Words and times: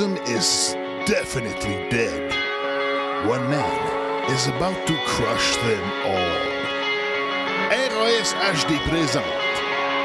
journalism 0.00 0.16
is 0.34 0.74
definitely 1.06 1.74
dead, 1.90 2.32
one 3.28 3.42
man 3.50 4.30
is 4.30 4.46
about 4.46 4.86
to 4.86 4.94
crush 5.06 5.56
them 5.56 5.82
all. 6.04 6.40
RAS 7.70 8.34
HD 8.34 8.78
présente 8.88 9.24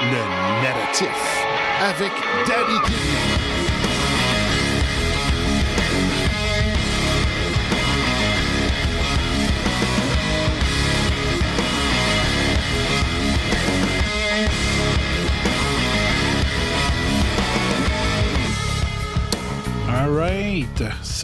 le 0.01 0.21
narratif 0.63 1.45
avec 1.81 2.11
Daddy 2.47 2.79
Kidney. 2.85 3.44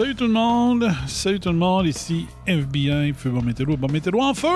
Salut 0.02 0.16
tout 0.16 0.26
le 0.26 0.34
monde. 0.34 0.92
Salut 1.06 1.40
tout 1.40 1.52
le 1.52 1.58
monde. 1.58 1.86
Ici 1.86 2.26
FBI, 2.48 3.14
Feu 3.14 3.30
Bon 3.30 3.44
Météo. 3.44 3.78
Bon 3.78 3.88
Météo 3.88 4.20
en 4.20 4.34
feu. 4.34 4.48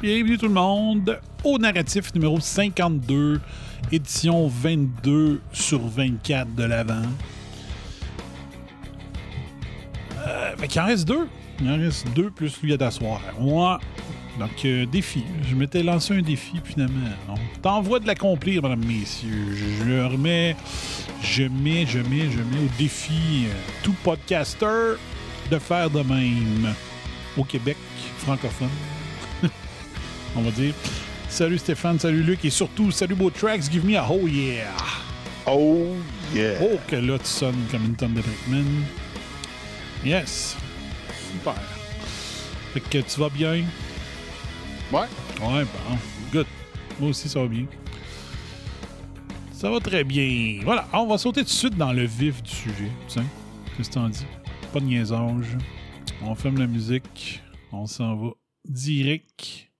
Bienvenue 0.00 0.38
tout 0.38 0.46
le 0.46 0.54
monde 0.54 1.18
au 1.42 1.58
narratif 1.58 2.14
numéro 2.14 2.38
52, 2.38 3.40
édition 3.90 4.46
22 4.46 5.40
sur 5.52 5.80
24 5.80 6.54
de 6.54 6.62
l'avant. 6.62 7.02
Euh, 10.28 10.56
fait 10.56 10.68
qu'il 10.68 10.80
en 10.80 10.86
reste 10.86 11.08
deux. 11.08 11.26
Il 11.60 11.68
en 11.68 11.78
reste 11.78 12.06
deux 12.14 12.30
plus 12.30 12.62
lui 12.62 12.72
à 12.72 12.76
d'asseoir. 12.76 13.20
Moi, 13.40 13.80
donc, 14.38 14.64
euh, 14.64 14.86
défi. 14.86 15.24
Je 15.48 15.54
m'étais 15.54 15.82
lancé 15.82 16.14
un 16.14 16.22
défi, 16.22 16.60
finalement. 16.64 17.10
On 17.28 17.60
t'envoie 17.60 18.00
de 18.00 18.06
l'accomplir, 18.06 18.62
mesdames, 18.62 18.84
messieurs. 18.84 19.54
Je, 19.54 19.84
le 19.84 20.06
remets, 20.06 20.56
je 21.22 21.44
mets, 21.44 21.86
je 21.86 21.98
mets, 21.98 22.30
je 22.30 22.38
mets 22.38 22.64
au 22.64 22.78
défi 22.78 23.46
euh, 23.46 23.52
tout 23.82 23.94
podcaster 24.02 24.96
de 25.50 25.58
faire 25.58 25.90
de 25.90 26.02
même 26.02 26.74
au 27.36 27.44
Québec 27.44 27.76
francophone. 28.18 28.68
On 30.36 30.42
va 30.42 30.50
dire. 30.50 30.74
Salut 31.28 31.56
Stéphane, 31.56 31.98
salut 31.98 32.22
Luc 32.22 32.44
et 32.44 32.50
surtout, 32.50 32.90
salut 32.90 33.14
Beau 33.14 33.30
Tracks, 33.30 33.70
give 33.70 33.86
me 33.86 33.96
a 33.96 34.06
oh 34.10 34.28
yeah! 34.28 34.66
Oh 35.46 35.86
yeah! 36.34 36.58
Oh, 36.60 36.78
que 36.86 36.96
là 36.96 37.18
tu 37.18 37.24
sonnes 37.24 37.64
comme 37.70 37.86
une 37.86 37.94
tonne 37.94 38.12
de. 38.12 38.22
Yes! 40.04 40.56
Super! 41.32 41.54
Fait 42.74 42.80
que 42.80 42.98
tu 42.98 43.18
vas 43.18 43.30
bien? 43.30 43.64
Ouais. 44.92 45.06
Bon. 45.40 45.64
Good. 46.30 46.46
Moi 47.00 47.08
aussi, 47.08 47.26
ça 47.26 47.40
va 47.40 47.48
bien. 47.48 47.64
Ça 49.50 49.70
va 49.70 49.80
très 49.80 50.04
bien. 50.04 50.60
Voilà, 50.64 50.86
on 50.92 51.06
va 51.06 51.16
sauter 51.16 51.40
tout 51.40 51.46
de 51.46 51.50
suite 51.50 51.76
dans 51.78 51.94
le 51.94 52.04
vif 52.04 52.42
du 52.42 52.50
sujet. 52.50 52.90
Tiens, 53.08 53.24
qu'est-ce 53.74 53.88
que 53.88 53.94
t'en 53.94 54.10
dis? 54.10 54.26
Pas 54.70 54.80
de 54.80 54.84
niaisage. 54.84 55.56
On 56.20 56.34
ferme 56.34 56.58
la 56.58 56.66
musique. 56.66 57.40
On 57.72 57.86
s'en 57.86 58.16
va 58.16 58.30
direct 58.68 59.70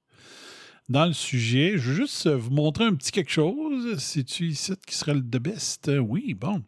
dans 0.88 1.04
le 1.04 1.12
sujet. 1.12 1.72
Je 1.76 1.90
veux 1.90 1.96
juste 1.96 2.26
vous 2.28 2.50
montrer 2.50 2.84
un 2.84 2.94
petit 2.94 3.12
quelque 3.12 3.32
chose. 3.32 3.98
C'est-tu 3.98 4.46
ici 4.46 4.72
qui 4.86 4.94
serait 4.94 5.14
le 5.14 5.20
best? 5.20 5.90
Oui, 6.00 6.32
bon. 6.32 6.62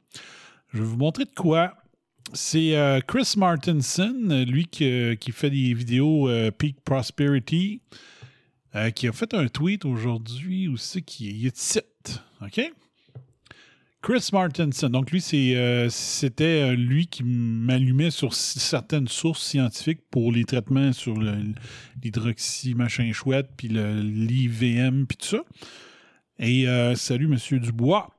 Je 0.75 0.81
vais 0.81 0.85
vous 0.85 0.99
montrer 0.99 1.25
de 1.25 1.35
quoi. 1.35 1.75
C'est 2.35 2.77
euh, 2.77 3.01
Chris 3.01 3.35
Martinson, 3.39 4.45
lui 4.47 4.67
qui, 4.67 5.17
qui 5.19 5.33
fait 5.33 5.49
des 5.49 5.73
vidéos 5.73 6.29
euh, 6.29 6.51
Peak 6.51 6.83
Prosperity. 6.83 7.81
Euh, 8.77 8.91
qui 8.91 9.07
a 9.07 9.13
fait 9.13 9.35
un 9.35 9.47
tweet 9.47 9.85
aujourd'hui 9.85 10.67
aussi 10.67 11.03
qui 11.03 11.47
est 11.47 11.57
site. 11.57 12.21
OK? 12.43 12.73
Chris 14.03 14.29
Martinson. 14.33 14.91
Donc, 14.91 15.13
lui, 15.13 15.23
euh, 15.33 15.89
c'était 15.89 16.63
euh, 16.63 16.75
lui 16.75 17.07
qui 17.07 17.23
m'allumait 17.23 18.11
sur 18.11 18.35
certaines 18.35 19.07
sources 19.07 19.45
scientifiques 19.45 20.01
pour 20.11 20.33
les 20.33 20.45
traitements 20.45 20.93
sur 20.93 21.15
l'hydroxy 21.17 22.75
machin 22.75 23.13
chouette, 23.13 23.49
puis 23.57 23.69
l'IVM, 23.69 25.07
puis 25.07 25.17
tout 25.19 25.27
ça. 25.27 25.45
Et 26.41 26.67
salut, 26.97 27.29
Monsieur 27.29 27.61
Dubois. 27.61 28.11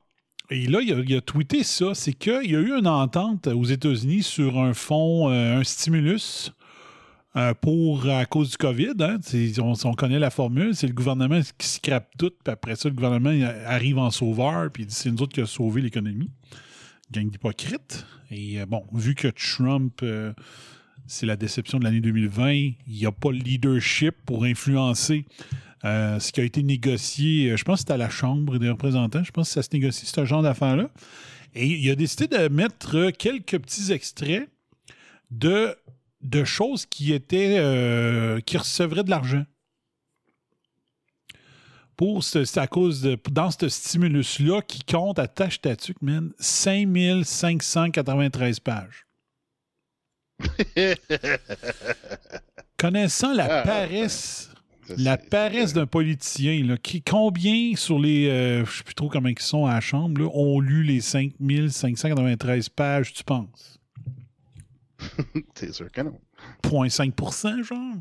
Et 0.48 0.66
là, 0.66 0.80
il 0.80 1.14
a, 1.14 1.20
tweeté 1.20 1.64
ça. 1.64 1.94
C'est 1.94 2.14
qu'il 2.14 2.50
y 2.50 2.56
a 2.56 2.60
eu 2.60 2.72
une 2.72 2.86
entente 2.86 3.46
aux 3.46 3.64
États-Unis 3.64 4.22
sur 4.22 4.58
un 4.58 4.72
fonds, 4.72 5.28
un 5.28 5.62
stimulus 5.62 6.52
euh, 7.36 7.54
pour 7.54 8.08
à 8.08 8.24
cause 8.26 8.50
du 8.50 8.56
COVID. 8.56 8.94
Hein, 9.00 9.18
C'est- 9.22 9.58
on, 9.60 9.74
on 9.84 9.94
connaît 9.94 10.18
la 10.18 10.30
formule. 10.30 10.74
C'est 10.74 10.86
le 10.86 10.94
gouvernement 10.94 11.40
qui 11.58 11.66
scrape 11.68 12.08
tout, 12.18 12.30
puis 12.44 12.52
après 12.52 12.76
ça, 12.76 12.88
le 12.88 12.94
gouvernement 12.94 13.30
arrive 13.66 13.98
en 13.98 14.10
sauveur, 14.10 14.70
puis 14.72 14.86
c'est 14.88 15.10
nous 15.10 15.22
autres 15.22 15.34
qui 15.34 15.40
a 15.40 15.46
sauvé 15.46 15.82
l'économie. 15.82 16.30
Gang 17.12 17.30
d'hypocrites. 17.30 18.06
Et 18.30 18.60
euh, 18.60 18.66
bon, 18.66 18.84
vu 18.92 19.14
que 19.14 19.28
Trump, 19.28 20.00
euh, 20.02 20.32
c'est 21.06 21.26
la 21.26 21.36
déception 21.36 21.78
de 21.78 21.84
l'année 21.84 22.00
2020, 22.00 22.52
il 22.52 22.74
n'y 22.88 23.06
a 23.06 23.12
pas 23.12 23.30
le 23.30 23.38
leadership 23.38 24.14
pour 24.24 24.44
influencer 24.44 25.24
ce 25.84 26.32
qui 26.32 26.40
a 26.40 26.42
été 26.44 26.64
négocié. 26.64 27.56
Je 27.56 27.62
pense 27.62 27.76
que 27.76 27.78
c'était 27.82 27.92
à 27.92 27.96
la 27.96 28.10
Chambre 28.10 28.58
des 28.58 28.68
représentants. 28.68 29.22
Je 29.22 29.30
pense 29.30 29.46
que 29.48 29.54
ça 29.54 29.62
se 29.62 29.68
négocie, 29.72 30.04
ce 30.04 30.24
genre 30.24 30.42
d'affaires-là. 30.42 30.90
Et 31.54 31.64
il 31.68 31.88
a 31.90 31.94
décidé 31.94 32.26
de 32.26 32.48
mettre 32.48 33.10
quelques 33.12 33.56
petits 33.60 33.92
extraits 33.92 34.48
de 35.30 35.76
de 36.28 36.44
choses 36.44 36.86
qui 36.86 37.12
étaient 37.12 37.56
euh, 37.58 38.40
qui 38.40 38.56
recevraient 38.58 39.04
de 39.04 39.10
l'argent. 39.10 39.44
Pour 41.96 42.24
ce- 42.24 42.44
c'est 42.44 42.60
à 42.60 42.66
cause 42.66 43.00
de 43.00 43.18
dans 43.30 43.50
ce 43.50 43.68
stimulus-là 43.68 44.60
qui 44.62 44.80
compte 44.84 45.18
à 45.18 45.26
tâche 45.28 45.60
tatuc, 45.60 46.00
man, 46.02 46.32
5593 46.38 48.60
pages. 48.60 49.06
Connaissant 52.78 53.32
la 53.32 53.60
Ah. 53.60 53.62
paresse, 53.62 54.50
la 54.98 55.16
paresse 55.16 55.72
d'un 55.72 55.86
politicien, 55.86 56.62
là, 56.64 56.76
qui, 56.76 57.00
combien 57.02 57.74
sur 57.74 57.98
les, 57.98 58.28
euh, 58.28 58.64
je 58.66 58.76
sais 58.78 58.84
plus 58.84 58.94
trop 58.94 59.08
comment 59.08 59.30
ils 59.30 59.38
sont 59.38 59.64
à 59.64 59.72
la 59.74 59.80
Chambre, 59.80 60.20
là, 60.20 60.28
ont 60.34 60.60
lu 60.60 60.82
les 60.82 61.00
5593 61.00 62.68
pages, 62.68 63.14
tu 63.14 63.24
penses? 63.24 63.78
C'est 65.54 65.72
sûr 65.72 65.90
que 65.90 66.00
non. 66.02 66.18
0.5 66.64 67.62
genre. 67.64 67.94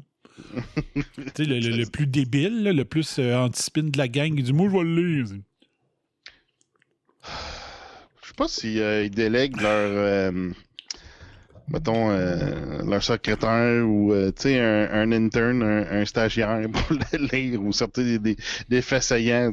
tu 0.95 1.01
sais, 1.35 1.45
le, 1.45 1.59
le- 1.59 1.77
le 1.77 1.85
plus 1.85 2.07
débile, 2.07 2.63
là, 2.63 2.73
le 2.73 2.85
plus 2.85 3.19
euh, 3.19 3.35
anti-spin 3.38 3.83
de 3.83 3.97
la 3.97 4.07
gang, 4.07 4.33
il 4.38 4.43
dit 4.43 4.53
Moi, 4.53 4.69
je 4.69 4.77
vais 4.77 4.83
le 4.83 4.95
lire. 5.23 5.25
Je 8.21 8.27
sais 8.27 8.33
pas 8.35 8.47
si 8.47 8.79
euh, 8.79 9.03
ils 9.05 9.09
délèguent 9.11 9.61
leur 9.61 9.71
euh, 9.91 10.51
mettons 11.69 12.09
euh, 12.11 12.83
leur 12.85 13.01
secrétaire 13.03 13.85
ou 13.87 14.13
un, 14.13 14.89
un 14.91 15.11
intern, 15.11 15.63
un, 15.63 16.01
un 16.01 16.05
stagiaire 16.05 16.67
pour 16.73 16.97
le 16.97 17.27
lire 17.31 17.61
ou 17.63 17.72
sortir 17.72 18.03
des, 18.03 18.19
des, 18.19 18.37
des 18.69 18.81
faits 18.81 19.03
saillants. 19.03 19.51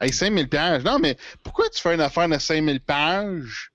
Hey, 0.00 0.12
5000 0.12 0.48
pages. 0.48 0.82
Non, 0.84 0.98
mais 0.98 1.16
pourquoi 1.42 1.68
tu 1.70 1.80
fais 1.80 1.94
une 1.94 2.00
affaire 2.00 2.28
de 2.28 2.38
5000 2.38 2.80
pages? 2.80 3.70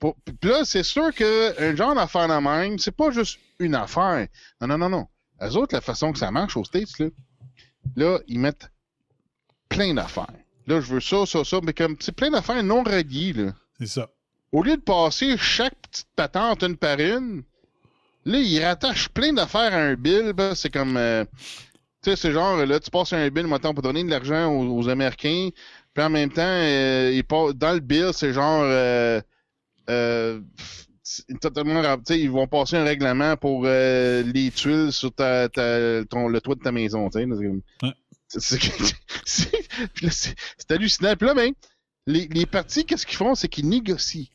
Puis 0.00 0.50
là, 0.50 0.64
c'est 0.64 0.82
sûr 0.82 1.12
qu'un 1.14 1.76
genre 1.76 1.94
d'affaire 1.94 2.28
de 2.28 2.34
même, 2.34 2.78
c'est 2.78 2.96
pas 2.96 3.10
juste 3.10 3.38
une 3.58 3.74
affaire. 3.74 4.26
Non, 4.60 4.68
non, 4.68 4.78
non, 4.78 4.88
non. 4.88 5.08
Eux 5.42 5.56
autres, 5.56 5.74
la 5.74 5.80
façon 5.80 6.12
que 6.12 6.18
ça 6.18 6.30
marche 6.30 6.56
aux 6.56 6.64
States, 6.64 6.98
là, 6.98 7.08
là 7.96 8.18
ils 8.28 8.38
mettent 8.38 8.70
plein 9.68 9.94
d'affaires. 9.94 10.26
Là, 10.66 10.80
je 10.80 10.94
veux 10.94 11.00
ça, 11.00 11.26
ça, 11.26 11.44
ça, 11.44 11.60
mais 11.62 11.72
comme 11.72 11.96
c'est 12.00 12.14
plein 12.14 12.30
d'affaires 12.30 12.62
non 12.62 12.82
reliées, 12.82 13.32
là. 13.32 13.52
C'est 13.78 13.86
ça. 13.86 14.08
Au 14.52 14.62
lieu 14.62 14.76
de 14.76 14.82
passer 14.82 15.36
chaque 15.36 15.74
petite 15.90 16.08
patente 16.14 16.62
une 16.62 16.76
par 16.76 17.00
une, 17.00 17.42
là, 18.24 18.38
ils 18.38 18.64
rattachent 18.64 19.08
plein 19.08 19.32
d'affaires 19.32 19.74
à 19.74 19.78
un 19.78 19.94
bill. 19.94 20.32
ben, 20.32 20.54
c'est 20.54 20.70
comme. 20.70 20.96
euh, 20.96 21.24
tu 22.02 22.10
sais, 22.10 22.16
c'est 22.16 22.32
genre, 22.32 22.64
là, 22.64 22.78
tu 22.80 22.90
passes 22.90 23.12
un 23.12 23.28
bill, 23.30 23.46
maintenant, 23.46 23.74
pour 23.74 23.82
donner 23.82 24.04
de 24.04 24.10
l'argent 24.10 24.46
aux, 24.46 24.78
aux 24.78 24.88
Américains. 24.88 25.48
Puis 25.92 26.04
en 26.04 26.10
même 26.10 26.30
temps, 26.30 26.42
euh, 26.42 27.12
ils 27.12 27.24
dans 27.54 27.72
le 27.72 27.80
bill, 27.80 28.10
c'est 28.12 28.32
genre. 28.32 28.62
Euh, 28.64 29.20
euh, 29.90 30.40
totalement. 31.40 31.82
sais, 32.06 32.20
ils 32.20 32.30
vont 32.30 32.46
passer 32.46 32.76
un 32.76 32.84
règlement 32.84 33.36
pour 33.36 33.62
euh, 33.66 34.22
les 34.22 34.50
tuiles 34.50 34.92
sur 34.92 35.12
ta, 35.12 35.48
ta- 35.48 36.04
ton, 36.06 36.28
le 36.28 36.40
toit 36.40 36.54
de 36.54 36.60
ta 36.60 36.72
maison. 36.72 37.08
C'est 37.12 37.24
Ouais. 37.82 37.92
hallucinant. 40.70 41.14
Puis 41.16 41.26
là, 41.26 41.34
ben, 41.34 41.52
les, 42.06 42.26
les 42.28 42.46
partis, 42.46 42.84
qu'est-ce 42.84 43.06
qu'ils 43.06 43.16
font? 43.16 43.34
C'est 43.34 43.48
qu'ils 43.48 43.68
négocient. 43.68 44.26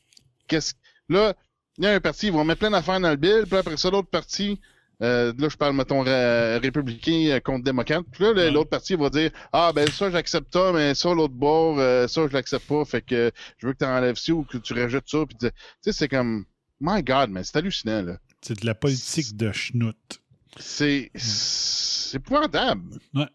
Qu'est-ce 0.48 0.74
Là, 1.08 1.34
il 1.78 1.84
y 1.84 1.86
a 1.86 1.92
un 1.94 2.00
parti, 2.00 2.26
ils 2.28 2.32
vont 2.32 2.44
mettre 2.44 2.60
plein 2.60 2.70
d'affaires 2.70 3.00
dans 3.00 3.10
le 3.10 3.16
bill, 3.16 3.44
puis 3.48 3.56
après 3.58 3.76
ça, 3.76 3.90
l'autre 3.90 4.08
parti, 4.08 4.60
euh, 5.02 5.32
là, 5.38 5.48
je 5.48 5.56
parle, 5.56 5.74
mettons, 5.76 6.02
républicain 6.02 7.26
euh, 7.30 7.40
contre 7.40 7.64
démocrate, 7.64 8.04
puis 8.12 8.24
là, 8.24 8.32
le- 8.32 8.40
Ouais. 8.42 8.50
l'autre 8.50 8.70
parti 8.70 8.94
va 8.96 9.10
dire 9.10 9.30
Ah, 9.52 9.72
ben 9.74 9.88
ça, 9.90 10.10
j'accepte 10.10 10.52
ça, 10.52 10.72
mais 10.72 10.94
ça, 10.94 11.12
l'autre 11.14 11.34
bord, 11.34 11.78
euh, 11.78 12.06
ça, 12.08 12.26
je 12.28 12.32
l'accepte 12.32 12.66
pas, 12.66 12.84
fait 12.84 13.02
que 13.02 13.30
je 13.58 13.66
veux 13.66 13.72
que 13.72 13.78
tu 13.78 13.84
enlèves 13.84 14.16
ça 14.16 14.32
ou 14.32 14.44
que 14.44 14.58
tu 14.58 14.72
rajoutes 14.74 15.08
ça, 15.08 15.18
puis 15.26 15.36
tu 15.40 15.48
sais, 15.80 15.92
c'est 15.92 16.08
comme. 16.08 16.44
My 16.80 17.02
God, 17.02 17.28
mais 17.30 17.44
c'est 17.44 17.56
hallucinant, 17.56 18.02
là. 18.02 18.16
C'est 18.40 18.58
de 18.60 18.64
la 18.66 18.74
politique 18.74 19.36
de 19.36 19.52
schnout. 19.52 19.96
C'est. 20.58 21.10
C'est 21.14 22.16
épouvantable. 22.16 22.82
Ouais. 23.14 23.26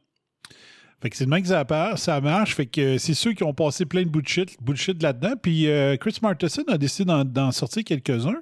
Fait 1.02 1.10
que 1.12 1.16
c'est 1.18 1.26
de 1.26 1.30
même 1.30 1.44
que 1.44 1.48
ça, 1.48 1.64
ça 1.98 2.22
marche. 2.22 2.56
Fait 2.56 2.66
que 2.66 2.98
c'est 2.98 3.14
ceux 3.14 3.34
qui 3.34 3.44
ont 3.44 3.54
passé 3.54 3.86
plein 3.86 4.02
de 4.02 4.10
bullshit, 4.10 4.58
bullshit 4.62 5.02
là-dedans. 5.04 5.34
Puis 5.42 5.68
euh, 5.68 5.96
Chris 5.98 6.18
Martenson 6.22 6.64
a 6.68 6.78
décidé 6.80 7.06
d'en 7.26 7.52
sortir 7.52 7.84
quelques-uns. 7.84 8.42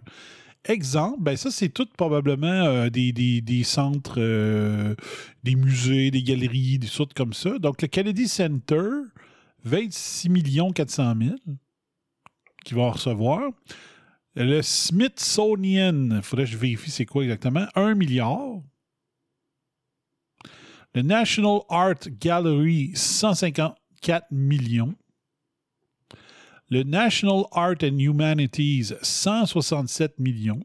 Exemple, 0.66 1.22
ben 1.22 1.36
ça, 1.36 1.52
c'est 1.52 1.70
tout 1.70 1.88
probablement 1.98 2.48
euh, 2.48 2.90
des, 2.90 3.64
centres, 3.66 4.16
euh, 4.18 4.96
des 5.44 5.56
musées, 5.56 6.10
des 6.10 6.24
galeries, 6.24 6.80
des 6.80 6.88
sortes 6.88 7.14
comme 7.14 7.34
ça. 7.34 7.60
Donc, 7.60 7.82
le 7.82 7.90
Kennedy 7.90 8.30
Center, 8.30 8.88
26 9.66 10.30
400 10.74 11.14
000 11.22 11.36
qui 12.64 12.74
vont 12.74 12.90
recevoir. 12.90 13.52
Le 14.36 14.62
Smithsonian, 14.62 16.16
il 16.16 16.22
faudrait 16.22 16.46
que 16.46 16.52
je 16.52 16.58
vérifie 16.58 16.92
c'est 16.92 17.06
quoi 17.06 17.24
exactement, 17.24 17.66
1 17.76 17.94
milliard. 17.96 18.62
Le 20.96 21.02
National 21.02 21.60
Art 21.70 22.08
Gallery, 22.20 22.92
154 22.96 24.28
millions. 24.32 24.96
Le 26.70 26.84
National 26.84 27.44
Art 27.52 27.84
and 27.84 28.00
Humanities, 28.00 28.94
167 29.02 30.20
millions. 30.20 30.64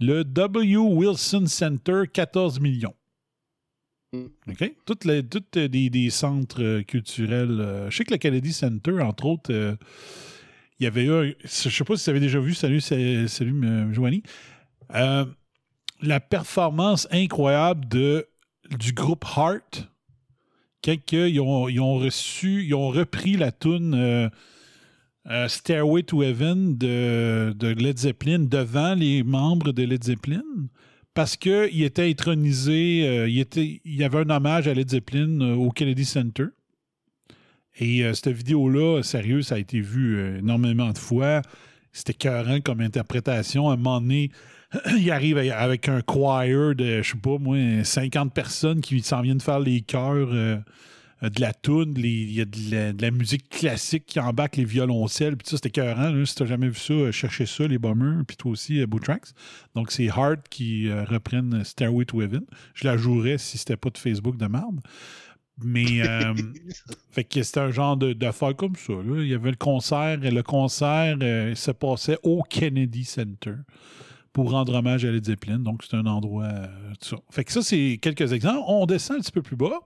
Le 0.00 0.24
W. 0.24 0.76
Wilson 0.78 1.46
Center, 1.46 2.02
14 2.12 2.60
millions. 2.60 2.94
Mm. 4.12 4.26
OK? 4.50 4.74
Toutes 4.86 5.04
les, 5.04 5.22
toutes 5.22 5.56
euh, 5.56 5.68
des, 5.68 5.90
des 5.90 6.10
centres 6.10 6.62
euh, 6.62 6.82
culturels. 6.82 7.60
euh, 7.60 7.90
je 7.90 7.96
sais 7.98 8.04
que 8.04 8.12
le 8.12 8.18
Kennedy 8.18 8.52
Center, 8.52 9.00
entre 9.00 9.26
autres, 9.26 9.52
euh, 9.52 9.76
il 10.78 10.84
y 10.84 10.86
avait 10.86 11.04
eu. 11.04 11.12
un- 11.12 11.32
Je 11.44 11.68
ne 11.68 11.72
sais 11.72 11.84
pas 11.84 11.96
si 11.96 12.04
vous 12.04 12.10
avez 12.10 12.20
déjà 12.20 12.40
vu. 12.40 12.54
Salut, 12.54 12.80
salut, 12.80 13.28
euh, 13.64 13.92
Joanie. 13.92 14.22
Euh, 14.94 15.24
la 16.02 16.18
performance 16.18 17.06
incroyable 17.10 17.86
de, 17.88 18.26
du 18.78 18.92
groupe 18.92 19.24
Heart. 19.36 19.86
Quand 20.82 21.12
ils, 21.12 21.38
ont, 21.40 21.68
ils 21.68 21.78
ont 21.80 21.96
reçu, 21.96 22.64
ils 22.64 22.74
ont 22.74 22.88
repris 22.88 23.36
la 23.36 23.52
euh, 23.94 24.30
euh, 25.30 25.48
Stairway 25.48 26.02
to 26.02 26.22
Heaven 26.22 26.76
de, 26.76 27.54
Led 27.60 27.98
Zeppelin 27.98 28.40
devant 28.40 28.94
les 28.94 29.22
membres 29.22 29.72
de 29.72 29.84
Led 29.84 30.04
Zeppelin 30.04 30.42
parce 31.14 31.36
qu'il 31.36 31.82
était 31.82 32.08
intronisé, 32.08 33.06
euh, 33.06 33.28
il, 33.28 33.40
était, 33.40 33.80
il 33.84 33.96
y 33.96 34.04
avait 34.04 34.18
un 34.18 34.30
hommage 34.30 34.68
à 34.68 34.74
Led 34.74 34.90
Zeppelin 34.90 35.40
euh, 35.40 35.54
au 35.54 35.70
Kennedy 35.70 36.04
Center. 36.04 36.46
Et 37.78 38.04
euh, 38.04 38.14
cette 38.14 38.28
vidéo-là, 38.28 39.02
sérieux, 39.02 39.42
ça 39.42 39.56
a 39.56 39.58
été 39.58 39.80
vu 39.80 40.38
énormément 40.38 40.90
de 40.90 40.98
fois. 40.98 41.42
C'était 41.92 42.12
écœurant 42.12 42.60
comme 42.60 42.80
interprétation. 42.80 43.68
À 43.68 43.74
un 43.74 43.76
moment 43.76 44.00
donné, 44.00 44.30
il 44.98 45.10
arrive 45.10 45.38
avec 45.38 45.88
un 45.88 46.00
choir 46.00 46.44
de, 46.46 47.02
je 47.02 47.10
sais 47.10 47.18
pas 47.18 47.38
moi, 47.38 47.58
50 47.82 48.32
personnes 48.32 48.80
qui 48.80 49.00
s'en 49.00 49.22
viennent 49.22 49.40
faire 49.40 49.58
les 49.58 49.80
chœurs 49.80 50.62
de 51.22 51.40
la 51.40 51.52
toune. 51.52 51.94
Il 51.96 52.32
y 52.32 52.40
a 52.40 52.44
de 52.44 52.56
la, 52.70 52.92
de 52.92 53.02
la 53.02 53.10
musique 53.10 53.48
classique 53.48 54.06
qui 54.06 54.18
embarque 54.20 54.56
les 54.56 54.64
violoncelles. 54.64 55.36
Puis 55.36 55.48
ça, 55.48 55.56
c'était 55.56 55.68
écœurant. 55.68 56.10
là. 56.10 56.24
Si 56.24 56.34
t'as 56.34 56.46
jamais 56.46 56.68
vu 56.68 56.78
ça, 56.78 56.92
euh, 56.94 57.12
cherchez 57.12 57.46
ça, 57.46 57.66
les 57.66 57.78
bombers. 57.78 58.24
Puis 58.26 58.36
toi 58.36 58.52
aussi, 58.52 58.80
euh, 58.80 58.86
Bootrax. 58.86 59.34
Donc, 59.74 59.90
c'est 59.92 60.08
Hard 60.08 60.40
qui 60.48 60.88
euh, 60.88 61.04
reprennent 61.04 61.62
Stairway 61.64 62.04
to 62.06 62.22
Heaven. 62.22 62.44
Je 62.74 62.86
la 62.86 62.96
jouerais 62.96 63.38
si 63.38 63.58
c'était 63.58 63.76
pas 63.76 63.90
de 63.90 63.98
Facebook 63.98 64.36
de 64.36 64.46
merde. 64.46 64.80
Mais, 65.62 66.00
euh, 66.08 66.32
fait 67.10 67.24
que 67.24 67.42
c'était 67.42 67.60
un 67.60 67.70
genre 67.70 67.96
de- 67.96 68.14
d'affaire 68.14 68.56
comme 68.56 68.76
ça. 68.76 68.94
là. 68.94 69.20
Il 69.22 69.28
y 69.28 69.34
avait 69.34 69.50
le 69.50 69.56
concert, 69.56 70.18
et 70.24 70.30
le 70.30 70.42
concert 70.42 71.18
euh, 71.20 71.54
se 71.54 71.70
passait 71.70 72.16
au 72.22 72.42
Kennedy 72.42 73.04
Center 73.04 73.56
pour 74.32 74.52
rendre 74.52 74.72
hommage 74.74 75.04
à 75.04 75.10
Led 75.10 75.26
Zeppelin. 75.26 75.58
Donc, 75.58 75.82
c'est 75.84 75.96
un 75.96 76.06
endroit. 76.06 76.44
euh, 76.44 76.66
tout 77.00 77.08
ça. 77.10 77.16
Fait 77.30 77.44
que 77.44 77.52
ça, 77.52 77.60
c'est 77.62 77.98
quelques 78.00 78.32
exemples. 78.32 78.62
On 78.68 78.86
descend 78.86 79.18
un 79.18 79.20
petit 79.20 79.32
peu 79.32 79.42
plus 79.42 79.56
bas. 79.56 79.80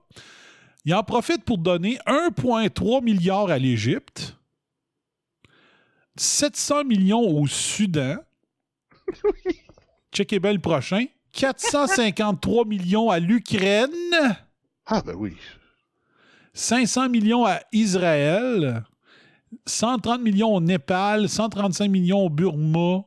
Il 0.85 0.93
en 0.93 1.03
profite 1.03 1.43
pour 1.43 1.57
donner 1.57 1.97
1,3 2.05 3.03
milliard 3.03 3.49
à 3.49 3.57
l'Égypte, 3.57 4.37
700 6.15 6.83
millions 6.85 7.21
au 7.21 7.47
Soudan. 7.47 8.17
Checkez 10.13 10.39
bien 10.39 10.53
le 10.53 10.59
prochain. 10.59 11.05
453 11.33 12.65
millions 12.67 13.09
à 13.09 13.19
l'Ukraine. 13.19 13.89
Ah, 14.85 15.01
ben 15.05 15.15
oui. 15.15 15.35
500 16.53 17.09
millions 17.09 17.45
à 17.45 17.59
Israël, 17.73 18.83
130 19.65 20.21
millions 20.21 20.55
au 20.55 20.61
Népal, 20.61 21.27
135 21.27 21.89
millions 21.89 22.25
au 22.25 22.29
Burma, 22.29 23.03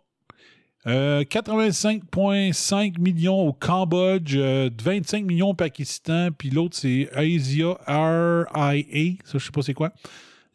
euh, 0.86 1.22
85,5 1.24 3.00
millions 3.00 3.48
au 3.48 3.52
Cambodge, 3.52 4.36
euh, 4.36 4.70
25 4.80 5.24
millions 5.24 5.50
au 5.50 5.54
Pakistan, 5.54 6.30
puis 6.30 6.50
l'autre 6.50 6.76
c'est 6.76 7.10
Asia 7.12 7.76
RIA, 7.86 9.14
ça 9.24 9.38
je 9.38 9.44
sais 9.44 9.50
pas 9.50 9.62
c'est 9.62 9.74
quoi, 9.74 9.92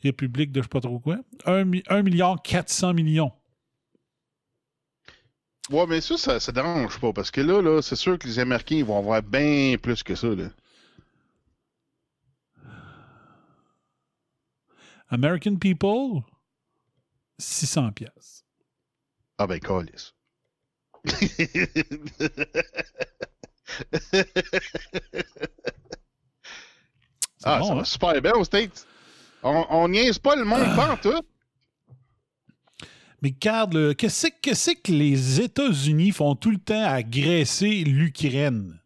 République 0.02 0.52
de 0.52 0.62
je 0.62 0.64
sais 0.64 0.70
pas 0.70 0.80
trop 0.80 1.00
quoi, 1.00 1.18
1, 1.46 1.66
milliard 2.04 2.42
400 2.42 2.94
millions. 2.94 3.32
Ouais, 5.70 5.86
mais 5.88 6.02
ça, 6.02 6.18
ça, 6.18 6.40
ça 6.40 6.52
dérange 6.52 7.00
pas, 7.00 7.14
parce 7.14 7.32
que 7.32 7.42
là, 7.42 7.62
là 7.62 7.82
c'est 7.82 7.96
sûr 7.96 8.18
que 8.18 8.28
les 8.28 8.40
Américains 8.40 8.78
ils 8.78 8.86
vont 8.86 8.98
avoir 8.98 9.22
bien 9.22 9.76
plus 9.82 10.04
que 10.04 10.16
ça, 10.16 10.28
là. 10.28 10.50
American 15.10 15.58
People, 15.58 16.24
600 17.38 17.92
pièces. 17.92 18.46
Ah, 19.38 19.48
ben, 19.48 19.60
calice. 19.60 20.13
Ah, 27.44 27.60
bon, 27.60 27.66
ça 27.68 27.74
hein? 27.74 27.84
super 27.84 28.22
bien 28.22 28.34
aux 28.34 28.44
States. 28.44 28.86
On, 29.44 29.66
on 29.70 29.88
niaise 29.90 30.20
pas 30.20 30.36
le 30.36 30.46
monde, 30.46 30.64
pas 30.76 30.94
en 30.94 30.98
tout. 30.98 31.22
Mais 33.22 33.30
regarde, 33.30 33.74
là, 33.74 33.94
qu'est-ce 33.94 34.28
que- 34.28 34.82
que 34.82 34.92
les 34.92 35.42
États-Unis 35.42 36.12
font 36.12 36.36
tout 36.36 36.52
le 36.52 36.58
temps 36.58 36.84
à 36.84 36.96
agresser 36.96 37.84
l'Ukraine? 37.84 38.80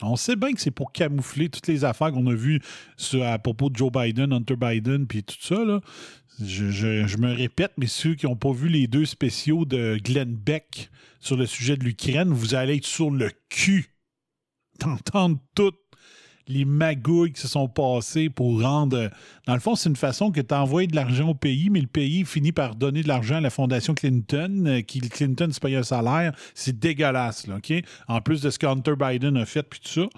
On 0.00 0.16
sait 0.16 0.36
bien 0.36 0.52
que 0.52 0.60
c'est 0.60 0.70
pour 0.70 0.92
camoufler 0.92 1.48
toutes 1.48 1.66
les 1.68 1.84
affaires 1.84 2.12
qu'on 2.12 2.26
a 2.26 2.34
vues 2.34 2.60
à 3.22 3.38
propos 3.38 3.68
de 3.68 3.76
Joe 3.76 3.92
Biden, 3.92 4.32
Hunter 4.32 4.56
Biden, 4.56 5.06
puis 5.06 5.22
tout 5.22 5.36
ça. 5.40 5.56
Je 6.40 7.16
me 7.18 7.34
répète, 7.34 7.72
mais 7.76 7.86
ceux 7.86 8.14
qui 8.14 8.26
n'ont 8.26 8.36
pas 8.36 8.52
vu 8.52 8.68
les 8.68 8.86
deux 8.86 9.04
spéciaux 9.04 9.64
de 9.64 9.98
Glenn 10.02 10.34
Beck 10.34 10.90
sur 11.20 11.36
le 11.36 11.46
sujet 11.46 11.76
de 11.76 11.84
l'Ukraine, 11.84 12.30
vous 12.30 12.54
allez 12.54 12.76
être 12.76 12.86
sur 12.86 13.10
le 13.10 13.30
cul 13.48 13.94
d'entendre 14.80 15.38
toutes 15.54 15.78
les 16.52 16.64
magouilles 16.64 17.32
qui 17.32 17.40
se 17.40 17.48
sont 17.48 17.68
passées 17.68 18.30
pour 18.30 18.62
rendre. 18.62 19.10
Dans 19.46 19.54
le 19.54 19.60
fond, 19.60 19.74
c'est 19.74 19.88
une 19.88 19.96
façon 19.96 20.30
que 20.30 20.40
tu 20.40 20.54
envoies 20.54 20.86
de 20.86 20.94
l'argent 20.94 21.30
au 21.30 21.34
pays, 21.34 21.70
mais 21.70 21.80
le 21.80 21.86
pays 21.86 22.24
finit 22.24 22.52
par 22.52 22.76
donner 22.76 23.02
de 23.02 23.08
l'argent 23.08 23.36
à 23.36 23.40
la 23.40 23.50
Fondation 23.50 23.94
Clinton, 23.94 24.64
euh, 24.66 24.80
qui 24.82 25.00
Clinton 25.00 25.48
se 25.50 25.60
paye 25.60 25.76
un 25.76 25.82
salaire. 25.82 26.34
C'est 26.54 26.78
dégueulasse, 26.78 27.46
là, 27.46 27.56
OK? 27.56 27.72
En 28.08 28.20
plus 28.20 28.40
de 28.42 28.50
ce 28.50 28.58
que 28.58 28.66
Hunter 28.66 28.94
Biden 28.98 29.36
a 29.36 29.46
fait, 29.46 29.62
puis 29.62 29.80
tout 29.80 29.88
ça, 29.88 30.08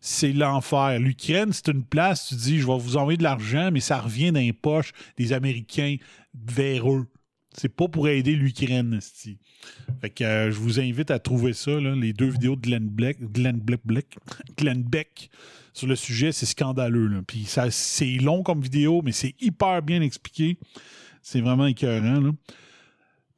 c'est 0.00 0.32
l'enfer. 0.32 0.98
L'Ukraine, 0.98 1.52
c'est 1.52 1.68
une 1.68 1.84
place, 1.84 2.28
tu 2.28 2.34
dis, 2.34 2.58
je 2.58 2.66
vais 2.66 2.78
vous 2.78 2.96
envoyer 2.96 3.16
de 3.16 3.22
l'argent, 3.22 3.70
mais 3.72 3.80
ça 3.80 3.98
revient 3.98 4.32
dans 4.32 4.40
les 4.40 4.52
poches 4.52 4.92
des 5.16 5.32
Américains 5.32 5.96
vers 6.34 6.90
eux. 6.90 7.06
C'est 7.56 7.68
pas 7.68 7.86
pour 7.86 8.08
aider 8.08 8.34
l'Ukraine. 8.34 8.98
Fait 10.00 10.10
que 10.10 10.24
euh, 10.24 10.50
je 10.50 10.58
vous 10.58 10.80
invite 10.80 11.10
à 11.10 11.20
trouver 11.20 11.52
ça, 11.52 11.70
les 11.78 12.12
deux 12.12 12.28
vidéos 12.28 12.56
de 12.56 12.60
Glenn 12.60 12.88
Glenn 12.88 13.60
Glenn 14.56 14.82
Beck 14.82 15.30
sur 15.74 15.88
le 15.88 15.96
sujet, 15.96 16.32
c'est 16.32 16.46
scandaleux. 16.46 17.22
Puis 17.26 17.44
ça, 17.44 17.70
c'est 17.70 18.16
long 18.16 18.42
comme 18.42 18.62
vidéo, 18.62 19.02
mais 19.04 19.12
c'est 19.12 19.34
hyper 19.40 19.82
bien 19.82 20.00
expliqué. 20.00 20.56
C'est 21.20 21.40
vraiment 21.40 21.66
écœurant. 21.66 22.32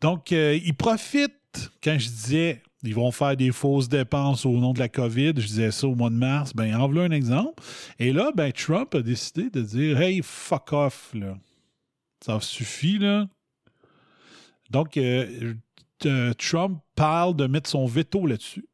Donc, 0.00 0.31
euh, 0.33 0.59
ils 0.62 0.75
profitent, 0.75 1.73
quand 1.83 1.99
je 1.99 2.09
disais 2.09 2.62
ils 2.83 2.95
vont 2.95 3.11
faire 3.11 3.37
des 3.37 3.50
fausses 3.50 3.88
dépenses 3.88 4.47
au 4.47 4.52
nom 4.59 4.73
de 4.73 4.78
la 4.78 4.88
COVID, 4.88 5.33
je 5.37 5.47
disais 5.47 5.71
ça 5.73 5.88
au 5.88 5.95
mois 5.95 6.11
de 6.11 6.14
mars, 6.14 6.55
ben 6.55 6.73
en 6.76 6.87
voilà 6.87 7.02
un 7.02 7.11
exemple. 7.11 7.61
Et 7.99 8.12
là, 8.12 8.31
ben 8.35 8.52
Trump 8.52 8.95
a 8.95 9.02
décidé 9.02 9.50
de 9.50 9.62
dire 9.62 10.00
Hey, 10.00 10.21
fuck 10.23 10.73
off. 10.73 11.14
Ça 12.25 12.40
suffit, 12.40 12.99
là. 12.99 13.26
Donc, 14.71 14.97
euh, 14.97 15.55
euh, 16.05 16.35
Trump 16.35 16.81
parle 16.95 17.35
de 17.35 17.47
mettre 17.47 17.71
son 17.71 17.87
veto 17.87 18.26
là-dessus. 18.26 18.66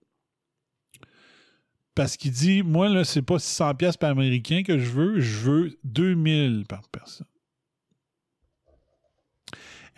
Parce 1.94 2.16
qu'il 2.16 2.30
dit, 2.32 2.62
moi, 2.62 2.88
là, 2.88 3.04
c'est 3.04 3.20
pas 3.22 3.38
600 3.38 3.75
pièces 3.75 3.96
par 3.99 4.11
américain 4.11 4.62
que 4.62 4.78
je 4.78 4.90
veux, 4.90 5.20
je 5.20 5.38
veux 5.40 5.78
2000 5.84 6.64
par 6.66 6.88
personne. 6.88 7.26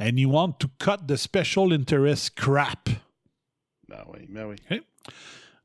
And 0.00 0.16
you 0.16 0.28
want 0.30 0.54
to 0.58 0.66
cut 0.78 1.06
the 1.06 1.16
special 1.16 1.72
interest 1.72 2.34
crap. 2.34 2.88
Ben 3.88 4.04
oui, 4.12 4.26
ben 4.28 4.46
oui. 4.46 4.80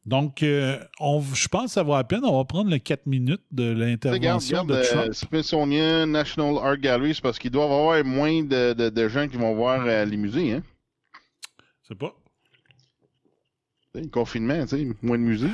Donc, 0.06 0.44
euh, 0.44 0.80
on- 1.00 1.22
je 1.22 1.48
pense 1.48 1.66
que 1.66 1.72
ça 1.72 1.84
vaut 1.84 1.96
la 1.96 2.04
peine. 2.04 2.24
On 2.24 2.38
va 2.38 2.46
prendre 2.46 2.70
les 2.70 2.80
4 2.80 3.08
minutes 3.08 3.42
de 3.52 3.72
l'intervention 3.72 4.62
regarde, 4.62 4.68
de 4.70 4.74
euh, 4.76 4.84
Trump. 4.92 5.14
Smithsonian 5.14 6.06
National 6.08 6.58
Art 6.58 6.78
Gallery, 6.78 7.16
c'est 7.16 7.22
parce 7.22 7.40
qu'ils 7.40 7.52
doivent 7.52 7.72
avoir 7.72 8.04
moins 8.06 8.44
de, 8.44 8.74
de- 8.74 8.90
de 8.90 9.08
gens 9.08 9.28
qui 9.28 9.38
vont 9.38 9.56
voir 9.56 9.84
euh, 9.86 10.06
les 10.06 10.18
musées, 10.18 10.54
hein? 10.54 10.64
Sais 11.88 11.96
pas. 11.96 12.16
Le 13.96 14.08
confinement, 14.08 14.62
tu 14.68 14.78
sais, 14.78 14.88
moins 15.02 15.18
de 15.18 15.24
musique. 15.24 15.52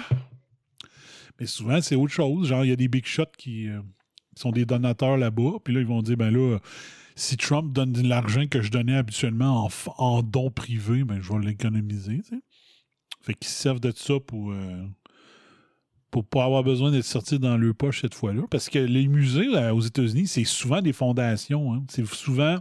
Mais 1.40 1.46
souvent, 1.46 1.82
c'est 1.82 1.96
autre 1.96 2.14
chose. 2.14 2.48
Genre, 2.48 2.64
il 2.66 2.70
y 2.70 2.74
a 2.74 2.76
des 2.76 2.88
big 2.88 3.06
shots 3.06 3.24
qui 3.38 3.68
euh, 3.68 3.82
sont 4.36 4.52
des 4.52 4.66
donateurs 4.66 5.18
là-bas. 5.18 5.60
Puis 5.64 5.74
là, 5.74 5.80
ils 5.82 5.86
vont 5.88 6.02
dire, 6.02 6.18
ben 6.18 6.32
là, 6.32 6.58
si 7.16 7.38
Trump 7.38 7.74
donne 7.74 7.94
de 7.94 8.08
l'argent 8.08 8.48
que 8.48 8.62
je 8.62 8.72
donnais 8.72 8.96
habituellement 8.96 9.66
en, 9.66 9.70
en 9.98 10.22
dons 10.22 10.52
privés, 10.52 11.04
ben 11.04 11.22
je 11.22 11.32
vais 11.32 11.46
l'économiser, 11.46 12.18
tu 12.18 12.36
sais. 12.36 12.42
Fait 13.22 13.34
qu'ils 13.34 13.48
se 13.50 13.56
servent 13.56 13.80
de 13.80 13.92
ça 13.96 14.16
pour... 14.20 14.52
euh, 14.52 14.86
pour 16.12 16.24
pas 16.26 16.46
avoir 16.46 16.64
besoin 16.64 16.92
d'être 16.92 17.04
sorti 17.04 17.40
dans 17.40 17.58
leur 17.58 17.76
poche 17.76 18.00
cette 18.02 18.14
fois-là. 18.14 18.44
Parce 18.50 18.70
que 18.70 18.80
les 18.80 19.08
musées 19.08 19.48
là, 19.48 19.76
aux 19.76 19.82
États-Unis, 19.82 20.28
c'est 20.28 20.46
souvent 20.46 20.82
des 20.82 20.94
fondations. 20.94 21.74
hein. 21.74 21.84
C'est 21.90 22.06
souvent 22.06 22.60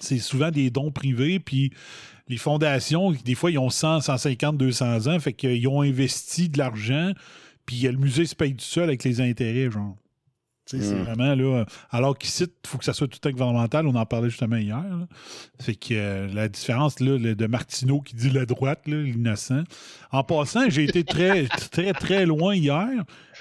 c'est 0.00 0.18
souvent 0.18 0.50
des 0.50 0.70
dons 0.70 0.90
privés, 0.90 1.38
puis 1.38 1.70
les 2.26 2.36
fondations, 2.36 3.12
des 3.12 3.36
fois, 3.36 3.52
ils 3.52 3.58
ont 3.58 3.70
100, 3.70 4.00
150, 4.00 4.56
200 4.56 5.06
ans, 5.06 5.20
fait 5.20 5.32
qu'ils 5.32 5.68
ont 5.68 5.82
investi 5.82 6.48
de 6.48 6.58
l'argent, 6.58 7.12
puis 7.66 7.82
le 7.82 7.92
musée 7.96 8.26
se 8.26 8.34
paye 8.34 8.54
tout 8.54 8.64
seul 8.64 8.84
avec 8.84 9.04
les 9.04 9.20
intérêts, 9.20 9.70
genre. 9.70 9.96
Sais, 10.66 10.80
C'est 10.80 10.94
Mm. 10.94 11.02
vraiment 11.02 11.34
là. 11.34 11.66
Alors 11.90 12.16
qu'ici, 12.16 12.44
il 12.44 12.68
faut 12.68 12.78
que 12.78 12.86
ça 12.86 12.94
soit 12.94 13.06
tout 13.06 13.18
gouvernemental. 13.30 13.86
On 13.86 13.94
en 13.94 14.06
parlait 14.06 14.30
justement 14.30 14.56
hier. 14.56 14.82
Fait 15.60 15.74
que 15.74 15.92
euh, 15.92 16.26
la 16.32 16.48
différence 16.48 17.00
là, 17.00 17.18
de 17.18 17.46
Martineau 17.46 18.00
qui 18.00 18.16
dit 18.16 18.30
la 18.30 18.46
droite, 18.46 18.80
là, 18.88 18.96
l'innocent. 19.02 19.62
En 20.10 20.24
passant, 20.24 20.70
j'ai 20.70 20.84
été 20.84 21.04
très, 21.04 21.44
très, 21.70 21.92
très 21.92 22.24
loin 22.24 22.54
hier. 22.54 22.88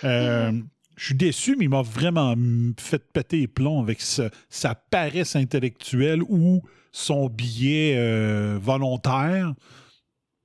Euh, 0.03 0.51
je 0.97 1.05
suis 1.05 1.15
déçu, 1.15 1.55
mais 1.57 1.63
il 1.65 1.69
m'a 1.69 1.81
vraiment 1.81 2.35
fait 2.77 3.01
péter 3.13 3.37
les 3.39 3.47
plombs 3.47 3.81
avec 3.81 4.01
ce- 4.01 4.29
sa 4.49 4.75
paresse 4.75 5.37
intellectuelle 5.37 6.21
ou 6.27 6.61
son 6.91 7.27
billet 7.29 7.95
euh, 7.97 8.59
volontaire 8.61 9.53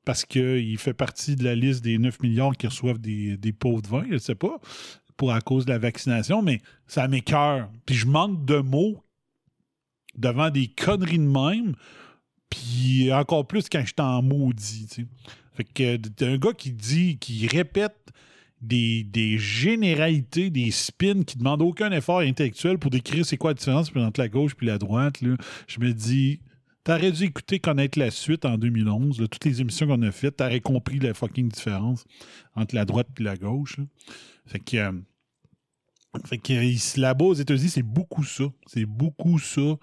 parce 0.09 0.25
qu'il 0.25 0.79
fait 0.79 0.95
partie 0.95 1.37
de 1.37 1.45
la 1.45 1.55
liste 1.55 1.85
des 1.85 1.99
9 1.99 2.23
milliards 2.23 2.57
qui 2.57 2.67
reçoivent 2.67 2.99
des, 2.99 3.37
des 3.37 3.53
pots 3.53 3.83
de 3.83 3.88
vin, 3.88 4.05
je 4.09 4.15
ne 4.15 4.19
sais 4.19 4.35
pas, 4.35 4.59
pour 5.19 5.35
à 5.35 5.43
cause 5.43 5.67
de 5.67 5.71
la 5.71 5.77
vaccination, 5.77 6.41
mais 6.41 6.62
ça 6.87 7.07
m'écœure. 7.09 7.69
Puis 7.85 7.95
je 7.95 8.07
manque 8.07 8.43
de 8.47 8.57
mots 8.57 9.05
devant 10.17 10.49
des 10.49 10.69
conneries 10.69 11.19
de 11.19 11.25
même, 11.25 11.75
puis 12.49 13.12
encore 13.12 13.47
plus 13.47 13.69
quand 13.69 13.81
je 13.81 13.88
suis 13.88 13.95
en 13.99 14.23
maudit. 14.23 14.87
tu 14.87 15.03
sais. 15.03 15.07
Fait 15.53 15.65
que 15.65 15.97
t'as 16.09 16.27
un 16.27 16.38
gars 16.38 16.55
qui 16.55 16.73
dit, 16.73 17.19
qui 17.19 17.47
répète 17.47 18.11
des, 18.62 19.05
des 19.05 19.37
généralités, 19.37 20.49
des 20.49 20.71
spins 20.71 21.23
qui 21.23 21.37
demandent 21.37 21.61
aucun 21.61 21.93
effort 21.93 22.21
intellectuel 22.21 22.79
pour 22.79 22.91
décrire 22.91 23.27
c'est 23.27 23.37
quoi 23.37 23.50
la 23.50 23.57
différence 23.57 23.93
entre 23.95 24.21
la 24.21 24.31
gauche 24.31 24.53
et 24.62 24.65
la 24.65 24.79
droite. 24.79 25.21
Là. 25.21 25.37
Je 25.67 25.81
me 25.81 25.93
dis, 25.93 26.41
t'aurais 26.88 27.12
dû 27.12 27.25
écouter 27.25 27.59
Connaître 27.59 27.99
la 27.99 28.11
suite 28.11 28.47
en 28.47 28.57
2011, 28.57 29.21
là, 29.21 29.28
toutes 29.28 29.45
les 29.45 29.61
émissions 29.61 29.87
qu'on 29.87 30.00
a 30.00 30.11
faites, 30.11 30.37
t'aurais 30.38 30.61
compris 30.61 30.99
la 30.99 31.12
fucking 31.12 31.50
différence 31.50 32.04
entre 32.54 32.75
la 32.75 32.87
droite 32.87 33.09
et 33.21 33.23
la 33.23 33.37
gauche. 33.37 33.76
Fait 34.47 34.59
que, 34.59 34.78
euh, 34.78 34.92
fait 36.25 36.38
que 36.38 36.99
là-bas 36.99 37.26
aux 37.26 37.35
États-Unis, 37.35 37.68
c'est 37.68 37.83
beaucoup 37.83 38.25
ça. 38.25 38.45
C'est 38.66 38.87
beaucoup 38.87 39.38
ça. 39.38 39.76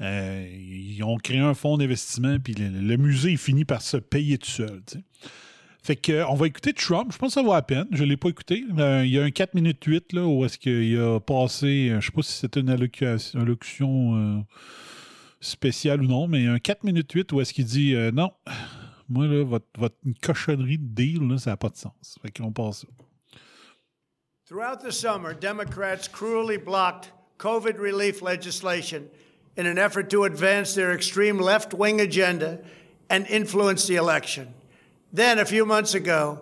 Euh, 0.00 0.50
ils 0.52 1.00
ont 1.04 1.18
créé 1.18 1.38
un 1.38 1.54
fonds 1.54 1.78
d'investissement, 1.78 2.40
puis 2.40 2.54
le, 2.54 2.96
musée 2.96 3.36
finit 3.36 3.64
par 3.64 3.80
se 3.80 3.98
payer 3.98 4.36
tout 4.36 4.50
seul. 4.50 4.82
Fait 5.84 5.94
que, 5.94 6.24
on 6.24 6.34
va 6.34 6.48
écouter 6.48 6.72
Trump. 6.72 7.12
Je 7.12 7.18
pense 7.18 7.28
que 7.28 7.34
ça 7.34 7.42
vaut 7.42 7.54
la 7.54 7.62
peine. 7.62 7.86
Je 7.92 8.02
ne 8.02 8.08
l'ai 8.08 8.16
pas 8.16 8.28
écouté. 8.28 8.64
Euh, 8.76 9.06
il 9.06 9.12
y 9.12 9.20
a 9.20 9.22
un 9.22 9.30
4 9.30 9.54
minutes 9.54 9.84
8 9.84 10.14
là, 10.14 10.26
où 10.26 10.44
est-ce 10.44 10.58
qu'il 10.58 10.98
a 10.98 11.20
passé, 11.20 11.92
je 12.00 12.04
sais 12.04 12.12
pas 12.12 12.22
si 12.22 12.32
c'était 12.32 12.58
une 12.58 12.70
allocution, 12.70 14.44
spéciale 15.40 16.02
ou 16.02 16.06
non, 16.06 16.28
mais 16.28 16.46
un 16.46 16.58
4 16.58 16.84
minutes 16.84 17.12
8 17.12 17.32
où 17.32 17.40
est-ce 17.40 17.52
qu'il 17.52 17.64
dit 17.64 17.94
euh, 17.94 18.10
non, 18.10 18.32
moi, 19.10 19.26
là, 19.26 19.42
votre, 19.44 19.66
votre 19.76 19.96
cochonnerie 20.22 20.78
de 20.78 20.94
deal, 20.94 21.28
là, 21.28 21.36
ça 21.36 21.50
n'a 21.50 21.56
pas 21.56 21.68
de 21.68 21.76
sens. 21.76 22.16
Fait 22.22 22.30
qu'on 22.30 22.52
passe. 22.52 22.86
Throughout 24.46 24.80
the 24.80 24.92
summer, 24.92 25.34
Democrats 25.34 26.08
cruelly 26.08 26.56
blocked 26.56 27.12
COVID 27.38 27.78
relief 27.78 28.22
legislation 28.22 29.08
in 29.56 29.66
an 29.66 29.78
effort 29.78 30.10
to 30.10 30.24
advance 30.24 30.74
their 30.74 30.92
extreme 30.92 31.40
left 31.40 31.74
wing 31.74 32.00
agenda 32.00 32.58
and 33.08 33.26
influence 33.28 33.86
the 33.86 33.96
election. 33.96 34.54
Then, 35.12 35.38
a 35.38 35.44
few 35.44 35.66
months 35.66 35.94
ago, 35.94 36.40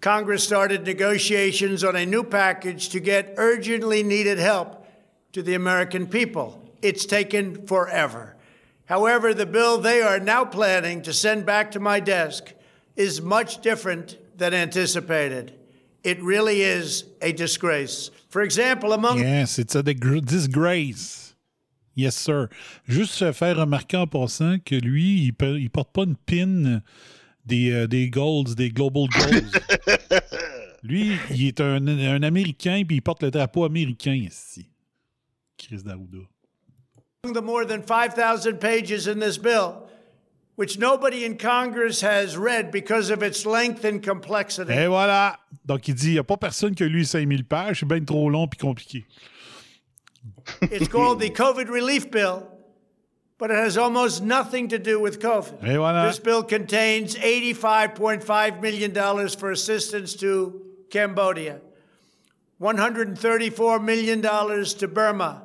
Congress 0.00 0.42
started 0.42 0.84
negotiations 0.84 1.84
on 1.84 1.96
a 1.96 2.06
new 2.06 2.22
package 2.22 2.88
to 2.90 3.00
get 3.00 3.34
urgently 3.36 4.02
needed 4.02 4.38
help 4.38 4.86
to 5.32 5.42
the 5.42 5.54
American 5.54 6.06
people. 6.06 6.62
It's 6.80 7.04
taken 7.04 7.66
forever. 7.66 8.35
However, 8.86 9.34
the 9.34 9.46
bill 9.46 9.78
they 9.78 10.00
are 10.00 10.20
now 10.20 10.44
planning 10.44 11.02
to 11.02 11.12
send 11.12 11.44
back 11.44 11.70
to 11.72 11.80
my 11.80 12.00
desk 12.00 12.54
is 12.96 13.20
much 13.20 13.60
different 13.60 14.16
than 14.36 14.54
anticipated. 14.54 15.52
It 16.04 16.22
really 16.22 16.62
is 16.62 17.04
a 17.20 17.32
disgrace. 17.32 18.10
For 18.28 18.42
example, 18.42 18.92
among 18.92 19.18
Yes, 19.18 19.58
it's 19.58 19.74
a 19.74 19.82
disgrace. 19.82 21.34
Yes, 21.96 22.14
sir. 22.14 22.48
Juste 22.86 23.14
se 23.14 23.32
faire 23.32 23.56
remarquer 23.56 23.96
en 23.96 24.06
passant 24.06 24.58
que 24.64 24.76
lui, 24.76 25.24
il, 25.24 25.32
pe- 25.32 25.58
il 25.58 25.70
porte 25.70 25.92
pas 25.92 26.02
une 26.04 26.14
pin 26.16 26.82
des, 27.44 27.70
euh, 27.72 27.86
des 27.88 28.10
goals, 28.10 28.54
des 28.54 28.68
global 28.70 29.08
goals. 29.08 29.50
lui, 30.82 31.16
il 31.30 31.46
est 31.48 31.60
un, 31.60 31.86
un 31.88 32.22
Américain, 32.22 32.82
puis 32.86 32.98
il 32.98 33.00
porte 33.02 33.22
le 33.22 33.30
drapeau 33.30 33.64
américain 33.64 34.14
ici. 34.14 34.68
Chris 35.56 35.82
Daouda. 35.82 36.18
The 37.22 37.42
more 37.42 37.64
than 37.64 37.82
5,000 37.82 38.58
pages 38.58 39.06
in 39.06 39.18
this 39.18 39.38
bill, 39.38 39.88
which 40.56 40.78
nobody 40.78 41.24
in 41.24 41.36
Congress 41.36 42.00
has 42.00 42.36
read 42.36 42.70
because 42.70 43.10
of 43.10 43.22
its 43.22 43.44
length 43.44 43.84
and 43.84 44.02
complexity. 44.02 44.72
Et 44.72 44.86
voilà! 44.86 45.36
Donc, 45.64 45.88
il 45.88 45.94
dit, 45.94 46.08
il 46.08 46.12
n'y 46.12 46.18
a 46.18 46.24
pas 46.24 46.36
personne 46.36 46.74
qui 46.74 46.84
a 46.84 46.88
lu 46.88 47.04
5000 47.04 47.44
pages, 47.44 47.80
c'est 47.80 47.86
bien 47.86 48.04
trop 48.04 48.30
long 48.30 48.46
puis 48.46 48.58
compliqué. 48.58 49.04
It's 50.70 50.88
called 50.88 51.18
the 51.20 51.30
COVID 51.30 51.68
relief 51.68 52.10
bill, 52.10 52.46
but 53.38 53.50
it 53.50 53.56
has 53.56 53.76
almost 53.76 54.22
nothing 54.22 54.68
to 54.68 54.78
do 54.78 55.00
with 55.00 55.18
COVID. 55.18 55.64
Et 55.64 55.76
voilà. 55.76 56.08
This 56.08 56.20
bill 56.20 56.44
contains 56.44 57.16
$85.5 57.16 58.60
million 58.60 59.28
for 59.30 59.50
assistance 59.50 60.14
to 60.16 60.62
Cambodia, 60.90 61.60
$134 62.60 63.82
million 63.82 64.22
to 64.22 64.88
Burma, 64.88 65.42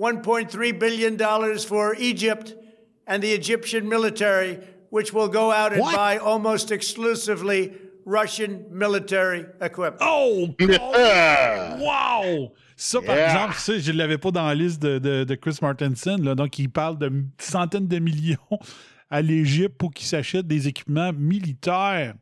$1.3 0.00 0.78
billion 0.78 1.16
for 1.58 1.94
Egypt 1.98 2.56
and 3.06 3.20
the 3.20 3.32
Egyptian 3.34 3.86
military, 3.88 4.58
which 4.90 5.12
will 5.12 5.28
go 5.28 5.52
out 5.52 5.72
and 5.72 5.80
What? 5.80 5.94
buy 5.94 6.16
almost 6.18 6.70
exclusively 6.72 7.72
Russian 8.06 8.64
military 8.70 9.44
equipment. 9.60 10.00
Oh! 10.00 10.48
Wow! 11.78 12.52
Ça, 12.76 13.00
par 13.02 13.14
Yeah. 13.14 13.30
exemple, 13.32 13.54
ça, 13.58 13.78
je 13.78 13.92
ne 13.92 13.98
l'avais 13.98 14.16
pas 14.18 14.30
dans 14.30 14.46
la 14.46 14.54
liste 14.54 14.80
de, 14.80 14.98
de- 14.98 15.24
de 15.24 15.34
Chris 15.34 15.58
Martenson. 15.60 16.16
Là, 16.22 16.34
donc, 16.34 16.58
il 16.58 16.70
parle 16.70 16.96
de 16.98 17.12
centaines 17.38 17.86
de 17.86 17.98
millions 17.98 18.38
à 19.10 19.20
l'Égypte 19.20 19.76
pour 19.76 19.90
qu'ils 19.92 20.06
s'achètent 20.06 20.46
des 20.46 20.66
équipements 20.68 21.12
militaires. 21.12 22.14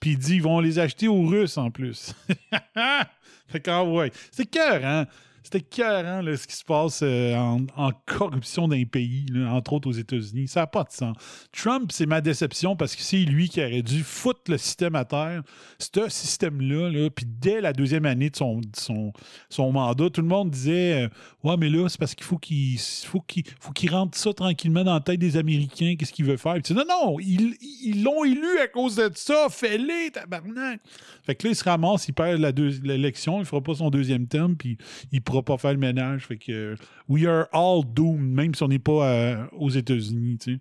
Puis 0.00 0.10
il 0.10 0.18
dit 0.18 0.34
ils 0.36 0.42
vont 0.42 0.58
les 0.60 0.78
acheter 0.80 1.06
aux 1.08 1.22
Russes 1.22 1.56
en 1.56 1.70
plus. 1.70 2.12
fait 3.48 3.60
que, 3.60 3.70
ah 3.70 3.84
ouais. 3.84 4.10
C'est 4.32 4.46
cœur, 4.46 4.84
hein? 4.84 5.06
C'était 5.46 5.60
cœur, 5.60 6.22
là, 6.22 6.36
ce 6.36 6.44
qui 6.44 6.56
se 6.56 6.64
passe 6.64 7.02
euh, 7.04 7.36
en, 7.36 7.92
corruption 8.04 8.66
d'un 8.66 8.82
pays, 8.82 9.26
entre 9.48 9.74
autres 9.74 9.88
aux 9.88 9.92
États-Unis. 9.92 10.48
Ça 10.48 10.62
n'a 10.62 10.66
pas 10.66 10.82
de 10.82 10.90
sens. 10.90 11.16
Trump, 11.52 11.92
c'est 11.92 12.06
ma 12.06 12.20
déception 12.20 12.74
parce 12.74 12.96
que 12.96 13.02
c'est 13.02 13.18
lui 13.18 13.48
qui 13.48 13.60
aurait 13.60 13.82
dû 13.82 14.02
foutre 14.02 14.50
le 14.50 14.58
système 14.58 14.96
à 14.96 15.04
terre. 15.04 15.44
Ce 15.78 16.08
système-là, 16.08 16.90
là, 16.90 17.10
puis 17.10 17.26
dès 17.28 17.60
la 17.60 17.72
deuxième 17.72 18.06
année 18.06 18.28
de 18.28 18.34
son, 18.34 18.60
son, 18.76 19.12
son 19.48 19.70
mandat, 19.70 20.10
tout 20.10 20.20
le 20.20 20.26
monde 20.26 20.50
disait 20.50 21.04
euh, 21.04 21.08
Ouais, 21.44 21.56
mais 21.56 21.68
là, 21.68 21.88
c'est 21.88 22.00
parce 22.00 22.16
qu'il 22.16 22.26
faut 22.26 22.38
qu'il 22.38 22.76
faut 22.80 23.20
qu'il 23.20 23.44
faut 23.60 23.70
qu'il 23.70 23.92
rentre 23.92 24.18
ça 24.18 24.34
tranquillement 24.34 24.82
dans 24.82 24.94
la 24.94 25.00
tête 25.00 25.20
des 25.20 25.36
Américains, 25.36 25.94
qu'est-ce 25.96 26.12
qu'il 26.12 26.24
veut 26.24 26.38
faire? 26.38 26.56
Puis, 26.60 26.74
non, 26.74 26.82
non, 26.88 27.20
ils 27.20 27.54
ils 27.84 28.02
l'ont 28.02 28.24
élu 28.24 28.58
à 28.58 28.66
cause 28.66 28.96
de 28.96 29.12
ça, 29.14 29.46
fais-les, 29.48 30.10
tabarnak. 30.10 30.80
Fait 31.22 31.36
que 31.36 31.46
là, 31.46 31.52
il 31.52 31.56
se 31.56 31.62
ramasse, 31.62 32.08
il 32.08 32.14
perd 32.14 32.40
l'élection, 32.82 33.38
il 33.38 33.44
fera 33.44 33.60
pas 33.60 33.76
son 33.76 33.90
deuxième 33.90 34.26
terme, 34.26 34.56
puis 34.56 34.76
il 35.12 35.22
pourra 35.42 35.56
pas 35.56 35.58
faire 35.58 35.72
le 35.72 35.78
ménage. 35.78 36.26
Fait 36.26 36.36
que 36.38 36.76
we 37.08 37.24
are 37.26 37.46
all 37.52 37.82
doomed, 37.84 38.32
même 38.32 38.54
si 38.54 38.62
on 38.62 38.68
n'est 38.68 38.78
pas 38.78 39.08
euh, 39.08 39.46
aux 39.52 39.70
États-Unis, 39.70 40.38
tu 40.38 40.54
sais. 40.54 40.60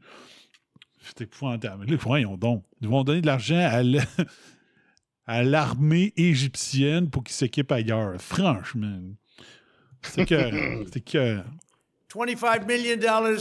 C'est 1.01 1.21
épouvantable. 1.21 1.85
Là, 1.85 1.97
voyons 1.99 2.35
donc. 2.35 2.63
Ils 2.81 2.87
vont 2.87 3.03
donner 3.03 3.21
de 3.21 3.27
l'argent 3.27 3.57
à 3.59 3.81
l- 3.81 4.01
à 5.27 5.43
l'armée 5.43 6.13
égyptienne 6.17 7.09
pour 7.09 7.23
qu'ils 7.23 7.35
s'équipent 7.35 7.71
ailleurs. 7.71 8.19
Franchement. 8.19 8.99
C'est 10.01 10.25
que. 10.25 10.83
C'est 10.91 11.01
que. 11.01 11.39
$25 12.13 12.65
million 12.65 12.99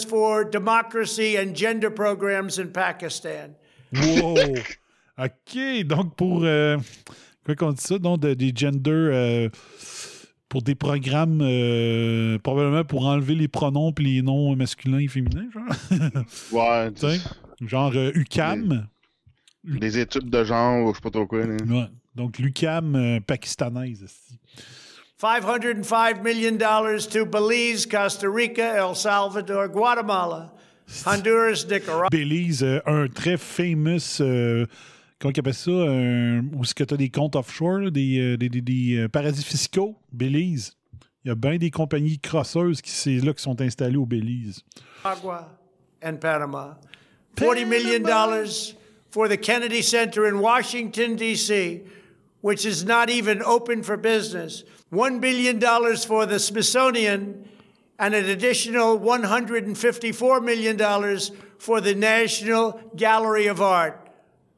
for 0.09 0.45
democracy 0.51 1.37
and 1.39 1.55
gender 1.55 1.91
programs 1.91 2.51
in 2.59 2.67
Pakistan. 2.67 3.55
Wow! 3.93 4.37
OK. 5.19 5.85
Donc, 5.87 6.17
pour. 6.17 6.41
euh, 6.45 6.77
quoi 7.47 7.55
qu'on 7.55 7.73
dit 7.73 7.83
ça? 7.83 7.99
Donc, 7.99 8.21
de- 8.21 8.35
des 8.35 8.53
gender. 8.55 8.91
euh, 8.91 9.49
pour 10.55 10.63
des 10.63 10.77
programmes. 10.77 11.41
euh, 11.43 12.39
probablement 12.39 12.85
pour 12.85 13.07
enlever 13.07 13.35
les 13.35 13.49
pronoms 13.49 13.93
et 13.99 14.03
les 14.03 14.23
noms 14.23 14.55
masculins 14.55 15.01
et 15.01 15.09
féminins, 15.09 15.49
genre. 15.53 15.65
Ouais, 16.53 16.93
Tu 16.95 17.01
sais? 17.01 17.19
Genre 17.61 17.91
euh, 17.97 18.13
UCAM. 18.15 18.87
Des 19.65 19.99
études 19.99 20.31
de 20.31 20.45
genre, 20.45 20.91
je 20.91 20.95
sais 20.95 21.01
pas 21.03 21.11
trop 21.11 21.27
quoi. 21.27 21.45
là. 21.45 21.57
Ouais. 21.69 21.87
Donc 22.15 22.39
l'UCAM 22.39 22.95
euh, 22.95 23.19
pakistanaise. 23.21 24.05
esti. 24.05 24.39
$505 25.21 26.23
million 26.23 26.57
to 26.57 27.27
Belize, 27.27 27.85
Costa 27.87 28.29
Rica, 28.31 28.77
El 28.77 28.95
Salvador, 28.95 29.67
Guatemala, 29.69 30.53
Honduras, 31.05 31.65
Nicaragua. 31.69 32.09
Belize, 32.13 32.63
euh, 32.63 32.81
un 32.87 33.09
très 33.09 33.37
famous. 33.37 34.21
Euh, 35.15 35.21
comment 35.21 35.33
ils 35.35 35.41
appellent 35.41 35.55
ça 35.55 35.71
un- 35.71 36.41
Où 36.55 36.63
est-ce 36.63 36.75
que 36.75 36.85
tu 36.85 36.95
as 36.95 36.97
des 36.97 37.09
comptes 37.11 37.37
offshore, 37.37 37.79
là, 37.81 37.91
des, 37.91 38.19
euh, 38.19 38.37
des- 38.37 38.49
des- 38.49 38.61
des, 38.61 38.97
euh, 38.99 39.09
paradis 39.09 39.45
fiscaux 39.45 39.97
Belize. 40.13 40.73
Il 41.25 41.29
y 41.29 41.31
a 41.31 41.35
bien 41.35 41.57
des 41.57 41.71
compagnies 41.71 42.19
crosseuses 42.19 42.83
qui, 42.83 42.91
c'est 42.91 43.17
là, 43.17 43.33
qui 43.33 43.43
sont 43.43 43.59
installées 43.61 43.97
au 43.97 44.05
Belize. 44.07 44.63
and 46.03 46.17
Panama. 46.21 46.79
$40 47.37 47.65
million 47.67 48.03
for 49.11 49.29
the 49.29 49.37
Kennedy 49.41 49.83
Center 49.83 50.27
in 50.27 50.39
Washington, 50.39 51.17
D.C., 51.17 51.81
which 52.43 52.67
is 52.67 52.85
not 52.85 53.09
even 53.09 53.41
open 53.43 53.83
for 53.83 53.97
business. 53.97 54.65
$1 54.93 55.19
billion 55.21 55.59
for 56.07 56.27
the 56.27 56.39
Smithsonian, 56.39 57.43
and 57.99 58.15
an 58.15 58.27
additional 58.29 58.99
$154 58.99 60.43
million 60.45 60.77
for 61.59 61.81
the 61.81 61.95
National 61.95 62.79
Gallery 62.97 63.47
of 63.47 63.61
Art. 63.63 64.04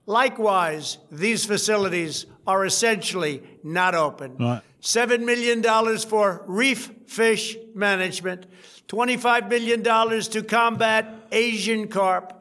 Likewise, 0.07 0.99
these 1.11 1.45
facilities 1.45 2.27
are 2.47 2.65
essentially 2.65 3.43
not 3.65 3.95
open. 3.95 4.37
Ouais. 4.39 4.61
$7 4.81 5.25
million 5.25 5.63
for 6.09 6.45
reef 6.47 6.91
fish 7.09 7.57
management, 7.75 8.47
$25 8.89 9.49
million 9.49 9.83
to 9.83 10.43
combat 10.45 11.07
Asian 11.33 11.89
carp, 11.89 12.41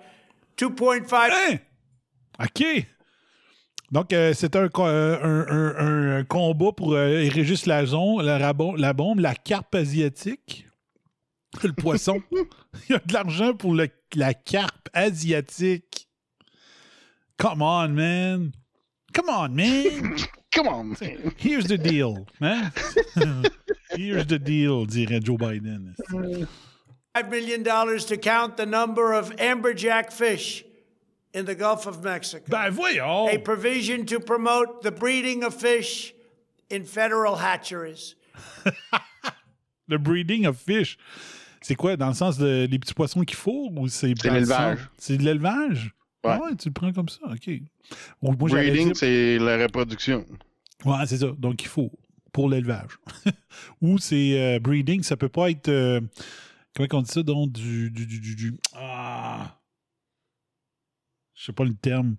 2.5 0.58 1.30
Hein? 1.32 1.60
OK. 2.40 2.86
Donc, 3.92 4.14
euh, 4.14 4.34
c'est 4.36 4.56
un, 4.56 4.68
euh, 4.78 5.18
un- 5.24 5.48
un- 5.48 6.18
un 6.20 6.24
combat 6.24 6.72
pour 6.72 6.94
euh, 6.94 7.28
Régis 7.32 7.66
Lazon, 7.66 8.20
la, 8.20 8.38
rabo- 8.38 8.76
la 8.78 8.94
bombe, 8.94 9.20
la 9.20 9.34
carpe 9.34 9.74
asiatique, 9.76 10.68
le 11.64 11.74
poisson. 11.74 12.22
Il 12.90 12.94
y 12.94 12.96
a 12.96 13.00
de 13.00 13.14
l'argent 13.14 13.54
pour 13.56 13.74
le- 13.74 13.90
la 14.16 14.34
carpe 14.36 14.90
asiatique. 14.94 16.08
Come 17.38 17.62
on, 17.62 17.96
man. 17.96 18.54
Come 19.14 19.30
on, 19.30 19.56
man. 19.56 20.18
Come 20.56 20.68
on! 20.70 20.98
Here's 21.36 21.66
the 21.66 21.78
deal. 21.78 22.26
Hein? 22.40 22.72
Here's 23.92 24.26
the 24.26 24.40
deal, 24.40 24.86
dirait 24.86 25.22
Joe 25.22 25.38
Biden. 25.38 25.96
$5 27.14 27.30
million 27.30 27.64
to 27.64 28.18
count 28.18 28.56
the 28.56 28.66
number 28.66 29.12
of 29.14 29.36
amberjack 29.36 30.14
fish 30.14 30.64
in 31.34 31.46
the 31.46 31.56
Gulf 31.56 31.88
of 31.88 32.02
Mexico. 32.04 32.46
Ben 32.48 32.72
voyons. 32.72 33.34
A 33.34 33.38
provision 33.38 34.06
to 34.06 34.22
promote 34.22 34.82
the 34.82 34.92
breeding 34.92 35.44
of 35.44 35.54
fish 35.54 36.14
in 36.70 36.86
federal 36.86 37.36
hatcheries. 37.36 38.16
Le 39.88 39.98
breeding 39.98 40.46
of 40.46 40.58
fish. 40.58 40.98
C'est 41.62 41.76
quoi, 41.76 41.98
dans 41.98 42.08
le 42.10 42.14
sens 42.14 42.38
de 42.38 42.68
les 42.70 42.80
petits 42.80 42.94
poissons 42.94 43.24
qu'il 43.26 43.38
faut 43.38 43.70
ou 43.76 43.88
c'est 43.88 44.14
C'est 44.22 44.32
l'élevage. 44.32 44.80
C'est 44.98 45.18
de 45.18 45.24
l'élevage? 45.24 45.95
Ouais. 46.26 46.38
Ouais, 46.50 46.56
tu 46.56 46.70
le 46.70 46.74
prends 46.74 46.92
comme 46.94 47.10
ça, 47.10 47.20
OK. 47.26 47.50
Moi, 48.22 48.36
Breeding, 48.36 48.94
c'est 48.96 49.38
la 49.40 49.58
reproduction. 49.64 50.26
Ouais, 50.86 51.06
c'est 51.08 51.18
ça. 51.18 51.28
Donc, 51.38 51.62
il 51.64 51.68
faut 51.68 51.92
pour 52.34 52.50
l'élevage. 52.50 52.98
ou 53.82 53.98
c'est 53.98 54.40
euh, 54.40 54.60
breeding, 54.60 55.04
ça 55.04 55.16
peut 55.18 55.30
pas 55.30 55.50
être. 55.52 55.70
euh, 55.70 56.02
comment 56.76 56.88
on 56.94 57.02
dit 57.02 57.12
ça, 57.12 57.24
donc, 57.24 57.52
du. 57.52 57.90
du, 57.92 58.06
du, 58.06 58.20
du- 58.20 58.36
du- 58.36 58.58
ah! 58.74 59.60
Je 61.34 61.46
sais 61.46 61.54
pas 61.54 61.66
le 61.66 61.74
terme. 61.74 62.16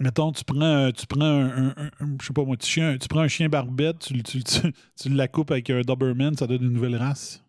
Mettons, 0.00 0.32
tu 0.32 0.42
prends, 0.44 0.60
euh, 0.62 0.90
tu 0.90 1.06
prends 1.06 1.20
un, 1.22 1.68
un- 1.68 1.74
un- 1.76 1.90
un- 2.00 2.16
je 2.20 2.26
sais 2.26 2.32
pas 2.32 2.44
moi, 2.44 2.56
tu, 2.56 2.66
chien- 2.66 2.96
tu 2.98 3.08
prends 3.08 3.20
un 3.20 3.28
chien 3.28 3.48
barbette, 3.48 3.98
tu, 4.00 4.22
tu, 4.22 4.42
tu, 4.42 4.72
tu 5.00 5.08
la 5.10 5.28
coupes 5.28 5.50
avec 5.50 5.68
un 5.70 5.82
Doberman, 5.82 6.34
ça 6.36 6.46
donne 6.46 6.62
une 6.64 6.72
nouvelle 6.72 6.96
race. 6.96 7.44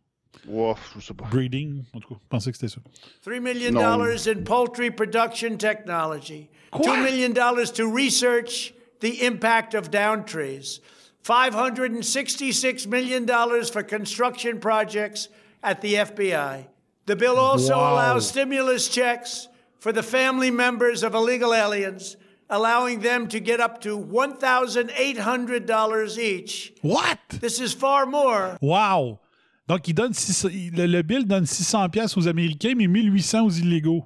Ouf, 0.48 0.94
je 0.96 1.02
sais 1.02 1.14
pas. 1.14 1.26
Breeding, 1.32 1.84
en 1.94 2.00
tout 2.00 2.10
cas, 2.10 2.16
je 2.22 2.28
pensais 2.30 2.52
que 2.52 2.58
c'était 2.58 2.74
ça. 2.74 2.82
$3 3.26 3.40
million 3.42 3.76
in 3.78 4.44
poultry 4.44 4.92
production 4.92 5.58
technology. 5.58 6.50
Quoi? 6.72 6.86
$2 6.98 7.04
million 7.04 7.34
to 7.74 7.88
research 7.88 8.74
the 9.00 9.22
impact 9.26 9.74
of 9.74 9.90
down 9.92 10.24
trees. 10.26 10.80
$566 11.24 12.88
million 12.88 13.26
for 13.66 13.84
construction 13.84 14.60
projects 14.60 15.30
at 15.62 15.80
the 15.82 15.94
FBI. 15.96 16.66
The 17.06 17.16
bill 17.16 17.38
also 17.38 17.78
Wow. 17.78 17.94
allows 17.94 18.28
stimulus 18.28 18.88
checks 18.90 19.48
for 19.80 19.92
the 19.94 20.04
family 20.04 20.52
members 20.52 21.04
of 21.04 21.14
illegal 21.16 21.54
aliens, 21.54 22.16
allowing 22.50 23.00
them 23.02 23.28
to 23.30 23.40
get 23.40 23.60
up 23.60 23.82
to 23.82 23.98
$1,800 23.98 26.18
each. 26.18 26.74
What? 26.82 27.20
This 27.30 27.60
is 27.60 27.74
far 27.74 28.06
more 28.06 28.58
Wow! 28.62 29.20
Donc, 29.68 29.88
il 29.88 29.94
donne 29.94 30.14
600 30.14 30.50
il- 30.50 30.76
le, 30.76 30.86
le 30.88 31.02
bill 31.02 31.26
donne 31.26 31.46
600 31.46 31.90
pièces 31.90 32.18
aux 32.18 32.28
Américains, 32.28 32.74
mais 32.76 32.88
1800 32.88 33.46
aux 33.46 33.50
illégaux. 33.50 34.04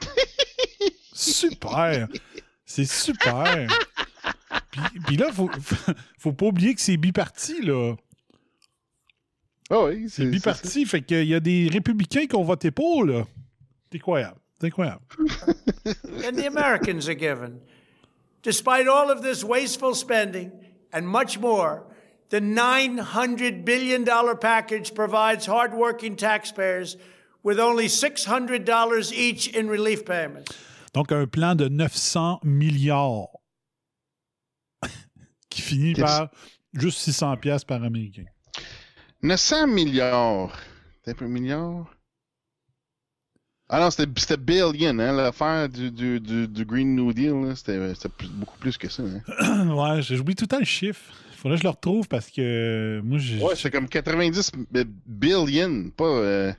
super! 1.14 2.08
C'est 2.64 2.84
super! 2.86 3.66
Puis, 4.70 4.82
puis 5.06 5.16
là, 5.16 5.32
faut, 5.32 5.50
faut 6.18 6.32
pas 6.32 6.46
oublier 6.46 6.74
que 6.74 6.80
c'est 6.80 6.96
biparti, 6.96 7.62
là. 7.62 7.94
Ah 9.70 9.84
oui, 9.84 10.06
C'est 10.10 10.26
biparti, 10.26 10.84
fait 10.84 11.02
qu'il 11.02 11.24
y 11.24 11.34
a 11.34 11.40
des 11.40 11.68
républicains 11.72 12.26
qui 12.26 12.36
ont 12.36 12.42
voté 12.44 12.70
pour, 12.70 13.04
là. 13.04 13.24
C'est 13.90 13.98
incroyable. 13.98 14.38
C'est 14.60 14.66
incroyable. 14.66 15.02
than 15.84 16.32
the 16.34 16.46
Americans 16.46 17.08
are 17.08 17.14
given. 17.18 17.60
Despite 18.42 18.86
all 18.88 19.10
of 19.10 19.22
this 19.22 19.44
wasteful 19.44 19.94
spending 19.94 20.50
and 20.92 21.02
much 21.02 21.38
more, 21.38 21.84
the 22.32 22.40
$900 22.40 23.62
billion 23.62 24.06
package 24.38 24.94
provides 24.94 25.44
hardworking 25.44 26.16
taxpayers 26.16 26.96
with 27.42 27.60
only 27.60 27.88
$600 27.88 29.12
each 29.12 29.48
in 29.48 29.68
relief 29.68 30.06
payments. 30.06 30.50
Donc, 30.94 31.12
un 31.12 31.26
plan 31.26 31.54
de 31.54 31.68
900 31.68 32.40
milliards 32.42 33.28
qui 35.50 35.60
finit 35.60 35.94
par 35.94 36.30
juste 36.72 37.00
600 37.00 37.36
pièces 37.36 37.64
par 37.64 37.82
Américain. 37.84 38.24
900 39.22 39.66
milliards. 39.66 40.56
T'es 41.04 41.10
un 41.10 41.14
peu 41.14 41.26
milliard? 41.26 41.84
Ah 43.68 43.80
non, 43.80 43.90
c'était 43.90 44.36
billion, 44.36 44.98
hein, 44.98 45.12
l'affaire 45.12 45.68
du, 45.68 45.90
du, 45.90 46.20
du, 46.20 46.48
du 46.48 46.64
Green 46.64 46.94
New 46.94 47.12
Deal, 47.12 47.52
c'était 47.56 47.78
beaucoup 48.34 48.58
plus 48.58 48.78
que 48.78 48.88
ça. 48.88 49.02
Hein. 49.02 49.68
ouais, 49.74 50.02
j'oublie 50.02 50.34
tout 50.34 50.44
le 50.44 50.48
temps 50.48 50.58
le 50.58 50.64
chiffre. 50.64 51.12
Faudrait 51.42 51.56
que 51.56 51.62
je 51.62 51.66
le 51.66 51.70
retrouve 51.70 52.06
parce 52.06 52.30
que 52.30 52.40
euh, 52.40 53.02
moi, 53.02 53.18
j'ai. 53.18 53.42
Ouais, 53.42 53.56
c'est 53.56 53.70
comme 53.72 53.88
90 53.88 54.52
billion, 55.06 55.90
pas... 55.90 56.04
euh, 56.04 56.52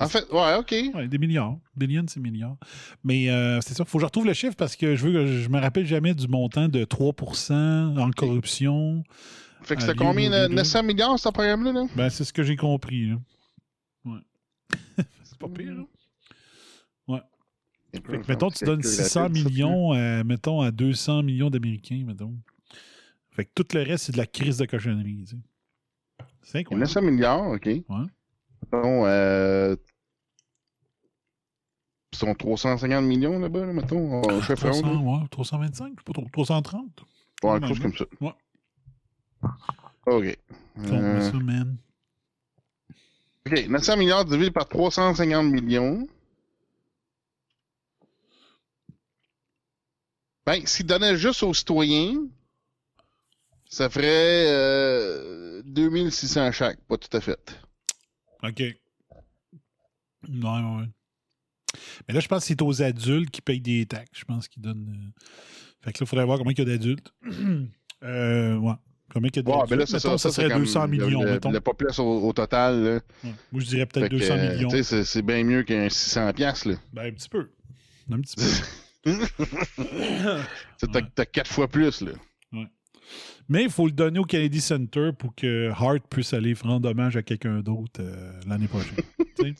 En 0.00 0.08
fait, 0.08 0.24
ouais, 0.32 0.56
OK. 0.56 0.74
Ouais, 0.92 1.06
des 1.06 1.18
milliards. 1.18 1.56
Billion, 1.76 2.04
c'est 2.08 2.18
milliards. 2.18 2.56
Mais 3.04 3.30
euh, 3.30 3.60
c'est 3.60 3.74
ça, 3.74 3.84
faut 3.84 3.98
que 3.98 4.02
je 4.02 4.06
retrouve 4.06 4.26
le 4.26 4.32
chiffre 4.32 4.56
parce 4.56 4.74
que 4.74 4.96
je 4.96 5.06
veux 5.06 5.12
que 5.12 5.26
je 5.26 5.48
me 5.48 5.60
rappelle 5.60 5.86
jamais 5.86 6.14
du 6.14 6.26
montant 6.26 6.68
de 6.68 6.84
3% 6.84 7.96
en 7.96 8.10
corruption. 8.10 9.04
Fait 9.62 9.76
que 9.76 9.82
Ah, 9.82 9.86
c'était 9.86 9.96
combien, 9.98 10.28
New 10.28 10.32
là, 10.32 10.48
Deal. 10.48 10.56
900 10.56 10.82
milliards, 10.82 11.18
ce 11.20 11.28
programme-là? 11.28 11.72
Là? 11.72 11.86
Ben, 11.94 12.10
c'est 12.10 12.24
ce 12.24 12.32
que 12.32 12.42
j'ai 12.42 12.56
compris. 12.56 13.06
Là. 13.10 13.16
Ouais. 14.04 14.18
c'est 15.22 15.38
pas 15.38 15.48
pire, 15.48 15.74
là. 15.74 15.84
Ouais. 17.06 17.20
Fait 17.94 18.00
que, 18.00 18.28
mettons, 18.28 18.50
tu 18.50 18.64
donnes 18.64 18.82
600 18.82 19.28
millions, 19.30 19.92
à, 19.92 20.24
mettons, 20.24 20.60
à 20.60 20.72
200 20.72 21.22
millions 21.22 21.50
d'Américains, 21.50 22.02
mettons. 22.04 22.34
Fait 23.34 23.44
que 23.44 23.50
tout 23.54 23.66
le 23.74 23.82
reste, 23.82 24.04
c'est 24.06 24.12
de 24.12 24.16
la 24.18 24.26
crise 24.26 24.58
de 24.58 24.66
cochonnerie. 24.66 25.24
tu 25.28 25.36
sais. 25.36 25.42
C'est 26.42 26.58
incroyable. 26.60 26.86
900 26.86 27.02
milliards, 27.02 27.46
OK. 27.50 27.66
Ouais. 27.66 27.82
Mettons, 28.62 29.06
euh... 29.06 29.76
Ils 32.12 32.18
sont 32.18 32.32
350 32.34 33.04
millions 33.04 33.40
là-bas, 33.40 33.66
là, 33.66 33.72
mettons, 33.72 34.22
en 34.22 34.40
chef 34.40 34.60
300, 34.60 35.00
rond. 35.00 35.20
ouais, 35.22 35.28
325, 35.30 35.86
je 35.86 35.90
sais 35.90 36.04
pas 36.04 36.12
trop, 36.12 36.28
330. 36.32 37.04
Ouais, 37.42 37.58
quelque 37.58 37.68
chose 37.68 37.80
comme 37.80 37.96
ça. 37.96 38.04
Ouais. 38.20 38.32
OK. 40.06 40.38
Euh, 40.78 41.20
ça, 41.20 41.36
man. 41.38 41.76
OK, 43.46 43.66
900 43.68 43.96
milliards 43.96 44.24
divisé 44.24 44.52
par 44.52 44.68
350 44.68 45.50
millions. 45.50 46.06
Ben, 50.46 50.64
s'ils 50.66 50.86
donnaient 50.86 51.16
juste 51.16 51.42
aux 51.42 51.52
citoyens, 51.54 52.14
ça 53.74 53.90
ferait 53.90 54.46
euh, 54.48 55.62
2600 55.66 56.52
chaque, 56.52 56.80
pas 56.86 56.96
tout 56.96 57.14
à 57.16 57.20
fait. 57.20 57.60
OK. 58.42 58.60
Ouais, 58.60 58.74
ouais, 60.28 60.76
ouais. 60.78 60.86
Mais 62.06 62.14
là, 62.14 62.20
je 62.20 62.28
pense 62.28 62.42
que 62.42 62.46
c'est 62.48 62.62
aux 62.62 62.82
adultes 62.82 63.30
qui 63.30 63.42
payent 63.42 63.60
des 63.60 63.84
taxes. 63.86 64.10
Je 64.20 64.24
pense 64.24 64.46
qu'ils 64.48 64.62
donnent. 64.62 64.88
euh, 64.88 65.22
Fait 65.82 65.92
que 65.92 65.98
là, 65.98 66.04
il 66.04 66.06
faudrait 66.06 66.24
voir 66.24 66.38
combien 66.38 66.52
il 66.52 66.58
y 66.58 66.62
a 66.62 66.64
d'adultes. 66.64 67.12
euh, 68.04 68.56
ouais. 68.56 68.74
Combien 69.12 69.30
qu'il 69.30 69.42
y 69.42 69.50
a 69.50 69.52
de 69.52 69.70
Ouais, 69.70 69.76
là, 69.76 69.86
ça, 69.86 69.96
Mettons, 69.96 70.18
ça, 70.18 70.30
ça 70.30 70.30
serait 70.34 70.46
c'est 70.48 70.52
comme 70.52 70.62
200 70.62 70.88
millions, 70.88 71.22
le, 71.22 71.32
mettons. 71.32 71.50
la 71.50 71.60
population 71.60 72.04
au, 72.06 72.28
au 72.28 72.32
total. 72.32 72.82
Là. 72.82 72.94
Ouais. 73.24 73.34
Moi, 73.52 73.60
je 73.62 73.66
dirais 73.66 73.86
peut-être 73.86 74.04
Fait 74.04 74.10
que, 74.10 74.16
200 74.16 74.34
euh, 74.34 74.54
millions. 74.54 74.68
tu 74.68 74.76
sais, 74.76 74.82
c'est- 74.82 75.04
c'est 75.04 75.22
bien 75.22 75.44
mieux 75.44 75.62
qu'un 75.62 75.88
600 75.88 76.32
piastres, 76.32 76.68
là. 76.68 76.76
Ben, 76.92 77.06
un 77.06 77.12
petit 77.12 77.28
peu. 77.28 77.50
Un 78.10 78.20
petit 78.20 78.36
peu. 78.36 78.44
T'as 80.92 81.02
t'as 81.14 81.24
quatre 81.26 81.50
fois 81.50 81.68
plus, 81.68 82.00
là. 82.00 82.12
Mais 83.48 83.64
il 83.64 83.70
faut 83.70 83.86
le 83.86 83.92
donner 83.92 84.18
au 84.18 84.24
Kennedy 84.24 84.60
Center 84.60 85.10
pour 85.18 85.34
que 85.34 85.70
Hart 85.70 86.02
puisse 86.08 86.32
aller 86.32 86.54
rendre 86.54 86.88
hommage 86.88 87.16
à 87.16 87.22
quelqu'un 87.22 87.60
d'autre 87.60 88.00
euh, 88.00 88.32
l'année 88.46 88.68
prochaine. 88.68 88.96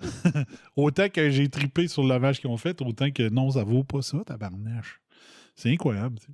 Autant 0.76 1.08
que 1.08 1.30
j'ai 1.30 1.48
tripé 1.48 1.88
sur 1.88 2.02
l'hommage 2.02 2.40
qu'ils 2.40 2.50
ont 2.50 2.56
fait, 2.56 2.80
autant 2.80 3.10
que 3.10 3.28
non, 3.28 3.50
ça 3.50 3.64
vaut 3.64 3.84
pas 3.84 4.02
ça, 4.02 4.18
tabarnache. 4.24 5.00
C'est 5.54 5.70
incroyable. 5.70 6.18
tu 6.18 6.26
sais. 6.26 6.32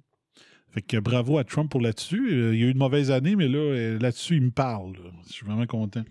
Fait 0.70 0.82
que 0.82 0.98
bravo 0.98 1.38
à 1.38 1.44
Trump 1.44 1.70
pour 1.70 1.80
là-dessus. 1.80 2.32
Euh, 2.32 2.54
il 2.54 2.60
y 2.60 2.64
a 2.64 2.66
eu 2.66 2.70
une 2.70 2.78
mauvaise 2.78 3.10
année, 3.10 3.34
mais 3.34 3.48
là, 3.48 3.58
euh, 3.58 3.98
là-dessus, 3.98 4.36
il 4.36 4.42
me 4.42 4.50
parle. 4.50 4.92
là. 4.92 5.10
Je 5.26 5.32
suis 5.32 5.46
vraiment 5.46 5.66
content. 5.66 6.04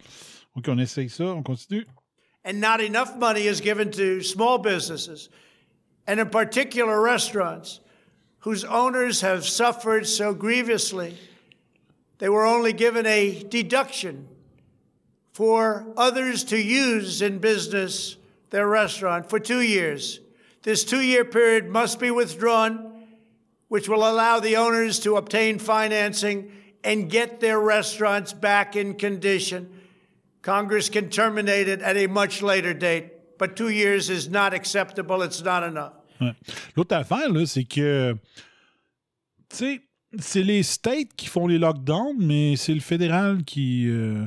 OK, 0.55 0.65
on 0.67 0.77
essaye 0.79 1.09
ça, 1.09 1.25
on 1.25 1.43
continue. 1.43 1.85
and 2.45 2.61
not 2.61 2.79
enough 2.79 3.17
money 3.17 3.47
is 3.47 3.59
given 3.59 3.91
to 3.91 4.21
small 4.21 4.59
businesses, 4.59 5.29
and 6.07 6.19
in 6.19 6.29
particular 6.29 7.01
restaurants, 7.01 7.81
whose 8.45 8.63
owners 8.63 9.21
have 9.21 9.43
suffered 9.43 10.05
so 10.05 10.31
grievously. 10.31 11.17
They 12.19 12.29
were 12.29 12.45
only 12.45 12.73
given 12.73 13.07
a 13.07 13.41
deduction 13.41 14.27
for 15.33 15.87
others 15.97 16.43
to 16.45 16.61
use 16.61 17.23
in 17.23 17.39
business 17.39 18.17
their 18.51 18.67
restaurant 18.67 19.31
for 19.31 19.39
two 19.39 19.61
years. 19.61 20.19
This 20.61 20.83
two 20.83 21.01
year 21.01 21.25
period 21.25 21.69
must 21.69 21.99
be 21.99 22.11
withdrawn, 22.11 23.07
which 23.67 23.89
will 23.89 24.07
allow 24.07 24.39
the 24.39 24.57
owners 24.57 24.99
to 24.99 25.15
obtain 25.15 25.57
financing 25.57 26.51
and 26.83 27.09
get 27.09 27.39
their 27.39 27.59
restaurants 27.59 28.31
back 28.31 28.75
in 28.75 28.93
condition. 28.93 29.81
Congress 30.43 30.87
can 30.87 31.09
terminate 31.09 31.67
it 31.67 31.81
at 31.81 31.97
a 31.97 32.05
much 32.05 32.43
later 32.43 32.75
date, 32.75 33.39
but 33.39 33.55
two 33.55 33.69
years 33.69 34.11
is 34.11 34.29
not 34.29 34.53
acceptable. 34.53 35.23
It's 35.23 35.41
not 35.41 35.63
enough. 35.63 35.93
Ouais. 36.21 36.33
L'autre 36.75 36.95
affaire, 36.95 37.31
là, 37.31 37.45
c'est 37.45 37.65
que, 37.65 38.15
tu 39.49 39.55
sais, 39.55 39.81
c'est 40.19 40.43
les 40.43 40.63
states 40.63 41.13
qui 41.15 41.27
font 41.27 41.45
les 41.47 41.57
lockdowns, 41.57 42.15
mais 42.19 42.55
c'est 42.55 42.73
le 42.73 42.79
fédéral 42.79 43.43
qui, 43.43 43.85
euh, 43.87 44.25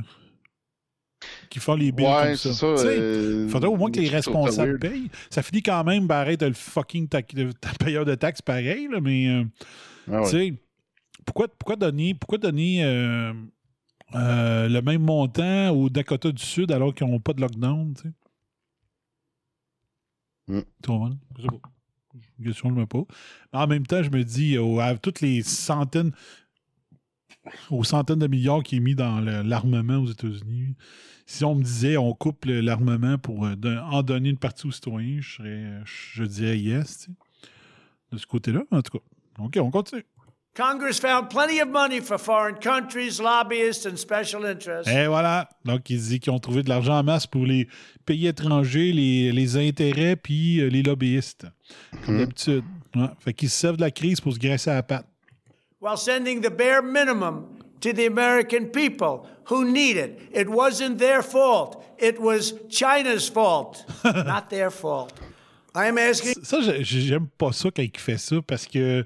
qui 1.48 1.58
font 1.60 1.74
les 1.74 1.90
bills 1.92 2.06
Ouais, 2.06 2.26
comme 2.42 2.52
ça. 2.52 2.76
sais, 2.76 2.98
euh, 2.98 3.48
faudrait 3.48 3.70
au 3.70 3.76
moins 3.76 3.90
que 3.90 3.98
les 4.00 4.08
responsables 4.08 4.78
payent. 4.78 5.10
Ça 5.30 5.42
finit 5.42 5.62
quand 5.62 5.82
même 5.84 6.06
par 6.06 6.28
être 6.28 6.44
le 6.46 6.52
fucking 6.52 7.08
ta- 7.08 7.22
le 7.34 7.52
payeur 7.78 8.04
de 8.04 8.14
taxes 8.14 8.42
pareil, 8.42 8.88
là, 8.90 9.00
mais 9.00 9.28
euh, 9.28 9.44
Ah 10.08 10.20
ouais. 10.22 10.24
tu 10.24 10.30
sais, 10.30 10.54
pourquoi, 11.24 11.48
pourquoi 11.48 11.76
donner, 11.76 12.14
pourquoi 12.14 12.36
donner 12.38 12.84
euh, 12.84 13.32
le 14.14 14.80
même 14.80 15.02
montant 15.02 15.70
au 15.70 15.88
Dakota 15.88 16.30
du 16.32 16.42
Sud 16.42 16.70
alors 16.70 16.94
qu'ils 16.94 17.06
n'ont 17.06 17.20
pas 17.20 17.32
de 17.32 17.40
lockdown, 17.40 17.94
tu 17.94 18.02
sais? 18.02 18.12
Mm. 20.48 20.62
Question 22.42 22.68
que 22.70 22.74
je 22.76 22.80
me 22.80 22.86
pose. 22.86 23.04
En 23.52 23.66
même 23.66 23.86
temps, 23.86 24.02
je 24.02 24.10
me 24.10 24.22
dis, 24.24 24.58
au- 24.58 24.80
à 24.80 24.96
toutes 24.96 25.20
les 25.20 25.42
centaines, 25.42 26.12
aux 27.70 27.84
centaines 27.84 28.18
de 28.18 28.26
milliards 28.26 28.62
qui 28.62 28.76
est 28.76 28.80
mis 28.80 28.94
dans 28.94 29.20
l'armement 29.20 29.96
aux 29.98 30.06
États-Unis, 30.10 30.74
si 31.26 31.44
on 31.44 31.54
me 31.54 31.62
disait 31.62 31.96
on 31.96 32.14
coupe 32.14 32.44
l'armement 32.46 33.18
pour 33.18 33.44
euh, 33.46 33.54
en 33.90 34.02
donner 34.02 34.30
une 34.30 34.38
partie 34.38 34.66
aux 34.66 34.70
citoyens, 34.72 35.20
je, 35.20 35.36
serais, 35.36 35.80
je 35.84 36.24
dirais 36.24 36.58
yes, 36.58 37.08
de 38.12 38.18
ce 38.18 38.26
côté-là, 38.26 38.62
en 38.70 38.82
tout 38.82 38.98
cas. 38.98 39.04
OK, 39.38 39.58
on 39.60 39.70
continue. 39.70 40.04
Congress 40.58 40.98
found 40.98 41.30
plenty 41.30 41.60
of 41.60 41.68
money 41.68 42.00
for 42.00 42.18
foreign 42.18 42.56
countries, 42.56 43.20
lobbyists, 43.20 43.86
and 43.86 43.96
special 43.96 44.44
interests. 44.44 44.90
Et 44.90 45.06
voilà. 45.06 45.48
Donc, 45.64 45.88
il 45.88 46.00
dit 46.00 46.18
qu'ils 46.18 46.32
ont 46.32 46.40
trouvé 46.40 46.64
de 46.64 46.68
l'argent 46.68 46.98
en 46.98 47.04
masse 47.04 47.28
pour 47.28 47.46
les 47.46 47.68
pays 48.04 48.26
étrangers, 48.26 48.90
les, 48.92 49.30
les 49.30 49.56
intérêts, 49.56 50.16
puis 50.16 50.60
euh, 50.60 50.68
les 50.68 50.82
lobbyistes. 50.82 51.46
Comme 52.04 52.18
d'habitude. 52.18 52.64
Ouais. 52.96 53.06
Fait 53.20 53.32
qu'ils 53.34 53.50
se 53.50 53.56
servent 53.60 53.76
de 53.76 53.82
la 53.82 53.92
crise 53.92 54.20
pour 54.20 54.32
se 54.32 54.38
graisser 54.38 54.70
à 54.70 54.74
la 54.74 54.82
patte. 54.82 55.06
while 55.80 55.96
sending 55.96 56.40
the 56.42 56.50
bare 56.50 56.82
minimum 56.82 57.44
to 57.80 57.92
the 57.92 58.04
American 58.06 58.66
people 58.72 59.28
who 59.48 59.64
need 59.64 59.96
it. 59.96 60.18
It 60.34 60.48
wasn't 60.48 60.98
their 60.98 61.22
fault. 61.22 61.76
It 62.00 62.18
was 62.18 62.54
China's 62.68 63.28
fault, 63.28 63.84
not 64.04 64.50
their 64.50 64.72
fault. 64.72 65.12
I'm 65.76 65.96
asking 65.98 66.34
Ça, 66.42 66.60
j'ai- 66.60 66.82
j'aime 66.82 67.28
pas 67.28 67.52
ça 67.52 67.70
quand 67.70 67.82
il 67.82 67.92
fait 67.96 68.18
ça 68.18 68.36
parce 68.44 68.66
que 68.66 69.04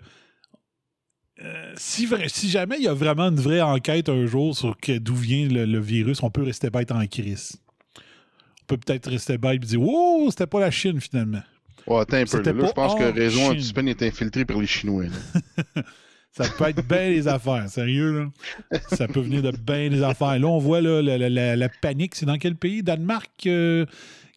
euh, 1.42 1.72
si, 1.76 2.06
jamais 2.50 2.76
il 2.78 2.84
y 2.84 2.88
a 2.88 2.94
vraiment 2.94 3.28
une 3.28 3.40
vraie 3.40 3.60
enquête 3.62 4.08
un 4.08 4.26
jour 4.26 4.56
sur 4.56 4.76
d'où 5.00 5.14
vient 5.14 5.48
le, 5.48 5.64
le 5.64 5.80
virus, 5.80 6.22
on 6.22 6.30
peut 6.30 6.42
rester 6.42 6.70
bête 6.70 6.92
en 6.92 7.06
crise. 7.06 7.56
On 7.96 8.64
peut 8.66 8.76
peut-être 8.76 9.10
rester 9.10 9.38
bête 9.38 9.62
et 9.62 9.66
dire 9.66 9.80
Oh, 9.82 10.26
c'était 10.30 10.46
pas 10.46 10.60
la 10.60 10.70
Chine 10.70 11.00
finalement. 11.00 11.42
Ouais, 11.86 12.00
attends 12.00 12.18
un 12.18 12.24
peu. 12.24 12.42
Là, 12.42 12.52
Là, 12.52 12.66
je 12.68 12.72
pense 12.72 12.94
que 12.94 13.28
Chine. 13.30 13.50
Antispin 13.50 13.86
est 13.86 14.02
infiltré 14.02 14.44
par 14.44 14.58
les 14.58 14.66
Chinois. 14.66 15.04
Ça 16.34 16.44
peut 16.48 16.64
être 16.64 16.86
bien 16.88 17.10
les 17.10 17.28
affaires, 17.28 17.68
sérieux, 17.68 18.30
là. 18.70 18.78
Ça 18.92 19.06
peut 19.06 19.20
venir 19.20 19.42
de 19.42 19.50
bien 19.50 19.90
les 19.90 20.02
affaires. 20.02 20.38
Là, 20.38 20.46
on 20.46 20.58
voit 20.58 20.80
là, 20.80 21.02
la, 21.02 21.18
la- 21.18 21.28
la- 21.28 21.56
la 21.56 21.68
panique. 21.68 22.14
C'est 22.14 22.24
dans 22.24 22.38
quel 22.38 22.54
pays? 22.56 22.82
Danemark, 22.82 23.28
euh, 23.46 23.84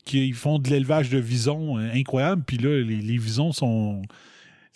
qui 0.03 0.27
ils 0.27 0.33
font 0.33 0.59
de 0.59 0.69
l'élevage 0.69 1.09
de 1.09 1.19
visons 1.19 1.77
euh, 1.77 1.89
incroyable. 1.93 2.43
Puis 2.45 2.57
là, 2.57 2.81
les, 2.81 2.97
les 2.97 3.17
visons 3.17 3.53
sont. 3.53 4.01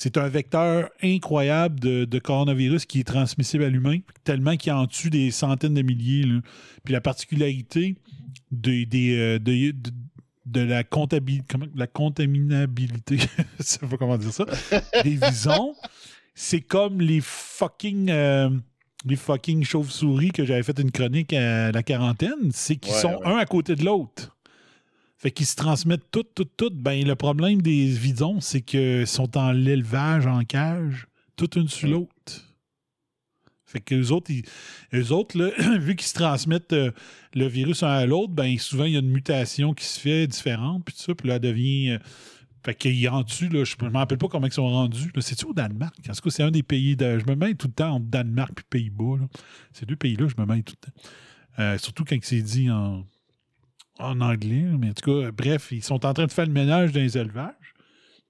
C'est 0.01 0.17
un 0.17 0.27
vecteur 0.29 0.89
incroyable 1.03 1.79
de, 1.79 2.05
de 2.05 2.19
coronavirus 2.19 2.85
qui 2.85 3.01
est 3.01 3.03
transmissible 3.03 3.65
à 3.65 3.69
l'humain, 3.69 3.99
tellement 4.23 4.55
qu'il 4.55 4.71
en 4.71 4.87
tue 4.87 5.09
des 5.09 5.29
centaines 5.29 5.73
de 5.75 5.81
milliers. 5.81 6.23
là. 6.23 6.39
Puis 6.85 6.93
la 6.93 7.01
particularité 7.01 7.95
des, 8.49 8.85
des, 8.85 9.15
euh, 9.17 9.39
de, 9.39 9.71
de- 9.71 9.91
de 10.45 10.61
la, 10.61 10.83
contabi- 10.83 11.43
comment- 11.47 11.67
la 11.75 11.85
contaminabilité, 11.85 13.17
je 13.59 13.63
sais 13.63 13.79
pas 13.79 13.97
comment 13.97 14.17
dire 14.17 14.31
ça, 14.33 14.45
des 15.03 15.15
visons, 15.15 15.75
c'est 16.33 16.61
comme 16.61 17.01
les 17.01 17.19
fucking 17.21 18.09
euh, 18.09 18.49
les 19.05 19.15
fucking 19.15 19.63
chauves-souris 19.63 20.31
que 20.31 20.45
j'avais 20.45 20.63
fait 20.63 20.77
une 20.79 20.91
chronique 20.91 21.33
à 21.33 21.71
la 21.71 21.83
quarantaine, 21.83 22.51
c'est 22.51 22.77
qu'ils 22.77 22.93
Ouais, 22.93 22.99
sont 23.01 23.15
ouais. 23.17 23.25
un 23.27 23.35
à 23.37 23.45
côté 23.45 23.75
de 23.75 23.85
l'autre. 23.85 24.35
Fait 25.21 25.31
qu'ils 25.31 25.45
se 25.45 25.55
transmettent 25.55 26.09
tout, 26.11 26.23
tout, 26.23 26.45
tout. 26.45 26.71
Ben, 26.73 27.05
le 27.05 27.15
problème 27.15 27.61
des 27.61 27.85
visons, 27.87 28.39
c'est 28.39 28.61
qu'ils 28.61 29.05
sont 29.05 29.37
en 29.37 29.51
l'élevage, 29.51 30.25
en 30.25 30.43
cage, 30.45 31.07
tout 31.35 31.59
une 31.59 31.67
sur 31.67 31.89
l'autre. 31.89 32.45
Fait 33.65 33.81
que 33.81 33.93
les 33.93 34.11
autres, 34.11 34.31
ils- 34.31 34.45
eux 34.93 35.11
autres, 35.11 35.37
là, 35.37 35.51
vu 35.77 35.95
qu'ils 35.95 36.07
se 36.07 36.13
transmettent 36.15 36.73
euh, 36.73 36.91
le 37.35 37.45
virus 37.47 37.83
un 37.83 37.89
à 37.89 38.05
l'autre, 38.05 38.33
ben 38.33 38.57
souvent 38.57 38.85
il 38.85 38.93
y 38.93 38.95
a 38.95 38.99
une 38.99 39.11
mutation 39.11 39.73
qui 39.73 39.85
se 39.85 39.99
fait 39.99 40.25
différente, 40.25 40.83
puis 40.85 40.95
tout 40.95 41.01
ça, 41.01 41.13
puis 41.13 41.27
là, 41.27 41.35
elle 41.35 41.41
devient. 41.41 41.91
euh, 41.91 41.99
fait 42.65 42.75
qu'ils 42.75 43.07
en 43.09 43.23
tuent, 43.23 43.47
là, 43.49 43.63
je 43.63 43.75
ne 43.81 43.89
me 43.89 43.97
rappelle 43.97 44.17
pas 44.17 44.27
comment 44.27 44.47
ils 44.47 44.51
sont 44.53 44.67
rendus. 44.67 45.11
C'est-tu 45.19 45.45
au 45.45 45.53
Danemark? 45.53 45.95
En 46.09 46.13
tout 46.13 46.21
cas, 46.21 46.29
c'est 46.29 46.43
un 46.43 46.51
des 46.51 46.63
pays. 46.63 46.95
De, 46.97 47.17
je 47.19 47.25
me 47.25 47.35
mets 47.35 47.53
tout 47.55 47.67
le 47.67 47.73
temps 47.73 47.91
entre 47.95 48.05
Danemark 48.07 48.51
et 48.59 48.63
Pays-Bas. 48.69 49.17
Ces 49.71 49.85
deux 49.85 49.95
pays-là, 49.95 50.27
je 50.27 50.41
me 50.41 50.45
mets 50.45 50.61
tout 50.63 50.75
le 50.81 50.91
temps. 50.91 50.99
Euh, 51.59 51.77
surtout 51.77 52.03
quand 52.03 52.17
c'est 52.21 52.41
dit 52.41 52.69
en, 52.69 53.05
en 53.99 54.21
anglais. 54.21 54.65
Mais 54.79 54.89
en 54.89 54.93
tout 54.93 55.21
cas, 55.21 55.31
bref, 55.31 55.69
ils 55.71 55.83
sont 55.83 56.05
en 56.05 56.13
train 56.13 56.25
de 56.25 56.31
faire 56.31 56.45
le 56.45 56.53
ménage 56.53 56.91
dans 56.91 56.99
les 57.01 57.17
élevages. 57.17 57.53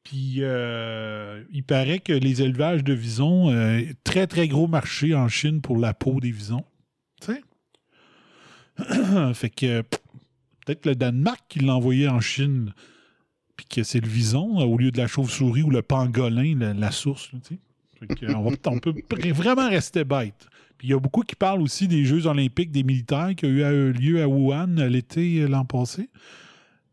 Puis, 0.03 0.38
euh, 0.39 1.43
il 1.51 1.63
paraît 1.63 1.99
que 1.99 2.13
les 2.13 2.41
élevages 2.41 2.84
de 2.84 2.93
visons, 2.93 3.51
euh, 3.51 3.82
très, 4.03 4.27
très 4.27 4.47
gros 4.47 4.67
marché 4.67 5.13
en 5.13 5.27
Chine 5.27 5.62
pour 5.62 5.77
la 5.77 5.93
peau 5.93 6.19
des 6.19 6.32
visons. 6.32 6.63
Tu 7.21 7.34
sais? 7.34 7.43
fait 9.34 9.49
que 9.49 9.82
peut-être 10.65 10.86
le 10.86 10.95
Danemark 10.95 11.41
qui 11.49 11.60
l'a 11.60 11.75
envoyé 11.75 12.08
en 12.08 12.21
Chine, 12.21 12.73
puis 13.55 13.65
que 13.65 13.84
c'est 13.84 13.99
le 13.99 14.08
vison 14.08 14.60
euh, 14.60 14.63
au 14.63 14.77
lieu 14.77 14.89
de 14.91 14.97
la 14.97 15.08
chauve-souris 15.08 15.63
ou 15.63 15.69
le 15.69 15.82
pangolin, 15.82 16.73
la, 16.73 16.91
source. 16.91 17.29
tu 17.29 17.38
sais. 17.43 17.60
Fait 17.99 18.08
que, 18.08 18.34
on, 18.34 18.41
va- 18.41 18.55
on 18.67 18.79
peut 18.79 18.93
vraiment 19.32 19.69
rester 19.69 20.05
bête. 20.05 20.47
Il 20.82 20.89
y 20.89 20.94
a 20.94 21.00
beaucoup 21.00 21.22
qui 21.22 21.36
parlent 21.36 21.62
aussi 21.62 21.88
des 21.88 22.06
Jeux 22.06 22.26
olympiques 22.28 22.72
des 22.72 22.84
militaires 22.84 23.32
qui 23.36 23.46
ont 23.46 23.50
eu 23.50 23.62
euh, 23.63 23.92
lieu 23.92 24.22
à 24.22 24.28
Wuhan 24.28 24.78
euh, 24.78 24.88
l'été 24.88 25.42
euh, 25.42 25.48
l'an 25.48 25.65
passé. 25.65 26.10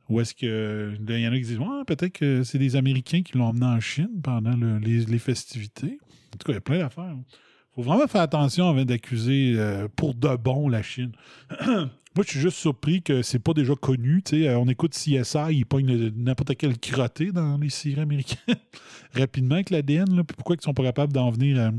Ou 0.08 0.20
est-ce 0.20 0.34
que. 0.34 0.94
Il 1.08 1.18
y 1.20 1.26
en 1.28 1.32
a 1.32 1.36
qui 1.36 1.42
disent 1.42 1.58
Ouais, 1.58 1.84
peut-être 1.86 2.12
que 2.12 2.42
c'est 2.44 2.58
des 2.58 2.76
Américains 2.76 3.22
qui 3.22 3.36
l'ont 3.38 3.46
emmené 3.46 3.66
en 3.66 3.80
Chine 3.80 4.10
pendant 4.22 4.56
le- 4.56 4.78
les, 4.78 5.18
festivités. 5.18 5.98
En 6.34 6.38
tout 6.38 6.46
cas, 6.46 6.52
il 6.52 6.54
y 6.54 6.58
a 6.58 6.60
plein 6.60 6.78
d'affaires. 6.78 7.14
Il 7.16 7.74
faut 7.74 7.82
vraiment 7.82 8.06
faire 8.06 8.22
attention 8.22 8.68
avant 8.68 8.84
d'accuser 8.84 9.56
pour 9.96 10.14
de 10.14 10.36
bon 10.36 10.68
la 10.68 10.82
Chine. 10.82 11.12
Moi, 11.66 12.24
je 12.24 12.30
suis 12.30 12.40
juste 12.40 12.56
surpris 12.56 13.02
que 13.02 13.20
c'est 13.20 13.38
pas 13.40 13.52
déjà 13.52 13.74
connu. 13.74 14.22
on 14.32 14.68
écoute 14.68 14.92
CSI, 14.92 15.38
il 15.50 15.66
pogne 15.66 15.86
le- 15.86 16.10
n'importe 16.16 16.56
quel 16.56 16.78
crotté 16.78 17.32
dans 17.32 17.58
les 17.58 17.68
séries 17.68 18.00
américaines 18.00 18.56
rapidement 19.12 19.56
avec 19.56 19.70
l'ADN. 19.70 20.22
pourquoi 20.24 20.56
ils 20.58 20.62
sont 20.64 20.72
pas 20.72 20.84
capables 20.84 21.12
d'en 21.12 21.30
venir 21.30 21.58
à, 21.60 21.70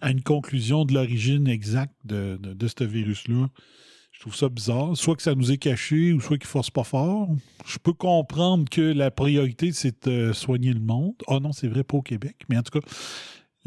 à 0.00 0.10
une 0.10 0.22
conclusion 0.22 0.84
de 0.84 0.94
l'origine 0.94 1.48
exacte 1.48 1.94
de, 2.04 2.36
de- 2.40 2.68
ce 2.68 2.84
virus-là? 2.84 3.48
Je 4.12 4.20
trouve 4.20 4.34
ça 4.34 4.48
bizarre. 4.48 4.96
Soit 4.96 5.14
que 5.16 5.22
ça 5.22 5.34
nous 5.34 5.52
est 5.52 5.58
caché 5.58 6.12
ou 6.14 6.20
soit 6.20 6.38
qu'ils 6.38 6.46
forcent 6.46 6.70
pas 6.70 6.84
fort. 6.84 7.28
Je 7.66 7.76
peux 7.78 7.92
comprendre 7.92 8.64
que 8.70 8.80
la 8.80 9.10
priorité, 9.10 9.72
c'est 9.72 10.06
de 10.08 10.32
soigner 10.32 10.72
le 10.72 10.80
monde. 10.80 11.14
Ah 11.28 11.38
non, 11.38 11.52
c'est 11.52 11.68
vrai, 11.68 11.84
pas 11.84 11.98
au 11.98 12.02
Québec. 12.02 12.34
Mais 12.48 12.56
en 12.56 12.62
tout 12.62 12.80
cas, 12.80 12.86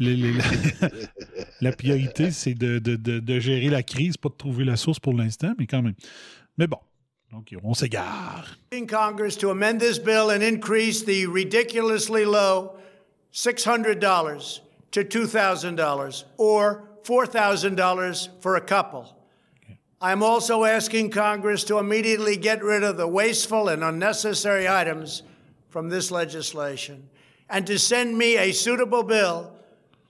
la, 1.60 1.72
priorité, 1.72 2.30
c'est 2.30 2.54
de, 2.54 2.78
de- 2.78 2.96
de- 2.96 3.38
gérer 3.40 3.68
la 3.68 3.82
crise, 3.82 4.16
pas 4.16 4.28
de 4.30 4.34
trouver 4.34 4.64
la 4.64 4.76
source 4.76 4.98
pour 4.98 5.12
l'instant, 5.12 5.52
mais 5.58 5.66
quand 5.66 5.82
même. 5.82 5.94
Mais 6.58 6.66
bon, 6.66 6.78
donc 7.30 7.54
on 7.62 7.74
s'égare. 7.74 8.56
Congress 8.88 9.36
to 9.38 9.50
amend 9.50 9.78
this 9.78 9.98
bill 9.98 10.30
and 10.30 10.42
increase 10.42 11.04
the 11.04 11.26
ridiculously 11.32 12.24
low 12.24 12.70
$600 13.32 14.60
to 14.92 15.04
$2,000 15.04 16.24
or 16.36 16.88
$4,000 17.02 18.28
for 18.40 18.56
a 18.56 18.60
couple. 18.60 19.16
I'm 20.00 20.22
also 20.22 20.64
asking 20.64 21.10
Congress 21.10 21.64
to 21.64 21.78
immediately 21.78 22.36
get 22.36 22.62
rid 22.62 22.82
of 22.82 22.96
the 22.96 23.06
wasteful 23.06 23.68
and 23.68 23.84
unnecessary 23.84 24.66
items 24.66 25.22
from 25.68 25.88
this 25.88 26.10
legislation 26.10 27.10
and 27.50 27.66
to 27.66 27.78
send 27.78 28.16
me 28.16 28.38
a 28.38 28.52
suitable 28.52 29.02
bill, 29.02 29.52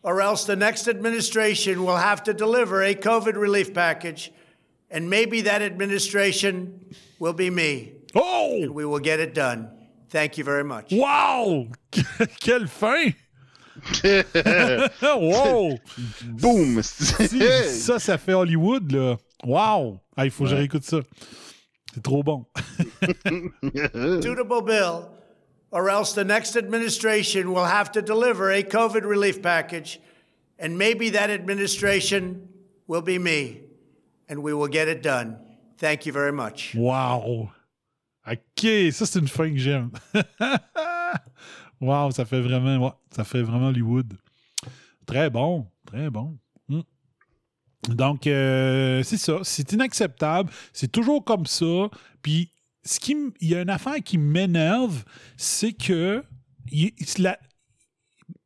or 0.03 0.21
else 0.21 0.45
the 0.45 0.55
next 0.55 0.87
administration 0.87 1.85
will 1.85 1.97
have 1.97 2.23
to 2.25 2.35
deliver 2.35 2.83
a 2.83 2.95
COVID 2.95 3.35
relief 3.35 3.75
package, 3.75 4.31
and 4.91 5.09
maybe 5.09 5.41
that 5.41 5.63
administration 5.63 6.95
will 7.19 7.33
be 7.33 7.51
me. 7.51 7.93
Oh! 8.15 8.63
And 8.63 8.75
We 8.75 8.85
will 8.85 8.99
get 8.99 9.21
it 9.21 9.35
done. 9.35 9.71
Thank 10.11 10.37
you 10.37 10.45
very 10.45 10.65
much. 10.65 10.93
Wow! 10.93 11.69
Quelle 12.45 12.67
fin! 12.67 13.15
wow! 15.03 15.79
Boum! 16.25 16.83
Si, 16.83 17.41
ça, 17.69 17.99
ça 17.99 18.19
fait 18.19 18.35
Hollywood, 18.35 18.91
là. 18.93 19.17
Wow! 19.45 20.01
Ah, 20.17 20.25
il 20.25 20.31
faut 20.31 20.45
que 20.45 20.51
je 20.51 20.57
réécoute 20.57 20.85
ça. 20.85 20.99
C'est 21.95 22.03
trop 22.03 22.23
bon. 22.23 22.47
suitable 24.23 24.63
bill, 24.65 25.09
or 25.73 25.89
else 25.89 26.13
the 26.13 26.25
next 26.25 26.57
administration 26.57 27.53
will 27.53 27.65
have 27.65 27.91
to 27.93 28.03
deliver 28.03 28.51
a 28.51 28.63
COVID 28.63 29.05
relief 29.05 29.43
package, 29.43 30.01
and 30.59 30.77
maybe 30.77 31.11
that 31.11 31.31
administration 31.31 32.49
will 32.87 33.03
be 33.03 33.19
me, 33.19 33.63
and 34.29 34.43
we 34.43 34.53
will 34.53 34.69
get 34.69 34.89
it 34.89 35.03
done. 35.03 35.37
Thank 35.79 36.07
you 36.07 36.13
very 36.13 36.33
much. 36.33 36.75
Wow! 36.75 37.51
OK, 38.27 38.93
ça, 38.93 39.07
c'est 39.07 39.19
une 39.19 39.29
fin 39.29 39.51
que 39.51 39.59
j'aime. 39.59 39.91
Wow, 41.81 42.11
ça 42.11 42.25
fait 42.25 42.41
vraiment... 42.41 42.95
ça 43.11 43.25
fait 43.25 43.43
vraiment 43.43 43.69
Hollywood. 43.69 44.15
Très 45.07 45.31
bon, 45.31 45.67
très 45.87 46.11
bon. 46.11 46.39
Hmm. 46.69 46.83
Donc, 47.89 48.27
euh, 48.27 49.03
c'est 49.03 49.17
ça. 49.17 49.39
C'est 49.43 49.73
inacceptable. 49.73 50.51
C'est 50.73 50.93
toujours 50.93 51.25
comme 51.25 51.47
ça. 51.47 51.89
Puis, 52.23 52.53
ce 52.85 53.01
qui 53.01 53.17
il 53.41 53.49
y 53.49 53.55
a 53.55 53.63
une 53.63 53.71
affaire 53.71 54.03
qui 54.03 54.19
m'énerve, 54.19 55.05
c'est 55.37 55.73
que 55.73 56.25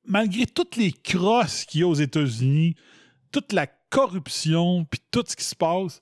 malgré 0.04 0.46
toutes 0.46 0.76
les 0.76 0.92
crosses 0.92 1.64
qu'il 1.64 1.80
y 1.80 1.84
a 1.84 1.88
aux 1.88 1.94
États-Unis, 1.94 2.74
toute 3.32 3.52
la 3.52 3.66
corruption, 3.66 4.84
puis 4.84 5.00
tout 5.10 5.24
ce 5.26 5.36
qui 5.36 5.44
se 5.44 5.54
passe, 5.54 6.00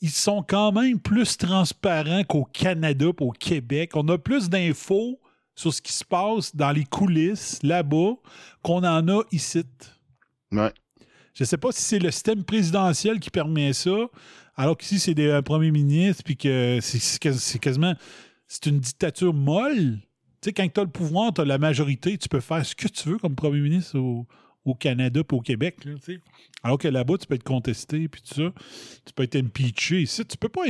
ils 0.00 0.10
sont 0.10 0.42
quand 0.42 0.72
même 0.72 1.00
plus 1.00 1.36
transparents 1.36 2.24
qu'au 2.24 2.44
Canada, 2.44 3.06
au 3.20 3.32
Québec. 3.32 3.92
On 3.94 4.06
a 4.08 4.18
plus 4.18 4.48
d'infos 4.48 5.20
sur 5.58 5.74
ce 5.74 5.82
qui 5.82 5.92
se 5.92 6.04
passe 6.04 6.54
dans 6.54 6.70
les 6.70 6.84
coulisses 6.84 7.58
là-bas 7.64 8.12
qu'on 8.62 8.84
en 8.84 9.08
a 9.08 9.22
ici. 9.32 9.64
Ouais. 10.52 10.72
Je 11.34 11.42
ne 11.42 11.46
sais 11.46 11.56
pas 11.56 11.72
si 11.72 11.82
c'est 11.82 11.98
le 11.98 12.12
système 12.12 12.44
présidentiel 12.44 13.18
qui 13.18 13.28
permet 13.28 13.72
ça, 13.72 14.06
alors 14.56 14.76
qu'ici, 14.76 15.00
c'est 15.00 15.14
des 15.14 15.32
un 15.32 15.42
premier 15.42 15.72
ministre, 15.72 16.22
puis 16.24 16.36
que 16.36 16.78
c'est 16.80 17.58
quasiment. 17.58 17.94
C'est 18.46 18.66
une 18.66 18.78
dictature 18.78 19.34
molle. 19.34 19.98
Tu 20.40 20.46
sais, 20.46 20.52
quand 20.52 20.72
tu 20.72 20.80
as 20.80 20.84
le 20.84 20.90
pouvoir, 20.90 21.32
tu 21.34 21.40
as 21.40 21.44
la 21.44 21.58
majorité, 21.58 22.16
tu 22.18 22.28
peux 22.28 22.40
faire 22.40 22.64
ce 22.64 22.76
que 22.76 22.86
tu 22.86 23.08
veux 23.08 23.18
comme 23.18 23.34
premier 23.34 23.60
ministre 23.60 23.98
au, 23.98 24.26
au 24.70 24.74
Canada 24.74 25.22
puis 25.24 25.36
au 25.36 25.40
Québec. 25.40 25.84
là, 25.84 25.92
alors 26.64 26.76
que 26.76 26.88
là-bas, 26.88 27.18
tu 27.18 27.26
peux 27.26 27.36
être 27.36 27.44
contesté, 27.44 28.08
puis 28.08 28.20
tout 28.20 28.34
ça. 28.34 28.52
Tu 29.06 29.12
peux 29.14 29.22
être 29.22 29.36
impeaché. 29.36 30.02
Ici, 30.02 30.24
tu 30.26 30.36
peux 30.36 30.48
pas. 30.48 30.62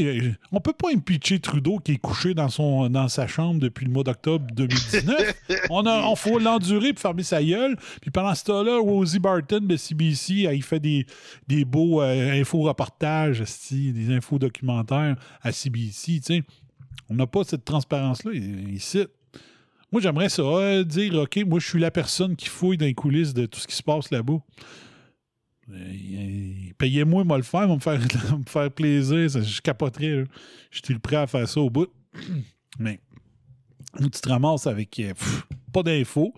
On 0.53 0.61
peut 0.61 0.75
pas 0.75 0.89
impeacher 0.93 1.41
Trudeau 1.41 1.79
qui 1.79 1.93
est 1.93 1.97
couché 1.97 2.35
dans, 2.35 2.51
son, 2.51 2.91
dans 2.91 3.09
sa 3.09 3.27
chambre 3.27 3.61
depuis 3.61 3.87
le 3.87 3.93
mois 3.93 4.05
d'octobre 4.05 4.47
2019. 4.53 5.35
on, 5.71 5.87
a, 5.87 6.03
on 6.03 6.15
faut 6.15 6.39
l'endurer 6.39 6.93
pour 6.93 7.01
fermer 7.01 7.23
sa 7.23 7.43
gueule. 7.43 7.77
Puis 8.03 8.11
pendant 8.11 8.35
ce 8.35 8.45
temps-là, 8.45 8.79
Rosie 8.79 9.19
Barton 9.19 9.61
de 9.61 9.77
CBC, 9.77 10.43
elle, 10.43 10.57
il 10.57 10.63
fait 10.63 10.81
des, 10.81 11.07
des 11.47 11.65
beaux 11.65 12.03
euh, 12.03 12.39
infos-reportages, 12.39 13.43
des 13.71 14.15
infos-documentaires 14.15 15.17
à 15.41 15.53
CBC. 15.53 16.43
On 17.09 17.15
n'a 17.15 17.27
pas 17.27 17.45
cette 17.45 17.65
transparence-là 17.65 18.33
ici. 18.35 19.07
Moi, 19.91 20.03
j'aimerais 20.03 20.29
ça, 20.29 20.43
euh, 20.43 20.85
dire, 20.85 21.15
OK, 21.15 21.39
moi, 21.47 21.59
je 21.61 21.67
suis 21.67 21.81
la 21.81 21.91
personne 21.91 22.37
qui 22.37 22.49
fouille 22.49 22.77
dans 22.77 22.85
les 22.85 22.95
coulisses 22.95 23.33
de 23.33 23.47
tout 23.47 23.59
ce 23.59 23.67
qui 23.67 23.75
se 23.75 23.83
passe 23.83 24.11
là-bas. 24.11 24.41
Euh, 25.71 26.71
Payez-moi, 26.79 27.25
moi 27.25 27.37
le 27.37 27.43
faire, 27.43 27.69
me 27.69 27.79
faire, 27.79 28.01
me 28.39 28.45
faire 28.47 28.71
plaisir. 28.71 29.29
je 29.29 29.61
capoterais. 29.61 30.25
Je 30.71 30.81
suis 30.85 30.99
prêt 30.99 31.17
à 31.17 31.27
faire 31.27 31.49
ça 31.49 31.61
au 31.61 31.71
bout. 31.71 31.89
Mais 32.79 33.01
tu 33.99 34.11
te 34.11 34.29
ramasses 34.29 34.67
avec 34.67 34.99
euh, 35.01 35.13
pas 35.73 35.83
d'infos. 35.83 36.33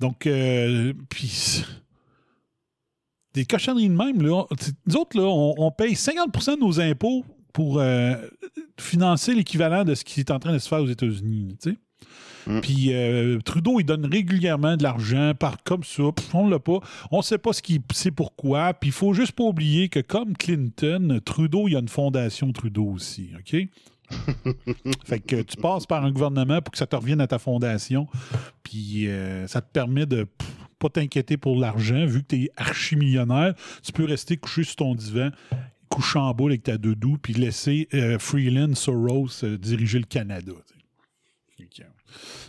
Donc, 0.00 0.26
euh, 0.26 0.92
puis 1.08 1.64
des 3.34 3.44
cochonneries 3.44 3.88
de 3.88 3.94
même. 3.94 4.22
Là. 4.22 4.44
Nous 4.86 4.96
autres, 4.96 5.18
là, 5.18 5.24
on, 5.24 5.70
paye 5.70 5.94
50% 5.94 6.54
de 6.54 6.60
nos 6.60 6.80
impôts 6.80 7.24
pour 7.52 7.82
financer 8.78 9.34
l'équivalent 9.34 9.84
de 9.84 9.94
ce 9.94 10.04
qui 10.04 10.20
est 10.20 10.30
en 10.30 10.38
train 10.38 10.52
de 10.52 10.58
se 10.58 10.68
faire 10.68 10.80
aux 10.80 10.88
États-Unis. 10.88 11.56
tu 11.60 11.70
sais. 11.70 11.76
Mm. 12.46 12.60
Puis 12.60 12.92
euh, 12.92 13.38
Trudeau, 13.40 13.80
il 13.80 13.84
donne 13.84 14.06
régulièrement 14.06 14.76
de 14.76 14.82
l'argent 14.82 15.32
par 15.38 15.62
comme 15.62 15.84
ça. 15.84 16.04
Pff, 16.14 16.34
on 16.34 16.48
l'a 16.48 16.58
pas. 16.58 16.80
On 17.10 17.22
sait 17.22 17.38
pas 17.38 17.52
ce 17.52 17.62
qu'il 17.62 17.80
sait 17.92 18.10
pourquoi. 18.10 18.74
Puis 18.74 18.90
il 18.90 18.92
faut 18.92 19.14
juste 19.14 19.32
pas 19.32 19.44
oublier 19.44 19.88
que 19.88 20.00
comme 20.00 20.36
Clinton, 20.36 21.20
Trudeau, 21.24 21.68
il 21.68 21.72
y 21.72 21.76
a 21.76 21.80
une 21.80 21.88
fondation 21.88 22.52
Trudeau 22.52 22.86
aussi. 22.86 23.30
OK? 23.38 23.68
fait 25.04 25.20
que 25.20 25.42
tu 25.42 25.56
passes 25.56 25.86
par 25.86 26.04
un 26.04 26.10
gouvernement 26.10 26.60
pour 26.60 26.72
que 26.72 26.78
ça 26.78 26.86
te 26.86 26.96
revienne 26.96 27.20
à 27.20 27.26
ta 27.26 27.38
fondation. 27.38 28.06
Puis 28.62 29.08
euh, 29.08 29.46
ça 29.46 29.60
te 29.60 29.70
permet 29.72 30.06
de 30.06 30.24
pff, 30.24 30.50
pas 30.78 30.88
t'inquiéter 30.88 31.36
pour 31.36 31.56
l'argent, 31.56 32.04
vu 32.06 32.22
que 32.22 32.28
tu 32.28 32.44
es 32.44 32.50
archi-millionnaire. 32.56 33.54
Tu 33.82 33.92
peux 33.92 34.04
rester 34.04 34.36
couché 34.36 34.64
sur 34.64 34.76
ton 34.76 34.94
divan, 34.94 35.30
coucher 35.88 36.18
en 36.18 36.32
boule 36.34 36.52
avec 36.52 36.64
ta 36.64 36.76
doudou, 36.76 37.18
puis 37.18 37.34
laisser 37.34 37.88
euh, 37.94 38.18
Freeland 38.18 38.74
Soros 38.74 39.44
euh, 39.44 39.56
diriger 39.56 39.98
le 39.98 40.06
Canada. 40.06 40.52
que, 41.58 41.82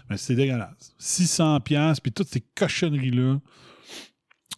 mais 0.10 0.18
c'est 0.18 0.36
dégueulasse. 0.36 0.94
600 0.98 1.60
pièces 1.62 2.00
puis 2.00 2.12
toutes 2.12 2.30
ces 2.30 2.44
cochonneries-là. 2.56 3.40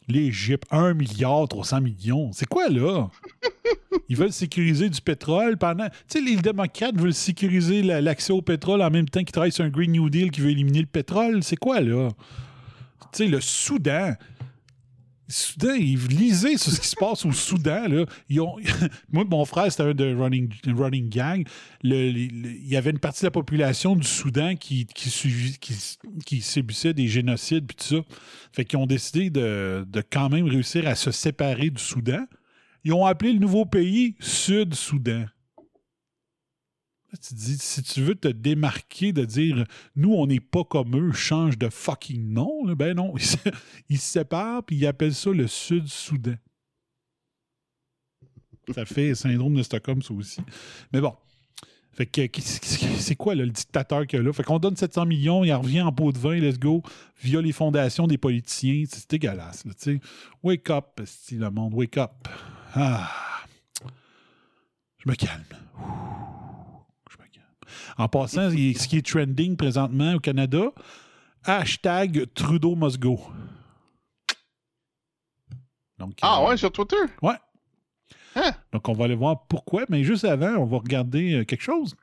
L'Égypte, 0.09 0.63
1 0.71 0.93
milliard 0.93 1.47
300 1.49 1.81
millions. 1.81 2.31
C'est 2.31 2.47
quoi, 2.47 2.69
là? 2.69 3.09
Ils 4.07 4.15
veulent 4.15 4.31
sécuriser 4.31 4.89
du 4.89 5.01
pétrole 5.01 5.57
pendant... 5.57 5.89
Tu 5.89 5.93
sais, 6.07 6.21
les 6.21 6.37
démocrates 6.37 6.95
veulent 6.95 7.13
sécuriser 7.13 7.81
la- 7.83 7.99
l'accès 7.99 8.31
au 8.31 8.41
pétrole 8.41 8.81
en 8.81 8.89
même 8.89 9.09
temps 9.09 9.19
qu'ils 9.19 9.33
travaillent 9.33 9.51
sur 9.51 9.65
un 9.65 9.69
Green 9.69 9.91
New 9.91 10.09
Deal 10.09 10.31
qui 10.31 10.39
veut 10.39 10.51
éliminer 10.51 10.79
le 10.79 10.85
pétrole. 10.85 11.43
C'est 11.43 11.57
quoi, 11.57 11.81
là? 11.81 12.09
Tu 13.01 13.07
sais, 13.11 13.27
le 13.27 13.41
Soudan... 13.41 14.13
Le 15.27 15.33
Soudan, 15.33 15.73
ils 15.73 16.07
lisaient 16.07 16.57
sur 16.57 16.71
ce 16.71 16.79
qui 16.79 16.87
se 16.87 16.95
passe 16.95 17.25
au 17.25 17.31
Soudan. 17.31 17.87
Là. 17.87 18.05
Moi, 19.11 19.25
mon 19.29 19.43
frère, 19.45 19.69
c'était 19.69 19.83
un 19.83 19.93
de 19.93 20.15
running, 20.15 20.49
running 20.65 21.09
gang. 21.09 21.45
Il 21.83 22.65
y 22.65 22.77
avait 22.77 22.91
une 22.91 22.99
partie 22.99 23.21
de 23.21 23.27
la 23.27 23.31
population 23.31 23.95
du 23.95 24.07
Soudan 24.07 24.55
qui, 24.55 24.85
qui, 24.85 26.43
des 26.93 27.07
génocides 27.07 27.67
puis 27.67 27.75
tout 27.75 27.95
ça. 27.95 28.01
Fait 28.53 28.63
qu'ils 28.63 28.79
ont 28.79 28.87
décidé 28.87 29.29
de, 29.29 29.85
de 29.87 30.01
quand 30.01 30.29
même 30.29 30.47
réussir 30.47 30.87
à 30.87 30.95
se 30.95 31.11
séparer 31.11 31.69
du 31.69 31.81
Soudan. 31.81 32.25
Ils 32.85 32.93
ont 32.93 33.05
appelé 33.05 33.33
le 33.33 33.39
nouveau 33.39 33.65
pays 33.65 34.15
Sud-Soudan. 34.19 35.25
Tu 37.19 37.33
dis, 37.33 37.57
si 37.57 37.83
tu 37.83 38.01
veux 38.01 38.15
te 38.15 38.27
démarquer 38.27 39.13
de 39.13 39.25
dire 39.25 39.65
nous, 39.95 40.13
on 40.13 40.27
n'est 40.27 40.39
pas 40.39 40.63
comme 40.63 40.95
eux, 40.95 41.11
change 41.11 41.57
de 41.57 41.69
fucking 41.69 42.33
nom, 42.33 42.65
là, 42.65 42.75
ben 42.75 42.95
non. 42.95 43.13
Ils 43.89 43.97
se, 43.97 44.11
séparent 44.11 44.63
puis 44.63 44.75
ils 44.75 44.87
appellent 44.87 45.13
ça 45.13 45.31
le 45.31 45.47
Sud-Soudan. 45.47 46.35
Ça 48.73 48.85
fait 48.85 49.15
syndrome 49.15 49.55
de 49.55 49.63
Stockholm, 49.63 50.01
ça 50.01 50.13
aussi. 50.13 50.41
Mais 50.91 50.99
bon. 50.99 51.13
Fait 51.97 52.05
que 52.05 52.21
c'est 52.41 53.15
quoi 53.15 53.33
le 53.33 53.47
dictateur 53.47 54.05
qu'il 54.05 54.19
y 54.19 54.21
a 54.21 54.23
là? 54.23 54.31
Fait 54.31 54.43
qu'on 54.43 54.59
donne 54.59 54.75
700 54.75 55.07
millions, 55.07 55.43
il 55.43 55.51
en 55.51 55.61
revient 55.61 55.81
en 55.81 55.91
pot 55.91 56.11
de 56.11 56.19
vin, 56.19 56.35
let's 56.35 56.59
go, 56.59 56.83
via 57.23 57.41
les 57.41 57.51
fondations 57.51 58.05
des 58.05 58.19
politiciens. 58.19 58.83
C'est 58.87 59.09
dégueulasse. 59.09 59.63
Wake 60.43 60.69
up, 60.69 60.99
esti, 61.01 61.37
le 61.37 61.49
monde, 61.49 61.73
wake 61.73 61.97
up. 61.97 62.27
Ah. 62.75 63.09
Je 64.99 65.09
me 65.09 65.15
calme. 65.15 65.43
En 67.97 68.07
passant, 68.07 68.49
ce 68.51 68.87
qui 68.87 68.97
est 68.97 69.05
trending 69.05 69.57
présentement 69.57 70.13
au 70.15 70.19
Canada, 70.19 70.71
hashtag 71.43 72.25
Trudeau 72.33 72.75
must 72.75 72.99
go. 72.99 73.19
Donc, 75.97 76.13
Ah 76.21 76.41
euh, 76.41 76.49
ouais, 76.49 76.57
sur 76.57 76.71
Twitter? 76.71 76.95
Ouais. 77.21 77.35
Hein? 78.35 78.51
Donc, 78.71 78.87
on 78.87 78.93
va 78.93 79.05
aller 79.05 79.15
voir 79.15 79.47
pourquoi. 79.47 79.85
Mais 79.89 80.03
juste 80.03 80.25
avant, 80.25 80.55
on 80.57 80.65
va 80.65 80.77
regarder 80.77 81.33
euh, 81.39 81.43
quelque 81.43 81.63
chose. 81.63 81.95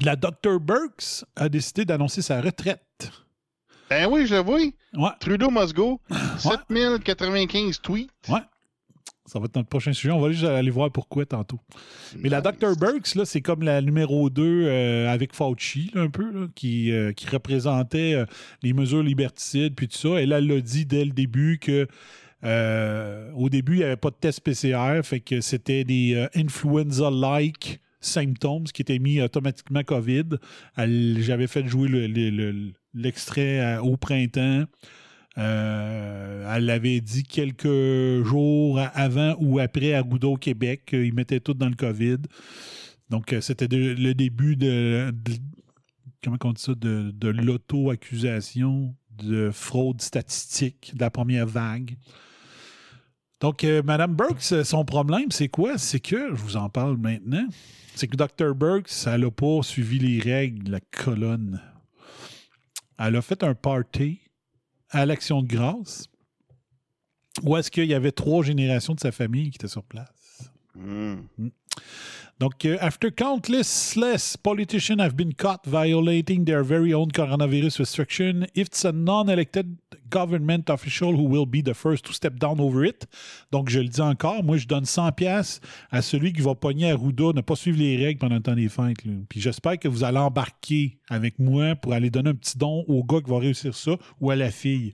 La 0.00 0.14
Dr. 0.16 0.60
Burks 0.60 1.24
a 1.36 1.48
décidé 1.48 1.84
d'annoncer 1.84 2.22
sa 2.22 2.40
retraite. 2.40 3.10
Ben 3.90 4.08
oui, 4.10 4.26
je 4.26 4.34
le 4.36 4.40
vois. 4.40 4.58
Ouais, 4.58 5.10
Trudeau 5.20 5.50
must 5.50 5.74
go. 5.74 6.00
7095 6.38 7.80
tweets. 7.80 8.10
ouais. 8.28 8.40
Ça 9.26 9.38
va 9.38 9.46
être 9.46 9.56
notre 9.56 9.68
prochain 9.68 9.92
sujet. 9.94 10.10
On 10.12 10.20
va 10.20 10.30
juste 10.32 10.44
aller 10.44 10.70
voir 10.70 10.90
pourquoi 10.90 11.24
tantôt. 11.24 11.58
Mais 12.18 12.28
la 12.28 12.42
Dr. 12.42 12.76
Burks, 12.78 13.14
là, 13.14 13.24
c'est 13.24 13.40
comme 13.40 13.62
la 13.62 13.80
numéro 13.80 14.28
2 14.28 14.42
euh, 14.66 15.08
avec 15.10 15.32
Fauci, 15.34 15.90
là, 15.94 16.02
un 16.02 16.10
peu, 16.10 16.30
là, 16.30 16.46
qui, 16.54 16.92
euh, 16.92 17.12
qui 17.12 17.26
représentait 17.28 18.14
euh, 18.14 18.26
les 18.62 18.74
mesures 18.74 19.02
liberticides, 19.02 19.74
puis 19.74 19.88
tout 19.88 19.96
ça. 19.96 20.20
Et 20.20 20.26
là, 20.26 20.38
elle 20.38 20.46
l'a 20.46 20.60
dit 20.60 20.84
dès 20.84 21.04
le 21.06 21.12
début 21.12 21.58
que. 21.58 21.86
au 23.34 23.48
début, 23.48 23.74
il 23.74 23.78
n'y 23.78 23.84
avait 23.84 23.96
pas 23.96 24.10
de 24.10 24.16
test 24.20 24.40
PCR, 24.42 25.00
fait 25.02 25.20
que 25.20 25.40
c'était 25.40 25.84
des 25.84 26.28
influenza-like 26.34 27.80
symptômes 28.00 28.64
qui 28.64 28.82
étaient 28.82 28.98
mis 28.98 29.22
automatiquement 29.22 29.82
COVID. 29.82 30.24
Elle- 30.76 31.16
J'avais 31.20 31.46
fait 31.46 31.66
jouer 31.66 31.88
le- 31.88 32.06
le- 32.06 32.28
le- 32.30 32.72
l'extrait 32.92 33.78
au 33.78 33.96
printemps. 33.96 34.64
Euh, 35.36 36.54
elle 36.54 36.66
l'avait 36.66 37.00
dit 37.00 37.24
quelques 37.24 38.24
jours 38.24 38.80
avant 38.94 39.36
ou 39.40 39.58
après 39.58 39.94
à 39.94 40.02
Gouda 40.02 40.28
Québec. 40.40 40.90
Ils 40.92 41.14
mettaient 41.14 41.40
tout 41.40 41.54
dans 41.54 41.68
le 41.68 41.74
COVID. 41.74 42.18
Donc, 43.10 43.32
euh, 43.32 43.40
c'était 43.40 43.68
le 43.68 44.14
début 44.14 44.56
de, 44.56 45.12
comment 46.22 46.36
on 46.44 46.52
dit 46.52 46.62
ça, 46.62 46.74
de, 46.74 47.28
l'auto-accusation 47.28 48.94
de 49.10 49.50
fraude 49.50 50.00
statistique 50.00 50.92
de 50.94 51.00
la 51.00 51.10
première 51.10 51.46
vague. 51.46 51.96
Donc, 53.40 53.64
euh, 53.64 53.82
Mme 53.82 54.14
Burks, 54.14 54.64
son 54.64 54.84
problème, 54.84 55.30
c'est 55.30 55.48
quoi? 55.48 55.76
C'est 55.76 56.00
que, 56.00 56.34
je 56.34 56.40
vous 56.40 56.56
en 56.56 56.70
parle 56.70 56.96
maintenant, 56.96 57.46
c'est 57.94 58.08
que 58.08 58.16
Dr. 58.16 58.54
Burks, 58.54 58.90
elle 59.06 59.20
n'a 59.20 59.30
pas 59.30 59.62
suivi 59.62 59.98
les 59.98 60.20
règles 60.20 60.70
la 60.70 60.80
colonne. 60.80 61.60
Elle 62.98 63.16
a 63.16 63.22
fait 63.22 63.42
un 63.42 63.54
party 63.54 64.23
à 64.94 65.06
l'Action 65.06 65.42
de 65.42 65.48
grâce 65.48 66.08
où 67.42 67.56
est-ce 67.56 67.70
qu'il 67.70 67.86
y 67.86 67.94
avait 67.94 68.12
trois 68.12 68.42
générations 68.42 68.94
de 68.94 69.00
sa 69.00 69.12
famille 69.12 69.50
qui 69.50 69.56
étaient 69.56 69.68
sur 69.68 69.82
place? 69.82 70.50
Hmm. 70.74 71.16
Donc, 72.40 72.64
euh, 72.64 72.76
after 72.80 73.10
countless 73.10 73.94
less 73.96 74.36
politicians 74.36 75.00
have 75.00 75.14
been 75.14 75.32
caught 75.34 75.64
violating 75.66 76.44
their 76.44 76.64
very 76.64 76.92
own 76.92 77.08
coronavirus 77.12 77.78
restriction, 77.78 78.46
it's 78.54 78.84
a 78.84 78.92
non-elected 78.92 79.76
government 80.10 80.68
official 80.68 81.12
who 81.12 81.24
will 81.24 81.46
be 81.46 81.62
the 81.62 81.74
first 81.74 82.04
to 82.06 82.12
step 82.12 82.38
down 82.38 82.60
over 82.60 82.84
it. 82.84 83.06
Donc, 83.52 83.68
je 83.68 83.80
le 83.80 83.88
dis 83.88 84.00
encore, 84.00 84.42
moi, 84.42 84.56
je 84.56 84.66
donne 84.66 84.84
100 84.84 85.12
pièces 85.12 85.60
à 85.90 86.02
celui 86.02 86.32
qui 86.32 86.40
va 86.40 86.54
pogner 86.54 86.90
à 86.90 86.96
Ruda, 86.96 87.32
ne 87.34 87.40
pas 87.40 87.56
suivre 87.56 87.78
les 87.78 87.96
règles 87.96 88.18
pendant 88.18 88.36
le 88.36 88.42
temps 88.42 88.54
des 88.54 88.68
fêtes. 88.68 88.98
Puis 89.28 89.40
j'espère 89.40 89.78
que 89.78 89.88
vous 89.88 90.02
allez 90.02 90.18
embarquer 90.18 90.98
avec 91.08 91.38
moi 91.38 91.76
pour 91.76 91.92
aller 91.92 92.10
donner 92.10 92.30
un 92.30 92.34
petit 92.34 92.58
don 92.58 92.84
au 92.88 93.04
gars 93.04 93.20
qui 93.20 93.30
va 93.30 93.38
réussir 93.38 93.74
ça 93.74 93.92
ou 94.20 94.30
à 94.30 94.36
la 94.36 94.50
fille. 94.50 94.92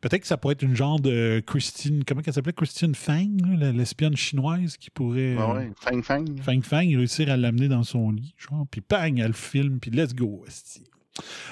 Peut-être 0.00 0.22
que 0.22 0.26
ça 0.26 0.36
pourrait 0.36 0.52
être 0.52 0.62
une 0.62 0.76
genre 0.76 1.00
de 1.00 1.42
Christine, 1.46 2.04
comment 2.04 2.22
elle 2.24 2.32
s'appelait? 2.32 2.52
Christine 2.52 2.94
Fang, 2.94 3.36
l'espionne 3.58 4.16
chinoise 4.16 4.76
qui 4.76 4.90
pourrait... 4.90 5.36
Ah 5.38 5.50
euh, 5.50 5.54
ouais, 5.54 5.72
fang 5.76 6.02
fang. 6.02 6.24
Fang 6.42 6.62
Fang 6.62 6.78
réussir 6.78 7.30
à 7.30 7.36
l'amener 7.36 7.68
dans 7.68 7.84
son 7.84 8.12
lit, 8.12 8.34
genre, 8.36 8.66
puis 8.70 8.82
bang, 8.88 9.18
elle 9.18 9.32
filme, 9.32 9.78
puis 9.80 9.90
let's 9.90 10.14
go. 10.14 10.44
esti. 10.46 10.84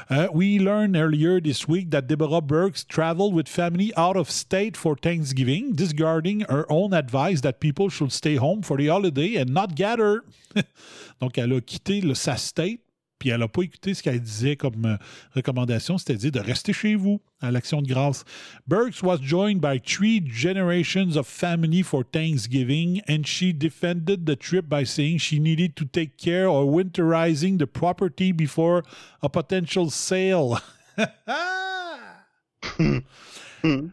Uh, 0.08 0.28
we 0.32 0.58
learned 0.58 0.96
earlier 0.96 1.40
this 1.40 1.66
week 1.66 1.90
that 1.90 2.02
Deborah 2.02 2.40
Burks 2.40 2.84
traveled 2.84 3.34
with 3.34 3.48
family 3.48 3.92
out 3.96 4.16
of 4.16 4.30
state 4.30 4.76
for 4.76 4.94
Thanksgiving, 4.94 5.72
discarding 5.74 6.40
her 6.48 6.70
own 6.70 6.92
advice 6.92 7.40
that 7.40 7.60
people 7.60 7.88
should 7.88 8.12
stay 8.12 8.36
home 8.36 8.62
for 8.62 8.76
the 8.76 8.86
holiday 8.86 9.34
and 9.36 9.52
not 9.52 9.74
gather. 9.74 10.24
Donc, 11.20 11.38
elle 11.38 11.52
a 11.54 11.60
quitté 11.60 12.00
le, 12.00 12.14
sa 12.14 12.36
state, 12.36 12.80
puis 13.26 13.32
elle 13.32 13.40
n'a 13.40 13.48
pas 13.48 13.62
écouté 13.62 13.92
ce 13.92 14.04
qu'elle 14.04 14.20
disait 14.20 14.54
comme 14.54 14.84
euh, 14.84 14.96
recommandation, 15.34 15.98
c'est-à-dire 15.98 16.30
de 16.30 16.38
rester 16.38 16.72
chez 16.72 16.94
vous 16.94 17.20
à 17.40 17.50
l'action 17.50 17.82
de 17.82 17.88
grâce. 17.88 18.24
Burks 18.68 19.02
was 19.02 19.18
joined 19.20 19.60
by 19.60 19.80
three 19.80 20.22
generations 20.24 21.16
of 21.16 21.26
family 21.26 21.82
for 21.82 22.04
Thanksgiving, 22.04 23.02
and 23.08 23.24
she 23.24 23.52
defended 23.52 24.26
the 24.26 24.38
trip 24.38 24.68
by 24.68 24.84
saying 24.84 25.18
she 25.18 25.40
needed 25.40 25.74
to 25.74 25.84
take 25.84 26.16
care 26.16 26.46
of 26.48 26.68
winterizing 26.68 27.58
the 27.58 27.66
property 27.66 28.30
before 28.30 28.84
a 29.24 29.28
potential 29.28 29.90
sale. 29.90 30.60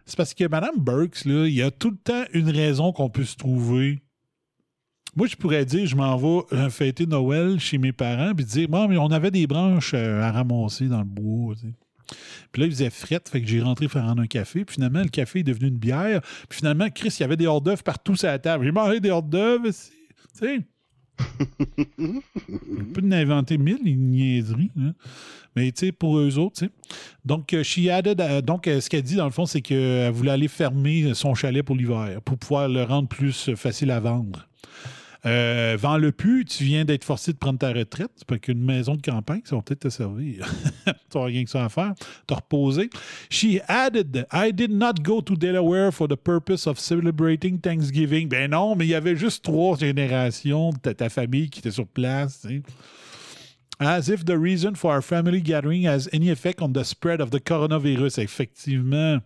C'est 0.05 0.15
parce 0.15 0.35
que 0.35 0.47
Mme 0.47 0.77
Burks, 0.77 1.25
là, 1.25 1.47
il 1.47 1.55
y 1.55 1.63
a 1.63 1.71
tout 1.71 1.89
le 1.89 1.97
temps 1.97 2.25
une 2.33 2.51
raison 2.51 2.93
qu'on 2.93 3.09
peut 3.09 3.25
se 3.25 3.35
trouver. 3.35 4.03
Moi, 5.15 5.27
je 5.27 5.35
pourrais 5.35 5.65
dire, 5.65 5.85
je 5.85 5.95
m'en 5.95 6.17
vais 6.17 6.43
euh, 6.53 6.69
fêter 6.69 7.05
Noël 7.05 7.59
chez 7.59 7.77
mes 7.77 7.91
parents, 7.91 8.33
puis 8.33 8.45
dire, 8.45 8.67
bon, 8.67 8.87
mais 8.87 8.97
on 8.97 9.07
avait 9.11 9.31
des 9.31 9.45
branches 9.47 9.93
euh, 9.93 10.21
à 10.21 10.31
ramasser 10.31 10.87
dans 10.87 10.99
le 10.99 11.05
bois. 11.05 11.55
tu 11.55 11.67
sais. 11.67 11.73
Puis 12.51 12.61
là, 12.61 12.67
il 12.67 12.71
faisait 12.71 12.89
frette, 12.89 13.29
fait 13.29 13.41
que 13.41 13.47
j'ai 13.47 13.61
rentré 13.61 13.87
faire 13.87 14.05
un 14.05 14.27
café. 14.27 14.65
Puis 14.65 14.75
finalement, 14.75 15.01
le 15.01 15.09
café 15.09 15.39
est 15.39 15.43
devenu 15.43 15.67
une 15.67 15.77
bière. 15.77 16.21
Puis 16.49 16.57
finalement, 16.59 16.89
Chris, 16.89 17.15
il 17.19 17.21
y 17.21 17.23
avait 17.23 17.37
des 17.37 17.47
hors 17.47 17.61
d'œuvre 17.61 17.83
partout 17.83 18.15
sur 18.15 18.27
la 18.27 18.39
table. 18.39 18.65
J'ai 18.65 18.71
mangé 18.71 18.99
des 18.99 19.09
hors 19.09 19.23
d'œuvre, 19.23 19.65
tu 19.69 19.73
sais. 20.33 20.59
On 21.99 22.85
peut 22.93 23.01
en 23.03 23.11
inventer 23.11 23.57
mille, 23.57 23.79
une 23.85 24.11
niaiserie. 24.11 24.71
hein. 24.79 24.93
Mais 25.55 25.71
tu 25.71 25.85
sais, 25.85 25.91
pour 25.91 26.17
eux 26.17 26.37
autres, 26.39 26.57
tu 26.59 26.65
sais. 26.65 26.71
Donc, 27.23 27.53
euh, 27.53 27.63
she 27.63 27.87
added, 27.87 28.19
euh, 28.19 28.41
donc, 28.41 28.67
euh, 28.67 28.81
ce 28.81 28.89
qu'elle 28.89 29.03
dit, 29.03 29.15
dans 29.15 29.25
le 29.25 29.31
fond, 29.31 29.45
c'est 29.45 29.61
qu'elle 29.61 30.11
voulait 30.11 30.31
aller 30.31 30.47
fermer 30.47 31.13
son 31.13 31.35
chalet 31.35 31.63
pour 31.63 31.75
l'hiver, 31.75 32.19
pour 32.25 32.37
pouvoir 32.37 32.67
le 32.67 32.83
rendre 32.83 33.07
plus 33.07 33.53
facile 33.55 33.91
à 33.91 33.99
vendre. 33.99 34.47
Euh, 35.25 35.77
vends 35.79 35.97
le 35.97 36.11
plus, 36.11 36.43
tu 36.43 36.65
viens 36.65 36.83
d'être 36.83 37.05
forcé 37.05 37.31
de 37.31 37.37
prendre 37.37 37.59
ta 37.59 37.71
retraite. 37.71 38.11
C'est 38.15 38.27
pas 38.27 38.37
qu'une 38.37 38.61
maison 38.61 38.95
de 38.95 39.01
campagne, 39.01 39.41
ça 39.45 39.55
va 39.55 39.61
peut-être 39.61 39.81
te 39.81 39.89
servir. 39.89 40.45
tu 40.85 40.91
n'auras 41.15 41.27
rien 41.27 41.43
que 41.45 41.49
ça 41.49 41.63
à 41.63 41.69
faire. 41.69 41.93
Te 42.27 42.33
reposer. 42.33 42.89
She 43.29 43.61
added, 43.67 44.27
I 44.33 44.51
did 44.51 44.71
not 44.71 44.95
go 45.01 45.21
to 45.21 45.35
Delaware 45.35 45.91
for 45.91 46.07
the 46.07 46.17
purpose 46.17 46.67
of 46.67 46.77
celebrating 46.77 47.59
Thanksgiving. 47.59 48.27
Ben 48.27 48.51
non, 48.51 48.75
mais 48.75 48.85
il 48.85 48.89
y 48.89 48.95
avait 48.95 49.15
juste 49.15 49.45
trois 49.45 49.77
générations 49.77 50.71
de 50.71 50.91
ta, 50.91 51.09
famille 51.09 51.49
qui 51.49 51.59
étaient 51.59 51.71
sur 51.71 51.87
place. 51.87 52.45
As 53.79 54.09
if 54.09 54.25
the 54.25 54.37
reason 54.37 54.75
for 54.75 54.93
our 54.93 55.01
family 55.01 55.41
gathering 55.41 55.87
has 55.87 56.07
any 56.13 56.29
effect 56.29 56.61
on 56.61 56.73
the 56.73 56.83
spread 56.83 57.21
of 57.21 57.31
the 57.31 57.39
coronavirus. 57.39 58.19
Effectivement. 58.19 59.19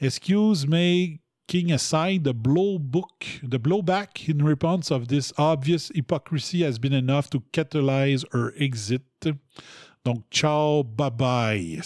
Excuse 0.00 0.66
me, 0.66 1.20
King 1.46 1.72
aside, 1.72 2.24
the 2.24 2.32
the 2.32 3.58
blowback 3.58 4.28
in 4.28 4.42
response 4.42 4.90
of 4.90 5.08
this 5.08 5.32
obvious 5.36 5.90
hypocrisy 5.94 6.62
has 6.62 6.78
been 6.78 6.94
enough 6.94 7.28
to 7.30 7.40
catalyze 7.52 8.24
her 8.32 8.54
exit. 8.56 9.02
Donc, 10.04 10.24
ciao, 10.30 10.82
bye 10.82 11.10
bye. 11.10 11.80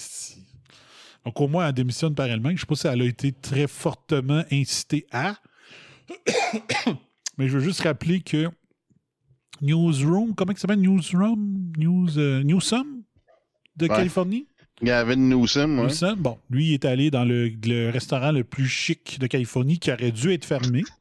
Donc, 1.25 1.41
au 1.41 1.49
moins, 1.49 1.69
elle 1.69 1.75
démissionne 1.75 2.15
par 2.15 2.27
elle-même. 2.27 2.57
Je 2.57 2.57
ne 2.57 2.61
sais 2.61 2.67
pas 2.67 2.75
si 2.77 2.87
elle 2.87 3.03
a 3.03 3.05
été 3.05 3.33
très 3.33 3.67
fortement 3.67 4.45
incitée 4.51 5.07
à. 5.11 5.37
Mais 7.37 7.49
je 7.49 7.59
veux 7.59 7.65
juste 7.65 7.83
rappeler 7.83 8.21
que 8.21 8.49
Newsroom, 9.61 10.35
comment 10.35 10.53
ça 10.55 10.63
s'appelle? 10.63 10.81
Newsroom? 10.81 11.73
News, 11.77 12.19
euh, 12.19 12.43
Newsom 12.43 13.03
de 13.77 13.87
Ouais. 13.87 13.97
Californie? 13.97 14.47
Gavin 14.83 15.17
Newsom, 15.17 15.79
ouais. 15.79 15.87
Newsom, 15.87 16.17
bon, 16.17 16.39
lui, 16.51 16.69
il 16.69 16.75
est 16.75 16.85
allé 16.85 17.11
dans 17.11 17.25
le, 17.25 17.51
le 17.65 17.91
restaurant 17.91 18.33
le 18.33 18.45
plus 18.45 18.69
chic 18.69 19.19
de 19.19 19.27
Californie 19.27 19.79
qui 19.79 19.91
aurait 19.93 20.13
dû 20.13 20.33
être 20.33 20.45
fermé. 20.45 20.83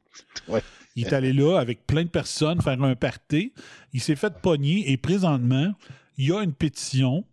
Ouais. 0.48 0.62
Il 0.96 1.06
est 1.06 1.12
allé 1.12 1.32
là 1.32 1.58
avec 1.58 1.86
plein 1.86 2.02
de 2.02 2.08
personnes 2.08 2.60
faire 2.60 2.82
un 2.82 2.94
party. 2.96 3.52
Il 3.92 4.00
s'est 4.00 4.16
fait 4.16 4.32
pogner 4.40 4.90
et 4.90 4.96
présentement, 4.96 5.72
il 6.16 6.26
y 6.26 6.32
a 6.32 6.42
une 6.42 6.52
pétition 6.52 7.24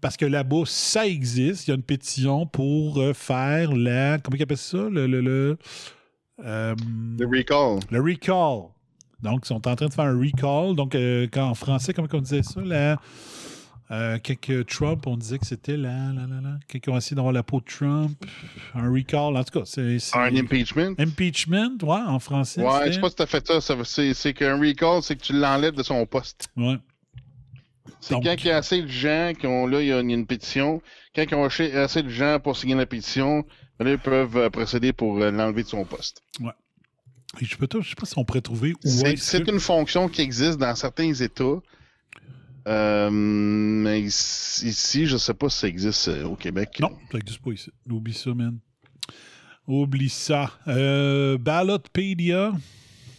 parce 0.00 0.16
que 0.16 0.24
là-bas, 0.24 0.62
ça 0.66 1.06
existe. 1.06 1.66
Il 1.66 1.70
y 1.70 1.72
a 1.72 1.76
une 1.76 1.82
pétition 1.82 2.46
pour 2.46 2.98
euh, 2.98 3.12
faire 3.12 3.72
la. 3.74 4.18
Comment 4.18 4.36
il 4.36 4.42
appelle 4.42 4.56
ça? 4.56 4.78
Le. 4.78 5.06
le, 5.06 5.20
le, 5.20 5.58
euh, 6.44 6.74
The 7.18 7.24
Recall. 7.24 7.80
le 7.90 8.00
recall. 8.00 8.70
Donc, 9.22 9.40
ils 9.44 9.48
sont 9.48 9.66
en 9.66 9.74
train 9.74 9.86
de 9.86 9.92
faire 9.92 10.04
un 10.04 10.18
recall. 10.18 10.74
Donc, 10.74 10.94
euh, 10.94 11.26
en 11.36 11.54
français, 11.54 11.92
comment 11.92 12.08
on 12.12 12.20
disait 12.20 12.42
ça? 12.42 12.60
La, 12.60 12.98
euh, 13.90 14.18
quand 14.24 14.66
Trump, 14.66 15.06
on 15.06 15.16
disait 15.16 15.38
que 15.38 15.46
c'était 15.46 15.76
la, 15.76 16.12
la, 16.12 16.26
la. 16.26 16.58
Quand 16.70 16.78
ils 16.86 16.90
ont 16.90 16.96
essayé 16.96 17.14
d'avoir 17.14 17.32
la 17.32 17.42
peau 17.42 17.60
de 17.60 17.66
Trump, 17.66 18.16
un 18.74 18.92
recall. 18.92 19.36
En 19.36 19.44
tout 19.44 19.60
cas, 19.60 19.64
c'est. 19.64 19.98
Un 20.14 20.34
impeachment? 20.36 20.94
Impeachment, 20.98 21.78
ouais, 21.82 22.00
en 22.06 22.18
français. 22.18 22.62
Ouais, 22.62 22.86
je 22.86 22.92
sais 22.92 23.00
pas 23.00 23.10
si 23.10 23.16
t'as 23.16 23.26
fait 23.26 23.46
ça. 23.46 23.60
ça 23.60 23.76
c'est, 23.84 24.34
qu'un 24.34 24.58
recall, 24.58 25.02
c'est 25.02 25.16
que 25.16 25.22
tu 25.22 25.32
l'enlèves 25.32 25.74
de 25.74 25.82
son 25.82 26.04
poste. 26.06 26.48
Ouais. 26.56 26.78
C'est 28.00 28.14
quand 28.14 28.34
il 28.34 28.46
y 28.46 28.50
a 28.50 28.56
assez 28.56 28.82
de 28.82 28.88
gens 28.88 29.32
qui 29.38 29.46
ont 29.46 29.66
là, 29.66 29.80
il 29.80 29.88
y 29.88 29.92
a 29.92 30.00
une, 30.00 30.10
une 30.10 30.26
pétition. 30.26 30.82
Quand 31.14 31.24
ils 31.28 31.34
ont 31.34 31.44
assez 31.44 31.72
assez 31.72 32.02
de 32.02 32.08
gens 32.08 32.40
pour 32.40 32.56
signer 32.56 32.74
la 32.74 32.86
pétition, 32.86 33.44
là, 33.78 33.92
ils 33.92 33.98
peuvent 33.98 34.36
euh, 34.36 34.50
procéder 34.50 34.92
pour 34.92 35.18
euh, 35.20 35.30
l'enlever 35.30 35.62
de 35.62 35.68
son 35.68 35.84
poste. 35.84 36.22
Et 37.40 37.44
je 37.44 37.56
je 37.56 37.88
sais 37.88 37.94
pas 37.94 38.06
si 38.06 38.18
on 38.18 38.24
pourrait 38.24 38.40
trouver 38.40 38.72
où 38.72 38.88
C'est, 39.16 39.48
une 39.48 39.60
fonction 39.60 40.08
qui 40.08 40.22
existe 40.22 40.58
dans 40.58 40.74
certains 40.74 41.12
États. 41.12 41.60
Euh, 42.66 43.10
mais 43.10 44.00
ici, 44.00 45.06
je 45.06 45.16
sais 45.16 45.34
pas 45.34 45.48
si 45.48 45.58
ça 45.58 45.68
existe 45.68 46.08
euh, 46.08 46.24
au 46.24 46.36
Québec. 46.36 46.78
Non, 46.80 46.90
ça 47.10 47.18
n'existe 47.18 47.40
pas 47.40 47.52
ici. 47.52 47.70
Oublie 47.88 48.14
ça, 48.14 48.34
man. 48.34 48.58
Oublie 49.68 50.08
ça. 50.08 50.50
Euh, 50.66 51.38
Ballotpedia. 51.38 52.52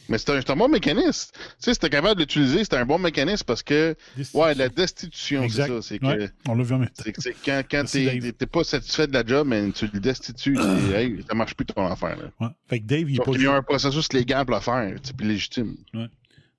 Mais 0.10 0.18
c'est 0.18 0.50
un, 0.50 0.56
bon 0.56 0.70
mécanisme. 0.70 1.32
Tu 1.34 1.40
sais, 1.60 1.74
si 1.74 1.80
t'es 1.80 1.90
capable 1.90 2.16
de 2.16 2.22
l'utiliser, 2.22 2.64
c'est 2.64 2.76
un 2.76 2.86
bon 2.86 2.98
mécanisme 2.98 3.44
parce 3.46 3.62
que, 3.62 3.96
Destitution. 4.16 4.40
ouais, 4.40 4.56
la 4.56 4.70
destitution, 4.70 5.50
c'est 5.50 5.68
ça. 5.68 5.82
C'est 5.82 6.02
Ouais, 6.02 6.30
on 6.48 6.56
l'a 6.56 6.64
vu 6.64 6.74
en 6.76 6.80
même 6.80 6.90
temps. 6.90 7.04
c'est 7.18 7.36
quand, 7.44 7.62
quand 7.70 7.84
t'es, 7.84 8.46
pas 8.46 8.64
satisfait 8.64 9.08
de 9.08 9.14
la 9.14 9.26
job, 9.26 9.48
mais 9.48 9.70
tu 9.72 9.90
le 9.92 10.00
destitues, 10.00 10.58
hey, 10.96 11.26
ça 11.28 11.36
marche 11.36 11.56
plus 11.56 11.66
ton 11.66 11.86
affaire, 11.88 12.16
là. 12.16 12.32
Ouais. 12.40 12.54
Fait 12.68 12.80
que 12.80 12.86
Dave, 12.86 13.10
il 13.10 13.16
est 13.16 13.18
Donc, 13.18 13.26
pas 13.26 13.32
il 13.34 13.42
y 13.42 13.48
a 13.48 13.54
un 13.54 13.62
processus 13.62 14.14
légal 14.14 14.46
pour 14.46 14.56
le 14.56 14.62
faire, 14.62 14.96
puis 15.18 15.28
légitime. 15.28 15.76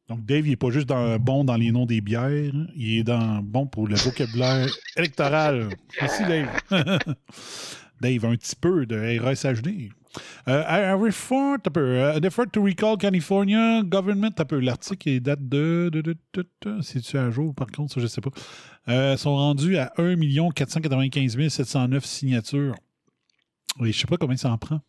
Donc, 0.09 0.25
Dave, 0.25 0.47
il 0.47 0.53
est 0.53 0.57
pas 0.57 0.71
juste 0.71 0.89
dans- 0.89 1.19
bon 1.19 1.45
dans 1.45 1.57
les 1.57 1.71
noms 1.71 1.85
des 1.87 2.01
bières, 2.01 2.31
il 2.75 2.99
est 2.99 3.05
dans, 3.05 3.43
bon 3.43 3.67
pour 3.67 3.87
le 3.87 3.95
vocabulaire 3.97 4.67
électoral. 4.97 5.69
Merci, 6.01 6.23
Dave. 6.25 6.49
Dave, 8.01 8.25
un 8.25 8.37
petit 8.37 8.57
peu 8.57 8.87
de 8.87 8.97
RSHD. 9.19 9.91
Euh, 10.49 10.65
a 10.67 10.97
effort, 11.07 11.59
un 11.65 11.71
peu, 11.71 11.81
euh, 11.81 12.17
an 12.19 12.23
effort 12.23 12.47
to 12.51 12.63
recall 12.65 12.97
California 12.97 13.83
government, 13.83 14.31
un 14.39 14.45
peu, 14.47 14.59
l'article 14.61 15.21
date 15.21 15.47
de, 15.47 15.91
de, 15.93 16.01
de, 16.01 16.17
de, 16.33 16.49
de- 16.63 16.81
c'est-tu 16.81 17.19
à 17.19 17.31
jour, 17.31 17.55
par 17.55 17.67
contre, 17.67 17.93
ça, 17.93 18.01
je 18.01 18.07
sais 18.07 18.23
pas. 18.23 18.31
Euh, 18.89 19.17
sont 19.19 19.37
rendus 19.37 19.77
à 19.77 19.93
1 19.99 20.17
495 20.55 21.49
709 21.49 22.05
signatures. 22.07 22.75
Et 23.85 23.93
je 23.93 23.99
sais 23.99 24.07
pas 24.07 24.17
combien 24.17 24.37
ça 24.39 24.51
en 24.51 24.57
prend. 24.59 24.81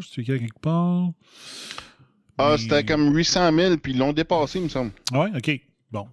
C'est 0.00 0.22
écrit 0.22 0.40
quelque 0.40 0.58
part? 0.60 1.10
Ah, 2.38 2.50
Mais- 2.52 2.58
c'était 2.58 2.84
comme 2.84 3.14
800 3.14 3.52
000, 3.56 3.76
puis 3.78 3.92
ils 3.92 3.98
l'ont 3.98 4.12
dépassé, 4.12 4.58
il 4.58 4.64
me 4.64 4.68
semble. 4.68 4.92
Ouais, 5.12 5.28
OK. 5.36 5.60
Bon. 5.90 6.06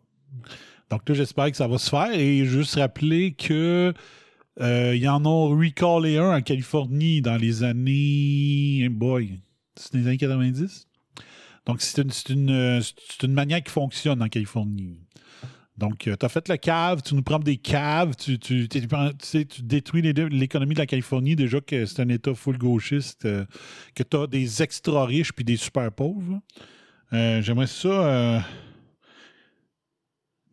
Donc 0.89 1.07
là, 1.09 1.15
j'espère 1.15 1.49
que 1.51 1.57
ça 1.57 1.67
va 1.67 1.77
se 1.77 1.89
faire. 1.89 2.11
Et 2.13 2.45
juste 2.45 2.75
rappeler 2.75 3.33
que 3.33 3.93
euh, 4.61 4.95
ils 4.95 5.07
en 5.09 5.25
ont 5.25 5.49
recallé 5.49 6.17
un 6.17 6.35
en 6.37 6.41
Californie 6.41 7.21
dans 7.21 7.35
les 7.37 7.63
années. 7.63 8.87
Boy, 8.89 9.39
c'est 9.75 9.93
les 9.95 10.07
années 10.07 10.17
90. 10.17 10.87
Donc, 11.65 11.81
c'est 11.81 12.01
une, 12.01 12.09
c'est 12.11 12.29
une, 12.29 12.49
euh, 12.51 12.81
c'est 12.81 13.23
une 13.25 13.33
manière 13.33 13.63
qui 13.63 13.71
fonctionne 13.71 14.21
en 14.21 14.27
Californie. 14.27 14.99
Donc, 15.77 15.97
tu 15.99 16.13
as 16.21 16.29
fait 16.29 16.47
le 16.49 16.57
cave, 16.57 17.01
tu 17.01 17.15
nous 17.15 17.23
prends 17.23 17.39
des 17.39 17.57
caves, 17.57 18.15
tu, 18.15 18.37
sais, 19.21 19.45
tu 19.45 19.61
détruis 19.63 20.01
l'économie 20.01 20.75
de 20.75 20.79
la 20.79 20.85
Californie, 20.85 21.35
déjà 21.35 21.61
que 21.61 21.85
c'est 21.87 21.99
un 22.01 22.09
État 22.09 22.35
full 22.35 22.57
gauchiste, 22.59 23.25
euh, 23.25 23.45
que 23.95 24.03
tu 24.03 24.17
as 24.17 24.27
des 24.27 24.61
extra 24.61 25.05
riches 25.05 25.33
puis 25.33 25.43
des 25.43 25.57
super 25.57 25.91
pauvres. 25.91 26.39
Euh, 27.11 27.41
J'aimerais 27.41 27.67
ça. 27.67 27.87
euh, 27.87 28.39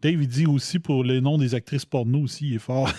Dave, 0.00 0.22
il 0.22 0.28
dit 0.28 0.46
aussi 0.46 0.78
pour 0.78 1.04
les 1.04 1.20
noms 1.20 1.36
des 1.36 1.54
actrices 1.54 1.84
porno 1.84 2.20
aussi, 2.20 2.48
il 2.48 2.54
est 2.54 2.58
fort. 2.58 2.90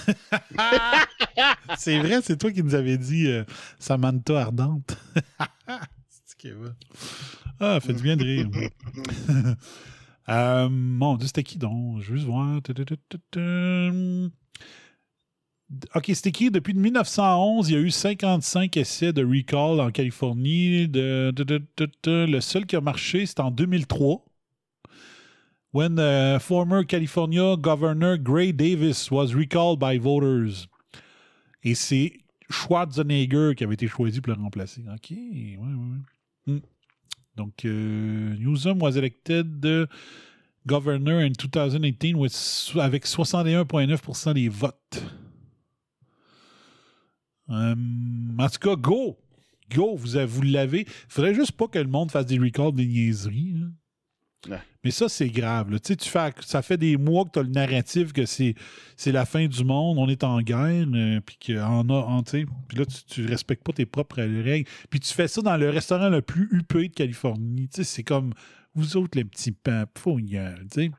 c'est 1.78 1.98
vrai, 2.00 2.20
c'est 2.22 2.38
toi 2.38 2.52
qui 2.52 2.62
nous 2.62 2.76
avais 2.76 2.98
dit 2.98 3.28
euh, 3.28 3.44
Samantha 3.80 4.40
Ardente. 4.40 4.96
c'est 6.10 6.38
qui 6.38 6.48
est 6.50 6.52
vrai. 6.52 6.72
Ah, 7.60 7.80
fait 7.80 7.94
du 7.94 8.04
bien 8.04 8.16
de 8.16 8.24
rire. 8.24 8.48
euh, 10.30 10.70
mon 10.70 11.18
Dieu, 11.18 11.28
c'était 11.28 11.44
qui 11.44 11.58
donc? 11.58 12.02
Je 12.02 12.12
veux 12.12 12.18
juste 12.18 12.28
voir. 12.28 12.60
OK, 15.96 16.12
c'est 16.14 16.28
écrit 16.28 16.52
depuis 16.52 16.74
1911, 16.74 17.70
il 17.70 17.74
y 17.74 17.78
a 17.78 17.80
eu 17.80 17.92
55 17.92 18.76
essais 18.76 19.14
de 19.14 19.24
recall 19.24 19.80
en 19.80 19.92
Californie. 19.92 20.88
Le 20.94 22.40
seul 22.40 22.66
qui 22.66 22.76
a 22.76 22.82
marché, 22.82 23.26
c'est 23.26 23.40
en 23.40 23.52
2003. 23.52 24.26
When 25.74 26.40
former 26.40 26.86
California 26.86 27.56
Governor 27.56 28.18
Gray 28.18 28.52
Davis 28.52 29.10
was 29.10 29.34
recalled 29.34 29.80
by 29.80 29.98
voters. 29.98 30.68
Et 31.64 31.76
c'est 31.76 32.14
Schwarzenegger 32.50 33.54
qui 33.56 33.64
avait 33.64 33.76
été 33.76 33.88
choisi 33.88 34.20
pour 34.20 34.36
le 34.36 34.42
remplacer. 34.42 34.84
OK, 34.94 35.12
ouais, 35.12 35.58
ouais, 35.58 35.66
ouais. 35.66 36.54
Hmm. 36.54 36.60
Donc, 37.36 37.66
euh, 37.66 38.36
Newsom 38.38 38.82
was 38.82 38.98
elected 38.98 39.88
governor 40.66 41.22
in 41.22 41.32
2018 41.32 42.16
with, 42.16 42.72
avec 42.80 43.06
61,9% 43.06 44.34
des 44.34 44.50
votes. 44.50 45.04
Euh, 47.50 47.76
en 48.38 48.50
tout 48.50 48.60
cas, 48.60 48.76
go! 48.76 49.18
Go, 49.74 49.96
vous, 49.96 50.28
vous 50.28 50.42
l'avez. 50.42 50.82
Il 50.82 50.88
faudrait 51.08 51.34
juste 51.34 51.54
pas 51.54 51.68
que 51.68 51.80
le 51.80 51.88
monde 51.88 52.12
fasse 52.12 52.26
des 52.26 52.38
records 52.38 52.74
des 52.74 52.86
niaiseries. 52.86 53.54
là. 53.54 53.68
Ouais. 54.56 54.62
Mais 54.84 54.92
ça, 54.92 55.08
c'est 55.10 55.30
grave. 55.30 55.70
là. 55.70 55.80
Tu 55.80 55.96
fais, 56.00 56.32
ça 56.42 56.62
fait 56.62 56.78
des 56.78 56.98
mois 56.98 57.26
que 57.26 57.32
tu 57.32 57.40
as 57.40 57.44
le 57.44 57.50
narratif 57.50 58.14
que 58.14 58.26
c'est, 58.26 58.56
la 59.06 59.26
fin 59.26 59.46
du 59.46 59.64
monde, 59.64 59.98
on 60.00 60.08
est 60.08 60.24
en 60.24 60.42
guerre, 60.42 60.88
euh, 60.94 61.20
puis 61.22 61.38
qu'en 61.48 61.88
a, 61.90 61.94
en, 61.94 62.24
puis 62.24 62.46
là, 62.74 62.86
tu, 62.86 63.26
respectes 63.26 63.64
pas 63.64 63.74
tes 63.74 63.86
propres 63.86 64.22
règles. 64.22 64.68
Puis 64.90 65.00
tu 65.00 65.14
fais 65.14 65.28
ça 65.28 65.42
dans 65.42 65.58
le 65.58 65.70
restaurant 65.70 66.10
le 66.10 66.22
plus 66.22 66.50
huppé 66.52 66.88
de 66.88 66.94
Californie. 66.94 67.68
Tu 67.68 67.78
sais, 67.78 67.84
c'est 67.84 68.04
comme 68.04 68.34
vous 68.74 68.98
autres, 68.98 69.18
les 69.18 69.26
petits 69.26 69.52
papes, 69.52 70.00
gueule, 70.06 70.68
tu 70.72 70.84
sais. 70.84 70.92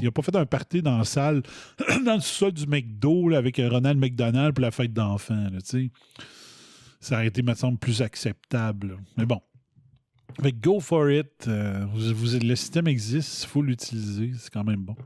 Il 0.00 0.06
a 0.06 0.10
pas 0.10 0.22
fait 0.22 0.34
un 0.34 0.46
party 0.46 0.80
dans 0.80 0.96
la 0.96 1.04
salle, 1.04 1.42
dans 2.06 2.14
le 2.14 2.20
sous-sol 2.20 2.52
du 2.52 2.66
McDo, 2.66 3.28
là, 3.28 3.36
avec 3.36 3.58
euh, 3.58 3.68
Ronald 3.68 3.98
McDonald 3.98 4.54
pour 4.54 4.62
la 4.62 4.70
fête 4.70 4.94
d'enfants, 4.94 5.50
là. 5.52 5.58
Ça 7.00 7.16
aurait 7.16 7.26
été, 7.26 7.42
me 7.42 7.54
semble, 7.54 7.78
plus 7.78 8.02
acceptable. 8.02 8.98
Mais 9.16 9.26
bon. 9.26 9.40
Que 10.36 10.50
go 10.50 10.78
for 10.80 11.10
it. 11.10 11.46
Euh, 11.48 11.84
vous- 11.92 12.38
le 12.38 12.54
système 12.54 12.86
existe, 12.86 13.44
il 13.44 13.46
faut 13.48 13.62
l'utiliser. 13.62 14.32
C'est 14.38 14.52
quand 14.52 14.64
même 14.64 14.82
bon. 14.82 14.96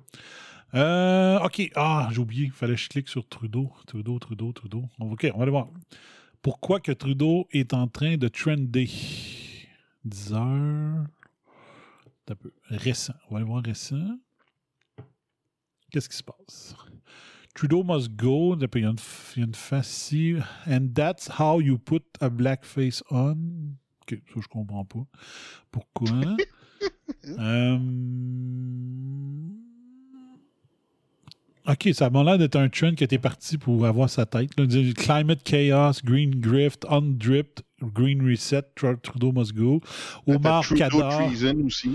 Euh, 0.74 1.38
OK. 1.40 1.70
Ah, 1.74 2.08
j'ai 2.12 2.18
oublié. 2.18 2.44
Il 2.46 2.50
fallait 2.52 2.74
que 2.74 2.80
je 2.80 2.88
clique 2.88 3.08
sur 3.08 3.26
Trudeau. 3.28 3.70
Trudeau, 3.86 4.18
Trudeau, 4.18 4.52
Trudeau. 4.52 4.84
OK, 5.00 5.26
on 5.34 5.36
va 5.38 5.42
aller 5.42 5.50
voir. 5.50 5.68
Pourquoi 6.42 6.80
que 6.80 6.92
Trudeau 6.92 7.46
est 7.52 7.72
en 7.72 7.86
train 7.88 8.16
de 8.16 8.28
trender? 8.28 8.90
10 10.04 10.32
heures. 10.32 11.06
Un 12.28 12.34
peu. 12.34 12.52
Récent. 12.68 13.14
On 13.28 13.34
va 13.34 13.38
aller 13.40 13.46
voir 13.46 13.62
récent. 13.62 14.18
Qu'est-ce 15.90 16.08
qui 16.08 16.16
se 16.16 16.22
passe? 16.22 16.74
Trudeau 17.54 17.84
must 17.84 18.10
go. 18.16 18.56
Il 18.56 18.62
y 18.80 18.84
a 18.84 18.88
une, 18.88 18.96
une 19.36 19.54
face 19.54 19.90
ici. 20.12 20.34
And 20.66 20.88
that's 20.94 21.28
how 21.38 21.60
you 21.60 21.78
put 21.78 22.02
a 22.20 22.28
black 22.30 22.64
face 22.64 23.02
on. 23.10 23.76
OK, 24.02 24.20
ça, 24.34 24.40
je 24.42 24.48
comprends 24.48 24.84
pas. 24.84 25.04
Pourquoi? 25.70 26.08
Euh, 27.38 27.78
OK, 31.68 31.90
ça 31.92 32.10
m'a 32.10 32.24
l'air 32.24 32.38
d'être 32.38 32.56
un 32.56 32.68
trend 32.68 32.92
qui 32.94 33.04
était 33.04 33.18
parti 33.18 33.56
pour 33.56 33.86
avoir 33.86 34.10
sa 34.10 34.26
tête. 34.26 34.50
là. 34.58 34.66
Climate 34.96 35.44
Chaos, 35.44 36.00
Green 36.04 36.40
Grift, 36.40 36.84
Undripped, 36.90 37.62
Green 37.80 38.20
Reset, 38.28 38.62
Tru- 38.74 38.98
Trudeau 39.00 39.30
must 39.30 39.54
go. 39.54 39.80
Omar 40.26 40.66
Kadar. 40.68 41.30
Aussi. 41.64 41.88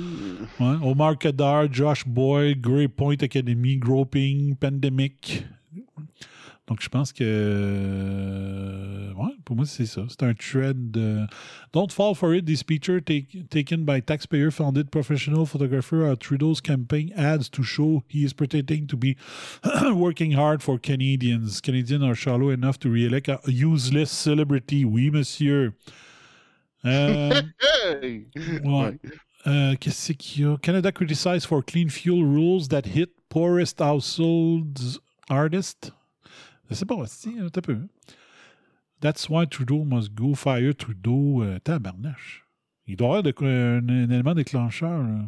Ouais, 0.62 0.76
Omar 0.82 1.18
Kadar, 1.18 1.72
Josh 1.74 2.06
Boyd, 2.08 2.62
Grey 2.62 2.88
Point 2.88 3.18
Academy, 3.22 3.76
Groping, 3.76 4.56
Pandemic. 4.56 5.46
Donc, 6.68 6.82
je 6.82 6.90
pense 6.90 7.14
que. 7.14 7.24
euh, 7.24 9.14
ouais, 9.14 9.34
pour 9.46 9.56
moi, 9.56 9.66
c'est 9.66 9.86
ça. 9.86 10.04
C'est 10.10 10.24
un 10.24 10.34
trend. 10.34 10.74
euh, 10.98 11.26
Don't 11.74 11.90
fall 11.92 12.14
for 12.14 12.34
it. 12.34 12.46
This 12.46 12.62
picture 12.64 13.00
take- 13.02 13.48
taken 13.50 13.86
by 13.86 14.02
taxpayer 14.02 14.52
funded 14.52 14.90
professional 14.92 15.46
photographer 15.46 16.14
Trudeau's 16.20 16.60
campaign 16.60 17.12
ads 17.16 17.50
to 17.52 17.64
show 17.64 18.04
he 18.10 18.24
is 18.26 18.34
pretending 18.34 18.86
to 18.88 18.98
be 18.98 19.16
working 19.94 20.34
hard 20.34 20.62
for 20.62 20.78
Canadians. 20.78 21.62
Canadians 21.62 22.04
are 22.04 22.16
shallow 22.16 22.50
enough 22.50 22.78
to 22.80 22.90
re-elect 22.90 23.30
a 23.30 23.40
useless 23.48 24.12
celebrity. 24.12 24.84
Oui, 24.84 25.10
monsieur. 25.10 25.74
Euh! 26.86 27.42
Ouais. 28.64 29.00
Euh, 29.46 29.76
Qu'est-ce 29.80 30.12
qu'il 30.14 30.42
y 30.44 30.46
a? 30.46 30.58
Canada 30.58 30.92
criticized 30.92 31.46
for 31.48 31.64
clean 31.64 31.88
fuel 31.90 32.24
rules 32.26 32.68
that 32.68 32.86
hit 32.86 33.10
poorest 33.30 33.80
households 33.80 35.00
artists. 35.30 35.92
Je 36.70 36.76
sais 36.76 36.86
pas, 36.86 36.96
si, 37.08 37.36
un 37.40 37.48
petit 37.50 37.62
peu. 37.62 37.80
That's 39.00 39.30
why 39.30 39.48
Trudeau 39.48 39.84
must 39.84 40.14
go 40.14 40.34
fire 40.36 40.74
Trudeau. 40.76 41.44
Euh, 41.44 41.60
tabarnache. 41.60 42.44
Il 42.88 42.96
doit 42.96 43.08
y 43.08 43.10
avoir 43.20 43.24
de- 43.24 43.34
un, 43.46 43.88
un 43.90 44.10
élément 44.10 44.34
déclencheur. 44.34 45.04
là. 45.04 45.26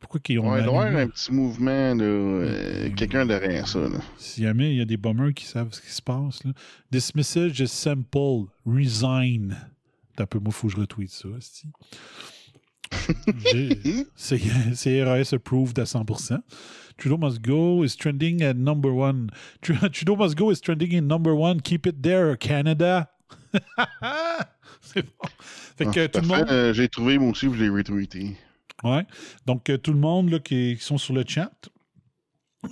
Pourquoi 0.00 0.20
qu'ils 0.20 0.38
ont. 0.38 0.50
Ouais, 0.52 0.60
il 0.60 0.64
doit 0.64 0.84
y 0.84 0.86
avoir 0.88 1.02
un 1.02 1.08
petit 1.08 1.32
mouvement, 1.32 1.94
là, 1.94 2.02
euh, 2.04 2.90
quelqu'un 2.94 3.26
derrière 3.26 3.66
ça. 3.66 3.80
Là. 3.80 3.98
Si 4.16 4.42
jamais 4.42 4.72
il 4.72 4.78
y 4.78 4.80
a 4.80 4.84
des 4.84 4.96
bombers 4.96 5.34
qui 5.34 5.44
savent 5.44 5.72
ce 5.72 5.80
qui 5.80 5.90
se 5.90 6.02
passe. 6.02 6.44
Là. 6.44 6.52
This 6.92 7.14
message 7.14 7.58
is 7.60 7.68
simple. 7.68 8.44
Resign. 8.66 9.56
T'as 10.16 10.24
un 10.24 10.26
peu, 10.26 10.38
moi, 10.38 10.52
faut 10.52 10.68
que 10.68 10.74
je 10.74 10.78
retweet 10.80 11.10
ça. 11.10 11.28
C'est 14.16 14.40
c'est 14.74 15.04
RAS 15.04 15.32
approved 15.34 15.78
à 15.78 15.84
100%. 15.84 16.38
Trudeau 16.98 17.16
must 17.16 17.40
go 17.42 17.82
is 17.84 17.96
trending 17.96 18.42
at 18.42 18.54
number 18.56 18.92
one. 18.92 19.30
Tru- 19.62 19.88
Trudeau 19.88 20.16
must 20.16 20.36
go 20.36 20.50
is 20.50 20.60
trending 20.60 20.92
in 20.92 21.06
number 21.06 21.34
one. 21.34 21.60
Keep 21.60 21.86
it 21.86 22.02
there, 22.02 22.36
Canada. 22.36 23.08
C'est 24.82 25.02
bon. 25.02 25.28
Fait 25.76 25.84
que 25.86 26.00
Ah, 26.04 26.08
tout 26.08 26.20
le 26.20 26.28
parfait. 26.28 26.42
monde. 26.44 26.50
Euh, 26.50 26.72
J'ai 26.72 26.88
trouvé, 26.88 27.18
moi 27.18 27.30
aussi, 27.30 27.46
je 27.52 27.62
l'ai 27.62 27.68
retweeté. 27.68 28.36
Ouais. 28.84 29.06
Donc, 29.46 29.70
euh, 29.70 29.78
tout 29.78 29.92
le 29.92 29.98
monde 29.98 30.30
là, 30.30 30.38
qui, 30.38 30.76
qui 30.76 30.84
sont 30.84 30.98
sur 30.98 31.14
le 31.14 31.24
chat, 31.26 31.50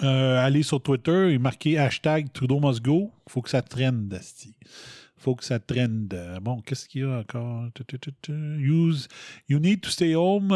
euh, 0.02 0.44
allez 0.44 0.62
sur 0.62 0.82
Twitter 0.82 1.32
et 1.32 1.38
marquez 1.38 1.78
hashtag 1.78 2.32
Trudeau 2.32 2.60
must 2.60 2.82
go. 2.82 3.12
Il 3.28 3.32
faut 3.32 3.42
que 3.42 3.50
ça 3.50 3.62
traîne, 3.62 4.08
Dasti. 4.08 4.54
faut 5.16 5.34
que 5.34 5.44
ça 5.44 5.58
traîne. 5.58 6.08
Bon, 6.42 6.60
qu'est-ce 6.60 6.88
qu'il 6.88 7.02
y 7.02 7.04
a 7.04 7.18
encore? 7.18 7.68
Use, 8.58 9.08
you 9.48 9.58
need 9.58 9.80
to 9.82 9.90
stay 9.90 10.14
home. 10.14 10.52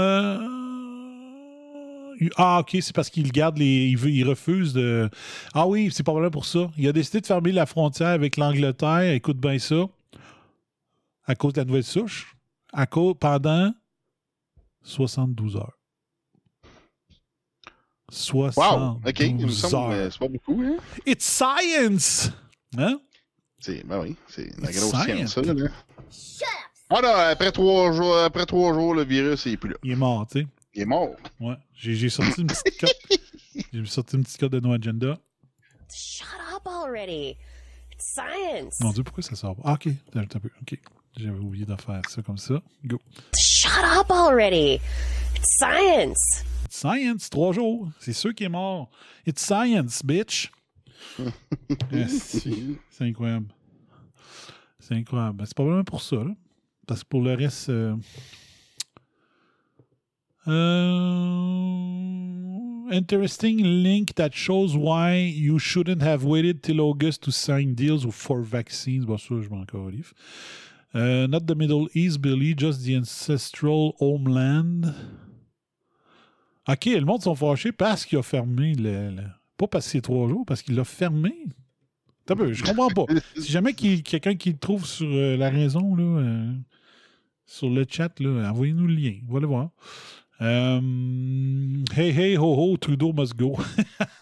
Ah, 2.37 2.61
OK, 2.61 2.77
c'est 2.81 2.95
parce 2.95 3.11
qu'il 3.11 3.31
garde 3.33 3.59
les. 3.59 3.89
Il, 3.89 3.97
veut, 3.97 4.11
il 4.11 4.29
refuse 4.29 4.73
de. 4.73 5.09
Ah 5.55 5.67
oui, 5.67 5.91
c'est 5.93 6.03
probablement 6.03 6.31
pour 6.31 6.47
ça. 6.47 6.71
Il 6.77 6.87
a 6.89 6.93
décidé 6.93 7.21
de 7.21 7.27
fermer 7.27 7.53
la 7.53 7.67
frontière 7.67 8.09
avec 8.09 8.37
l'Angleterre. 8.37 9.13
Écoute 9.13 9.39
bien 9.39 9.59
ça. 9.59 9.87
À 11.27 11.35
cause 11.35 11.55
de 11.55 11.61
la 11.61 11.65
nouvelle 11.65 11.85
souche. 11.85 12.37
À 12.73 12.87
cause, 12.87 13.15
pendant 13.19 13.73
72 14.83 15.57
heures. 15.57 15.77
72 18.11 18.57
Wow! 18.57 19.01
OK, 19.07 19.21
il 19.21 19.47
me 19.47 19.49
semble 19.51 19.95
heures. 19.95 20.13
c'est 20.13 20.19
pas 20.19 20.29
beaucoup, 20.29 20.63
hein? 20.65 20.77
It's 21.07 21.25
science! 21.25 22.31
Hein? 22.77 23.01
C'est, 23.61 23.87
ben 23.87 24.01
oui, 24.01 24.17
c'est 24.29 24.49
la 24.59 24.73
grosse 24.73 24.91
science, 24.91 25.05
science. 25.05 25.35
ça, 25.35 25.43
là. 25.43 25.69
Ah 26.89 27.01
non, 27.03 27.15
après 27.15 27.53
trois 27.53 27.93
jours, 27.93 28.17
après 28.19 28.47
trois 28.47 28.75
jours, 28.75 28.95
le 28.95 29.05
virus, 29.05 29.47
il 29.47 29.53
est 29.53 29.57
plus 29.57 29.71
là. 29.71 29.77
Il 29.85 29.93
est 29.93 29.97
mort, 29.97 30.27
tu 30.27 30.41
sais. 30.41 30.47
Il 30.75 30.83
est 30.83 30.87
mort. 30.87 31.17
Ouais. 31.41 31.57
J'ai 31.75 32.09
sorti 32.09 32.41
une 32.43 32.47
petite 32.47 32.79
cote. 32.81 33.19
J'ai 33.73 33.85
sorti 33.87 34.17
une 34.17 34.23
petite 34.25 34.39
cote 34.39 34.53
de 34.53 34.61
No 34.61 34.73
Agenda. 34.73 35.19
Shut 35.93 36.27
up 36.55 36.67
already. 36.67 37.37
It's 37.93 38.15
science. 38.15 38.79
Mon 38.81 38.93
Dieu, 38.93 39.03
pourquoi 39.03 39.23
ça 39.23 39.35
sort 39.35 39.57
pas? 39.57 39.63
Ah, 39.65 39.73
OK. 39.75 39.89
Attends 40.15 40.21
un 40.37 40.41
peu. 40.41 40.51
OK. 40.63 40.79
J'avais 41.17 41.39
oublié 41.39 41.67
de 41.67 41.75
faire 41.75 42.03
ça 42.09 42.23
comme 42.23 42.39
ça. 42.39 42.63
Go. 42.85 42.99
Shut 43.37 43.73
up 43.99 44.11
already. 44.11 44.81
It's 45.35 45.59
science. 45.59 46.45
It's 46.65 46.77
science, 46.77 47.29
trois 47.29 47.53
jours. 47.53 47.89
C'est 47.99 48.13
sûr 48.13 48.33
qu'il 48.35 48.47
est 48.47 48.51
mort. 48.51 48.91
It's 49.27 49.45
science, 49.45 50.03
bitch. 50.05 50.51
Esti, 51.93 52.79
C'est 52.91 53.05
incroyable. 53.05 53.49
C'est 54.79 54.95
incroyable. 54.95 55.37
Ben, 55.39 55.47
C'est 55.47 55.55
probablement 55.55 55.85
pour 55.85 56.03
ça, 56.03 56.17
là. 56.17 56.31
Parce 56.87 57.03
que 57.03 57.09
pour 57.09 57.23
le 57.23 57.35
reste. 57.35 57.69
euh, 57.71 57.97
euh, 60.49 61.87
Interesting 62.93 63.63
link 63.63 64.15
that 64.17 64.31
shows 64.35 64.77
why 64.77 65.15
you 65.15 65.59
shouldn't 65.61 66.03
have 66.03 66.25
waited 66.25 66.61
till 66.63 66.81
August 66.81 67.23
to 67.23 67.31
sign 67.31 67.75
deals 67.75 68.05
for 68.11 68.43
vaccines. 68.43 69.07
Bon, 69.07 69.17
ça, 69.17 69.41
je 69.41 69.49
m'en 69.49 69.65
califfe. 69.65 70.13
Uh, 70.93 71.27
not 71.29 71.47
the 71.47 71.55
Middle 71.55 71.89
East, 71.95 72.21
Billy, 72.21 72.53
just 72.57 72.85
the 72.85 72.97
ancestral 72.97 73.95
homeland. 74.01 74.93
OK, 76.69 76.87
le 76.87 77.05
monde 77.05 77.23
sont 77.23 77.37
fâchés 77.37 77.71
parce 77.73 78.05
qu'il 78.05 78.19
a 78.19 78.23
fermé 78.23 78.75
le, 78.75 79.11
le- 79.11 79.23
Pas 79.57 79.69
parce 79.69 79.85
que 79.87 79.93
c'est 79.93 80.01
trois 80.01 80.29
jours, 80.29 80.45
parce 80.45 80.63
qu'il 80.63 80.75
l'a 80.75 80.85
fermé. 80.85 81.33
T'as 82.27 82.35
peu, 82.35 82.53
je 82.53 82.65
comprends 82.65 82.89
pas. 82.89 83.07
Si 83.37 83.53
jamais 83.53 83.73
quelqu'un 83.73 84.35
qui 84.35 84.51
le 84.51 84.59
trouve 84.59 84.85
sur 84.85 85.07
euh, 85.09 85.37
la 85.37 85.49
raison, 85.51 85.95
là, 85.95 86.03
euh, 86.03 86.53
sur 87.47 87.71
le 87.71 87.87
chat, 87.89 88.13
envoyez-nous 88.21 88.87
le 88.89 88.95
lien. 88.95 89.15
On 89.29 89.35
va 89.35 89.41
le 89.41 89.47
voir. 89.47 89.71
Euh, 90.43 90.81
hey, 91.95 92.11
hey, 92.19 92.37
ho, 92.39 92.55
ho, 92.55 92.77
Trudeau 92.79 93.13
must 93.13 93.37
go. 93.37 93.59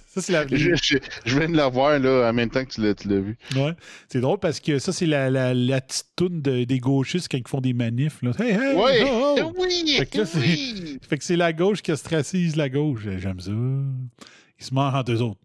ça, 0.07 0.21
c'est 0.21 0.33
la. 0.33 0.47
Je, 0.47 0.75
je, 0.81 0.99
je 1.25 1.39
viens 1.39 1.49
de 1.49 1.57
la 1.57 1.69
voir, 1.69 1.99
là, 1.99 2.29
en 2.31 2.33
même 2.33 2.49
temps 2.51 2.65
que 2.65 2.71
tu 2.71 2.81
l'as, 2.81 2.95
tu 2.95 3.09
l'as 3.09 3.21
vu. 3.21 3.37
Ouais. 3.57 3.75
C'est 4.09 4.21
drôle 4.21 4.39
parce 4.39 4.61
que 4.61 4.79
ça, 4.79 4.93
c'est 4.93 5.07
la, 5.07 5.31
la, 5.31 5.53
la 5.55 5.81
petite 5.81 6.07
toune 6.17 6.43
de- 6.43 6.65
des 6.65 6.79
gauchistes 6.79 7.29
quand 7.31 7.39
ils 7.39 7.49
font 7.49 7.61
des 7.61 7.73
manifs. 7.73 8.23
Là. 8.23 8.31
Hey, 8.39 8.53
hey, 8.53 8.75
Oui! 8.77 9.03
ho, 9.03 9.37
ho. 9.49 9.53
Oui! 9.59 9.95
Fait 9.99 10.07
que 10.07 10.19
là, 10.19 10.27
c'est- 10.27 10.39
oui! 10.39 10.99
Fait 11.09 11.19
que 11.19 11.25
c'est 11.25 11.37
la 11.37 11.53
gauche 11.53 11.83
qui 11.83 11.93
ostracise 11.93 12.57
la 12.57 12.69
gauche. 12.69 13.03
J'aime 13.19 13.41
ça. 13.41 13.51
Ils 13.51 14.65
se 14.65 14.73
mangent 14.75 14.95
entre 14.95 15.13
eux 15.13 15.23
autres. 15.23 15.41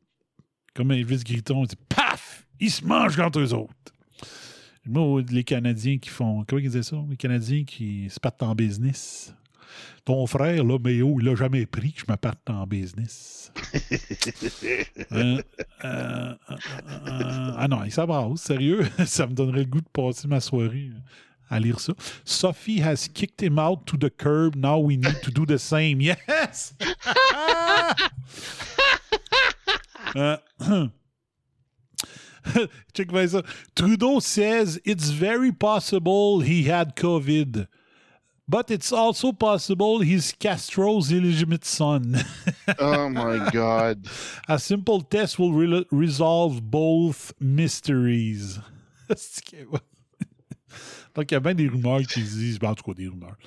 Comme 0.75 0.91
Elvis 0.91 1.23
Gritton, 1.23 1.63
il 1.63 1.67
dit 1.69 1.75
paf! 1.89 2.45
Ils 2.59 2.69
se 2.71 2.83
mangent 2.85 3.19
entre 3.19 3.39
eux 3.39 3.53
autres. 3.53 3.73
Moi, 4.87 5.23
les 5.29 5.43
Canadiens 5.43 5.97
qui 5.97 6.09
font. 6.09 6.43
Comment 6.47 6.59
ils 6.59 6.69
disaient 6.69 6.83
ça? 6.83 6.97
Les 7.09 7.17
Canadiens 7.17 7.63
qui 7.63 8.09
se 8.09 8.19
partent 8.19 8.43
en 8.43 8.53
business. 8.55 9.33
Ton 10.05 10.27
frère, 10.27 10.63
là, 10.63 10.77
Méo, 10.77 11.17
il 11.19 11.25
l'a 11.25 11.35
jamais 11.35 11.65
pris 11.65 11.91
que 11.91 12.01
je 12.01 12.05
me 12.11 12.15
parte 12.15 12.49
en 12.49 12.65
business. 12.67 13.51
Euh, 15.11 15.41
euh, 15.83 16.33
euh, 16.51 17.51
ah 17.57 17.67
non, 17.69 17.83
il 17.83 17.91
s'abrasse, 17.91 18.41
sérieux? 18.41 18.85
ça 19.05 19.27
me 19.27 19.33
donnerait 19.33 19.59
le 19.59 19.65
goût 19.65 19.81
de 19.81 19.89
passer 19.93 20.27
ma 20.27 20.39
soirée 20.39 20.89
à 21.49 21.59
lire 21.59 21.79
ça. 21.79 21.93
Sophie 22.23 22.81
has 22.81 23.07
kicked 23.07 23.41
him 23.41 23.59
out 23.59 23.85
to 23.85 23.97
the 23.97 24.09
curb. 24.09 24.55
Now 24.55 24.79
we 24.79 24.97
need 24.97 25.21
to 25.21 25.31
do 25.31 25.45
the 25.45 25.57
same. 25.57 26.01
Yes! 26.05 26.73
Check 32.93 33.11
bien 33.11 33.27
ça. 33.27 33.39
Um. 33.39 33.43
Trudeau 33.75 34.19
says 34.19 34.79
it's 34.85 35.09
very 35.09 35.51
possible 35.51 36.41
he 36.41 36.63
had 36.63 36.95
COVID. 36.95 37.67
But 38.47 38.69
it's 38.69 38.91
also 38.91 39.31
possible 39.31 40.01
he's 40.01 40.31
Castro's 40.33 41.11
illegitimate 41.11 41.65
son. 41.65 42.17
Oh 42.79 43.09
my 43.09 43.49
God. 43.51 44.07
A 44.47 44.59
simple 44.59 45.01
test 45.01 45.39
will 45.39 45.53
re- 45.53 45.85
resolve 45.91 46.61
both 46.61 47.33
mysteries. 47.39 48.59
Donc, 51.15 51.31
il 51.31 51.33
y 51.33 51.35
a 51.35 51.39
bien 51.39 51.55
des 51.55 51.67
rumeurs 51.67 52.01
qui 52.01 52.21
disent, 52.21 52.59
ben, 52.59 52.69
en 52.71 52.75
tout 52.75 52.83
cas, 52.83 52.93
des 52.93 53.07
rumeurs. 53.07 53.37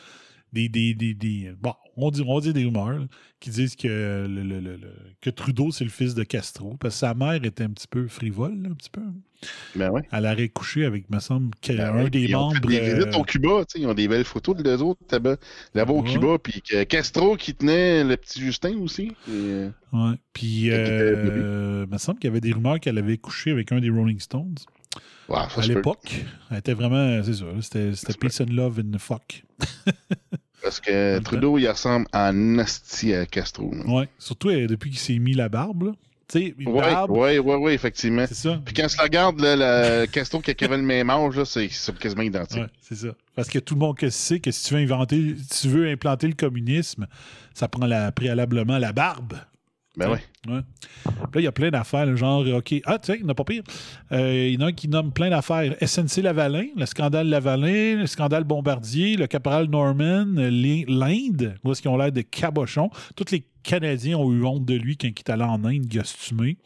Des, 0.53 0.69
des, 0.69 0.95
des, 0.95 1.13
des- 1.15 1.53
bon, 1.61 1.75
on 1.97 2.11
dit, 2.11 2.23
on 2.27 2.41
dit 2.41 2.53
des 2.55 2.65
rumeurs 2.65 2.99
là, 3.01 3.07
qui 3.39 3.51
disent 3.51 3.77
que, 3.77 4.27
le, 4.29 4.43
le- 4.43 4.61
le- 4.61 4.79
que 5.21 5.29
Trudeau, 5.31 5.71
c'est 5.73 5.85
le 5.85 5.91
fils 5.91 6.15
de 6.15 6.23
Castro, 6.25 6.77
parce 6.81 6.95
que 6.95 6.99
sa 7.01 7.13
mère 7.15 7.45
était 7.45 7.65
un 7.65 7.71
petit 7.71 7.87
peu 7.87 8.07
frivole, 8.09 8.63
là, 8.63 8.71
un 8.71 8.75
petit 8.75 8.89
peu. 8.91 9.03
Ben 9.77 9.91
ouais. 9.91 10.03
Elle 10.11 10.25
aurait 10.27 10.49
couché 10.49 10.85
avec, 10.85 11.11
me 11.11 11.21
semble, 11.21 11.51
Ben 11.69 11.95
ouais. 11.95 12.11
des 12.11 12.23
Ils 12.23 12.35
ont 12.35 12.49
membres. 12.53 12.67
des 12.67 12.79
euh, 12.81 12.95
visites 12.95 13.15
au 13.15 13.23
Cuba, 13.25 13.65
tu 13.67 13.79
sais, 13.79 13.81
ils 13.81 13.87
ont 13.87 13.95
des 13.95 14.09
belles 14.09 14.25
photos 14.25 14.57
de 14.57 14.63
les 14.63 14.81
autres 14.83 15.01
là-bas, 15.13 15.37
là-bas 15.75 15.93
au. 15.93 16.03
Cuba, 16.03 16.39
puis 16.43 16.63
que 16.63 16.83
Castro 16.85 17.37
qui 17.37 17.55
tenait 17.55 18.03
le 18.05 18.17
petit 18.17 18.41
Justin 18.41 18.79
aussi. 18.79 19.09
Et, 19.29 19.31
euh, 19.31 19.71
Ouais. 19.93 20.15
Puis, 20.33 20.71
euh, 20.71 21.85
il 21.87 21.93
me 21.93 21.99
semble 21.99 22.19
qu'il 22.19 22.29
y 22.29 22.31
avait 22.31 22.41
des 22.41 22.53
rumeurs 22.53 22.81
qu'elle 22.81 22.99
avait 22.99 23.17
couché 23.19 23.51
avec 23.51 23.71
un 23.73 23.81
des 23.81 23.91
Rolling 23.91 24.19
Stones. 24.21 24.55
Ouais, 25.29 25.37
à 25.37 25.67
l'époque. 25.67 26.25
Elle 26.51 26.59
était 26.59 26.75
vraiment, 26.75 27.23
c'est 27.23 27.35
ça, 27.35 27.45
c'était 27.61 28.19
peace 28.19 28.41
and 28.41 28.53
love 28.53 28.81
and 28.81 28.99
fuck. 28.99 29.45
Parce 30.63 30.81
que 30.81 31.19
Trudeau, 31.21 31.57
il 31.59 31.69
ressemble 31.69 32.07
en 32.13 32.59
asti 32.59 33.15
à 33.15 33.27
Castro. 33.27 33.73
là. 33.73 33.85
Ouais, 33.87 34.09
surtout 34.19 34.51
euh, 34.51 34.67
depuis 34.67 34.91
qu'il 34.91 34.99
s'est 34.99 35.19
mis 35.19 35.35
la 35.35 35.49
barbe, 35.49 35.85
là. 35.85 35.93
Ouais, 36.35 36.53
ouais, 36.67 37.39
ouais, 37.39 37.57
ouais, 37.57 37.75
effectivement. 37.75 38.27
c'est 38.27 38.35
ça. 38.35 38.61
Puis 38.63 38.75
quand 38.75 38.87
regardes, 39.01 39.41
là, 39.41 39.57
la 39.57 40.07
Castro 40.13 40.41
qui 40.41 40.53
avait 40.63 40.77
le 40.77 40.83
même 40.83 41.09
âge, 41.09 41.43
c'est 41.45 41.71
quasiment 41.99 42.23
identique. 42.23 42.59
Ouais, 42.59 42.69
c'est 42.83 42.97
ça. 42.97 43.09
Parce 43.35 43.49
que 43.49 43.59
tout 43.59 43.75
le 43.75 43.81
monde 43.81 43.97
sait 44.11 44.39
que 44.39 44.51
si 44.51 44.69
tu 44.69 44.75
veux 44.75 44.81
inventer, 44.81 45.37
si 45.51 45.63
tu 45.63 45.69
veux 45.69 45.89
implanter 45.89 46.27
le 46.27 46.35
communisme, 46.35 47.07
ça 47.55 47.69
prend 47.69 47.87
la, 47.87 48.13
préalablement 48.13 48.77
la 48.77 48.93
barbe. 48.93 49.39
Ben 49.99 50.11
ouais. 50.11 50.21
Ouais. 50.49 50.61
Puis 51.05 51.13
Là, 51.35 51.41
il 51.41 51.45
y 51.45 51.47
a 51.49 51.53
plein 51.53 51.71
d'affaires, 51.71 52.07
le 52.07 52.17
genre, 52.17 52.47
OK, 52.47 52.75
ah, 52.87 52.99
tiens, 52.99 53.17
il 53.17 53.23
n'y 53.23 53.27
en 53.27 53.31
a 53.31 53.35
pas 53.35 53.45
pire. 53.45 53.63
Euh, 54.13 54.47
il 54.49 54.55
y 54.55 54.57
en 54.63 54.67
a 54.67 54.69
un 54.69 54.73
qui 54.73 54.89
nomme 54.89 55.13
plein 55.13 55.29
d'affaires. 55.31 55.75
SNC 55.85 56.23
Lavalin, 56.23 56.67
le 56.77 56.87
scandale 56.87 57.29
Lavalin, 57.29 57.97
le 57.97 58.07
scandale 58.07 58.45
Bombardier, 58.45 59.17
le 59.17 59.27
caporal 59.27 59.67
Norman, 59.69 60.25
les- 60.37 60.85
l'Inde, 60.89 61.57
où 61.65 61.73
est-ce 61.73 61.83
qu'ils 61.83 61.91
ont 61.91 61.97
l'air 61.97 62.13
de 62.13 62.21
cabochons. 62.23 62.91
Tous 63.17 63.31
les 63.33 63.45
Canadiens 63.65 64.17
ont 64.17 64.33
eu 64.33 64.45
honte 64.45 64.65
de 64.65 64.75
lui 64.75 64.97
quand 64.97 65.09
il 65.09 65.15
est 65.19 65.31
allé 65.31 65.43
en 65.43 65.63
Inde 65.65 65.93
costumé. 65.93 66.57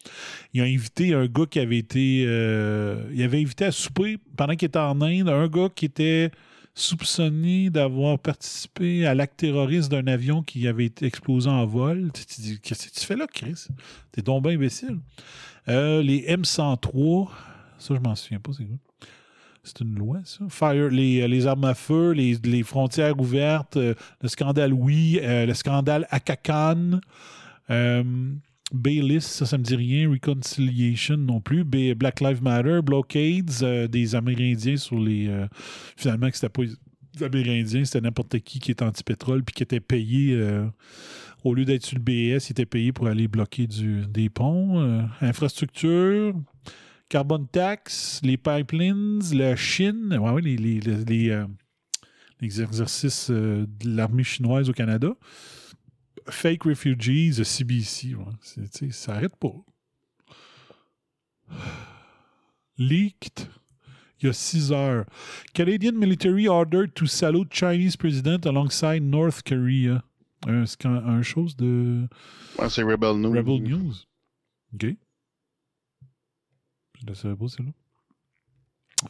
Il 0.53 0.61
a 0.61 0.64
invité 0.64 1.14
un 1.14 1.26
gars 1.26 1.47
qui 1.51 1.59
avait 1.59 1.78
été. 1.78 2.24
euh, 2.28 3.03
il 3.12 3.22
avait 3.22 3.41
invité 3.41 3.64
à 3.64 3.72
souper 3.72 4.18
pendant 4.37 4.55
qu'il 4.55 4.66
était 4.66 4.78
en 4.78 5.01
Inde 5.01 5.28
un 5.28 5.49
gars 5.49 5.68
qui 5.74 5.87
était 5.87 6.30
soupçonné 6.75 7.70
d'avoir 7.70 8.18
participé 8.18 9.07
à 9.07 9.14
l'acte 9.14 9.39
terroriste 9.39 9.91
d'un 9.91 10.07
avion 10.07 10.43
qui 10.43 10.66
avait 10.66 10.87
été 10.87 11.07
explosé 11.07 11.49
en 11.49 11.66
vol. 11.66 12.11
Tu 12.14 12.25
te 12.25 12.41
dis, 12.41 12.61
qu'est-ce 12.61 12.89
que 12.89 12.95
tu 13.01 13.05
fais 13.07 13.16
là, 13.16 13.27
Chris? 13.33 13.66
T'es 14.11 14.23
donc 14.23 14.45
bien 14.45 14.53
imbécile. 14.53 14.99
Euh, 15.68 16.03
les 16.03 16.23
M103, 16.23 17.29
ça, 17.79 17.95
je 17.95 18.01
m'en 18.01 18.14
souviens 18.14 18.41
pas, 18.41 18.53
c'est 18.57 18.64
quoi? 18.64 18.77
C'est 19.64 19.81
une 19.81 19.95
loi, 19.97 20.18
ça? 20.25 20.45
Fire, 20.49 20.89
les, 20.89 21.29
les 21.29 21.47
armes 21.47 21.64
à 21.64 21.75
feu, 21.75 22.11
les, 22.11 22.37
les 22.43 22.64
frontières 22.64 23.18
ouvertes, 23.20 23.77
euh, 23.77 23.95
le 24.20 24.29
scandale 24.29 24.73
Oui, 24.73 25.20
euh, 25.23 25.47
le 25.47 25.55
scandale 25.55 26.07
Akakan, 26.11 27.01
euh, 27.70 28.03
Bayliss, 28.73 29.27
ça, 29.27 29.47
ça 29.47 29.59
me 29.59 29.62
dit 29.62 29.77
rien. 29.77 30.11
Reconciliation 30.11 31.16
non 31.16 31.41
plus. 31.41 31.64
Black 31.64 32.20
Lives 32.20 32.43
Matter, 32.43 32.81
Blockades, 32.83 33.62
euh, 33.62 33.87
des 33.87 34.14
Amérindiens 34.14 34.77
sur 34.77 34.99
les. 34.99 35.29
euh, 35.29 35.47
finalement, 35.97 36.31
que 36.31 36.37
c'était 36.37 36.49
pas 36.49 36.62
les 36.62 37.23
Amérindiens, 37.23 37.85
c'était 37.85 38.01
n'importe 38.01 38.39
qui 38.41 38.59
qui 38.61 38.70
était 38.70 38.85
anti-pétrole 38.85 39.45
puis 39.45 39.55
qui 39.55 39.62
était 39.62 39.81
payé. 39.81 40.35
euh, 40.35 40.66
au 41.45 41.55
lieu 41.55 41.64
d'être 41.64 41.85
sur 41.85 41.99
le 41.99 42.03
BS, 42.03 42.49
il 42.49 42.53
était 42.53 42.66
payé 42.66 42.93
pour 42.93 43.09
aller 43.09 43.27
bloquer 43.27 43.66
des 43.66 44.31
ponts. 44.31 45.09
infrastructure, 45.20 46.33
carbone 47.09 47.49
tax, 47.49 48.20
les 48.23 48.37
pipelines, 48.37 49.20
la 49.33 49.57
Chine, 49.57 50.16
ouais, 50.20 50.41
les, 50.41 50.81
exercices 52.41 53.29
de 53.29 53.66
l'armée 53.85 54.23
chinoise 54.23 54.70
au 54.70 54.73
Canada. 54.73 55.16
Fake 56.29 56.64
refugees, 56.64 57.43
CBC, 57.45 58.14
ouais, 58.14 58.91
ça 58.91 59.14
arrête 59.14 59.37
pas. 59.37 59.55
leaked 62.79 63.49
il 64.23 64.27
y 64.27 64.29
a 64.29 64.33
6 64.33 64.73
heures. 64.73 65.05
Canadian 65.53 65.93
military 65.99 66.47
ordered 66.47 66.95
to 66.95 67.07
salute 67.07 67.51
Chinese 67.51 67.97
president 67.97 68.47
alongside 68.47 69.03
North 69.03 69.43
Korea. 69.43 70.05
Un, 70.47 70.64
un 70.85 71.23
chose 71.23 71.57
de 71.57 72.09
Ouais, 72.59 72.68
c'est 72.68 72.83
Rebel 72.83 73.16
News. 73.16 73.33
Rebel 73.33 73.62
News. 73.62 73.95
OK. 74.75 74.87
Je 77.01 77.07
ne 77.07 77.14
savais 77.14 77.37
pas, 77.37 77.49
c'est 77.49 77.62
là. 77.62 77.70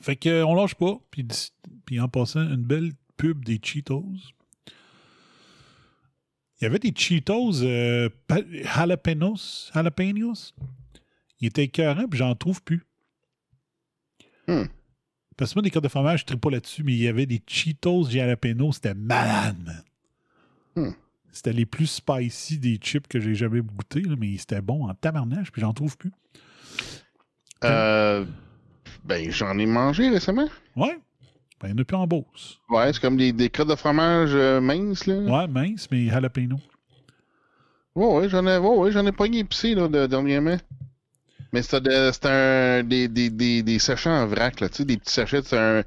Fait 0.00 0.16
que, 0.16 0.28
euh, 0.28 0.46
on 0.46 0.54
lâche 0.54 0.74
pas. 0.74 0.98
Puis 1.10 2.00
en 2.00 2.08
passant, 2.08 2.40
une 2.40 2.64
belle 2.64 2.92
pub 3.18 3.44
des 3.44 3.60
Cheetos. 3.62 4.14
Il 6.62 6.66
y 6.66 6.68
avait 6.68 6.78
des 6.78 6.94
Cheetos 6.94 7.64
euh, 7.64 8.08
jalapenos. 8.62 9.72
Jalapenos? 9.74 10.54
Ils 11.40 11.48
étaient 11.48 11.64
écœurants, 11.64 12.06
puis 12.06 12.20
j'en 12.20 12.36
trouve 12.36 12.62
plus. 12.62 12.84
Hmm. 14.46 14.66
Parce 15.36 15.50
que 15.50 15.58
moi, 15.58 15.62
des 15.64 15.70
cartes 15.70 15.82
de 15.82 15.88
fromage, 15.88 16.24
je 16.24 16.32
ne 16.32 16.38
pas 16.38 16.50
là-dessus, 16.50 16.84
mais 16.84 16.92
il 16.92 17.02
y 17.02 17.08
avait 17.08 17.26
des 17.26 17.42
Cheetos 17.44 18.10
jalapenos. 18.10 18.76
C'était 18.76 18.94
malade, 18.94 19.56
man. 19.64 19.82
Hmm. 20.76 20.92
C'était 21.32 21.52
les 21.52 21.66
plus 21.66 21.88
spicy 21.88 22.60
des 22.60 22.76
chips 22.76 23.08
que 23.08 23.18
j'ai 23.18 23.34
jamais 23.34 23.60
goûté, 23.60 24.02
là, 24.02 24.14
mais 24.16 24.38
c'était 24.38 24.60
bon 24.60 24.88
en 24.88 24.94
tabarnage, 24.94 25.50
puis 25.50 25.62
j'en 25.62 25.72
trouve 25.72 25.96
plus. 25.96 26.12
Euh, 27.64 28.24
ben, 29.02 29.28
j'en 29.32 29.58
ai 29.58 29.66
mangé 29.66 30.10
récemment. 30.10 30.48
Ouais. 30.76 30.96
Ben, 31.62 31.68
il 31.68 31.74
n'y 31.74 31.80
en 31.80 31.82
a 31.82 31.84
plus 31.84 31.96
en 31.96 32.06
Beauce. 32.06 32.58
Ouais, 32.68 32.92
c'est 32.92 33.00
comme 33.00 33.16
des, 33.16 33.32
des 33.32 33.48
crottes 33.48 33.68
de 33.68 33.74
fromage 33.76 34.30
euh, 34.34 34.60
minces, 34.60 35.06
là. 35.06 35.16
Ouais, 35.20 35.46
mince, 35.48 35.88
mais 35.90 36.08
jalapeno. 36.08 36.58
Ouais, 37.94 38.06
ouais, 38.06 38.28
j'en 38.28 38.46
ai, 38.46 38.56
ouais, 38.58 38.76
ouais, 38.76 38.92
j'en 38.92 39.06
ai 39.06 39.12
pogné 39.12 39.40
épicé, 39.40 39.74
là, 39.74 39.86
de- 39.88 40.06
dernièrement. 40.06 40.56
Mais 41.52 41.60
c'était 41.62 41.82
de- 41.82 42.10
c'était 42.12 42.28
un, 42.30 42.82
des, 42.82 43.08
des, 43.08 43.28
des, 43.30 43.62
des 43.62 43.78
sachets 43.78 44.08
en 44.10 44.26
vrac, 44.26 44.60
là, 44.60 44.68
tu 44.70 44.76
sais, 44.76 44.84
des 44.86 44.96
petits 44.96 45.12
sachets, 45.12 45.42
c'est 45.42 45.56
un, 45.58 45.82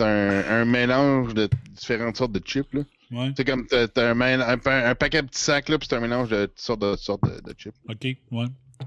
un, 0.00 0.44
un 0.60 0.64
mélange 0.64 1.34
de 1.34 1.48
différentes 1.74 2.16
sortes 2.16 2.32
de 2.32 2.40
chips, 2.44 2.72
là. 2.72 2.82
Ouais. 3.10 3.32
C'est 3.36 3.44
comme, 3.44 3.66
t'as 3.66 4.10
un, 4.12 4.20
un, 4.20 4.58
pa- 4.58 4.88
un 4.90 4.94
paquet 4.94 5.22
de 5.22 5.26
petits 5.28 5.42
sacs, 5.42 5.68
là, 5.70 5.78
puis 5.78 5.88
c'est 5.90 5.96
un 5.96 6.00
mélange 6.00 6.28
de 6.28 6.46
toutes 6.46 6.58
sortes 6.60 6.80
de, 6.82 6.94
sortes 6.96 7.24
de, 7.24 7.40
de 7.50 7.54
chips. 7.58 7.74
OK, 7.88 8.04
ouais. 8.04 8.16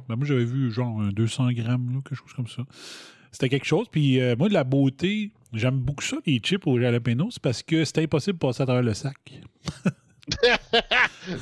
Ben, 0.08 0.16
moi, 0.16 0.26
j'avais 0.26 0.46
vu 0.46 0.72
genre 0.72 1.02
un 1.02 1.10
200 1.10 1.52
grammes, 1.52 1.92
là, 1.94 2.00
quelque 2.08 2.16
chose 2.18 2.32
comme 2.34 2.48
ça. 2.48 2.64
C'était 3.34 3.50
quelque 3.50 3.66
chose. 3.66 3.88
Puis 3.92 4.22
euh, 4.22 4.36
moi, 4.38 4.48
de 4.48 4.54
la 4.54 4.64
beauté, 4.64 5.32
j'aime 5.54 5.80
beaucoup 5.80 6.04
ça, 6.04 6.18
les 6.26 6.40
chips 6.40 6.66
au 6.68 6.80
jalapeno, 6.80 7.30
c'est 7.32 7.42
parce 7.42 7.64
que 7.64 7.84
c'était 7.86 8.04
impossible 8.04 8.38
de 8.38 8.40
passer 8.40 8.64
à 8.64 8.66
travers 8.66 8.84
le 8.84 8.94
sac. 8.94 9.18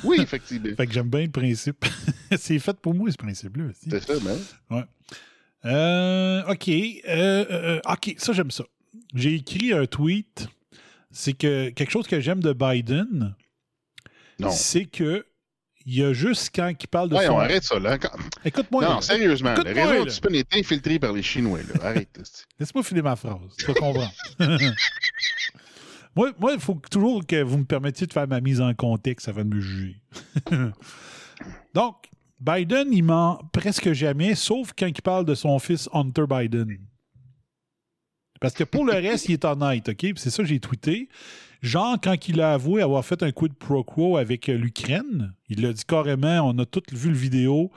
Oui, 0.04 0.18
effectivement. 0.20 0.74
Fait 0.76 0.86
que 0.86 0.92
j'aime 0.92 1.08
bien 1.08 1.22
le 1.22 1.30
principe. 1.30 1.84
c'est 2.36 2.58
fait 2.58 2.76
pour 2.80 2.94
moi, 2.94 3.10
ce 3.10 3.16
principe-là. 3.16 3.64
aussi. 3.66 3.88
C'est 3.90 4.00
ça, 4.00 4.14
ben. 4.20 4.86
Euh, 5.64 6.42
OK. 6.50 6.68
euh, 6.68 6.94
euh, 7.06 7.80
OK, 7.88 8.14
ça, 8.18 8.32
j'aime 8.32 8.50
ça. 8.50 8.64
J'ai 9.14 9.34
écrit 9.34 9.72
un 9.72 9.86
tweet. 9.86 10.48
C'est 11.10 11.32
que 11.34 11.70
quelque 11.70 11.90
chose 11.90 12.06
que 12.06 12.20
j'aime 12.20 12.40
de 12.40 12.52
Biden, 12.52 13.34
c'est 14.50 14.86
que 14.86 15.26
il 15.86 15.94
y 15.94 16.04
a 16.04 16.12
juste 16.12 16.50
quand 16.54 16.72
il 16.78 16.86
parle 16.88 17.08
de 17.08 17.16
Ouais, 17.16 17.26
son... 17.26 17.34
on 17.34 17.38
arrête 17.40 17.64
ça, 17.64 17.78
là. 17.78 17.98
Quand- 17.98 18.10
Écoute-moi. 18.44 18.84
Non, 18.84 18.94
là. 18.96 19.00
sérieusement, 19.00 19.54
le 19.54 19.60
Écoute-moi, 19.62 19.86
réseau 19.90 20.04
du 20.04 20.10
spin 20.10 20.32
est 20.34 20.56
infiltré 20.56 20.98
par 20.98 21.12
les 21.12 21.22
Chinois, 21.22 21.60
là. 21.62 21.84
Arrête. 21.86 22.20
Laisse-moi 22.58 22.82
filer 22.82 23.02
ma 23.02 23.16
phrase. 23.16 23.40
Tu 23.58 23.66
vas 23.66 23.74
comprendre. 23.74 24.12
moi, 26.14 26.32
moi, 26.38 26.52
il 26.52 26.60
faut 26.60 26.80
toujours 26.90 27.26
que 27.26 27.42
vous 27.42 27.58
me 27.58 27.64
permettiez 27.64 28.06
de 28.06 28.12
faire 28.12 28.28
ma 28.28 28.40
mise 28.40 28.60
en 28.60 28.74
contexte 28.74 29.28
avant 29.28 29.44
de 29.44 29.54
me 29.54 29.60
juger. 29.60 29.96
Donc, 31.74 31.96
Biden, 32.40 32.92
il 32.92 33.02
ment 33.04 33.40
presque 33.52 33.92
jamais, 33.92 34.34
sauf 34.34 34.72
quand 34.76 34.86
il 34.86 35.02
parle 35.02 35.24
de 35.24 35.34
son 35.34 35.58
fils 35.58 35.88
Hunter 35.92 36.24
Biden. 36.28 36.78
Parce 38.40 38.54
que 38.54 38.64
pour 38.64 38.84
le 38.86 38.94
reste, 38.94 39.28
il 39.28 39.32
est 39.32 39.44
honnête, 39.44 39.88
OK? 39.90 40.06
C'est 40.16 40.30
ça 40.30 40.42
que 40.42 40.48
j'ai 40.48 40.60
tweeté. 40.60 41.08
Genre, 41.62 41.96
quand 42.02 42.28
il 42.28 42.40
a 42.40 42.52
avoué 42.54 42.80
avoir 42.82 43.04
fait 43.04 43.22
un 43.22 43.32
quid 43.32 43.52
pro 43.54 43.84
quo 43.84 44.16
avec 44.16 44.48
euh, 44.48 44.56
l'Ukraine, 44.56 45.34
il 45.48 45.60
l'a 45.62 45.72
dit 45.72 45.82
carrément, 45.86 46.40
on 46.48 46.58
a 46.58 46.64
tous 46.66 46.82
vu 46.92 47.10
le 47.10 47.16
vidéo. 47.16 47.70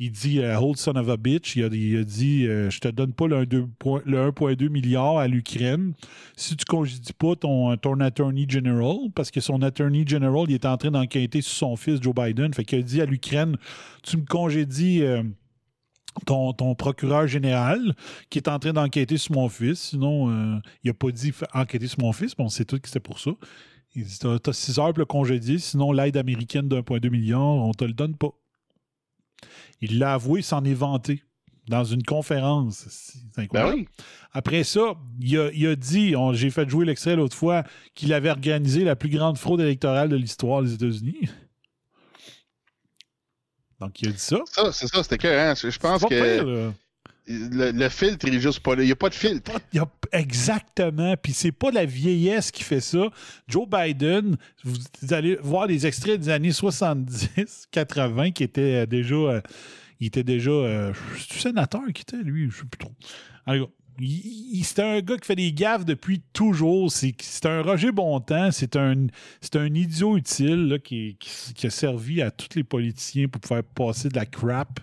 Il 0.00 0.12
dit 0.12 0.38
euh, 0.40 0.56
Hold 0.58 0.76
son 0.76 0.94
of 0.94 1.08
a 1.08 1.16
bitch. 1.16 1.56
Il 1.56 1.64
a, 1.64 1.68
dit 1.68 2.46
euh, 2.46 2.70
Je 2.70 2.78
te 2.78 2.86
donne 2.88 3.12
pas 3.12 3.26
le 3.26 3.44
1,2 3.44 3.66
point- 3.80 4.02
le 4.06 4.30
1,2 4.30 4.68
milliard 4.68 5.18
à 5.18 5.26
l'Ukraine 5.26 5.92
si 6.36 6.56
tu 6.56 6.64
congédies 6.64 7.12
pas 7.12 7.34
ton, 7.34 7.76
ton 7.76 7.98
attorney 8.00 8.46
general, 8.48 8.96
parce 9.16 9.32
que 9.32 9.40
son 9.40 9.60
attorney 9.62 10.04
general, 10.06 10.44
il 10.48 10.54
est 10.54 10.66
en 10.66 10.76
train 10.76 10.92
d'enquêter 10.92 11.40
sur 11.40 11.52
son 11.54 11.74
fils 11.76 12.00
Joe 12.00 12.14
Biden. 12.14 12.54
Fait 12.54 12.64
qu'il 12.64 12.78
a 12.78 12.82
dit 12.82 13.00
à 13.00 13.06
l'Ukraine 13.06 13.56
Tu 14.04 14.16
me 14.18 14.24
congédies. 14.24 15.02
euh, 15.02 15.22
ton, 16.26 16.52
ton 16.52 16.74
procureur 16.74 17.26
général 17.26 17.94
qui 18.30 18.38
est 18.38 18.48
en 18.48 18.58
train 18.58 18.72
d'enquêter 18.72 19.16
sur 19.18 19.34
mon 19.34 19.48
fils. 19.48 19.80
Sinon, 19.90 20.30
euh, 20.30 20.58
il 20.84 20.88
n'a 20.88 20.94
pas 20.94 21.10
dit 21.10 21.32
enquêter 21.54 21.86
sur 21.86 22.00
mon 22.00 22.12
fils, 22.12 22.36
mais 22.38 22.44
on 22.44 22.48
sait 22.48 22.64
tout 22.64 22.78
que 22.78 22.88
c'était 22.88 23.00
pour 23.00 23.18
ça. 23.20 23.30
Il 23.94 24.04
dit 24.04 24.18
T'as 24.18 24.38
t'as 24.38 24.52
six 24.52 24.78
heures 24.78 24.88
pour 24.92 24.98
le 24.98 25.04
congédier, 25.06 25.58
sinon 25.58 25.92
l'aide 25.92 26.16
américaine 26.16 26.68
d'1,2 26.68 27.10
milliard, 27.10 27.40
on 27.40 27.72
te 27.72 27.84
le 27.84 27.92
donne 27.92 28.16
pas. 28.16 28.30
Il 29.80 29.98
l'a 29.98 30.14
avoué, 30.14 30.40
il 30.40 30.44
s'en 30.44 30.64
est 30.64 30.74
vanté 30.74 31.22
dans 31.68 31.84
une 31.84 32.02
conférence. 32.02 32.86
C'est 32.88 33.20
Ben 33.36 33.44
incroyable. 33.44 33.74
oui. 33.76 33.88
Après 34.32 34.64
ça, 34.64 34.94
il 35.20 35.38
a, 35.38 35.50
il 35.52 35.66
a 35.66 35.76
dit, 35.76 36.14
j'ai 36.32 36.50
fait 36.50 36.68
jouer 36.68 36.84
l'extrait 36.84 37.16
l'autre 37.16 37.36
fois, 37.36 37.64
qu'il 37.94 38.12
avait 38.12 38.30
organisé 38.30 38.84
la 38.84 38.96
plus 38.96 39.10
grande 39.10 39.38
fraude 39.38 39.60
électorale 39.60 40.08
de 40.08 40.16
l'histoire 40.16 40.62
des 40.62 40.74
États-Unis. 40.74 41.28
Donc, 43.80 44.00
il 44.02 44.08
a 44.08 44.12
dit 44.12 44.18
ça. 44.18 44.38
Ça, 44.50 44.72
c'est 44.72 44.86
ça, 44.88 45.02
c'était 45.02 45.18
que, 45.18 45.28
hein, 45.28 45.54
je 45.54 45.78
pense 45.78 46.02
que 46.04 46.08
pire, 46.08 46.72
le, 47.30 47.70
le 47.72 47.88
filtre, 47.90 48.26
il 48.26 48.34
est 48.36 48.40
juste 48.40 48.60
pas 48.60 48.74
là. 48.74 48.82
Il 48.82 48.86
n'y 48.86 48.92
a 48.92 48.96
pas 48.96 49.10
de 49.10 49.14
filtre. 49.14 49.52
Il 49.72 49.76
y 49.76 49.80
a- 49.80 49.88
exactement. 50.12 51.14
Puis 51.16 51.32
c'est 51.34 51.52
pas 51.52 51.70
la 51.70 51.84
vieillesse 51.84 52.50
qui 52.50 52.62
fait 52.62 52.80
ça. 52.80 53.10
Joe 53.46 53.68
Biden, 53.68 54.36
vous, 54.64 54.76
vous 55.02 55.12
allez 55.14 55.36
voir 55.42 55.66
des 55.66 55.86
extraits 55.86 56.18
des 56.20 56.30
années 56.30 56.52
70, 56.52 57.68
80 57.70 58.30
qui 58.32 58.44
étaient 58.44 58.82
euh, 58.82 58.86
déjà. 58.86 59.14
euh, 59.14 59.40
il 60.00 60.06
était 60.06 60.22
déjà. 60.24 60.50
euh, 60.50 60.92
sénateur 61.30 61.82
qui 61.94 62.02
était, 62.02 62.16
lui, 62.22 62.50
je 62.50 62.56
sais 62.58 62.64
plus 62.64 62.78
trop. 62.78 62.92
En 63.46 63.58
tout 63.58 63.66
cas, 63.66 63.72
c'est 64.62 64.78
un 64.82 65.00
gars 65.00 65.16
qui 65.16 65.26
fait 65.26 65.34
des 65.36 65.52
gaffes 65.52 65.84
depuis 65.84 66.20
toujours. 66.32 66.90
C'est 66.92 67.46
un 67.46 67.62
Roger 67.62 67.90
Bontemps. 67.92 68.50
C'est 68.52 68.76
un, 68.76 69.06
un 69.54 69.74
idiot 69.74 70.16
utile 70.16 70.78
qui, 70.84 71.16
qui- 71.18 71.54
qui 71.54 71.66
a 71.66 71.70
servi 71.70 72.22
à 72.22 72.30
tous 72.30 72.54
les 72.56 72.64
politiciens 72.64 73.28
pour 73.28 73.42
faire 73.44 73.64
passer 73.64 74.08
de 74.08 74.14
la 74.16 74.26
crap. 74.26 74.80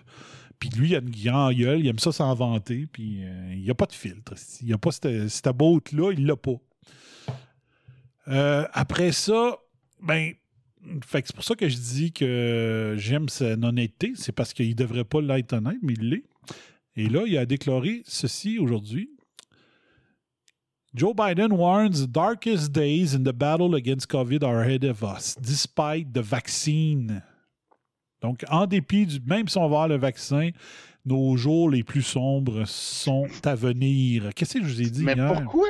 Puis 0.58 0.70
lui, 0.70 0.88
il 0.90 0.96
a 0.96 1.00
une 1.00 1.10
grande 1.10 1.54
gueule, 1.54 1.80
il 1.80 1.86
aime 1.88 1.98
ça 1.98 2.12
s'en 2.12 2.32
vanter, 2.34 2.86
puis 2.90 3.18
euh, 3.24 3.52
il 3.54 3.60
n'y 3.62 3.70
a 3.70 3.74
pas 3.74 3.84
de 3.86 3.92
filtre. 3.92 4.32
Il 4.62 4.68
n'y 4.68 4.72
a 4.72 4.78
pas 4.78 4.90
cette, 4.90 5.28
cette 5.28 5.48
botte-là, 5.54 6.12
il 6.12 6.24
l'a 6.24 6.36
pas. 6.36 6.54
Euh, 8.28 8.66
après 8.72 9.12
ça, 9.12 9.56
ben, 10.02 10.32
c'est 11.10 11.34
pour 11.34 11.44
ça 11.44 11.54
que 11.54 11.68
je 11.68 11.76
dis 11.76 12.12
que 12.12 12.94
j'aime 12.98 13.28
son 13.28 13.62
honnêteté, 13.62 14.12
c'est 14.16 14.32
parce 14.32 14.52
qu'il 14.54 14.68
ne 14.70 14.74
devrait 14.74 15.04
pas 15.04 15.20
l'être 15.20 15.52
honnête, 15.52 15.76
mais 15.82 15.92
il 15.94 16.08
l'est. 16.10 16.24
Et 16.96 17.08
là, 17.08 17.24
il 17.26 17.36
a 17.36 17.46
déclaré 17.46 18.02
ceci 18.06 18.58
aujourd'hui. 18.58 19.10
Joe 20.94 21.14
Biden 21.14 21.52
warns 21.52 22.00
the 22.00 22.10
darkest 22.10 22.72
days 22.72 23.14
in 23.14 23.24
the 23.24 23.34
battle 23.34 23.74
against 23.74 24.08
COVID 24.08 24.42
are 24.42 24.62
ahead 24.62 24.82
of 24.82 25.02
us, 25.02 25.36
despite 25.38 26.14
the 26.14 26.22
vaccine. 26.22 27.22
Donc, 28.22 28.44
en 28.48 28.66
dépit 28.66 29.04
du. 29.04 29.20
Même 29.26 29.46
si 29.46 29.58
on 29.58 29.60
va 29.60 29.66
avoir 29.66 29.88
le 29.88 29.98
vaccin, 29.98 30.50
nos 31.06 31.36
jours 31.36 31.70
les 31.70 31.82
plus 31.84 32.02
sombres 32.02 32.64
sont 32.66 33.26
à 33.44 33.54
venir. 33.54 34.30
Qu'est-ce 34.34 34.54
que 34.58 34.64
je 34.64 34.68
vous 34.74 34.82
ai 34.82 34.90
dit 34.90 35.04
Mais 35.04 35.14
hier? 35.14 35.32
pourquoi? 35.32 35.68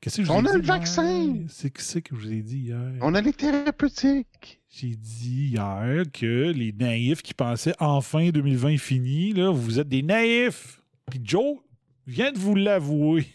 Qu'est-ce 0.00 0.18
que 0.18 0.24
je 0.24 0.30
On 0.30 0.40
vous 0.40 0.46
ai 0.46 0.50
a 0.50 0.52
dit 0.52 0.58
le 0.58 0.64
hier? 0.64 0.74
vaccin! 0.74 1.44
C'est 1.48 1.70
que 1.70 1.82
c'est 1.82 2.00
que 2.02 2.14
je 2.14 2.20
vous 2.20 2.32
ai 2.32 2.42
dit 2.42 2.58
hier? 2.60 2.78
On 3.00 3.14
a 3.14 3.20
les 3.20 3.32
thérapeutiques. 3.32 4.60
J'ai 4.70 4.94
dit 4.96 5.48
hier 5.50 6.04
que 6.12 6.50
les 6.52 6.72
naïfs 6.72 7.22
qui 7.22 7.34
pensaient 7.34 7.74
enfin 7.80 8.30
2020 8.30 8.68
est 8.70 8.76
fini, 8.78 9.32
là, 9.32 9.50
vous 9.50 9.78
êtes 9.80 9.88
des 9.88 10.02
naïfs. 10.02 10.80
Puis 11.10 11.20
Joe 11.22 11.58
vient 12.06 12.32
de 12.32 12.38
vous 12.38 12.54
l'avouer. 12.54 13.26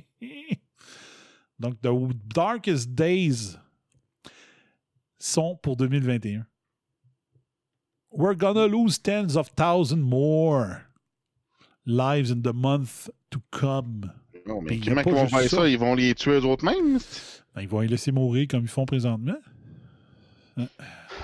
Donc, 1.58 1.80
The 1.80 1.88
Darkest 2.34 2.90
Days 2.90 3.56
sont 5.18 5.56
pour 5.60 5.76
2021. 5.76 6.46
We're 8.10 8.34
gonna 8.36 8.66
lose 8.66 8.98
tens 8.98 9.36
of 9.36 9.50
thousands 9.54 10.02
more 10.02 10.82
lives 11.86 12.30
in 12.30 12.42
the 12.42 12.52
month 12.54 13.10
to 13.30 13.40
come. 13.50 14.10
Non, 14.46 14.62
Mais 14.62 14.78
comment 14.78 15.02
ils 15.04 15.12
vont 15.14 15.28
faire 15.28 15.50
ça? 15.50 15.56
ça? 15.58 15.68
Ils 15.68 15.78
vont 15.78 15.94
les 15.94 16.14
tuer 16.14 16.38
eux 16.40 16.44
autres 16.44 16.64
mêmes? 16.64 16.98
Ben, 17.54 17.62
ils 17.62 17.68
vont 17.68 17.80
les 17.80 17.88
laisser 17.88 18.12
mourir 18.12 18.46
comme 18.48 18.62
ils 18.62 18.68
font 18.68 18.86
présentement. 18.86 19.36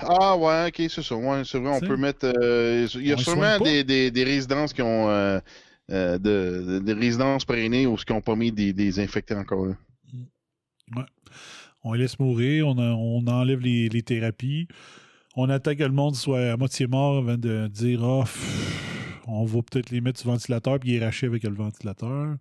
Ah 0.01 0.37
ouais, 0.37 0.67
ok, 0.67 0.89
c'est 0.89 1.01
ça. 1.01 1.15
Ouais, 1.15 1.41
c'est 1.43 1.59
vrai, 1.59 1.71
on 1.75 1.79
peut 1.79 1.97
mettre. 1.97 2.25
euh, 2.25 2.87
il 2.95 3.07
y 3.07 3.11
a 3.11 3.15
On 3.15 3.17
sûrement 3.17 3.59
des, 3.59 3.83
des, 3.83 4.11
des 4.11 4.23
résidences 4.23 4.71
qui 4.73 4.81
ont. 4.81 5.09
euh, 5.09 5.39
euh, 5.91 6.17
de, 6.17 6.65
de- 6.67 6.79
des 6.79 6.93
résidences 6.93 7.45
prénées 7.45 7.85
ou 7.85 7.95
qui 7.95 8.11
n'ont 8.11 8.21
pas 8.21 8.35
mis 8.35 8.51
des, 8.51 8.73
des 8.73 8.99
infectés 8.99 9.35
encore 9.35 9.67
là. 9.67 9.75
On 11.83 11.93
les 11.93 11.99
laisse 11.99 12.17
mourir, 12.19 12.67
on, 12.67 12.77
a- 12.79 12.93
on 12.95 13.25
enlève 13.27 13.59
les, 13.59 13.89
les 13.89 14.01
thérapies. 14.01 14.67
On 15.35 15.49
attend 15.49 15.75
que 15.75 15.83
le 15.83 15.91
monde 15.91 16.15
soit 16.15 16.51
à 16.51 16.57
moitié 16.57 16.87
mort 16.87 17.17
avant 17.17 17.37
de 17.37 17.67
dire 17.67 18.01
pff, 18.21 19.21
on 19.27 19.43
va 19.45 19.61
peut-être 19.61 19.89
les 19.89 20.01
mettre 20.01 20.19
sur 20.19 20.29
le 20.29 20.35
ventilateur 20.35 20.79
puis 20.79 20.91
les 20.91 20.99
racher 20.99 21.27
avec 21.27 21.43
le 21.43 21.53
ventilateur. 21.53 22.37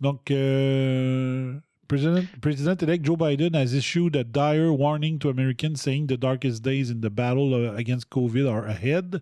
Donc, 0.00 0.30
euh, 0.30 1.54
President, 1.88 2.24
President-elect 2.40 3.04
Joe 3.04 3.18
Biden 3.18 3.54
has 3.54 3.74
issued 3.74 4.16
a 4.16 4.22
dire 4.22 4.72
warning 4.72 5.18
to 5.18 5.28
Americans 5.28 5.82
saying 5.82 6.06
the 6.06 6.16
darkest 6.16 6.62
days 6.62 6.88
in 6.88 7.00
the 7.00 7.10
battle 7.10 7.76
against 7.76 8.08
COVID 8.10 8.48
are 8.48 8.64
ahead. 8.64 9.20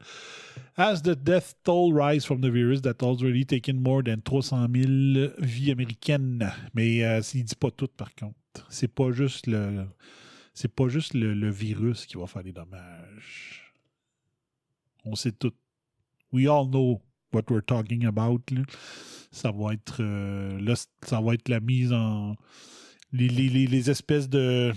As 0.77 1.03
the 1.03 1.17
death 1.17 1.55
toll 1.65 1.93
rise 1.93 2.25
from 2.25 2.43
the 2.43 2.51
virus 2.51 2.83
that 2.83 3.03
already 3.03 3.45
taken 3.45 3.83
more 3.83 4.03
than 4.03 4.21
300 4.21 4.69
000 4.73 5.33
vies 5.39 5.73
américaines. 5.73 6.53
Mais 6.75 7.03
euh, 7.03 7.21
il 7.35 7.45
dit 7.45 7.57
pas 7.57 7.71
tout, 7.71 7.89
par 7.97 8.15
contre. 8.15 8.37
C'est 8.69 8.95
pas 8.95 9.11
juste 9.13 9.47
le... 9.47 9.87
C'est 10.61 10.75
pas 10.75 10.89
juste 10.89 11.15
le, 11.15 11.35
le 11.35 11.51
virus 11.51 12.05
qui 12.05 12.17
va 12.17 12.27
faire 12.27 12.43
des 12.43 12.53
dommages. 12.53 13.73
On 15.05 15.15
sait 15.15 15.31
tout. 15.31 15.53
We 16.33 16.49
all 16.49 16.67
know 16.69 17.01
what 17.33 17.45
we're 17.49 17.63
talking 17.65 18.05
about. 18.07 18.41
là. 18.51 18.63
Ça 19.31 19.53
va 19.53 19.75
être 19.75 19.99
euh, 20.01 20.59
là, 20.61 20.75
ça 21.05 21.21
va 21.21 21.35
être 21.35 21.49
la 21.49 21.61
mise 21.61 21.93
en 21.93 22.35
les, 23.13 23.29
les- 23.29 23.49
les- 23.49 23.67
les 23.69 23.89
espèces 23.89 24.29
de 24.29 24.73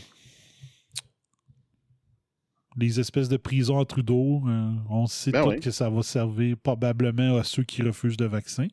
les 2.77 2.99
espèces 2.99 3.27
de 3.29 3.37
prisons 3.37 3.79
à 3.79 3.85
Trudeau. 3.85 4.43
euh, 4.47 4.71
on 4.89 5.07
sait 5.07 5.31
Ben 5.31 5.43
tout 5.43 5.49
oui. 5.49 5.59
que 5.59 5.71
ça 5.71 5.89
va 5.89 6.03
servir 6.03 6.57
probablement 6.57 7.37
à 7.37 7.43
ceux 7.43 7.63
qui 7.63 7.81
refusent 7.81 8.19
le 8.19 8.27
vaccin. 8.27 8.67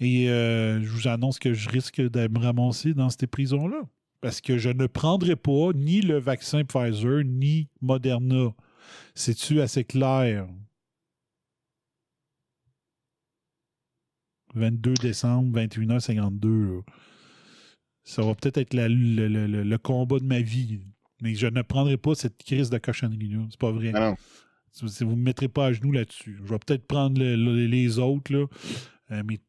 Et 0.00 0.28
euh, 0.28 0.82
je 0.82 0.88
vous 0.88 1.06
annonce 1.08 1.38
que 1.38 1.54
je 1.54 1.68
risque 1.68 2.00
de 2.00 2.26
me 2.28 2.38
ramasser 2.40 2.94
dans 2.94 3.08
ces 3.10 3.26
prisons-là. 3.26 3.82
Parce 4.22 4.40
que 4.40 4.56
je 4.56 4.70
ne 4.70 4.86
prendrai 4.86 5.36
pas 5.36 5.72
ni 5.74 6.00
le 6.00 6.18
vaccin 6.18 6.64
Pfizer, 6.64 7.24
ni 7.24 7.68
Moderna. 7.80 8.54
C'est-tu 9.14 9.60
assez 9.60 9.84
clair? 9.84 10.46
22 14.54 14.94
décembre, 14.94 15.58
21h52. 15.60 16.76
là. 16.76 16.80
Ça 18.04 18.22
va 18.22 18.34
peut-être 18.34 18.58
être 18.58 18.74
la- 18.74 18.88
le, 18.88 19.28
le- 19.28 19.46
le- 19.46 19.62
le 19.64 19.78
combat 19.78 20.18
de 20.18 20.24
ma 20.24 20.40
vie. 20.40 20.80
Mais 21.20 21.34
je 21.34 21.46
ne 21.46 21.62
prendrai 21.62 21.96
pas 21.96 22.14
cette 22.14 22.42
crise 22.42 22.68
de 22.70 22.78
cochonnerie-là. 22.78 23.46
C'est 23.50 23.60
pas 23.60 23.70
vrai. 23.70 23.92
Ah 23.94 24.10
non. 24.10 24.16
Si 24.72 25.04
vous 25.04 25.10
ne 25.12 25.16
me 25.16 25.22
mettrez 25.24 25.48
pas 25.48 25.66
à 25.66 25.72
genoux 25.72 25.92
là-dessus. 25.92 26.38
Je 26.44 26.48
vais 26.48 26.58
peut-être 26.58 26.86
prendre 26.86 27.18
le- 27.20 27.36
le- 27.36 27.66
les 27.66 27.98
autres, 27.98 28.32
là. 28.32 28.46
Euh, 29.10 29.22
mais 29.26 29.40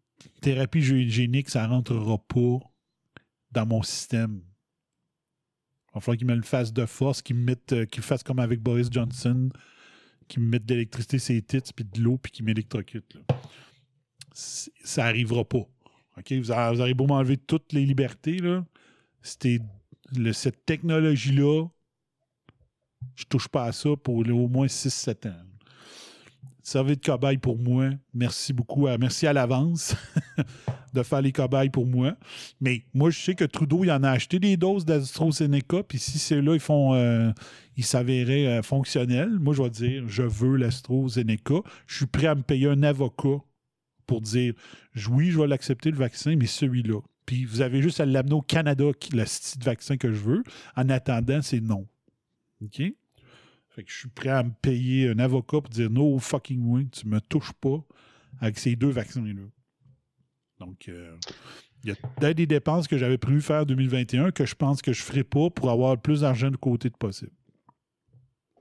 thérapie 0.41 0.81
génique, 0.81 1.49
ça 1.49 1.63
ne 1.67 1.69
rentrera 1.73 2.17
pas 2.17 2.59
dans 3.51 3.65
mon 3.65 3.81
système. 3.83 4.41
Il 5.93 5.97
va 5.97 6.01
falloir 6.01 6.17
qu'ils 6.17 6.27
me 6.27 6.35
le 6.35 6.41
fassent 6.41 6.73
de 6.73 6.85
force, 6.85 7.21
qu'ils 7.21 7.35
me 7.35 7.43
euh, 7.71 7.85
fassent 8.01 8.23
comme 8.23 8.39
avec 8.39 8.59
Boris 8.61 8.87
Johnson, 8.91 9.49
qu'ils 10.27 10.41
me 10.41 10.49
mettent 10.49 10.65
de 10.65 10.73
l'électricité 10.73 11.19
sur 11.19 11.33
les 11.35 11.41
tits, 11.43 11.61
puis 11.75 11.85
de 11.85 12.01
l'eau, 12.01 12.17
puis 12.17 12.31
là. 13.15 13.21
C'est- 14.33 14.71
Ça 14.83 15.03
n'arrivera 15.03 15.45
pas. 15.45 15.67
Vous, 16.29 16.51
avez, 16.51 16.75
vous 16.75 16.81
avez 16.81 16.93
beau 16.93 17.05
m'enlever 17.07 17.37
toutes 17.37 17.73
les 17.73 17.85
libertés, 17.85 18.37
là. 18.39 18.65
Cette 19.21 20.65
technologie-là, 20.65 21.67
je 23.15 23.23
touche 23.25 23.47
pas 23.47 23.65
à 23.65 23.71
ça 23.71 23.95
pour 23.95 24.17
au 24.17 24.47
moins 24.47 24.67
6-7 24.67 25.27
ans. 25.27 25.35
Servez 26.65 26.95
de 26.95 27.01
cobaye 27.01 27.37
pour 27.37 27.59
moi. 27.59 27.89
Merci 28.13 28.53
beaucoup. 28.53 28.87
Merci 28.97 29.27
à 29.27 29.33
l'avance 29.33 29.95
de 30.93 31.03
faire 31.03 31.21
les 31.21 31.33
cobayes 31.33 31.69
pour 31.69 31.85
moi. 31.85 32.15
Mais 32.61 32.85
moi, 32.93 33.09
je 33.09 33.19
sais 33.19 33.35
que 33.35 33.43
Trudeau, 33.43 33.83
il 33.83 33.91
en 33.91 34.01
a 34.01 34.09
acheté 34.09 34.39
des 34.39 34.55
doses 34.55 34.85
d'AstraZeneca. 34.85 35.83
Puis 35.83 35.99
si 35.99 36.19
ceux-là, 36.19 36.53
ils 36.53 36.61
font, 36.61 36.93
euh, 36.93 37.31
ils 37.75 37.83
s'avéraient 37.83 38.47
euh, 38.47 38.61
fonctionnels, 38.61 39.39
moi, 39.39 39.53
je 39.53 39.61
vais 39.61 39.69
dire, 39.69 40.07
je 40.07 40.23
veux 40.23 40.55
l'AstraZeneca. 40.55 41.55
Je 41.85 41.97
suis 41.97 42.05
prêt 42.05 42.27
à 42.27 42.35
me 42.35 42.43
payer 42.43 42.67
un 42.67 42.81
avocat 42.81 43.43
pour 44.07 44.21
dire, 44.21 44.53
oui, 45.09 45.31
je 45.31 45.39
vais 45.41 45.47
l'accepter, 45.47 45.91
le 45.91 45.97
vaccin, 45.97 46.37
mais 46.37 46.45
celui-là. 46.45 47.01
Puis 47.25 47.43
vous 47.43 47.59
avez 47.59 47.81
juste 47.81 47.99
à 47.99 48.05
l'amener 48.05 48.35
au 48.35 48.41
Canada, 48.41 48.85
le 49.13 49.25
style 49.25 49.59
de 49.59 49.65
vaccin 49.65 49.97
que 49.97 50.13
je 50.13 50.19
veux. 50.19 50.43
En 50.77 50.87
attendant, 50.87 51.41
c'est 51.41 51.61
non. 51.61 51.87
OK? 52.63 52.81
Fait 53.75 53.83
que 53.83 53.91
je 53.91 53.97
suis 53.97 54.09
prêt 54.09 54.29
à 54.29 54.43
me 54.43 54.51
payer 54.61 55.09
un 55.09 55.17
avocat 55.17 55.61
pour 55.61 55.69
dire 55.69 55.89
no 55.89 56.19
fucking 56.19 56.63
way, 56.63 56.85
tu 56.91 57.07
me 57.07 57.19
touches 57.19 57.53
pas 57.53 57.83
avec 58.39 58.59
ces 58.59 58.75
deux 58.75 58.89
vaccins-là. 58.89 59.41
Donc, 60.59 60.87
euh, 60.89 61.17
il 61.83 61.95
y 62.21 62.25
a 62.25 62.33
des 62.33 62.45
dépenses 62.45 62.87
que 62.87 62.97
j'avais 62.97 63.17
prévu 63.17 63.41
faire 63.41 63.61
en 63.61 63.65
2021 63.65 64.31
que 64.31 64.45
je 64.45 64.53
pense 64.53 64.81
que 64.81 64.93
je 64.93 65.01
ne 65.01 65.05
ferai 65.05 65.23
pas 65.23 65.49
pour 65.49 65.71
avoir 65.71 65.95
le 65.95 66.01
plus 66.01 66.21
d'argent 66.21 66.51
de 66.51 66.55
côté 66.55 66.89
de 66.89 66.95
possible. 66.95 67.31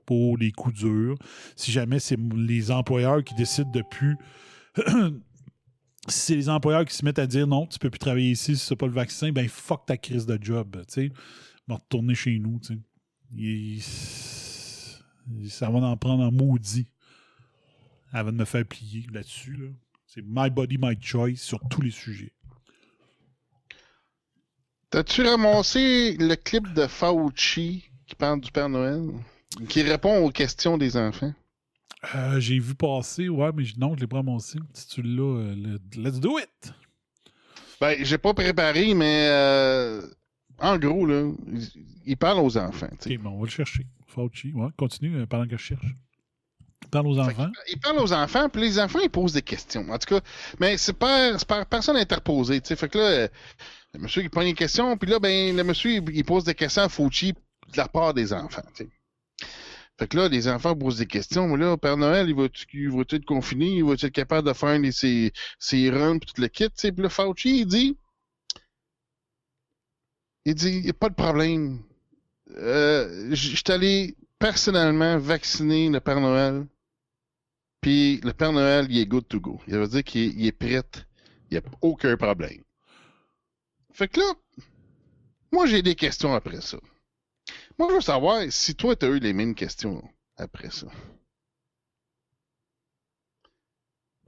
Pour 0.05 0.37
les 0.37 0.51
coups 0.51 0.79
durs. 0.79 1.15
Si 1.55 1.71
jamais 1.71 1.99
c'est 1.99 2.17
les 2.35 2.71
employeurs 2.71 3.23
qui 3.23 3.35
décident 3.35 3.71
de 3.71 3.83
plus. 3.83 4.17
si 6.07 6.19
c'est 6.19 6.35
les 6.35 6.49
employeurs 6.49 6.85
qui 6.85 6.95
se 6.95 7.05
mettent 7.05 7.19
à 7.19 7.27
dire 7.27 7.45
non, 7.45 7.67
tu 7.67 7.77
peux 7.77 7.91
plus 7.91 7.99
travailler 7.99 8.31
ici 8.31 8.57
si 8.57 8.73
n'as 8.73 8.77
pas 8.77 8.87
le 8.87 8.93
vaccin, 8.93 9.31
ben 9.31 9.47
fuck 9.47 9.85
ta 9.85 9.95
crise 9.95 10.25
de 10.25 10.37
job. 10.41 10.75
Tu 10.87 10.93
sais, 10.93 11.11
va 11.67 11.75
retourner 11.75 12.15
chez 12.15 12.39
nous. 12.39 12.59
Tu 12.59 12.81
sais. 13.37 14.42
Ça 15.49 15.69
va 15.69 15.79
en 15.79 15.97
prendre 15.97 16.23
en 16.23 16.31
maudit 16.31 16.87
avant 18.11 18.31
de 18.31 18.37
me 18.37 18.45
faire 18.45 18.65
plier 18.65 19.05
là-dessus. 19.11 19.53
là. 19.55 19.69
C'est 20.05 20.23
my 20.25 20.49
body, 20.49 20.77
my 20.79 20.95
choice 21.01 21.37
sur 21.37 21.59
tous 21.69 21.81
les 21.81 21.91
sujets. 21.91 22.31
T'as-tu 24.89 25.23
ramassé 25.23 26.15
le 26.19 26.35
clip 26.35 26.71
de 26.73 26.85
Fauci 26.87 27.89
qui 28.05 28.15
parle 28.15 28.41
du 28.41 28.51
Père 28.51 28.69
Noël? 28.69 29.01
Qui 29.69 29.81
répond 29.81 30.23
aux 30.23 30.29
questions 30.31 30.77
des 30.77 30.97
enfants? 30.97 31.33
Euh, 32.15 32.39
J'ai 32.39 32.59
vu 32.59 32.75
passer, 32.75 33.29
ouais, 33.29 33.49
mais 33.55 33.63
je- 33.65 33.79
non, 33.79 33.95
je 33.95 34.01
l'ai 34.01 34.07
pas 34.07 34.17
ramassé. 34.17 34.59
Si 34.73 34.87
tu 34.87 35.01
l'as, 35.01 35.21
euh, 35.23 35.55
le- 35.55 36.01
let's 36.01 36.19
do 36.19 36.37
it! 36.37 36.73
Ben, 37.79 37.97
j'ai 38.03 38.17
pas 38.17 38.33
préparé, 38.33 38.93
mais 38.93 39.27
euh, 39.29 40.01
en 40.59 40.77
gros, 40.77 41.05
là, 41.05 41.31
il, 42.05 42.17
parle 42.17 42.39
aux 42.39 42.57
enfants. 42.57 42.89
tu 43.01 43.09
sais. 43.09 43.15
Ok, 43.17 43.23
bon, 43.23 43.29
on 43.31 43.39
va 43.39 43.45
le 43.45 43.51
chercher. 43.51 43.85
Fauci, 44.13 44.53
ouais, 44.53 44.69
continue 44.77 45.17
euh, 45.17 45.25
pendant 45.25 45.45
que 45.45 45.57
je 45.57 45.63
cherche. 45.63 45.85
Parle 46.91 47.07
aux 47.07 47.19
enfants. 47.19 47.49
Il 47.69 47.79
parle 47.79 47.99
aux 47.99 48.13
enfants, 48.13 48.49
puis 48.49 48.61
les 48.61 48.79
enfants, 48.79 48.99
ils 48.99 49.09
posent 49.09 49.33
des 49.33 49.41
questions. 49.41 49.89
En 49.89 49.97
tout 49.97 50.15
cas, 50.15 50.21
mais 50.59 50.77
c'est 50.77 50.93
par 50.93 51.65
personne 51.65 51.97
interposée, 51.97 52.61
tu 52.61 52.67
sais. 52.67 52.75
Fait 52.75 52.89
que 52.89 52.97
là, 52.97 53.27
le 53.93 53.99
monsieur, 53.99 54.21
il 54.21 54.29
prend 54.29 54.41
une 54.41 54.53
question, 54.53 54.95
puis 54.97 55.09
là, 55.09 55.19
ben, 55.19 55.55
le 55.55 55.63
monsieur, 55.63 55.91
il, 55.91 56.03
il 56.15 56.23
pose 56.25 56.43
des 56.43 56.53
questions 56.53 56.83
à 56.83 56.89
Fauci 56.89 57.33
de 57.33 57.77
la 57.77 57.87
part 57.87 58.13
des 58.13 58.33
enfants. 58.33 58.61
Fait 59.99 60.07
que 60.07 60.17
là, 60.17 60.27
les 60.27 60.47
enfants 60.47 60.75
posent 60.75 60.97
des 60.97 61.05
questions, 61.05 61.47
mais 61.47 61.57
là, 61.57 61.77
Père 61.77 61.97
Noël, 61.97 62.27
il 62.27 62.35
va-tu 62.35 62.89
va-tu 62.89 63.15
être 63.15 63.25
confiné? 63.25 63.67
Il 63.67 63.83
va-tu 63.83 64.07
être 64.07 64.13
capable 64.13 64.47
de 64.47 64.53
faire 64.53 64.77
les, 64.77 64.91
ses, 64.91 65.31
ses 65.59 65.89
runs, 65.89 66.19
puis 66.19 66.31
tout 66.33 66.41
le 66.41 66.47
kit, 66.47 66.65
tu 66.65 66.71
sais? 66.75 66.91
Puis 66.91 67.03
là, 67.03 67.09
Fauci, 67.09 67.61
il 67.61 67.65
dit, 67.65 67.97
il 70.45 70.55
dit, 70.55 70.77
il 70.77 70.83
n'y 70.83 70.89
a 70.89 70.93
pas 70.93 71.09
de 71.09 71.15
problème. 71.15 71.81
Euh, 72.55 73.35
suis 73.35 73.63
allé 73.69 74.15
personnellement 74.37 75.17
vacciner 75.17 75.89
le 75.89 75.99
Père 75.99 76.19
Noël. 76.19 76.67
Puis 77.81 78.19
le 78.23 78.33
Père 78.33 78.53
Noël, 78.53 78.87
il 78.89 78.99
est 78.99 79.05
good 79.05 79.27
to 79.27 79.39
go. 79.39 79.59
Ça 79.67 79.77
veut 79.77 79.87
dire 79.87 80.03
qu'il 80.03 80.45
est, 80.45 80.51
prêt. 80.51 80.83
Il 81.49 81.53
n'y 81.53 81.57
a 81.57 81.61
aucun 81.81 82.15
problème. 82.15 82.63
Fait 83.91 84.07
que 84.07 84.19
là, 84.19 84.33
moi 85.51 85.65
j'ai 85.65 85.81
des 85.81 85.95
questions 85.95 86.33
après 86.33 86.61
ça. 86.61 86.77
Moi 87.77 87.89
je 87.89 87.95
veux 87.95 88.01
savoir 88.01 88.41
si 88.49 88.75
toi 88.75 88.95
tu 88.95 89.05
as 89.05 89.09
eu 89.09 89.19
les 89.19 89.33
mêmes 89.33 89.55
questions 89.55 90.03
après 90.37 90.69
ça. 90.69 90.87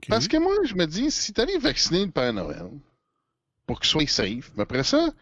Parce 0.08 0.28
que 0.28 0.36
moi 0.36 0.54
je 0.64 0.74
me 0.74 0.86
dis, 0.86 1.10
si 1.10 1.32
tu 1.32 1.40
allais 1.40 1.58
vacciner 1.58 2.04
le 2.04 2.12
Père 2.12 2.32
Noël 2.32 2.70
pour 3.66 3.80
qu'il 3.80 3.90
soit 3.90 4.06
safe, 4.06 4.52
mais 4.56 4.62
après 4.62 4.84
ça, 4.84 5.12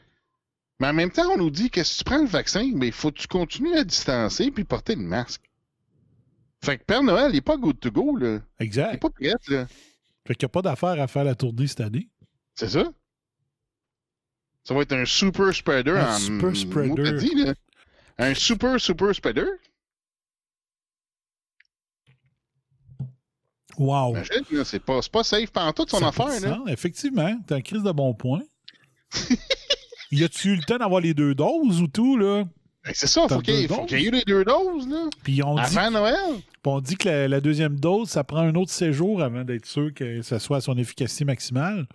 mais 0.80 0.88
en 0.88 0.92
même 0.92 1.10
temps 1.10 1.28
on 1.32 1.36
nous 1.38 1.50
dit 1.50 1.70
que 1.70 1.82
si 1.84 1.98
tu 1.98 2.04
prends 2.04 2.18
le 2.22 2.26
vaccin, 2.26 2.62
il 2.62 2.92
faut 2.92 3.10
que 3.12 3.18
tu 3.18 3.26
continues 3.28 3.76
à 3.76 3.84
distancer 3.84 4.50
puis 4.50 4.64
porter 4.64 4.94
le 4.96 5.02
masque. 5.02 5.42
Fait 6.64 6.78
que 6.78 6.84
Père 6.84 7.02
Noël, 7.02 7.30
il 7.32 7.36
est 7.36 7.40
pas 7.42 7.56
good 7.58 7.78
to 7.78 7.90
go, 7.90 8.16
là. 8.16 8.40
Il 8.58 8.62
est 8.62 8.64
Exact. 8.64 9.00
pas 9.02 9.10
prêt, 9.10 9.32
là. 9.48 9.66
Fait 10.26 10.34
qu'il 10.34 10.46
n'y 10.46 10.46
a 10.46 10.48
pas 10.48 10.62
d'affaire 10.62 11.00
à 11.00 11.06
faire 11.06 11.24
la 11.24 11.34
tournée 11.34 11.66
cette 11.66 11.80
année. 11.82 12.08
C'est 12.54 12.70
ça? 12.70 12.90
Ça 14.64 14.72
va 14.72 14.80
être 14.80 14.92
un 14.94 15.04
super 15.04 15.54
spreader 15.54 15.90
Un 15.90 16.14
en 16.14 16.18
super 16.18 16.56
spreader. 16.56 17.12
maudit, 17.12 17.34
là. 17.34 17.54
Un 18.16 18.32
super, 18.34 18.80
super 18.80 19.14
spreader? 19.14 19.44
Wow. 23.76 24.16
C'est 24.64 24.78
pas, 24.80 25.02
c'est 25.02 25.10
pas 25.12 25.24
safe 25.24 25.50
pendant 25.50 25.72
toute 25.72 25.90
son 25.90 25.98
Ça 25.98 26.08
affaire, 26.08 26.40
là. 26.40 26.62
Effectivement, 26.68 27.38
t'as 27.46 27.56
une 27.56 27.62
crise 27.62 27.82
de 27.82 27.92
bon 27.92 28.14
point. 28.14 28.42
y 30.18 30.24
a-tu 30.24 30.48
eu 30.52 30.56
le 30.56 30.62
temps 30.62 30.78
d'avoir 30.78 31.00
les 31.00 31.14
deux 31.14 31.34
doses 31.34 31.80
ou 31.80 31.86
tout, 31.88 32.16
là? 32.16 32.44
Ben, 32.84 32.92
c'est 32.94 33.06
ça, 33.06 33.24
T'as 33.28 33.36
faut 33.36 33.40
qu'il 33.40 33.54
y, 33.54 33.58
ait- 33.64 33.66
deux 33.66 33.74
faut 33.74 33.84
qu'il 33.86 33.98
y 34.00 34.04
ait 34.04 34.08
eu 34.08 34.10
les 34.10 34.24
deux 34.26 34.44
doses, 34.44 34.86
là. 34.88 35.08
Puis 35.22 35.42
on 35.42 35.54
dit, 35.54 35.60
Avant 35.78 35.90
Noël. 35.90 36.14
on 36.64 36.80
dit 36.80 36.96
que 36.96 37.08
la, 37.08 37.28
la 37.28 37.40
deuxième 37.40 37.78
dose, 37.80 38.10
ça 38.10 38.24
prend 38.24 38.40
un 38.40 38.54
autre 38.56 38.70
séjour 38.72 39.22
avant 39.22 39.42
d'être 39.44 39.64
sûr 39.66 39.92
que 39.94 40.20
ça 40.22 40.38
soit 40.38 40.58
à 40.58 40.60
son 40.60 40.76
efficacité 40.76 41.24
maximale. 41.24 41.86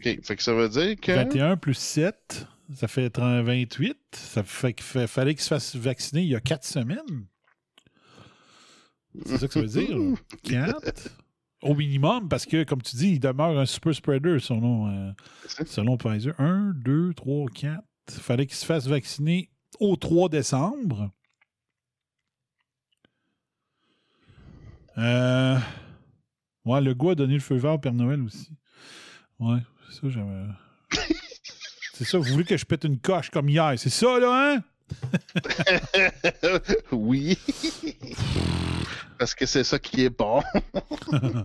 OK, 0.00 0.18
fait 0.22 0.36
que 0.36 0.42
ça 0.42 0.54
veut 0.54 0.68
dire 0.70 0.96
que... 1.00 1.12
21 1.12 1.56
plus 1.58 1.74
7, 1.74 2.46
ça 2.74 2.88
fait 2.88 3.10
30 3.10 3.44
28. 3.44 3.96
Ça 4.12 4.42
fait 4.42 4.72
qu'il 4.72 4.84
fa- 4.84 5.06
fallait 5.06 5.34
qu'il 5.34 5.42
se 5.42 5.48
fasse 5.48 5.76
vacciner 5.76 6.22
il 6.22 6.28
y 6.28 6.36
a 6.36 6.40
4 6.40 6.64
semaines. 6.64 7.26
C'est 9.26 9.38
ça 9.38 9.46
que 9.46 9.52
ça 9.52 9.60
veut 9.60 9.66
dire? 9.66 9.96
4. 10.42 11.08
Au 11.64 11.74
minimum, 11.74 12.28
parce 12.28 12.44
que, 12.44 12.62
comme 12.62 12.82
tu 12.82 12.94
dis, 12.94 13.12
il 13.12 13.20
demeure 13.20 13.58
un 13.58 13.64
super 13.64 13.94
spreader 13.94 14.38
selon, 14.38 14.90
euh, 14.90 15.12
selon 15.64 15.96
Pfizer. 15.96 16.34
1, 16.38 16.74
2, 16.76 17.14
3, 17.14 17.46
4. 17.48 17.82
Il 18.08 18.14
fallait 18.20 18.46
qu'il 18.46 18.56
se 18.56 18.66
fasse 18.66 18.86
vacciner 18.86 19.48
au 19.80 19.96
3 19.96 20.28
décembre. 20.28 21.10
Euh, 24.98 25.58
ouais, 26.66 26.82
le 26.82 26.92
goût 26.92 27.10
a 27.10 27.14
donné 27.14 27.32
le 27.32 27.40
feu 27.40 27.56
vert 27.56 27.72
au 27.72 27.78
Père 27.78 27.94
Noël 27.94 28.20
aussi. 28.22 28.50
Ouais, 29.38 29.60
c'est 29.88 30.02
ça, 30.02 30.08
j'avais. 30.10 30.44
c'est 31.94 32.04
ça, 32.04 32.18
vous 32.18 32.24
voulez 32.24 32.44
que 32.44 32.58
je 32.58 32.66
pète 32.66 32.84
une 32.84 32.98
coche 32.98 33.30
comme 33.30 33.48
hier? 33.48 33.72
C'est 33.78 33.88
ça, 33.88 34.18
là, 34.20 34.54
hein? 34.54 34.62
oui. 36.92 37.38
Parce 39.18 39.34
que 39.34 39.46
c'est 39.46 39.64
ça 39.64 39.78
qui 39.78 40.04
est 40.04 40.10
bon. 40.10 40.42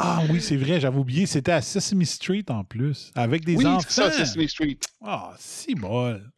Ah 0.00 0.22
oui, 0.30 0.40
c'est 0.40 0.56
vrai, 0.56 0.78
j'avais 0.78 0.96
oublié. 0.96 1.26
C'était 1.26 1.50
à 1.50 1.60
Sesame 1.60 2.04
Street 2.04 2.44
en 2.50 2.62
plus. 2.62 3.10
Avec 3.16 3.44
des 3.44 3.56
oui, 3.56 3.66
enfants. 3.66 3.80
c'est 3.88 4.02
ça, 4.02 4.12
Sesame 4.12 4.46
Street. 4.46 4.78
Ah, 5.04 5.34
si 5.40 5.74
bol. 5.74 6.30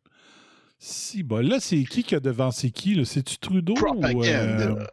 Si 0.78 1.22
bol. 1.22 1.46
Là, 1.46 1.60
c'est 1.60 1.84
qui 1.84 2.02
qui 2.02 2.14
a 2.14 2.20
devancé 2.20 2.70
qui? 2.70 3.04
C'est-tu 3.04 3.36
Trudeau? 3.36 3.74
ou, 3.74 4.24
euh, 4.24 4.86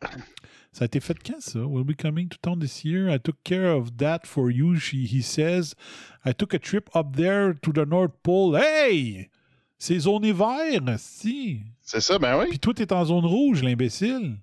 ça 0.73 0.83
a 0.83 0.85
été 0.85 0.99
fait 0.99 1.17
quand, 1.25 1.39
ça? 1.39 1.59
Will 1.59 1.85
be 1.85 1.95
coming 1.95 2.27
to 2.27 2.37
town 2.41 2.59
this 2.59 2.83
year. 2.83 3.09
I 3.09 3.19
took 3.21 3.37
care 3.45 3.71
of 3.71 3.95
that 3.97 4.25
for 4.25 4.51
you, 4.51 4.75
she, 4.75 5.05
he 5.05 5.23
says. 5.23 5.73
I 6.25 6.33
took 6.33 6.53
a 6.53 6.59
trip 6.59 6.89
up 6.93 7.15
there 7.15 7.53
to 7.61 7.71
the 7.71 7.87
North 7.87 8.15
Pole. 8.21 8.57
Hey! 8.57 9.29
C'est 9.79 9.99
zone 9.99 10.25
hiver, 10.25 10.81
si. 10.97 11.61
C'est 11.89 12.01
ça, 12.01 12.19
ben 12.19 12.37
oui. 12.37 12.49
Puis 12.49 12.59
toi, 12.59 12.73
t'es 12.73 12.91
en 12.91 13.05
zone 13.05 13.25
rouge, 13.25 13.63
l'imbécile. 13.63 14.37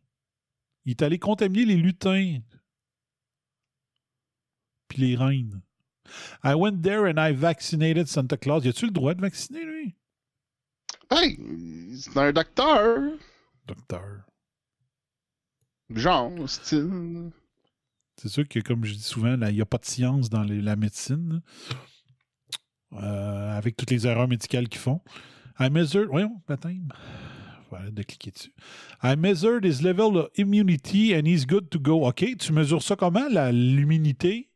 Il 0.87 0.93
est 0.93 1.03
allé 1.03 1.19
contaminer 1.19 1.67
les 1.67 1.77
lutins. 1.77 2.39
Puis 4.89 4.99
les 5.03 5.15
reines. 5.15 5.61
I 6.43 6.55
went 6.55 6.81
there 6.81 7.07
and 7.07 7.19
I 7.19 7.33
vaccinated 7.35 8.07
Santa 8.09 8.39
Claus. 8.39 8.65
Y 8.65 8.69
a-tu 8.69 8.87
le 8.87 8.93
droit 8.93 9.13
de 9.15 9.21
vacciner, 9.21 9.63
lui? 9.63 9.95
Hey, 11.11 11.39
c'est 11.99 12.17
un 12.17 12.33
docteur. 12.33 13.13
Docteur. 13.67 14.25
Genre, 15.91 16.49
style. 16.49 17.31
C'est 18.17 18.29
sûr 18.31 18.49
que, 18.49 18.61
comme 18.61 18.85
je 18.87 18.95
dis 18.95 19.03
souvent, 19.03 19.35
il 19.49 19.55
n'y 19.55 19.61
a 19.61 19.67
pas 19.67 19.77
de 19.79 19.85
science 19.85 20.31
dans 20.31 20.43
les- 20.45 20.63
la 20.63 20.77
médecine. 20.77 21.43
Euh, 22.95 23.57
avec 23.59 23.77
toutes 23.77 23.91
les 23.91 24.07
erreurs 24.07 24.29
médicales 24.29 24.69
qu'ils 24.69 24.81
font. 24.81 25.03
I 25.61 25.69
measured. 25.69 26.09
Voyons, 26.09 26.41
baptême. 26.49 26.89
De 27.93 28.03
cliquer 28.03 28.31
dessus. 28.31 28.53
I 29.03 29.17
measured 29.17 29.65
his 29.65 29.83
level 29.83 30.17
of 30.19 30.29
immunity 30.37 31.15
and 31.15 31.27
he's 31.27 31.47
good 31.47 31.69
to 31.71 31.79
go. 31.79 32.07
OK, 32.07 32.37
tu 32.39 32.53
mesures 32.53 32.83
ça 32.83 32.97
comment, 32.97 33.29
la- 33.31 33.53
l'immunité? 33.53 34.51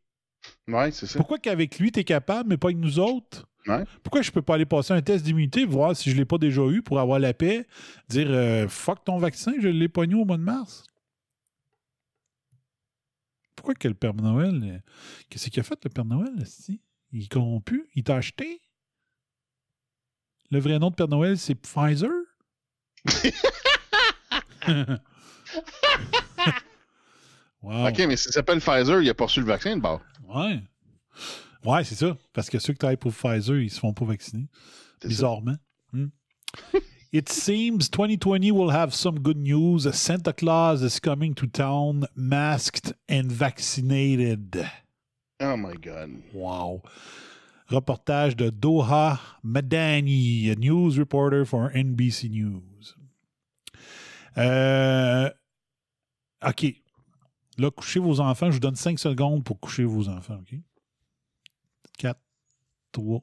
Ouais, 0.67 0.91
c'est 0.91 1.05
ça. 1.05 1.17
Pourquoi 1.19 1.37
qu'avec 1.37 1.79
lui, 1.79 1.91
tu 1.91 1.99
es 1.99 2.03
capable, 2.03 2.49
mais 2.49 2.57
pas 2.57 2.67
avec 2.69 2.77
nous 2.77 2.99
autres? 2.99 3.47
Ouais. 3.67 3.83
Pourquoi 4.03 4.21
je 4.21 4.31
peux 4.31 4.41
pas 4.41 4.55
aller 4.55 4.65
passer 4.65 4.93
un 4.93 5.01
test 5.01 5.25
d'immunité, 5.25 5.65
voir 5.65 5.95
si 5.95 6.09
je 6.09 6.15
l'ai 6.15 6.25
pas 6.25 6.37
déjà 6.37 6.65
eu 6.67 6.81
pour 6.81 6.99
avoir 6.99 7.19
la 7.19 7.33
paix, 7.33 7.67
dire 8.07 8.27
euh, 8.29 8.67
fuck 8.67 9.03
ton 9.03 9.17
vaccin, 9.17 9.53
je 9.59 9.67
l'ai 9.67 9.89
pogné 9.89 10.15
au 10.15 10.23
mois 10.25 10.37
de 10.37 10.43
mars? 10.43 10.85
Pourquoi 13.55 13.75
que 13.75 13.87
le 13.89 13.93
Père 13.93 14.13
Noël. 14.13 14.61
euh, 14.63 14.79
Qu'est-ce 15.29 15.49
qu'il 15.49 15.59
a 15.59 15.63
fait, 15.63 15.77
le 15.83 15.89
Père 15.89 16.05
Noël, 16.05 16.45
si? 16.45 16.81
Il 17.11 17.23
est 17.23 17.27
corrompu? 17.31 17.89
Il 17.95 18.03
t'a 18.03 18.15
acheté? 18.15 18.61
Le 20.51 20.59
vrai 20.59 20.79
nom 20.79 20.89
de 20.89 20.95
Père 20.95 21.09
Noël, 21.09 21.37
c'est 21.37 21.55
Pfizer? 21.55 22.09
wow. 27.61 27.87
Ok, 27.87 27.97
mais 28.07 28.15
s'il 28.17 28.31
s'appelle 28.31 28.59
Pfizer, 28.59 29.01
il 29.01 29.09
a 29.09 29.13
pas 29.13 29.25
reçu 29.25 29.39
le 29.39 29.45
vaccin 29.45 29.75
de 29.75 29.81
bord. 29.81 30.01
Ouais. 30.27 30.61
Ouais, 31.65 31.83
c'est 31.83 31.95
ça. 31.95 32.17
Parce 32.33 32.49
que 32.49 32.59
ceux 32.59 32.73
qui 32.73 32.79
travaillent 32.79 32.97
pour 32.97 33.13
Pfizer, 33.13 33.57
ils 33.57 33.69
se 33.69 33.79
font 33.79 33.93
pas 33.93 34.05
vacciner. 34.05 34.47
Bizarrement. 35.03 35.57
Hmm. 35.91 36.07
It 37.11 37.27
seems 37.27 37.89
2020 37.89 38.51
will 38.51 38.69
have 38.69 38.93
some 38.93 39.19
good 39.19 39.37
news. 39.37 39.87
Santa 39.95 40.31
Claus 40.31 40.83
is 40.83 40.99
coming 40.99 41.33
to 41.33 41.47
town 41.47 42.05
masked 42.15 42.93
and 43.09 43.31
vaccinated. 43.31 44.63
Oh 45.39 45.57
my 45.57 45.73
god. 45.73 46.21
Wow. 46.33 46.83
Reportage 47.71 48.35
de 48.35 48.51
Doha 48.51 49.19
Madani, 49.43 50.51
a 50.51 50.55
news 50.55 50.99
reporter 50.99 51.45
for 51.45 51.71
NBC 51.71 52.29
News. 52.29 52.61
Euh, 54.39 55.29
OK. 56.47 56.65
Là, 57.57 57.71
couchez 57.71 57.99
vos 57.99 58.19
enfants. 58.21 58.47
Je 58.47 58.53
vous 58.53 58.59
donne 58.59 58.75
5 58.75 58.97
secondes 58.99 59.43
pour 59.43 59.59
coucher 59.59 59.83
vos 59.83 60.07
enfants. 60.07 60.39
OK? 60.41 60.57
4, 61.97 62.17
3, 62.93 63.21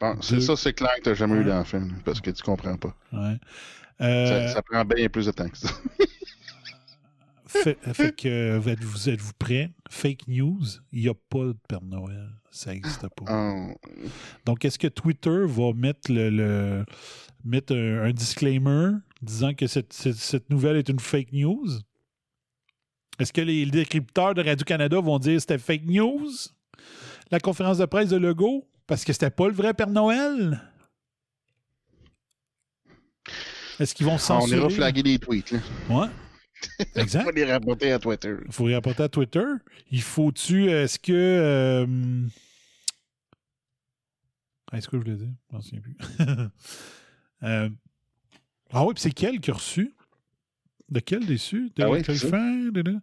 Bon, 0.00 0.20
c'est 0.20 0.34
Deux. 0.36 0.40
ça, 0.40 0.56
c'est 0.56 0.72
clair 0.72 0.90
que 0.98 1.02
t'as 1.02 1.14
jamais 1.14 1.34
Ouais. 1.34 1.40
eu 1.42 1.44
d'enfant, 1.44 1.86
parce 2.04 2.20
que 2.20 2.30
tu 2.30 2.42
comprends 2.42 2.76
pas. 2.76 2.94
ouais. 3.12 3.36
Euh, 4.00 4.48
ça 4.48 4.62
prend 4.62 4.84
bien 4.84 5.08
plus 5.08 5.26
de 5.26 5.30
temps 5.32 5.48
que 5.48 5.58
ça. 5.58 5.68
fait, 7.46 7.78
fait 7.94 8.14
que 8.14 8.58
vous 8.58 9.08
êtes-vous 9.08 9.32
prêts? 9.38 9.72
Fake 9.90 10.28
news, 10.28 10.60
il 10.92 11.02
n'y 11.02 11.08
a 11.08 11.14
pas 11.14 11.46
de 11.46 11.56
Père 11.68 11.82
Noël. 11.82 12.30
Ça 12.50 12.72
n'existe 12.72 13.06
pas. 13.08 13.24
Oh, 13.28 13.74
Donc, 14.44 14.64
est-ce 14.64 14.78
que 14.78 14.86
Twitter 14.88 15.44
va 15.46 15.72
mettre, 15.72 16.12
le, 16.12 16.30
le- 16.30 16.84
mettre 17.44 17.74
un, 17.74 18.04
un 18.04 18.12
disclaimer? 18.12 18.92
Disant 19.22 19.54
que 19.54 19.66
cette, 19.66 19.92
cette- 19.92 20.16
cette 20.16 20.50
nouvelle 20.50 20.76
est 20.76 20.88
une 20.88 21.00
fake 21.00 21.32
news? 21.32 21.68
Est-ce 23.18 23.32
que 23.32 23.40
les 23.40 23.66
décrypteurs 23.66 24.34
de 24.34 24.42
Radio-Canada 24.42 25.00
vont 25.00 25.18
dire 25.18 25.34
que 25.34 25.40
c'était 25.40 25.58
fake 25.58 25.84
news? 25.86 26.30
La 27.30 27.40
conférence 27.40 27.78
de 27.78 27.84
presse 27.86 28.10
de 28.10 28.16
Legault? 28.16 28.68
Parce 28.86 29.04
que 29.04 29.12
c'était 29.12 29.30
pas 29.30 29.48
le 29.48 29.54
vrai 29.54 29.74
Père 29.74 29.90
Noël? 29.90 30.62
Est-ce 33.80 33.94
qu'ils 33.94 34.06
vont 34.06 34.12
Ah, 34.12 34.14
on 34.16 34.18
censurer? 34.18 34.58
ira 34.60 34.70
flaguer 34.70 35.02
des 35.02 35.18
tweets. 35.18 35.52
Là. 35.52 35.58
Ouais. 35.90 36.08
Exact. 36.96 37.22
On 37.22 37.26
va 37.26 37.32
les 37.32 37.44
rapporter 37.44 37.92
à 37.92 37.98
Twitter. 37.98 38.34
Il 38.46 38.52
faut 38.52 38.68
y 38.68 38.74
rapporter 38.74 39.02
à 39.04 39.08
Twitter. 39.08 39.44
Il 39.90 40.02
faut-tu. 40.02 40.68
Est-ce 40.70 40.98
que. 40.98 41.12
euh, 41.12 42.26
ah, 44.72 44.78
Est-ce 44.78 44.88
que 44.88 44.96
je 44.98 45.02
voulais 45.02 45.16
dire? 45.16 45.30
Je 45.50 45.56
m'en 45.56 45.60
souviens 45.62 45.80
plus. 45.80 45.96
Euh, 47.44 47.70
Ah 48.72 48.84
oui, 48.84 48.94
puis 48.94 49.02
c'est 49.02 49.12
quel 49.12 49.40
qui 49.40 49.50
a 49.50 49.54
reçu? 49.54 49.94
De 50.90 51.00
quel 51.00 51.26
déçu? 51.26 51.70
De 51.76 51.82
Ah 51.82 51.90
oui, 51.90 52.02
quel? 52.02 52.72
De- 52.72 53.00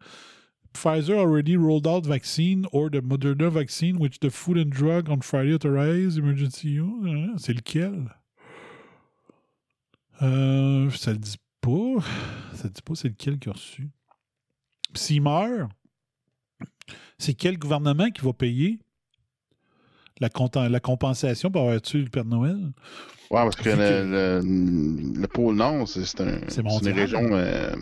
Pfizer 0.73 1.17
already 1.17 1.55
rolled 1.55 1.87
out 1.87 2.05
vaccine 2.05 2.67
or 2.73 2.89
the 2.91 3.01
Moderna 3.01 3.49
vaccine, 3.49 3.97
which 3.97 4.19
the 4.19 4.29
Food 4.29 4.57
and 4.57 4.69
Drug 4.71 5.09
on 5.09 5.21
Friday 5.21 5.53
authorized 5.53 6.17
emergency 6.17 6.69
use. 6.71 7.05
Hein? 7.07 7.35
C'est 7.37 7.53
lequel? 7.53 8.09
Euh, 10.21 10.89
ça 10.91 11.11
le 11.13 11.17
dit 11.17 11.37
pas. 11.61 12.01
Ça 12.53 12.65
le 12.65 12.69
dit 12.71 12.81
pas 12.81 12.95
c'est 12.95 13.07
lequel 13.09 13.39
qui 13.39 13.49
a 13.49 13.53
reçu. 13.53 13.89
S'il 14.93 15.21
meurt, 15.21 15.69
c'est 17.17 17.33
quel 17.33 17.57
gouvernement 17.57 18.09
qui 18.11 18.21
va 18.21 18.33
payer 18.33 18.79
la, 20.19 20.29
la 20.69 20.79
compensation 20.79 21.51
pour 21.51 21.61
avoir 21.61 21.81
tué 21.81 21.99
le 21.99 22.09
Père 22.09 22.25
Noël? 22.25 22.57
Ouais, 23.31 23.41
parce 23.41 23.55
que 23.55 23.69
le, 23.69 24.41
le, 24.43 25.19
le 25.21 25.27
pôle 25.27 25.55
Nord, 25.55 25.87
c'est 25.87 26.21
un, 26.21 26.39
une 26.47 26.89
région. 26.93 27.21
euh, 27.31 27.75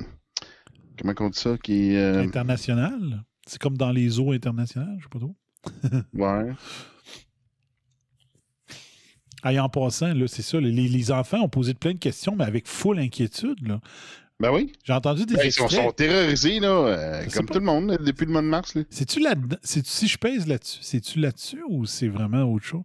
comment 1.00 1.14
on 1.20 1.30
dit 1.30 1.40
ça 1.40 1.58
qui, 1.58 1.96
euh, 1.96 2.22
International? 2.24 3.24
C'est 3.46 3.60
comme 3.62 3.78
dans 3.78 3.92
les 3.92 4.20
eaux 4.20 4.32
internationales, 4.32 4.96
je 5.00 5.04
sais 5.04 5.10
pas 5.10 5.20
trop. 5.20 5.36
Ouais. 6.14 6.54
Et 9.52 9.60
en 9.60 9.68
passant, 9.68 10.14
là, 10.14 10.26
c'est 10.28 10.42
ça, 10.42 10.60
les, 10.62 10.72
les 10.72 11.12
enfants 11.12 11.42
ont 11.42 11.50
posé 11.50 11.74
plein 11.74 11.92
de 11.94 11.98
questions, 12.00 12.34
mais 12.38 12.46
avec 12.46 12.66
full 12.68 12.98
inquiétude. 13.00 13.68
là. 13.68 13.82
Ben 14.44 14.52
oui. 14.52 14.74
J'ai 14.84 14.92
entendu 14.92 15.26
des 15.26 15.36
Ben, 15.36 15.46
ils 15.46 15.54
sont, 15.54 15.70
terrorisés, 15.94 16.60
là, 16.60 16.68
euh, 16.68 17.26
comme 17.34 17.46
tout 17.46 17.60
le 17.60 17.66
monde, 17.66 17.98
depuis 18.02 18.26
le 18.26 18.34
mois 18.34 18.42
de 18.42 18.48
mars. 18.48 18.78
C'est-tu 18.90 19.22
là 19.22 19.36
Si 19.64 20.06
je 20.06 20.18
pèse 20.18 20.46
là-dessus, 20.46 20.80
c'est-tu 20.82 21.20
là-dessus 21.20 21.64
ou 21.70 21.86
c'est 21.86 22.10
vraiment 22.10 22.44
autre 22.44 22.66
chose? 22.66 22.84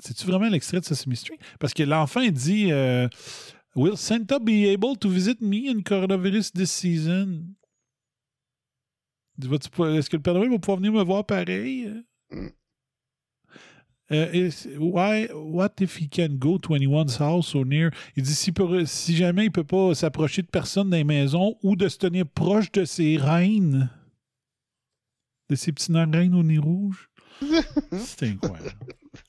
C'est-tu 0.00 0.26
vraiment 0.26 0.48
l'extrait 0.48 0.80
de 0.80 0.84
Sesame 0.84 1.14
Street? 1.14 1.38
Parce 1.60 1.74
que 1.74 1.84
l'enfant 1.84 2.22
il 2.22 2.32
dit 2.32 2.72
euh, 2.72 3.06
Will 3.76 3.96
Santa 3.96 4.40
be 4.40 4.66
able 4.66 4.98
to 4.98 5.08
visit 5.08 5.40
me 5.40 5.70
in 5.70 5.80
coronavirus 5.82 6.50
this 6.54 6.72
season? 6.72 7.54
Est-ce 9.40 10.10
que 10.10 10.16
le 10.16 10.22
Père 10.22 10.34
Noël 10.34 10.50
va 10.50 10.58
pouvoir 10.58 10.78
venir 10.78 10.92
me 10.92 11.04
voir 11.04 11.24
pareil? 11.24 12.02
Mm. 12.32 12.48
Euh, 14.12 14.50
why, 14.78 15.28
what 15.32 15.74
if 15.80 15.96
he 16.00 16.08
can 16.08 16.30
go 16.36 16.58
to 16.58 16.74
anyone's 16.74 17.16
house 17.20 17.54
or 17.54 17.64
near? 17.64 17.90
Il 18.16 18.24
dit 18.24 18.34
si, 18.34 18.50
peut- 18.50 18.84
si 18.86 19.14
jamais 19.16 19.44
il 19.46 19.52
peut 19.52 19.62
pas 19.64 19.94
s'approcher 19.94 20.42
de 20.42 20.48
personne 20.48 20.90
dans 20.90 20.96
les 20.96 21.04
maisons 21.04 21.56
ou 21.62 21.76
de 21.76 21.88
se 21.88 21.96
tenir 21.98 22.26
proche 22.26 22.72
de 22.72 22.84
ses 22.84 23.16
reines, 23.16 23.88
de 25.48 25.54
ses 25.54 25.70
petits 25.72 25.92
reines 25.92 26.34
au 26.34 26.42
nez 26.42 26.58
rouge. 26.58 27.08
C'est 27.92 28.24
incroyable. 28.28 28.72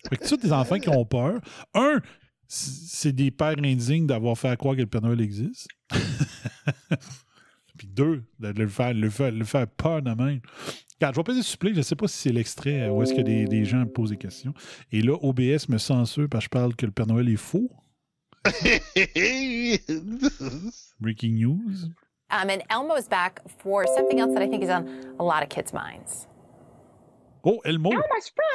Fait 0.10 0.18
que 0.18 0.28
tous 0.28 0.38
des 0.38 0.52
enfants 0.52 0.80
qui 0.80 0.90
ont 0.90 1.06
peur. 1.06 1.40
Un, 1.74 2.02
c'est 2.48 3.14
des 3.14 3.32
pères 3.32 3.56
indignes 3.64 4.06
d'avoir 4.08 4.38
fait 4.38 4.56
croire 4.58 4.76
que 4.76 4.82
le 4.82 4.88
Père 4.88 5.02
Noël 5.02 5.22
existe. 5.22 5.68
Puis 7.78 7.88
deux, 7.88 8.24
de 8.40 8.48
le 8.50 8.68
faire, 8.68 8.94
le 8.94 9.10
faire, 9.10 9.32
le 9.32 9.46
faire 9.46 9.68
peur 9.68 10.02
de 10.02 10.12
même. 10.12 10.42
Regarde, 11.02 11.16
je 11.16 11.20
vais 11.20 11.24
peser 11.24 11.42
supplé. 11.42 11.72
Je 11.74 11.78
ne 11.78 11.82
sais 11.82 11.96
pas 11.96 12.08
si 12.08 12.16
c'est 12.16 12.32
l'extrait 12.32 12.88
où 12.88 13.02
est-ce 13.02 13.16
que 13.16 13.22
des, 13.22 13.46
des 13.46 13.66
gens 13.66 13.80
me 13.80 13.86
posent 13.92 14.12
des 14.12 14.18
questions. 14.18 14.54
Et 14.92 15.02
là, 15.02 15.16
OBS 15.24 15.68
me 15.68 15.80
censure 15.80 16.30
parce 16.30 16.44
que 16.48 16.56
je 16.56 16.60
parle 16.60 16.76
que 16.76 16.86
le 16.86 16.92
Père 16.92 17.08
Noël 17.08 17.28
est 17.28 17.38
faux. 17.38 17.72
Breaking 21.00 21.34
news. 21.40 21.90
Um, 22.30 22.50
and 22.52 22.62
Elmo's 22.70 23.08
back 23.10 23.42
for 23.64 23.84
something 23.96 24.20
else 24.20 24.34
that 24.36 24.44
I 24.44 24.48
think 24.48 24.64
is 24.64 24.70
on 24.70 24.86
a 25.20 25.24
lot 25.24 25.42
of 25.42 25.50
kids' 25.50 25.74
minds. 25.74 26.28
Oh, 27.44 27.60
Elmo. 27.66 27.90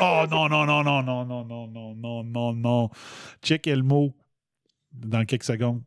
Oh 0.00 0.24
non, 0.30 0.48
non, 0.48 0.66
non, 0.66 0.84
non, 0.84 1.02
non, 1.02 1.24
non, 1.26 1.44
non, 1.44 1.66
non, 1.72 1.94
non, 1.96 2.22
non, 2.24 2.52
non. 2.62 2.90
Check 3.42 3.66
Elmo 3.66 4.14
dans 4.92 5.24
quelques 5.26 5.42
secondes. 5.42 5.82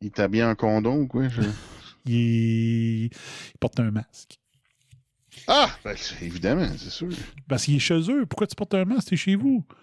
Il 0.00 0.10
t'a 0.12 0.28
bien 0.28 0.48
un 0.48 0.54
condom 0.54 1.00
ou 1.02 1.06
quoi? 1.06 1.28
je- 1.28 1.42
Il, 2.06 2.14
est- 2.14 3.04
il 3.06 3.58
porte 3.60 3.78
un 3.80 3.90
masque. 3.90 4.38
Ah! 5.48 5.70
Ben, 5.84 5.94
c'est- 5.96 6.24
évidemment, 6.24 6.68
c'est 6.78 6.90
sûr. 6.90 7.08
Parce 7.48 7.64
qu'il 7.64 7.76
est 7.76 7.80
chez 7.80 8.00
eux. 8.10 8.26
Pourquoi 8.26 8.46
tu 8.46 8.54
portes 8.56 8.74
un 8.74 8.84
masque? 8.84 9.08
T'es 9.08 9.16
chez 9.16 9.36
vous. 9.36 9.64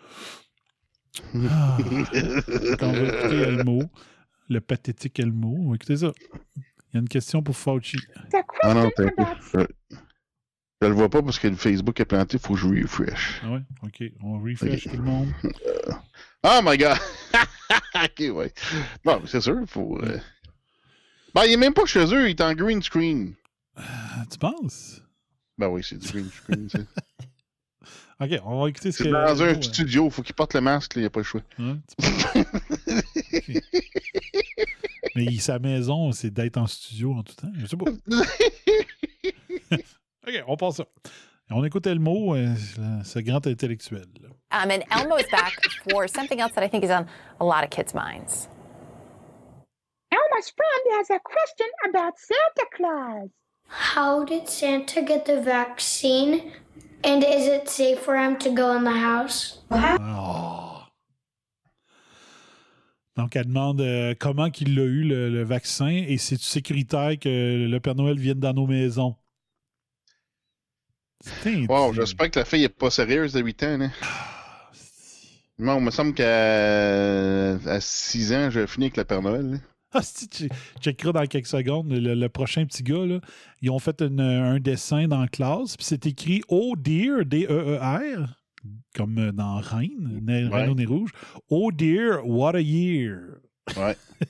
Ah. 1.47 1.77
Quand 2.79 2.87
on 2.87 2.91
va 2.93 3.03
écouter 3.03 3.35
Elmo, 3.41 3.83
le 4.49 4.61
pathétique 4.61 5.19
Elmo, 5.19 5.55
on 5.59 5.69
va 5.69 5.75
écouter 5.75 5.97
ça. 5.97 6.11
Il 6.55 6.95
y 6.95 6.97
a 6.97 6.99
une 7.01 7.07
question 7.07 7.43
pour 7.43 7.55
Fauci. 7.55 7.97
Ah 8.63 8.73
non, 8.73 8.89
t'inquiète. 8.95 9.27
Je, 9.53 9.59
je 10.81 10.87
le 10.87 10.93
vois 10.93 11.09
pas 11.09 11.21
parce 11.21 11.37
que 11.37 11.47
le 11.47 11.55
Facebook 11.55 11.99
est 11.99 12.05
planté, 12.05 12.39
faut 12.39 12.53
que 12.55 12.59
je 12.59 12.67
refresh. 12.67 13.41
Ah 13.43 13.51
ouais? 13.51 13.61
OK. 13.83 14.03
On 14.23 14.39
refresh 14.39 14.85
tout 14.85 14.97
le 14.97 15.03
monde. 15.03 15.31
Oh 16.43 16.59
my 16.63 16.77
god! 16.79 16.97
ok, 17.95 18.19
ouais. 18.35 18.51
Non, 19.05 19.19
mais 19.21 19.27
c'est 19.27 19.41
sûr, 19.41 19.57
faut. 19.67 19.99
euh, 20.01 20.17
Ben, 21.33 21.43
il 21.45 21.53
est 21.53 21.57
même 21.57 21.73
pas 21.73 21.85
chez 21.85 22.05
eux, 22.13 22.27
il 22.29 22.31
est 22.31 22.41
en 22.41 22.53
green 22.53 22.81
screen. 22.81 23.33
Ah, 23.75 24.23
tu 24.31 24.37
penses? 24.37 25.01
Ben 25.57 25.67
oui, 25.67 25.83
c'est 25.83 25.97
du 25.97 26.07
green 26.07 26.29
screen, 26.29 26.69
ça. 26.69 26.79
OK, 28.19 28.29
on 28.45 28.61
va 28.63 28.69
écouter 28.69 28.91
ce 28.91 28.99
C'est 28.99 29.03
que. 29.05 29.09
dans 29.09 29.41
un 29.41 29.49
Elmo, 29.49 29.61
studio, 29.61 30.09
faut 30.09 30.21
qu'il 30.21 30.35
porte 30.35 30.53
le 30.53 30.61
masque, 30.61 30.93
il 30.95 31.05
a 31.05 31.09
pas 31.09 31.19
le 31.21 31.25
choix. 31.25 31.41
hein? 31.59 31.79
Mais 35.15 35.25
il- 35.25 35.41
sa 35.41 35.59
maison, 35.59 36.11
c'est 36.11 36.29
d'être 36.31 36.57
en 36.57 36.67
studio 36.67 37.13
en 37.13 37.23
tout 37.23 37.35
temps. 37.35 37.51
Je 37.57 37.65
sais 37.65 37.77
pas. 37.77 37.85
OK, 40.27 40.43
on 40.47 40.57
passe 40.57 40.75
ça. 40.77 40.85
On 41.49 41.63
écoute 41.65 41.85
Elmo, 41.85 42.35
euh, 42.35 42.53
ce 43.03 43.19
grand 43.19 43.45
intellectuel. 43.45 44.05
Um, 44.51 44.71
and 44.71 44.81
Elmo's 44.89 45.29
back 45.31 45.53
for 45.91 46.07
something 46.07 46.39
else 46.39 46.53
that 46.53 46.63
I 46.63 46.69
think 46.69 46.83
is 46.83 46.91
on 46.91 47.05
a 47.39 47.43
lot 47.43 47.63
of 47.63 47.69
kids' 47.69 47.93
minds. 47.93 48.47
Elma's 50.33 50.51
friend 50.55 50.97
has 50.99 51.09
a 51.09 51.19
question 51.19 51.67
about 51.89 52.13
Santa 52.17 52.65
Claus. 52.75 53.29
How 53.67 54.23
did 54.23 54.47
Santa 54.49 55.01
get 55.01 55.25
the 55.25 55.41
vaccine? 55.41 56.51
And 57.03 57.23
is 57.23 57.47
it 57.47 57.69
safe 57.69 57.99
for 57.99 58.15
him 58.15 58.37
to 58.37 58.49
go 58.49 58.75
in 58.75 58.83
the 58.83 58.91
house? 58.91 59.59
Ah. 59.71 60.87
Donc, 63.15 63.35
elle 63.35 63.45
demande 63.47 63.81
euh, 63.81 64.15
comment 64.19 64.49
qu'il 64.49 64.79
a 64.79 64.83
eu 64.83 65.03
le, 65.03 65.29
le 65.29 65.43
vaccin 65.43 65.87
et 65.89 66.17
c'est 66.17 66.39
sécuritaire 66.41 67.19
que 67.19 67.67
le 67.69 67.79
Père 67.79 67.95
Noël 67.95 68.17
vienne 68.17 68.39
dans 68.39 68.53
nos 68.53 68.65
maisons? 68.65 69.15
Wow, 71.69 71.93
j'espère 71.93 72.31
que 72.31 72.39
la 72.39 72.45
fille 72.45 72.63
est 72.63 72.69
pas 72.69 72.89
sérieuse 72.89 73.33
de 73.33 73.41
8 73.41 73.63
ans, 73.63 73.77
là. 73.77 73.87
Ah, 74.01 74.71
Non, 75.59 75.77
il 75.77 75.85
me 75.85 75.91
semble 75.91 76.13
qu'à 76.15 77.79
6 77.79 78.33
ans, 78.33 78.49
j'ai 78.49 78.65
fini 78.65 78.85
avec 78.85 78.97
le 78.97 79.03
Père 79.03 79.21
Noël. 79.21 79.51
là. 79.51 79.57
Ah, 79.95 80.01
si, 80.01 80.27
tu 80.27 80.49
checkeras 80.81 81.11
dans 81.11 81.25
quelques 81.27 81.45
secondes. 81.47 81.91
Le, 81.91 82.15
le 82.15 82.29
prochain 82.29 82.65
petit 82.65 82.81
gars, 82.83 83.05
là, 83.05 83.19
ils 83.61 83.69
ont 83.69 83.79
fait 83.79 84.01
une- 84.01 84.19
un 84.21 84.59
dessin 84.59 85.07
dans 85.07 85.21
la 85.21 85.27
classe, 85.27 85.77
puis 85.77 85.85
c'est 85.85 86.05
écrit 86.07 86.41
Oh 86.47 86.75
dear, 86.77 87.25
D-E-E-R, 87.25 88.27
comme 88.95 89.31
dans 89.31 89.57
Reine, 89.59 90.19
né- 90.23 90.45
Ouais. 90.45 90.61
Reine 90.61 90.69
au 90.71 90.75
nez 90.75 90.85
rouge. 90.85 91.11
Oh 91.49 91.71
dear, 91.71 92.25
what 92.27 92.55
a 92.55 92.61
year. 92.61 93.19
Ouais. 93.77 93.95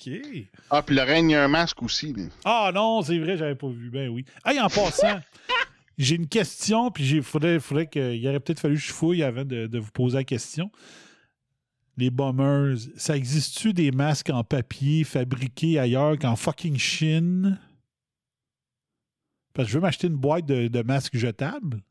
OK. 0.00 0.10
Ah, 0.70 0.82
puis 0.82 0.94
le 0.94 1.02
reine, 1.02 1.28
il 1.30 1.32
y 1.32 1.36
a 1.36 1.44
un 1.44 1.48
masque 1.48 1.82
aussi. 1.82 2.14
Ah 2.44 2.70
non, 2.74 3.02
c'est 3.02 3.18
vrai, 3.18 3.36
j'avais 3.36 3.54
pas 3.56 3.68
vu. 3.68 3.90
Ben 3.90 4.08
oui. 4.08 4.24
Hey, 4.44 4.60
en 4.60 4.68
passant, 4.68 5.20
j'ai 5.98 6.14
une 6.16 6.28
question, 6.28 6.90
puis 6.90 7.08
il 7.08 7.22
faudrait, 7.22 7.58
faudrait 7.58 7.86
que, 7.86 8.14
il 8.14 8.26
aurait 8.28 8.40
peut-être 8.40 8.60
fallu 8.60 8.76
que 8.76 8.80
je 8.82 8.92
fouille 8.92 9.22
avant 9.22 9.44
de, 9.44 9.66
de 9.66 9.78
vous 9.78 9.90
poser 9.90 10.18
la 10.18 10.24
question. 10.24 10.70
Les 11.98 12.10
bombers, 12.10 12.76
ça 12.96 13.16
existe-tu 13.16 13.72
des 13.72 13.90
masques 13.90 14.30
en 14.30 14.44
papier 14.44 15.02
fabriqués 15.02 15.80
ailleurs 15.80 16.16
qu'en 16.16 16.36
fucking 16.36 16.78
Chine? 16.78 17.58
Parce 19.52 19.66
que 19.66 19.72
je 19.72 19.78
veux 19.78 19.82
m'acheter 19.82 20.06
une 20.06 20.14
boîte 20.14 20.46
de, 20.46 20.68
de 20.68 20.82
masques 20.82 21.16
jetables. 21.16 21.82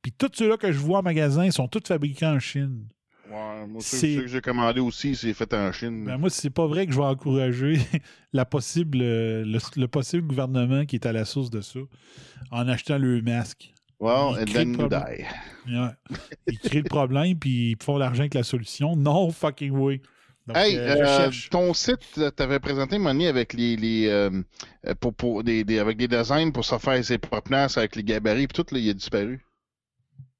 Puis 0.00 0.12
tous 0.12 0.30
ceux-là 0.32 0.56
que 0.56 0.72
je 0.72 0.78
vois 0.78 1.00
en 1.00 1.02
magasin 1.02 1.50
sont 1.50 1.68
tous 1.68 1.86
fabriqués 1.86 2.24
en 2.24 2.38
Chine. 2.38 2.88
Ouais, 3.30 3.66
moi, 3.66 3.82
ceux, 3.82 4.22
que 4.22 4.28
j'ai 4.28 4.40
commandé 4.40 4.80
aussi, 4.80 5.14
c'est 5.14 5.34
fait 5.34 5.52
en 5.52 5.70
Chine. 5.72 6.06
Ben, 6.06 6.16
moi, 6.16 6.30
c'est 6.30 6.48
pas 6.48 6.66
vrai 6.66 6.86
que 6.86 6.92
je 6.92 6.98
vais 6.98 7.04
encourager 7.04 7.78
la 8.32 8.46
possible, 8.46 9.00
euh, 9.02 9.44
le, 9.44 9.58
le 9.76 9.88
possible 9.88 10.26
gouvernement 10.26 10.86
qui 10.86 10.96
est 10.96 11.04
à 11.04 11.12
la 11.12 11.26
source 11.26 11.50
de 11.50 11.60
ça 11.60 11.80
en 12.50 12.66
achetant 12.66 12.96
le 12.96 13.20
masque. 13.20 13.74
Well, 13.98 14.38
and 14.38 14.44
then 14.52 14.74
you 14.78 14.88
die. 14.88 15.24
Ils 16.46 16.58
créent 16.58 16.82
le 16.82 16.88
problème 16.88 17.38
puis 17.38 17.70
ils 17.72 17.82
font 17.82 17.96
l'argent 17.98 18.20
avec 18.20 18.34
la 18.34 18.42
solution. 18.42 18.94
Non 18.96 19.30
fucking 19.30 19.72
way. 19.72 20.00
Donc, 20.46 20.56
Hey, 20.56 20.76
euh, 20.76 21.26
euh, 21.26 21.30
ton 21.50 21.74
site, 21.74 21.98
euh, 22.18 22.30
t'avais 22.30 22.60
présenté 22.60 22.98
Money 22.98 23.26
avec 23.26 23.52
les, 23.52 23.74
les 23.76 24.06
euh, 24.06 24.42
pour, 25.00 25.12
pour 25.12 25.42
des, 25.42 25.64
des- 25.64 25.80
avec 25.80 25.96
des 25.96 26.06
designs 26.06 26.52
pour 26.52 26.64
se 26.64 26.78
faire 26.78 27.04
ses 27.04 27.18
propres 27.18 27.48
places 27.48 27.76
avec 27.78 27.96
les 27.96 28.04
gabarits 28.04 28.46
puis 28.46 28.62
tout, 28.62 28.72
là, 28.74 28.78
il 28.80 28.88
a 28.90 28.94
disparu. 28.94 29.44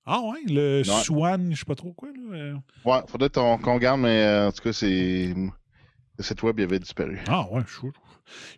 Ah 0.04 0.20
ouais, 0.20 0.38
le 0.46 0.82
Ouais. 0.86 1.02
Swan, 1.02 1.50
je 1.52 1.58
sais 1.58 1.64
pas 1.64 1.74
trop 1.74 1.92
quoi. 1.92 2.10
Là. 2.30 2.54
Ouais, 2.84 3.00
faudrait 3.08 3.30
qu'on 3.30 3.58
qu'on 3.58 3.74
regarde, 3.74 4.00
mais 4.00 4.22
euh, 4.22 4.48
en 4.48 4.52
tout 4.52 4.62
cas, 4.62 4.72
c'est. 4.72 5.34
Le 6.18 6.24
site 6.24 6.42
web, 6.44 6.58
il 6.60 6.62
avait 6.62 6.78
disparu. 6.78 7.18
Ah 7.28 7.44
ouais, 7.50 7.62
je 7.66 7.80
sais. 7.80 7.92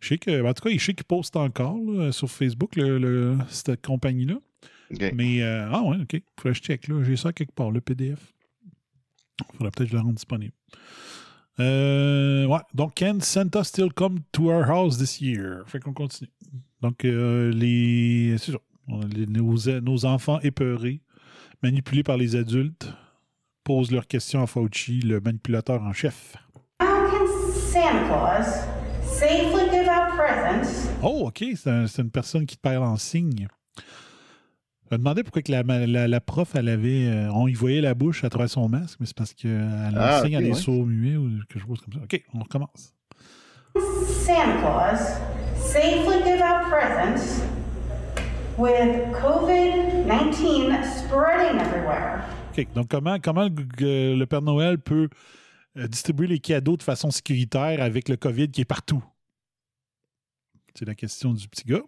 Je 0.02 0.08
sais 0.08 0.18
que, 0.18 0.44
en 0.44 0.52
tout 0.52 0.68
cas, 0.68 0.74
je 0.74 0.84
sais 0.84 0.92
qu'ils 0.94 1.04
postent 1.06 1.36
encore 1.36 1.78
là, 1.86 2.12
sur 2.12 2.28
Facebook 2.30 2.76
le, 2.76 2.98
le- 2.98 3.38
cette 3.48 3.84
compagnie-là. 3.84 4.34
Ok. 4.92 5.12
Mais, 5.14 5.42
euh, 5.42 5.68
ah 5.70 5.82
ouais, 5.82 5.96
OK. 6.00 6.22
Faudrait 6.38 6.52
que 6.52 6.52
je 6.54 6.62
check, 6.62 6.88
là. 6.88 7.02
J'ai 7.04 7.16
ça 7.16 7.32
quelque 7.32 7.52
part, 7.52 7.70
le 7.70 7.80
PDF. 7.80 8.32
Faudrait 9.52 9.70
peut-être 9.70 9.84
que 9.90 9.92
je 9.92 9.96
le 9.96 10.00
rende 10.02 10.14
disponible. 10.14 10.52
Euh, 11.60 12.46
ouais. 12.46 12.60
Donc, 12.74 12.94
can 12.96 13.18
Santa 13.20 13.64
still 13.64 13.92
come 13.92 14.20
to 14.32 14.50
our 14.50 14.64
house 14.68 14.96
this 14.98 15.20
year? 15.20 15.62
Fait 15.66 15.80
qu'on 15.80 15.92
continue. 15.92 16.30
Donc, 16.80 17.04
euh, 17.04 17.50
les, 17.52 18.36
c'est. 18.38 18.52
On 18.86 19.02
a 19.02 19.06
les- 19.06 19.26
nos, 19.26 19.56
nos 19.82 20.04
enfants 20.06 20.40
épeurés, 20.40 21.02
manipulés 21.62 22.02
par 22.02 22.16
les 22.16 22.36
adultes, 22.36 22.90
posent 23.64 23.90
leurs 23.90 24.06
questions 24.06 24.42
à 24.42 24.46
Fauci, 24.46 25.00
le 25.00 25.20
manipulateur 25.20 25.82
en 25.82 25.92
chef. 25.92 26.36
How 26.80 26.86
can 27.10 27.26
Santa 27.52 28.04
Claus 28.06 28.46
safely 29.04 29.68
give 29.70 29.88
out 29.88 30.16
presents 30.16 30.88
Oh, 31.02 31.26
OK. 31.26 31.44
C'est 31.56 31.68
un- 31.70 31.86
c'est 31.86 32.00
une 32.02 32.10
personne 32.10 32.46
qui 32.46 32.56
te 32.56 32.62
parle 32.62 32.82
en 32.84 32.96
signe. 32.96 33.48
Je 34.90 34.94
me 34.94 34.98
demandais 34.98 35.22
pourquoi 35.22 35.42
que 35.42 35.52
la, 35.52 35.62
la- 35.62 36.08
la 36.08 36.20
prof, 36.20 36.54
elle 36.54 36.68
avait. 36.68 37.06
euh, 37.08 37.30
on 37.32 37.46
y 37.46 37.52
voyait 37.52 37.80
la 37.82 37.94
bouche 37.94 38.24
à 38.24 38.30
travers 38.30 38.48
son 38.48 38.68
masque, 38.68 38.98
mais 39.00 39.06
c'est 39.06 39.16
parce 39.16 39.34
qu'elle 39.34 39.92
Ah, 39.96 40.18
enseigne 40.20 40.36
à 40.36 40.38
ok, 40.38 40.44
des 40.44 40.50
ouais. 40.52 40.56
sourds 40.60 40.86
muets 40.86 41.16
ou 41.16 41.30
quelque 41.48 41.66
chose 41.66 41.80
comme 41.80 41.92
ça. 41.94 42.00
OK, 42.02 42.22
on 42.34 42.38
recommence. 42.40 42.94
Santa 43.76 44.58
Claus 44.60 44.98
safely 45.60 46.22
give 46.24 46.40
out 46.40 46.68
presents 46.70 47.42
with 48.56 49.12
COVID 49.20 50.06
19 50.06 50.84
spreading 50.84 51.60
everywhere? 51.60 52.24
OK, 52.52 52.66
donc 52.74 52.88
comment, 52.88 53.18
comment 53.20 53.44
le, 53.44 53.54
g- 53.78 54.16
le 54.16 54.26
Père 54.26 54.42
Noël 54.42 54.78
peut 54.78 55.08
euh, 55.76 55.86
distribuer 55.86 56.26
les 56.26 56.38
cadeaux 56.38 56.76
de 56.78 56.82
façon 56.82 57.10
sécuritaire 57.10 57.82
avec 57.82 58.08
le 58.08 58.16
COVID 58.16 58.50
qui 58.50 58.62
est 58.62 58.64
partout? 58.64 59.04
C'est 60.74 60.86
la 60.86 60.94
question 60.94 61.34
du 61.34 61.46
petit 61.48 61.64
gars. 61.64 61.82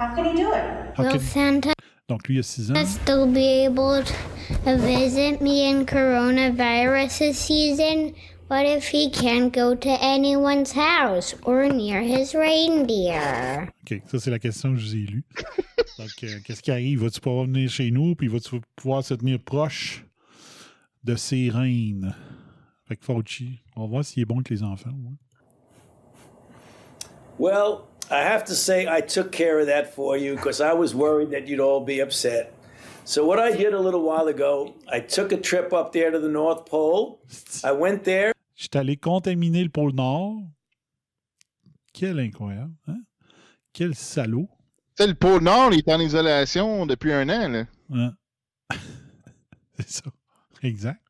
How 0.00 0.14
can 0.14 0.24
he 0.24 0.34
do 0.42 0.50
it? 0.52 0.64
How 0.96 1.02
Will 1.04 1.12
can- 1.12 1.20
Santa 1.20 1.72
Donc, 2.08 2.26
lui, 2.26 2.36
il 2.36 2.40
a 2.40 2.42
6 2.42 2.70
ans. 2.72 2.84
still 2.86 3.26
be 3.26 3.64
able 3.66 4.02
to 4.64 4.76
visit 4.78 5.40
me 5.40 5.68
in 5.68 5.84
coronavirus 5.84 7.18
this 7.18 7.38
season? 7.38 8.14
What 8.48 8.64
if 8.66 8.88
he 8.92 9.10
can't 9.10 9.52
go 9.52 9.76
to 9.76 9.88
anyone's 10.02 10.72
house 10.72 11.36
or 11.44 11.68
near 11.68 12.00
his 12.02 12.34
reindeer? 12.34 13.68
OK, 13.84 14.02
ça, 14.10 14.18
c'est 14.18 14.30
la 14.30 14.40
question 14.40 14.72
que 14.72 14.78
je 14.80 14.86
vous 14.86 14.94
ai 14.96 15.06
lue. 15.06 15.24
Donc, 15.98 16.10
euh, 16.24 16.38
qu'est-ce 16.44 16.62
qui 16.62 16.72
arrive? 16.72 17.02
Vas-tu 17.04 17.20
pouvoir 17.20 17.44
venir 17.44 17.70
chez 17.70 17.90
nous, 17.92 18.16
puis 18.16 18.26
vas-tu 18.26 18.60
pouvoir 18.74 19.04
se 19.04 19.14
tenir 19.14 19.38
proche 19.38 20.04
de 21.04 21.14
ses 21.14 21.48
reines? 21.50 22.12
Fait 22.88 22.96
que 22.96 23.04
Fauci, 23.04 23.60
on 23.76 23.82
va 23.82 23.86
voir 23.86 24.04
s'il 24.04 24.22
est 24.22 24.26
bon 24.26 24.36
avec 24.36 24.48
les 24.50 24.62
enfants. 24.64 24.90
ouais. 24.90 25.14
Well, 27.38 27.82
I 28.10 28.22
have 28.22 28.44
to 28.46 28.54
say 28.54 28.88
I 28.88 29.00
took 29.00 29.30
care 29.30 29.60
of 29.60 29.66
that 29.66 29.94
for 29.94 30.16
you 30.16 30.34
because 30.34 30.60
I 30.60 30.72
was 30.72 30.94
worried 30.94 31.30
that 31.30 31.46
you'd 31.46 31.60
all 31.60 31.80
be 31.84 32.00
upset. 32.00 32.52
So 33.04 33.24
what 33.24 33.38
I 33.38 33.52
did 33.56 33.72
a 33.72 33.78
little 33.78 34.02
while 34.02 34.26
ago, 34.28 34.74
I 34.88 35.00
took 35.00 35.32
a 35.32 35.36
trip 35.36 35.72
up 35.72 35.92
there 35.92 36.10
to 36.10 36.18
the 36.18 36.28
North 36.28 36.66
Pole. 36.66 37.20
I 37.64 37.72
went 37.72 38.04
there. 38.04 38.32
J'étais 38.56 38.78
allé 38.78 38.96
contaminer 38.96 39.62
le 39.62 39.70
pôle 39.70 39.94
Nord. 39.94 40.42
Quel 41.92 42.18
incroyable, 42.18 42.74
hein? 42.88 43.02
Quel 43.72 43.94
salaud. 43.94 44.48
Tu 44.96 45.04
sais, 45.04 45.06
le 45.06 45.14
pôle 45.14 45.42
Nord, 45.42 45.72
il 45.72 45.78
est 45.78 45.88
en 45.88 46.00
isolation 46.00 46.86
depuis 46.86 47.12
un 47.12 47.28
an, 47.28 47.48
là. 47.48 47.64
Ouais. 47.88 48.10
C'est 49.78 49.88
ça. 49.88 50.10
Exact. 50.62 51.00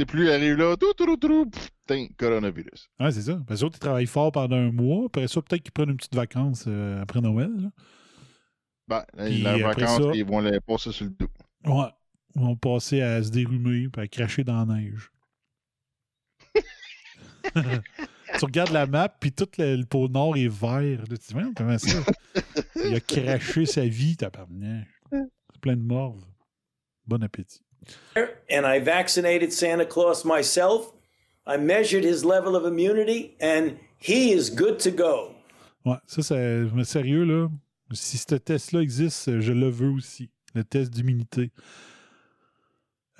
T'es 0.00 0.06
plus 0.06 0.30
arrivé 0.30 0.56
là, 0.56 0.78
tout, 0.78 0.94
tout, 0.94 1.04
tout, 1.04 1.16
tout, 1.18 1.50
putain, 1.50 2.06
coronavirus. 2.16 2.88
Ouais, 2.98 3.12
c'est 3.12 3.20
ça. 3.20 3.34
Parce 3.34 3.46
que 3.46 3.52
les 3.52 3.64
autres, 3.64 3.76
ils 3.76 3.80
travaillent 3.80 4.06
fort 4.06 4.32
pendant 4.32 4.56
un 4.56 4.72
mois. 4.72 5.04
Après 5.04 5.28
ça, 5.28 5.42
peut-être 5.42 5.62
qu'ils 5.62 5.72
prennent 5.72 5.90
une 5.90 5.98
petite 5.98 6.14
vacance 6.14 6.64
euh, 6.66 7.02
après 7.02 7.20
Noël. 7.20 7.50
là. 7.54 7.68
Ben, 8.88 9.04
Puis 9.26 9.42
leurs 9.42 9.56
après 9.66 9.82
vacances, 9.82 10.02
ça- 10.02 10.12
ils 10.14 10.24
vont 10.24 10.40
les 10.40 10.58
passer 10.58 10.90
sur 10.90 11.04
le 11.04 11.10
dos. 11.10 11.28
Ouais. 11.66 11.90
Ils 12.34 12.40
vont 12.40 12.56
passer 12.56 13.02
à 13.02 13.22
se 13.22 13.28
dérumer 13.28 13.88
et 13.94 14.00
à 14.00 14.08
cracher 14.08 14.42
dans 14.42 14.64
la 14.64 14.74
neige. 14.74 15.10
tu 18.38 18.44
regardes 18.46 18.72
la 18.72 18.86
map, 18.86 19.10
puis 19.10 19.32
tout 19.32 19.48
le, 19.58 19.76
le 19.76 19.84
pôle 19.84 20.10
Nord 20.12 20.38
est 20.38 20.48
vert. 20.48 21.02
Tu 21.10 21.18
te 21.18 21.34
dis, 21.38 21.52
comment 21.54 21.76
ça? 21.76 22.02
Il 22.86 22.94
a 22.94 23.00
craché 23.00 23.66
sa 23.66 23.84
vie, 23.86 24.16
t'as 24.16 24.30
C'est 25.12 25.60
plein 25.60 25.76
de 25.76 25.82
morve. 25.82 26.24
Bon 27.06 27.22
appétit. 27.22 27.60
And 28.50 28.66
I 28.66 28.80
vaccinated 28.80 29.52
Santa 29.52 29.86
Claus 29.86 30.24
myself. 30.24 30.92
I 31.46 31.56
measured 31.56 32.04
his 32.04 32.24
level 32.24 32.54
of 32.54 32.64
immunity, 32.64 33.36
and 33.40 33.78
he 33.98 34.32
is 34.32 34.50
good 34.50 34.78
to 34.80 34.90
go. 34.90 35.34
Ouais, 35.84 35.96
ça, 36.06 36.22
c'est 36.22 36.64
mais 36.74 36.84
sérieux, 36.84 37.24
là. 37.24 37.48
Si 37.92 38.18
ce 38.18 38.36
test-là 38.36 38.80
existe, 38.80 39.40
je 39.40 39.52
le 39.52 39.68
veux 39.68 39.90
aussi. 39.90 40.30
Le 40.54 40.64
test 40.64 40.92
d'immunité. 40.92 41.50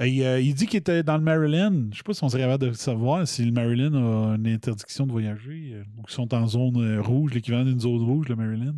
Et, 0.00 0.26
euh, 0.26 0.40
il 0.40 0.54
dit 0.54 0.66
qu'il 0.66 0.78
était 0.78 1.02
dans 1.02 1.16
le 1.16 1.22
Maryland. 1.22 1.88
Je 1.92 1.98
sais 1.98 2.02
pas 2.02 2.14
si 2.14 2.24
on 2.24 2.28
serait 2.28 2.42
capable 2.42 2.68
de 2.68 2.72
savoir 2.72 3.26
si 3.28 3.44
le 3.44 3.52
Maryland 3.52 3.94
a 3.94 4.36
une 4.36 4.46
interdiction 4.46 5.06
de 5.06 5.12
voyager 5.12 5.72
euh, 5.74 5.82
ou 5.98 6.02
qu'ils 6.02 6.14
sont 6.14 6.32
en 6.34 6.46
zone 6.46 6.76
euh, 6.78 7.02
rouge, 7.02 7.34
l'équivalent 7.34 7.64
d'une 7.64 7.80
zone 7.80 8.02
rouge, 8.02 8.28
le 8.28 8.36
Maryland. 8.36 8.76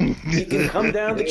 He 0.00 0.46
can 0.48 0.68
come 0.68 0.92
down 0.92 1.16
the 1.16 1.26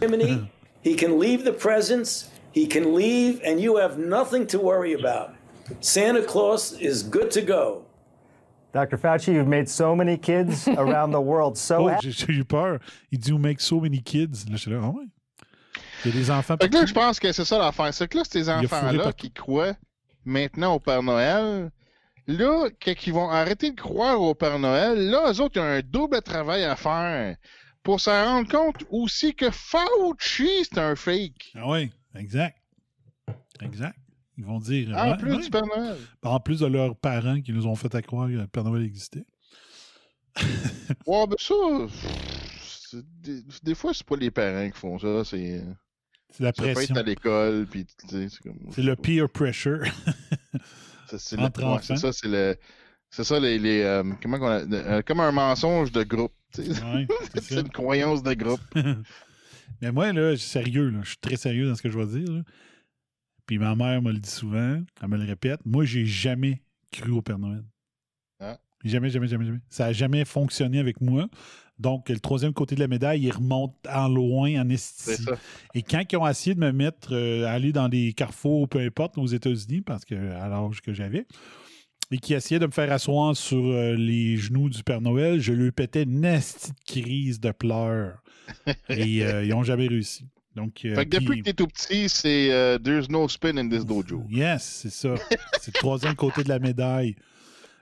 chimney. 0.00 0.42
He 0.84 0.94
can 0.94 1.18
leave 1.18 1.44
the 1.44 1.52
presents. 1.52 2.30
He 2.56 2.66
can 2.66 2.94
leave, 2.94 3.42
and 3.44 3.60
you 3.60 3.76
have 3.76 3.98
nothing 3.98 4.46
to 4.46 4.58
worry 4.58 4.94
about. 4.94 5.34
Santa 5.80 6.22
Claus 6.22 6.72
is 6.80 7.02
good 7.02 7.30
to 7.32 7.42
go. 7.42 7.84
Dr. 8.72 8.96
Fauci, 8.96 9.34
you've 9.34 9.46
made 9.46 9.68
so 9.68 9.94
many 9.94 10.16
kids 10.16 10.66
around 10.78 11.10
the 11.10 11.20
world 11.20 11.58
so 11.58 11.90
Oh, 11.90 11.96
j'ai 12.00 12.12
j'ai 12.12 12.32
eu 12.32 12.44
peur. 12.44 12.78
Il 13.12 13.18
dit, 13.18 13.30
we 13.32 13.38
make 13.38 13.60
so 13.60 13.78
many 13.78 14.00
kids? 14.00 14.46
Là, 14.48 14.56
j'étais 14.56 14.70
là, 14.70 14.80
ah 14.84 14.88
ouais. 14.88 15.04
Il 16.06 16.14
y 16.14 16.16
a 16.16 16.18
des 16.18 16.30
enfants 16.30 16.56
Fait 16.58 16.70
que 16.70 16.74
là, 16.74 16.86
je 16.86 16.94
pense 16.94 17.20
que 17.20 17.30
c'est 17.30 17.44
ça 17.44 17.58
l'affaire. 17.58 17.92
C'est 17.92 18.08
que 18.08 18.16
là, 18.16 18.24
ces 18.24 18.48
enfants-là 18.48 19.12
qui 19.12 19.30
croient 19.30 19.76
maintenant 20.24 20.76
au 20.76 20.80
Père 20.80 21.02
Noël, 21.02 21.70
là, 22.26 22.70
quand 22.82 23.06
ils 23.06 23.12
vont 23.12 23.28
arrêter 23.28 23.70
de 23.70 23.78
croire 23.78 24.18
au 24.18 24.34
Père 24.34 24.58
Noël, 24.58 25.10
là, 25.10 25.30
eux 25.30 25.42
autres, 25.42 25.56
ils 25.56 25.60
ont 25.60 25.64
un 25.64 25.82
double 25.82 26.22
travail 26.22 26.64
à 26.64 26.74
faire 26.74 27.36
pour 27.82 28.00
se 28.00 28.08
rendre 28.08 28.50
compte 28.50 28.82
aussi 28.90 29.34
que 29.34 29.50
Fauci, 29.50 30.64
c'est 30.64 30.78
un 30.78 30.96
fake. 30.96 31.52
Ah 31.54 31.68
oui, 31.68 31.90
exact. 32.18 32.56
Exact. 33.62 33.98
Ils 34.38 34.44
vont 34.44 34.58
dire. 34.58 34.96
En 34.96 35.12
ouais, 35.12 35.16
plus 35.16 35.34
ouais. 35.34 35.42
du 35.42 35.50
Père 35.50 35.66
Noël. 35.66 35.96
En 36.22 36.40
plus 36.40 36.60
de 36.60 36.66
leurs 36.66 36.96
parents 36.96 37.40
qui 37.40 37.52
nous 37.52 37.66
ont 37.66 37.74
fait 37.74 37.94
à 37.94 38.02
croire 38.02 38.28
que 38.28 38.32
le 38.34 38.46
Père 38.46 38.64
Noël 38.64 38.82
existait. 38.82 39.24
Ouais, 41.06 41.26
ben 41.26 41.36
ça, 41.38 41.54
des, 42.92 43.42
des 43.62 43.74
fois, 43.74 43.92
c'est 43.94 44.06
pas 44.06 44.16
les 44.16 44.30
parents 44.30 44.68
qui 44.70 44.78
font 44.78 44.98
ça, 44.98 45.24
c'est... 45.24 45.64
C'est 46.30 46.42
la 46.42 46.52
ça 46.52 46.62
peut 46.62 46.72
pression. 46.72 46.94
être 46.94 47.00
à 47.00 47.02
l'école, 47.02 47.66
puis 47.66 47.86
tu 47.86 48.08
sais, 48.08 48.28
c'est 48.28 48.42
comme... 48.42 48.58
C'est 48.72 48.82
le 48.82 48.96
peer 48.96 49.28
pressure. 49.28 49.84
C'est 51.08 51.38
ouais, 51.40 51.96
ça, 51.96 52.12
c'est 52.12 52.28
le... 52.28 52.56
C'est 53.10 53.24
ça, 53.24 53.40
les... 53.40 53.58
les, 53.58 53.82
euh, 53.82 54.04
comment 54.22 54.38
qu'on 54.38 54.46
a... 54.46 54.60
euh, 54.60 55.02
comme 55.02 55.20
un 55.20 55.32
mensonge 55.32 55.92
de 55.92 56.02
groupe. 56.02 56.34
Ouais, 56.58 57.06
c'est 57.40 57.60
une 57.60 57.70
croyance 57.70 58.22
de 58.22 58.34
groupe. 58.34 58.60
Mais 59.82 59.92
moi, 59.92 60.12
là, 60.12 60.32
je 60.32 60.36
suis 60.36 60.48
sérieux, 60.50 60.90
là. 60.90 61.00
Je 61.02 61.08
suis 61.08 61.18
très 61.18 61.36
sérieux 61.36 61.68
dans 61.68 61.74
ce 61.74 61.82
que 61.82 61.90
je 61.90 61.98
vais 61.98 62.20
dire. 62.20 62.32
là. 62.32 62.42
Puis 63.46 63.58
ma 63.58 63.74
mère 63.76 64.02
me 64.02 64.12
le 64.12 64.18
dit 64.18 64.30
souvent, 64.30 64.82
elle 65.02 65.08
me 65.08 65.16
le 65.16 65.24
répète. 65.24 65.60
Moi, 65.64 65.84
j'ai 65.84 66.04
jamais 66.04 66.62
cru 66.90 67.12
au 67.12 67.22
Père 67.22 67.38
Noël. 67.38 67.64
Ah. 68.40 68.58
Jamais, 68.84 69.10
jamais, 69.10 69.28
jamais, 69.28 69.44
jamais. 69.44 69.60
Ça 69.68 69.86
n'a 69.86 69.92
jamais 69.92 70.24
fonctionné 70.24 70.78
avec 70.78 71.00
moi. 71.00 71.28
Donc, 71.78 72.08
le 72.08 72.18
troisième 72.18 72.54
côté 72.54 72.74
de 72.74 72.80
la 72.80 72.88
médaille, 72.88 73.22
il 73.22 73.30
remonte 73.30 73.74
en 73.92 74.08
loin, 74.08 74.60
en 74.62 74.66
C'est 74.70 75.12
esti. 75.12 75.22
ça. 75.24 75.32
Et 75.74 75.82
quand 75.82 76.02
ils 76.10 76.16
ont 76.16 76.26
essayé 76.26 76.54
de 76.54 76.60
me 76.60 76.72
mettre 76.72 77.10
euh, 77.12 77.44
à 77.46 77.50
aller 77.50 77.72
dans 77.72 77.88
des 77.88 78.14
carrefours, 78.14 78.68
peu 78.68 78.78
importe, 78.80 79.18
aux 79.18 79.26
États-Unis, 79.26 79.82
parce 79.82 80.04
que 80.04 80.14
à 80.14 80.48
l'âge 80.48 80.80
que 80.80 80.92
j'avais, 80.94 81.26
et 82.10 82.18
qui 82.18 82.34
essayaient 82.34 82.60
de 82.60 82.66
me 82.66 82.70
faire 82.72 82.90
asseoir 82.92 83.36
sur 83.36 83.58
euh, 83.64 83.94
les 83.94 84.36
genoux 84.36 84.70
du 84.70 84.82
Père 84.82 85.00
Noël, 85.02 85.40
je 85.40 85.52
lui 85.52 85.70
pétais 85.70 86.04
une 86.04 86.22
de 86.22 86.40
crise 86.86 87.40
de 87.40 87.50
pleurs. 87.50 88.22
Et 88.88 89.24
euh, 89.24 89.44
ils 89.44 89.50
n'ont 89.50 89.62
jamais 89.62 89.86
réussi. 89.88 90.24
Donc, 90.54 90.84
euh, 90.84 90.94
Fait 90.94 91.04
que 91.04 91.10
depuis 91.10 91.26
puis- 91.26 91.38
que 91.40 91.44
t'es 91.44 91.52
tout 91.52 91.66
petit, 91.66 92.08
c'est 92.08 92.50
euh, 92.50 92.78
There's 92.78 93.10
no 93.10 93.28
spin 93.28 93.56
in 93.58 93.68
this 93.68 93.84
dojo. 93.84 94.24
Yes, 94.30 94.62
c'est 94.82 94.90
ça. 94.90 95.14
C'est 95.60 95.74
le 95.74 95.78
troisième 95.80 96.14
côté 96.14 96.42
de 96.44 96.48
la 96.48 96.58
médaille. 96.58 97.14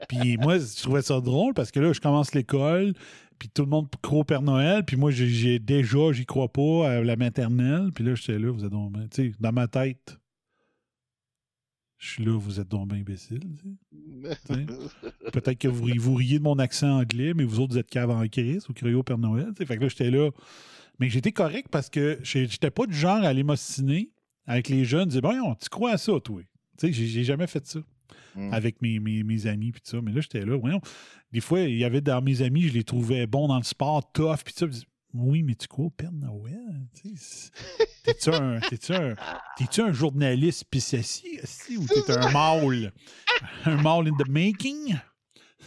Puis 0.08 0.36
moi, 0.38 0.58
je 0.58 0.82
trouvais 0.82 1.02
ça 1.02 1.20
drôle 1.20 1.54
parce 1.54 1.70
que 1.70 1.78
là, 1.80 1.92
je 1.92 2.00
commence 2.00 2.34
l'école, 2.34 2.92
puis 3.38 3.48
tout 3.48 3.62
le 3.62 3.68
monde 3.68 3.86
croit 4.02 4.18
au 4.20 4.24
Père 4.24 4.42
Noël, 4.42 4.84
puis 4.84 4.96
moi, 4.96 5.10
j'ai- 5.12 5.58
déjà, 5.60 6.12
j'y 6.12 6.26
crois 6.26 6.48
pas 6.52 6.90
à 6.90 7.00
la 7.02 7.16
maternelle, 7.16 7.90
puis 7.94 8.04
là, 8.04 8.14
j'étais 8.16 8.38
là, 8.38 8.50
vous 8.52 8.64
êtes 8.64 8.72
dans 8.72 9.52
ma 9.52 9.66
tête, 9.68 10.18
je 12.04 12.10
suis 12.10 12.24
là, 12.24 12.38
vous 12.38 12.60
êtes 12.60 12.68
donc 12.68 12.92
imbécile. 12.92 13.40
Peut-être 15.32 15.58
que 15.58 15.68
vous, 15.68 15.88
vous 15.98 16.14
riez 16.14 16.38
de 16.38 16.44
mon 16.44 16.58
accent 16.58 16.98
anglais, 17.00 17.32
mais 17.34 17.44
vous 17.44 17.60
autres, 17.60 17.72
vous 17.72 17.78
êtes 17.78 17.88
cave 17.88 18.10
en 18.10 18.26
crise, 18.28 18.64
vous 18.68 18.74
croyez 18.74 18.94
au 18.94 19.02
Père 19.02 19.18
Noël. 19.18 19.52
Fait 19.56 19.64
que 19.76 19.82
là, 19.82 19.88
j'étais 19.88 20.10
là. 20.10 20.30
Mais 21.00 21.08
j'étais 21.08 21.32
correct 21.32 21.68
parce 21.70 21.88
que 21.88 22.18
j'étais 22.22 22.70
pas 22.70 22.86
du 22.86 22.94
genre 22.94 23.22
à 23.24 23.28
aller 23.28 23.42
m'ostiner 23.42 24.10
avec 24.46 24.68
les 24.68 24.84
jeunes, 24.84 25.08
dire 25.08 25.22
Bon, 25.22 25.54
tu 25.54 25.68
crois 25.68 25.92
à 25.92 25.98
ça, 25.98 26.12
toi? 26.20 26.42
Tu 26.78 26.92
sais, 26.92 26.92
j'ai 26.92 27.24
jamais 27.24 27.46
fait 27.46 27.66
ça 27.66 27.80
Mm. 28.36 28.52
avec 28.52 28.82
mes, 28.82 28.98
mes, 28.98 29.22
mes 29.22 29.46
amis, 29.46 29.72
puis 29.72 29.80
ça. 29.84 30.00
Mais 30.02 30.12
là, 30.12 30.20
j'étais 30.20 30.44
là, 30.44 30.56
voyons. 30.56 30.80
Des 31.32 31.40
fois, 31.40 31.60
il 31.60 31.76
y 31.76 31.84
avait 31.84 32.00
dans 32.00 32.20
mes 32.20 32.42
amis, 32.42 32.62
je 32.62 32.72
les 32.72 32.84
trouvais 32.84 33.26
bons 33.26 33.48
dans 33.48 33.58
le 33.58 33.64
sport, 33.64 34.10
tough, 34.12 34.38
puis 34.44 34.54
ça. 34.56 34.66
Je 34.70 34.80
oui, 35.14 35.42
mais 35.42 35.54
tu 35.54 35.68
crois 35.68 35.86
au 35.86 35.90
Père 35.90 36.12
Noël? 36.12 36.86
T'es-tu 38.04 38.30
un, 38.30 38.58
t'es-tu 38.60 38.92
un, 38.92 39.14
un 39.86 39.92
journaliste 39.92 40.60
spécialisé 40.60 41.40
ou 41.78 41.86
t'es 41.86 42.10
un 42.10 42.30
mâle? 42.30 42.92
Un 43.64 43.76
mâle 43.80 44.08
in 44.08 44.16
the 44.16 44.28
making? 44.28 44.96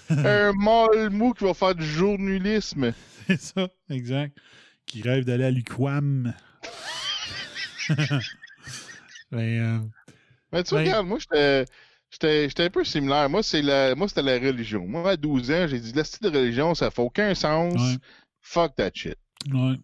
un 0.09 0.51
mâle 0.53 1.09
mou 1.11 1.33
qui 1.33 1.43
va 1.45 1.53
faire 1.53 1.75
du 1.75 1.85
journalisme. 1.85 2.93
C'est 3.27 3.41
ça, 3.41 3.69
exact. 3.89 4.37
Qui 4.85 5.01
rêve 5.01 5.25
d'aller 5.25 5.45
à 5.45 5.51
l'UQAM. 5.51 6.33
Mais, 9.31 9.59
euh, 9.59 9.79
Mais 10.51 10.63
tu 10.63 10.75
Ben- 10.75 10.81
regardes, 10.81 11.07
moi, 11.07 11.19
j'étais. 11.19 11.65
J'étais 12.09 12.47
j'étais 12.47 12.63
un 12.63 12.69
peu 12.69 12.85
similaire. 12.85 13.29
Moi, 13.29 13.43
c'est 13.43 13.61
la, 13.61 13.93
moi, 13.93 14.07
c'était 14.07 14.21
la 14.21 14.35
religion. 14.39 14.87
Moi, 14.87 15.11
à 15.11 15.17
12 15.17 15.51
ans, 15.51 15.67
j'ai 15.67 15.77
dit, 15.79 15.91
la 15.91 16.05
style 16.05 16.31
de 16.31 16.37
religion, 16.37 16.73
ça 16.73 16.89
fait 16.89 17.01
aucun 17.01 17.35
sens. 17.35 17.73
Ouais. 17.75 17.97
Fuck 18.41 18.75
that 18.77 18.91
shit. 18.93 19.17
Ouais. 19.47 19.75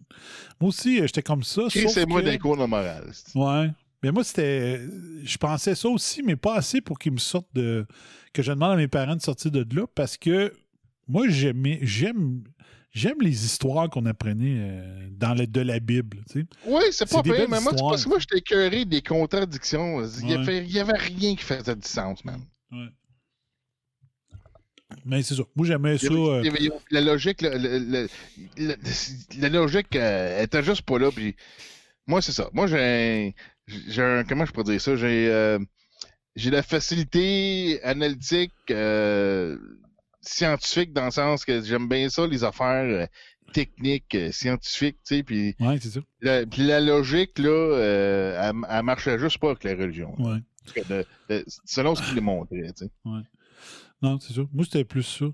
Moi 0.60 0.68
aussi, 0.68 1.00
euh, 1.00 1.06
j'étais 1.06 1.22
comme 1.22 1.42
ça. 1.42 1.62
C'est 1.70 2.06
moi 2.06 2.20
que- 2.20 2.26
d'un 2.26 2.38
cours 2.38 2.56
de 2.56 2.64
morale. 2.66 3.10
Ouais. 3.34 3.70
Mais 4.02 4.12
moi, 4.12 4.22
c'était. 4.24 4.80
Je 5.22 5.36
pensais 5.38 5.74
ça 5.74 5.88
aussi, 5.88 6.22
mais 6.22 6.36
pas 6.36 6.56
assez 6.56 6.80
pour 6.80 6.98
qu'ils 6.98 7.12
me 7.12 7.18
sortent 7.18 7.54
de. 7.54 7.86
Que 8.32 8.42
je 8.42 8.52
demande 8.52 8.72
à 8.72 8.76
mes 8.76 8.88
parents 8.88 9.16
de 9.16 9.22
sortir 9.22 9.50
de 9.50 9.64
là 9.74 9.86
parce 9.94 10.16
que 10.16 10.52
moi, 11.08 11.28
j'aimais. 11.28 11.78
J'aime. 11.82 12.42
J'aime 12.92 13.16
les 13.22 13.44
histoires 13.44 13.90
qu'on 13.90 14.06
apprenait 14.06 14.56
euh, 14.56 15.08
dans 15.10 15.34
le- 15.34 15.48
de 15.48 15.60
la 15.60 15.80
Bible. 15.80 16.18
Tu 16.30 16.40
sais. 16.42 16.46
Oui, 16.64 16.82
c'est 16.92 17.10
pas 17.10 17.22
belles 17.22 17.48
mais 17.50 17.58
moi, 17.60 17.72
c'est 17.74 17.82
parce 17.82 18.04
que 18.04 18.08
moi, 18.08 18.18
j'étais 18.20 18.38
écœuré 18.38 18.84
des 18.84 19.02
contradictions. 19.02 20.00
Il 20.22 20.30
y, 20.30 20.36
Ouais. 20.36 20.78
avait, 20.80 20.96
rien 20.98 21.34
qui 21.34 21.42
faisait 21.42 21.74
du 21.74 21.88
sens, 21.88 22.24
man. 22.24 22.40
Ouais. 22.70 22.86
Mais 25.04 25.22
c'est 25.22 25.34
ça. 25.34 25.42
Moi, 25.56 25.66
j'aimais 25.66 25.98
ça. 25.98 26.06
euh, 26.12 26.42
la 26.90 27.00
logique, 27.00 27.42
le- 27.42 27.56
le- 27.58 27.78
le- 27.78 28.08
le- 28.56 28.76
la 29.40 29.48
logique 29.48 29.94
euh, 29.96 30.42
était 30.42 30.62
juste 30.62 30.82
pas 30.82 30.98
là. 30.98 31.10
Puis 31.10 31.34
moi, 32.06 32.20
c'est 32.22 32.32
ça. 32.32 32.48
Moi, 32.52 32.66
j'ai 32.66 33.34
un, 33.98 34.24
comment 34.24 34.44
je 34.46 34.52
pourrais 34.52 34.64
dire 34.72 34.80
ça? 34.80 34.96
J'ai, 34.96 35.28
euh, 35.28 35.58
j'ai 36.36 36.50
la 36.50 36.62
facilité 36.62 37.80
analytique, 37.82 38.52
scientifique 40.20 40.92
dans 40.92 41.04
le 41.06 41.10
sens 41.10 41.44
que 41.44 41.62
j'aime 41.62 41.88
bien 41.88 42.08
ça, 42.08 42.26
les 42.26 42.44
affaires 42.44 43.08
techniques, 43.52 44.16
scientifiques, 44.32 44.96
tu 45.06 45.16
sais. 45.16 45.22
Puis 45.22 45.54
Ouais, 45.60 45.78
c'est 45.80 45.90
ça. 45.90 46.00
la, 46.22 46.46
puis 46.46 46.66
la 46.66 46.80
logique, 46.80 47.38
là, 47.38 47.76
elle, 47.78 48.54
elle 48.68 48.82
marchait 48.82 49.18
juste 49.18 49.38
pas 49.38 49.50
avec 49.50 49.64
la 49.64 49.74
religion. 49.74 50.14
Ouais. 50.18 50.38
Parce 50.64 50.72
que 50.88 50.92
de- 50.92 51.06
de- 51.28 51.44
selon 51.66 51.94
ce 51.94 52.02
qu'il 52.12 52.22
montrait, 52.22 52.72
tu 52.76 52.86
sais. 52.86 52.90
Ouais. 53.04 53.20
Non, 54.04 54.18
c'est 54.20 54.34
ça. 54.34 54.42
Moi, 54.52 54.66
c'était 54.66 54.84
plus 54.84 55.02
ça. 55.02 55.24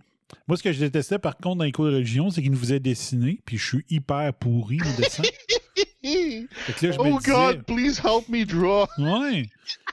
Moi, 0.46 0.56
ce 0.56 0.62
que 0.62 0.72
je 0.72 0.78
détestais, 0.78 1.18
par 1.18 1.36
contre, 1.36 1.56
dans 1.56 1.64
les 1.64 1.72
cours 1.72 1.86
de 1.86 1.94
religion, 1.94 2.30
c'est 2.30 2.40
qu'ils 2.40 2.52
nous 2.52 2.56
faisaient 2.58 2.78
dessiner, 2.78 3.40
puis 3.44 3.58
je 3.58 3.66
suis 3.66 3.84
hyper 3.90 4.32
pourri 4.34 4.78
en 4.80 4.96
dessin. 4.96 5.24
Fait 6.02 6.72
que 6.72 6.86
là, 6.86 6.92
je 6.92 6.98
me 6.98 7.12
oh 7.14 7.18
disais- 7.18 7.32
God, 7.32 7.62
please 7.64 8.00
help 8.04 8.28
me 8.28 8.44
draw. 8.44 8.86
Ouais. 8.98 9.48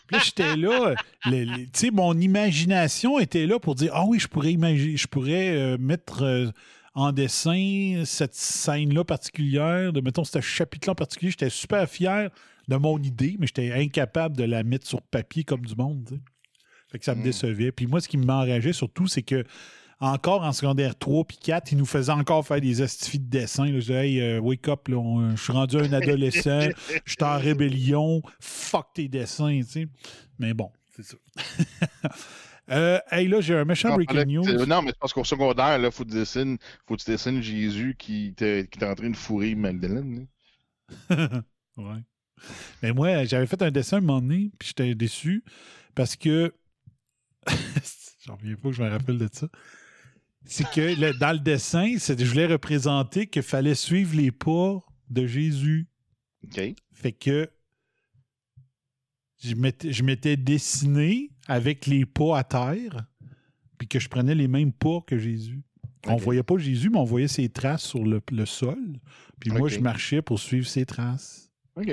Puis 0.05 0.15
là, 0.15 0.19
j'étais 0.23 0.55
là. 0.55 0.95
Tu 1.23 1.67
sais, 1.73 1.91
mon 1.91 2.15
imagination 2.17 3.17
était 3.19 3.47
là 3.47 3.59
pour 3.59 3.73
dire 3.73 3.91
Ah 3.93 4.05
oui, 4.07 4.19
je 4.19 4.27
pourrais 4.27 4.53
imaginer, 4.53 4.95
je 4.95 5.07
pourrais 5.07 5.55
euh, 5.55 5.77
mettre 5.79 6.21
euh, 6.21 6.51
en 6.93 7.11
dessin 7.11 8.03
cette 8.05 8.35
scène-là 8.35 9.03
particulière, 9.03 9.91
de 9.91 10.01
mettons 10.01 10.23
ce 10.23 10.39
chapitre-là 10.39 10.91
en 10.91 10.95
particulier. 10.95 11.31
J'étais 11.31 11.49
super 11.49 11.89
fier 11.89 12.29
de 12.67 12.75
mon 12.75 13.01
idée, 13.01 13.35
mais 13.39 13.47
j'étais 13.47 13.71
incapable 13.73 14.37
de 14.37 14.43
la 14.43 14.63
mettre 14.63 14.87
sur 14.87 15.01
papier 15.01 15.43
comme 15.43 15.65
du 15.65 15.75
monde. 15.75 16.19
Fait 16.89 16.99
que 16.99 17.05
ça 17.05 17.15
me 17.15 17.23
décevait. 17.23 17.71
Puis 17.71 17.85
moi, 17.87 17.99
ce 18.01 18.07
qui 18.07 18.17
m'enrageait 18.17 18.73
surtout, 18.73 19.07
c'est 19.07 19.23
que 19.23 19.43
encore 19.99 20.43
en 20.43 20.51
secondaire 20.53 20.95
3 20.97 21.25
puis 21.25 21.37
4, 21.37 21.71
ils 21.71 21.77
nous 21.77 21.85
faisaient 21.87 22.11
encore 22.11 22.45
faire 22.45 22.61
des 22.61 22.81
astifies 22.81 23.19
de 23.19 23.27
dessin. 23.29 23.65
là. 23.65 23.71
Je 23.73 23.79
disais, 23.79 24.07
hey, 24.09 24.21
euh, 24.21 24.39
wake 24.39 24.67
up, 24.67 24.87
là, 24.87 24.97
on- 24.97 25.35
je 25.35 25.41
suis 25.43 25.51
rendu 25.53 25.77
un 25.77 25.91
adolescent, 25.91 26.69
je 27.03 27.11
suis 27.11 27.23
en 27.23 27.37
rébellion, 27.39 28.21
fuck 28.39 28.93
tes 28.93 29.07
dessins, 29.07 29.59
tu 29.63 29.69
sais. 29.71 29.87
Mais 30.39 30.53
bon, 30.53 30.71
c'est 30.95 31.03
ça. 31.03 31.17
Euh, 32.69 32.99
hey, 33.11 33.29
là, 33.29 33.39
j'ai 33.39 33.55
un 33.55 33.63
méchant 33.63 33.91
Non, 33.91 33.95
breaking 33.95 34.25
news. 34.25 34.65
non, 34.65 34.81
mais 34.81 34.89
c'est 34.89 34.99
parce 34.99 35.13
qu'au 35.13 35.23
secondaire, 35.23 35.79
là, 35.79 35.89
faut 35.89 36.03
que 36.03 36.09
tu 36.09 36.17
dessines, 36.17 36.57
faut 36.85 36.97
que 36.97 37.01
tu 37.01 37.09
dessines 37.09 37.41
Jésus 37.41 37.95
qui 37.97 38.33
t'est 38.35 38.67
en 38.83 38.93
train 38.93 39.09
de 39.09 39.15
fourrer 39.15 39.55
Magdalene. 39.55 40.27
là. 41.09 41.41
ouais. 41.77 42.01
Mais 42.83 42.91
moi, 42.91 43.23
j'avais 43.23 43.47
fait 43.47 43.61
un 43.61 43.71
dessin 43.71 43.97
un 43.97 44.01
moment 44.01 44.19
donné, 44.19 44.51
puis 44.59 44.67
j'étais 44.67 44.95
déçu 44.95 45.45
parce 45.95 46.17
que. 46.17 46.53
J'en 48.25 48.35
reviens 48.35 48.55
pas 48.55 48.69
que 48.69 48.75
je 48.75 48.83
me 48.83 48.89
rappelle 48.89 49.17
de 49.17 49.29
ça. 49.31 49.47
C'est 50.45 50.69
que 50.69 50.99
le- 50.99 51.13
dans 51.19 51.31
le 51.33 51.39
dessin, 51.39 51.95
je 51.97 52.25
voulais 52.25 52.45
représenter 52.45 53.27
qu'il 53.27 53.41
fallait 53.43 53.75
suivre 53.75 54.15
les 54.15 54.31
pas 54.31 54.79
de 55.09 55.25
Jésus. 55.27 55.87
OK. 56.43 56.59
Fait 56.93 57.11
que 57.11 57.49
je 59.39 60.01
m'étais, 60.01 60.35
dessiné 60.37 61.29
avec 61.47 61.85
les 61.85 62.05
pas 62.05 62.39
à 62.39 62.43
terre, 62.43 63.05
puis 63.77 63.87
que 63.87 63.99
je 63.99 64.09
prenais 64.09 64.35
les 64.35 64.47
mêmes 64.47 64.73
pas 64.73 64.99
que 65.05 65.17
Jésus. 65.17 65.61
On 66.07 66.15
voyait 66.15 66.43
pas 66.43 66.57
Jésus, 66.57 66.89
mais 66.89 66.97
on 66.99 67.03
voyait 67.03 67.27
ses 67.27 67.49
traces 67.49 67.83
sur 67.83 68.03
le, 68.03 68.21
le 68.31 68.45
sol. 68.45 68.79
Puis 69.39 69.51
moi, 69.51 69.67
je 69.69 69.75
marchais 69.83 70.21
pour 70.21 70.39
suivre 70.39 70.65
ses 70.67 70.85
traces. 70.85 71.51
OK. 71.75 71.91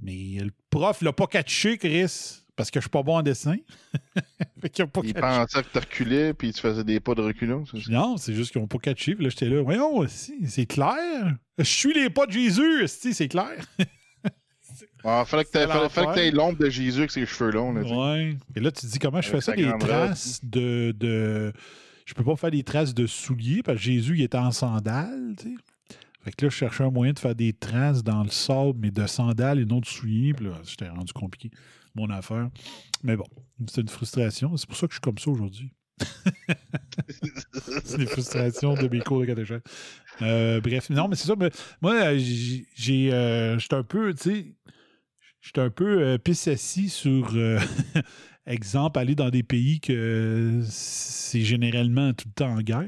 Mais 0.00 0.38
le 0.40 0.50
prof 0.70 1.00
l'a 1.02 1.12
pas 1.12 1.26
catché, 1.26 1.78
Chris, 1.78 2.41
parce 2.62 2.70
que 2.70 2.78
je 2.78 2.84
suis 2.84 2.90
pas 2.90 3.02
bon 3.02 3.16
en 3.16 3.22
dessin. 3.22 3.56
fait 4.60 4.86
pas 4.86 5.00
Il 5.02 5.14
catché. 5.14 5.20
pensait 5.20 5.62
que 5.64 5.68
tu 5.72 5.78
reculais 5.78 6.32
puis 6.32 6.52
tu 6.52 6.60
faisais 6.60 6.84
des 6.84 7.00
pas 7.00 7.16
de 7.16 7.22
reculons. 7.22 7.64
Non, 7.88 8.16
c'est 8.16 8.34
juste 8.34 8.52
qu'ils 8.52 8.60
n'ont 8.60 8.68
pas 8.68 8.78
catché. 8.78 9.16
Puis 9.16 9.24
là, 9.24 9.30
j'étais 9.30 9.46
là. 9.46 9.62
Voyons, 9.62 10.06
c'est 10.06 10.66
clair. 10.66 11.34
Je 11.58 11.64
suis 11.64 11.92
les 11.92 12.08
pas 12.08 12.26
de 12.26 12.30
Jésus, 12.30 12.86
c'est 12.86 13.28
clair. 13.28 13.50
Ah, 15.04 15.24
fallait 15.26 15.44
que 15.44 15.50
tu 15.50 16.14
t'aies 16.14 16.30
l'ombre 16.30 16.58
de 16.58 16.70
Jésus 16.70 17.00
avec 17.00 17.10
ses 17.10 17.26
cheveux 17.26 17.50
longs. 17.50 17.72
Là. 17.72 17.82
Ouais. 17.82 18.36
Et 18.54 18.60
là, 18.60 18.70
tu 18.70 18.82
te 18.82 18.86
dis 18.86 19.00
comment 19.00 19.20
je 19.20 19.28
fais 19.28 19.40
ça, 19.40 19.52
des 19.52 19.68
traces 19.80 20.38
de, 20.44 20.94
de. 20.96 21.52
Je 22.06 22.14
peux 22.14 22.22
pas 22.22 22.36
faire 22.36 22.52
des 22.52 22.62
traces 22.62 22.94
de 22.94 23.08
souliers 23.08 23.64
parce 23.64 23.78
que 23.78 23.82
Jésus, 23.82 24.18
il 24.18 24.22
était 24.22 24.38
en 24.38 24.52
sandales, 24.52 25.34
tu 25.36 25.48
sais. 25.48 25.54
Fait 26.24 26.30
que 26.30 26.44
là, 26.44 26.50
je 26.50 26.54
cherchais 26.56 26.84
un 26.84 26.90
moyen 26.90 27.12
de 27.12 27.18
faire 27.18 27.34
des 27.34 27.52
traces 27.52 28.04
dans 28.04 28.22
le 28.22 28.30
sable, 28.30 28.78
mais 28.78 28.92
de 28.92 29.04
sandales 29.08 29.58
et 29.58 29.64
non 29.64 29.80
de 29.80 29.86
souliers. 29.86 30.34
Puis 30.34 30.46
là, 30.46 30.52
c'était 30.62 30.88
rendu 30.88 31.12
compliqué, 31.12 31.50
mon 31.94 32.10
affaire. 32.10 32.48
Mais 33.02 33.16
bon, 33.16 33.26
c'est 33.68 33.80
une 33.82 33.88
frustration. 33.88 34.56
C'est 34.56 34.66
pour 34.68 34.76
ça 34.76 34.86
que 34.86 34.92
je 34.92 34.96
suis 34.96 35.00
comme 35.00 35.18
ça 35.18 35.30
aujourd'hui. 35.30 35.72
c'est 37.84 37.98
des 37.98 38.06
frustrations 38.06 38.74
de 38.74 38.88
mes 38.88 39.00
cours 39.00 39.20
de 39.20 39.26
catéchèse. 39.26 39.60
Euh, 40.22 40.60
bref, 40.60 40.90
non, 40.90 41.08
mais 41.08 41.16
c'est 41.16 41.26
ça. 41.26 41.34
moi, 41.80 41.94
euh, 41.94 42.18
j'ai. 42.18 43.12
euh, 43.12 43.58
J'étais 43.58 43.76
un 43.76 43.82
peu, 43.84 44.14
tu 44.14 44.22
sais. 44.22 44.54
J'étais 45.40 45.60
un 45.60 45.70
peu 45.70 46.02
euh, 46.02 46.18
pisse 46.18 46.48
sur, 46.88 47.32
euh, 47.34 47.58
exemple, 48.46 48.98
aller 48.98 49.14
dans 49.14 49.30
des 49.30 49.42
pays 49.42 49.80
que 49.80 50.60
c'est 50.64 51.42
généralement 51.42 52.12
tout 52.12 52.28
le 52.28 52.32
temps 52.34 52.52
en 52.54 52.60
guerre. 52.62 52.86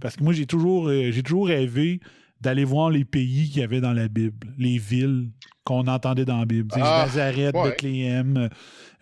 Parce 0.00 0.16
que 0.16 0.22
moi, 0.24 0.32
j'ai 0.32 0.46
toujours, 0.46 0.88
euh, 0.88 1.10
j'ai 1.10 1.22
toujours 1.22 1.46
rêvé 1.48 2.00
d'aller 2.40 2.64
voir 2.64 2.90
les 2.90 3.04
pays 3.04 3.48
qu'il 3.48 3.60
y 3.60 3.64
avait 3.64 3.80
dans 3.80 3.92
la 3.92 4.08
Bible, 4.08 4.46
les 4.58 4.78
villes 4.78 5.30
qu'on 5.64 5.86
entendait 5.86 6.24
dans 6.24 6.38
la 6.38 6.46
Bible. 6.46 6.68
Ah, 6.74 7.04
Nazareth, 7.06 7.54
ouais. 7.54 7.70
Bethléem, 7.70 8.48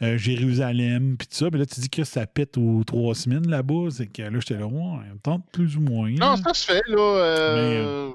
euh, 0.03 0.17
Jérusalem, 0.19 1.17
puis 1.19 1.29
tout 1.29 1.35
ça. 1.37 1.49
Mais 1.53 1.59
là, 1.59 1.67
tu 1.67 1.81
dis 1.81 1.89
que 1.91 2.03
ça 2.05 2.27
pète 2.27 2.57
aux 2.59 2.83
trois 2.85 3.15
semaines 3.15 3.49
là-bas. 3.49 3.89
C'est 3.91 4.07
que 4.07 4.23
là, 4.23 4.39
j'étais 4.41 4.59
là, 4.59 4.67
ouais, 4.67 5.05
tente 5.23 5.45
plus 5.53 5.77
ou 5.77 5.81
moins. 5.81 6.11
Non, 6.11 6.37
ça 6.37 6.55
se 6.55 6.67
fait, 6.67 6.83
là. 6.89 6.99
Euh... 6.99 8.11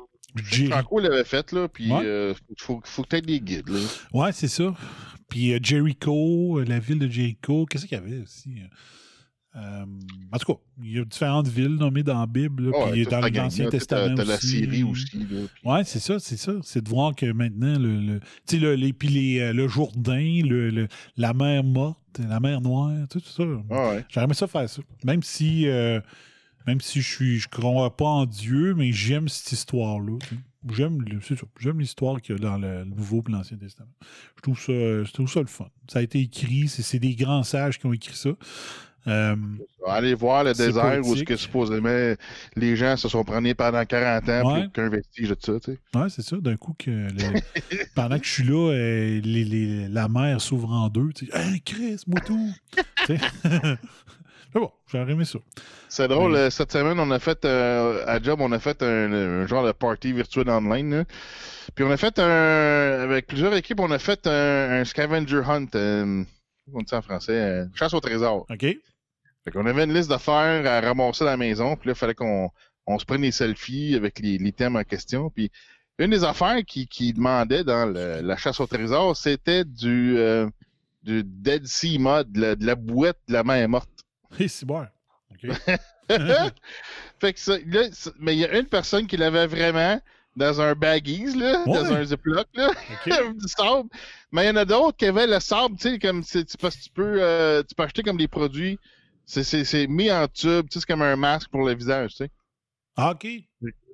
Jerry- 0.50 0.68
Franco 0.72 1.00
l'avait 1.00 1.24
fait, 1.26 1.52
là, 1.52 1.68
puis 1.68 1.92
Ouais. 1.92 2.02
euh, 2.06 2.34
faut, 2.58 2.82
faut 2.86 3.04
que 3.04 3.10
tu 3.10 3.16
aies 3.18 3.22
des 3.22 3.40
guides, 3.42 3.68
là. 3.70 3.80
Ouais, 4.14 4.32
c'est 4.32 4.48
ça. 4.48 4.74
Puis 5.30 5.54
euh, 5.54 5.60
Jericho, 5.62 6.60
euh, 6.60 6.66
la 6.66 6.80
ville 6.80 7.00
de 7.00 7.10
Jericho, 7.10 7.66
qu'est-ce 7.66 7.86
qu'il 7.86 7.98
y 7.98 8.02
avait 8.02 8.22
aussi? 8.22 8.56
Euh, 9.56 9.86
en 10.32 10.38
tout 10.38 10.54
cas, 10.54 10.60
il 10.82 10.92
y 10.94 11.00
a 11.00 11.04
différentes 11.04 11.48
villes 11.50 11.76
nommées 11.76 12.04
dans 12.04 12.20
la 12.20 12.26
Bible, 12.26 12.70
Ouais, 12.70 12.92
puis 12.92 13.06
dans 13.06 13.20
l'Ancien 13.20 13.70
Testament 13.70 14.16
T'as 14.16 14.24
la 14.24 14.36
aussi. 14.36 14.48
Syrie 14.48 14.84
aussi. 14.84 15.28
Ouais, 15.66 15.84
c'est 15.84 16.00
ça, 16.00 16.20
c'est 16.20 16.38
ça. 16.38 16.54
C'est 16.64 16.82
de 16.84 16.90
voir 16.90 17.14
que 17.16 17.30
maintenant, 17.32 17.78
le, 17.78 18.00
le, 18.00 18.20
tu 18.48 18.56
sais, 18.56 18.58
le, 18.60 18.76
les, 18.76 18.94
puis 18.94 19.10
les, 19.10 19.40
euh, 19.40 19.52
le 19.54 19.68
Jourdain, 19.68 20.42
le, 20.46 20.88
la 21.18 21.34
mer 21.34 21.64
morte, 21.66 22.00
la 22.20 22.40
mer 22.40 22.62
noire, 22.62 22.92
tout 23.10 23.20
ça. 23.20 23.44
ouais. 23.44 24.06
J'aimerais 24.10 24.34
ça 24.36 24.48
faire 24.48 24.70
ça. 24.70 24.82
Même 25.04 25.22
si, 25.22 25.68
euh, 25.68 26.00
même 26.66 26.80
si 26.80 27.02
je 27.02 27.08
suis, 27.14 27.40
je 27.40 27.50
crois 27.50 27.98
pas 27.98 28.06
en 28.06 28.26
Dieu, 28.26 28.74
mais 28.74 28.94
j'aime 28.94 29.28
cette 29.28 29.52
histoire-là. 29.52 30.18
J'aime. 30.72 31.04
J'aime 31.60 31.80
l'histoire 31.80 32.22
qu'il 32.22 32.36
y 32.36 32.38
a 32.38 32.42
dans 32.42 32.58
le 32.58 32.86
Nouveau 32.86 33.24
et 33.28 33.32
l'Ancien 33.32 33.58
Testament. 33.58 33.90
Je 34.38 34.42
trouve 34.44 34.60
ça, 34.60 34.72
je 35.04 35.12
trouve 35.12 35.28
ça 35.30 35.40
le 35.42 35.48
fun. 35.48 35.68
Ça 35.92 36.00
a 36.00 36.02
été 36.04 36.20
écrit, 36.20 36.68
c'est 36.68 37.00
des 37.00 37.16
grands 37.16 37.42
sages 37.44 37.80
qui 37.80 37.86
ont 37.88 37.94
écrit 37.94 38.16
ça. 38.16 38.30
Euh, 39.08 39.36
Aller 39.88 40.14
voir 40.14 40.44
le 40.44 40.54
désert 40.54 41.00
où 41.04 41.16
ce 41.16 41.24
que 41.24 41.36
supposément 41.36 42.14
les 42.56 42.76
gens 42.76 42.98
se 42.98 43.10
sont 43.10 43.24
prenés 43.24 43.56
pendant 43.56 43.84
40 43.84 44.30
ans, 44.30 44.54
Ouais. 44.54 44.66
aucun 44.68 44.90
vestige 44.90 45.30
de 45.30 45.38
ça, 45.40 45.54
tu 45.60 45.72
sais. 45.72 45.80
Ouais, 46.00 46.08
c'est 46.10 46.22
ça. 46.22 46.38
D'un 46.38 46.56
coup, 46.56 46.76
que 46.78 46.92
le- 46.92 47.10
pendant 47.96 48.20
que 48.20 48.26
je 48.26 48.32
suis 48.32 48.44
là, 48.44 48.72
euh, 48.72 49.20
les- 49.24 49.44
les- 49.44 49.88
la 49.88 50.08
mer 50.08 50.40
s'ouvre 50.40 50.72
en 50.72 50.88
deux. 50.90 51.10
Tu 51.16 51.26
sais, 51.26 51.32
hey, 51.36 51.62
Chris, 51.62 52.02
moi 52.06 52.20
tout. 52.22 52.50
Tu 53.08 53.18
sais. 53.18 53.20
Mais 54.54 54.60
bon, 54.60 54.70
j'aurais 54.92 55.14
aimé 55.14 55.24
ça. 55.26 55.40
C'est 55.88 56.08
drôle, 56.10 56.36
euh, 56.36 56.50
cette 56.50 56.72
semaine, 56.74 57.00
on 57.00 57.10
a 57.12 57.20
fait, 57.20 57.44
euh, 57.46 58.04
à 58.06 58.22
Job, 58.22 58.40
on 58.42 58.52
a 58.52 58.60
fait 58.60 58.84
un, 58.84 59.12
un 59.14 59.48
genre 59.48 59.66
de 59.66 59.72
party 59.72 60.12
virtuel 60.14 60.50
online. 60.50 60.94
là. 60.94 61.04
Puis 61.74 61.86
on 61.86 61.90
a 61.92 61.96
fait 61.98 62.20
un, 62.20 63.00
avec 63.02 63.28
plusieurs 63.28 63.54
équipes, 63.56 63.80
on 63.80 63.92
a 63.92 63.98
fait 64.00 64.28
un, 64.28 64.82
un 64.82 64.84
scavenger 64.86 65.42
hunt, 65.48 65.68
euh, 65.76 66.24
on 66.74 66.80
dit 66.80 66.86
ça 66.90 66.98
en 66.98 67.02
français, 67.02 67.32
euh, 67.32 67.66
chasse 67.76 67.94
au 67.94 68.00
trésor. 68.02 68.46
OK. 68.50 68.66
Fait 69.44 69.52
qu'on 69.52 69.66
avait 69.66 69.84
une 69.86 69.94
liste 69.94 70.10
d'affaires 70.10 70.66
à 70.66 70.82
ramasser 70.82 71.24
à 71.24 71.28
la 71.28 71.38
maison, 71.38 71.76
puis 71.76 71.88
là, 71.88 71.94
il 71.94 71.98
fallait 71.98 72.14
qu'on 72.16 72.50
on 72.88 73.00
se 73.00 73.06
prenne 73.06 73.22
des 73.22 73.32
selfies 73.32 73.96
avec 73.96 74.20
les, 74.20 74.38
les 74.38 74.52
thèmes 74.52 74.76
en 74.76 74.84
question. 74.84 75.30
Puis 75.30 75.52
une 76.00 76.12
des 76.12 76.24
affaires 76.24 76.64
qui, 76.66 76.88
qui 76.88 77.14
demandait 77.14 77.64
dans 77.64 77.86
le- 77.86 78.22
la 78.22 78.38
chasse 78.38 78.60
au 78.60 78.68
trésor, 78.68 79.16
c'était 79.18 79.64
du, 79.66 80.16
euh, 80.18 80.48
du 81.04 81.24
Dead 81.24 81.66
Sea 81.66 81.98
Mod, 82.00 82.32
de 82.32 82.42
la, 82.42 82.56
de 82.56 82.66
la 82.66 82.76
bouette 82.76 83.20
de 83.28 83.34
la 83.34 83.44
mer 83.44 83.68
morte. 83.70 83.90
Et 84.40 84.48
c'est 84.48 84.66
bon. 84.66 84.86
Fait 87.20 87.34
que 87.34 87.40
ça, 87.40 87.58
là, 87.66 87.84
mais 88.20 88.36
il 88.36 88.40
y 88.40 88.46
a 88.46 88.58
une 88.58 88.66
personne 88.66 89.08
qui 89.08 89.18
l'avait 89.18 89.48
vraiment 89.48 90.00
dans 90.36 90.62
un 90.62 90.74
baggies, 90.74 91.36
là, 91.38 91.64
Ouais. 91.68 91.78
dans 91.84 91.94
un 91.94 92.04
ziploc, 92.04 92.48
là, 92.54 92.72
du 93.34 93.48
sable. 93.48 93.90
Mais 94.32 94.46
il 94.46 94.48
y 94.48 94.50
en 94.52 94.56
a 94.56 94.66
d'autres 94.66 94.98
qui 94.98 95.06
avaient 95.06 95.28
le 95.28 95.40
sable, 95.40 95.76
tu 95.78 95.90
sais, 95.90 96.00
comme 96.00 96.24
c'est 96.24 96.46
parce 96.58 96.76
que 96.76 96.84
tu 96.84 96.90
peux, 96.90 97.18
euh, 97.22 97.64
tu 97.64 97.76
peux 97.76 97.84
acheter 97.84 98.02
comme 98.04 98.18
des 98.18 98.28
produits. 98.30 98.80
C'est- 99.32 99.44
C'est 99.46 99.64
c'est 99.64 99.88
mis 99.88 100.12
en 100.12 100.28
tube, 100.28 100.68
tu 100.70 100.74
sais, 100.74 100.80
c'est 100.82 100.86
comme 100.86 101.02
un 101.02 101.16
masque 101.16 101.50
pour 101.52 101.64
le 101.66 101.74
visage, 101.74 102.12
tu 102.12 102.18
sais. 102.18 102.30
Ah, 102.98 103.12
OK. 103.12 103.26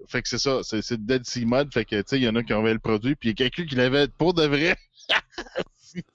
Fait 0.08 0.22
que 0.22 0.28
c'est 0.30 0.40
ça, 0.40 0.62
c'est 0.64 1.06
Dead 1.06 1.26
Sea 1.26 1.46
Mod, 1.46 1.72
fait 1.74 1.86
que 1.86 1.98
tu 1.98 2.04
sais, 2.08 2.18
il 2.18 2.24
y 2.24 2.30
en 2.30 2.36
a 2.36 2.42
qui 2.44 2.54
avaient 2.54 2.74
le 2.74 2.80
produit, 2.80 3.16
puis 3.16 3.30
il 3.30 3.32
y 3.32 3.34
a 3.34 3.36
quelqu'un 3.50 3.66
qui 3.70 3.76
l'avait 3.76 4.08
pour 4.08 4.34
de 4.34 4.44
vrai. 4.46 4.76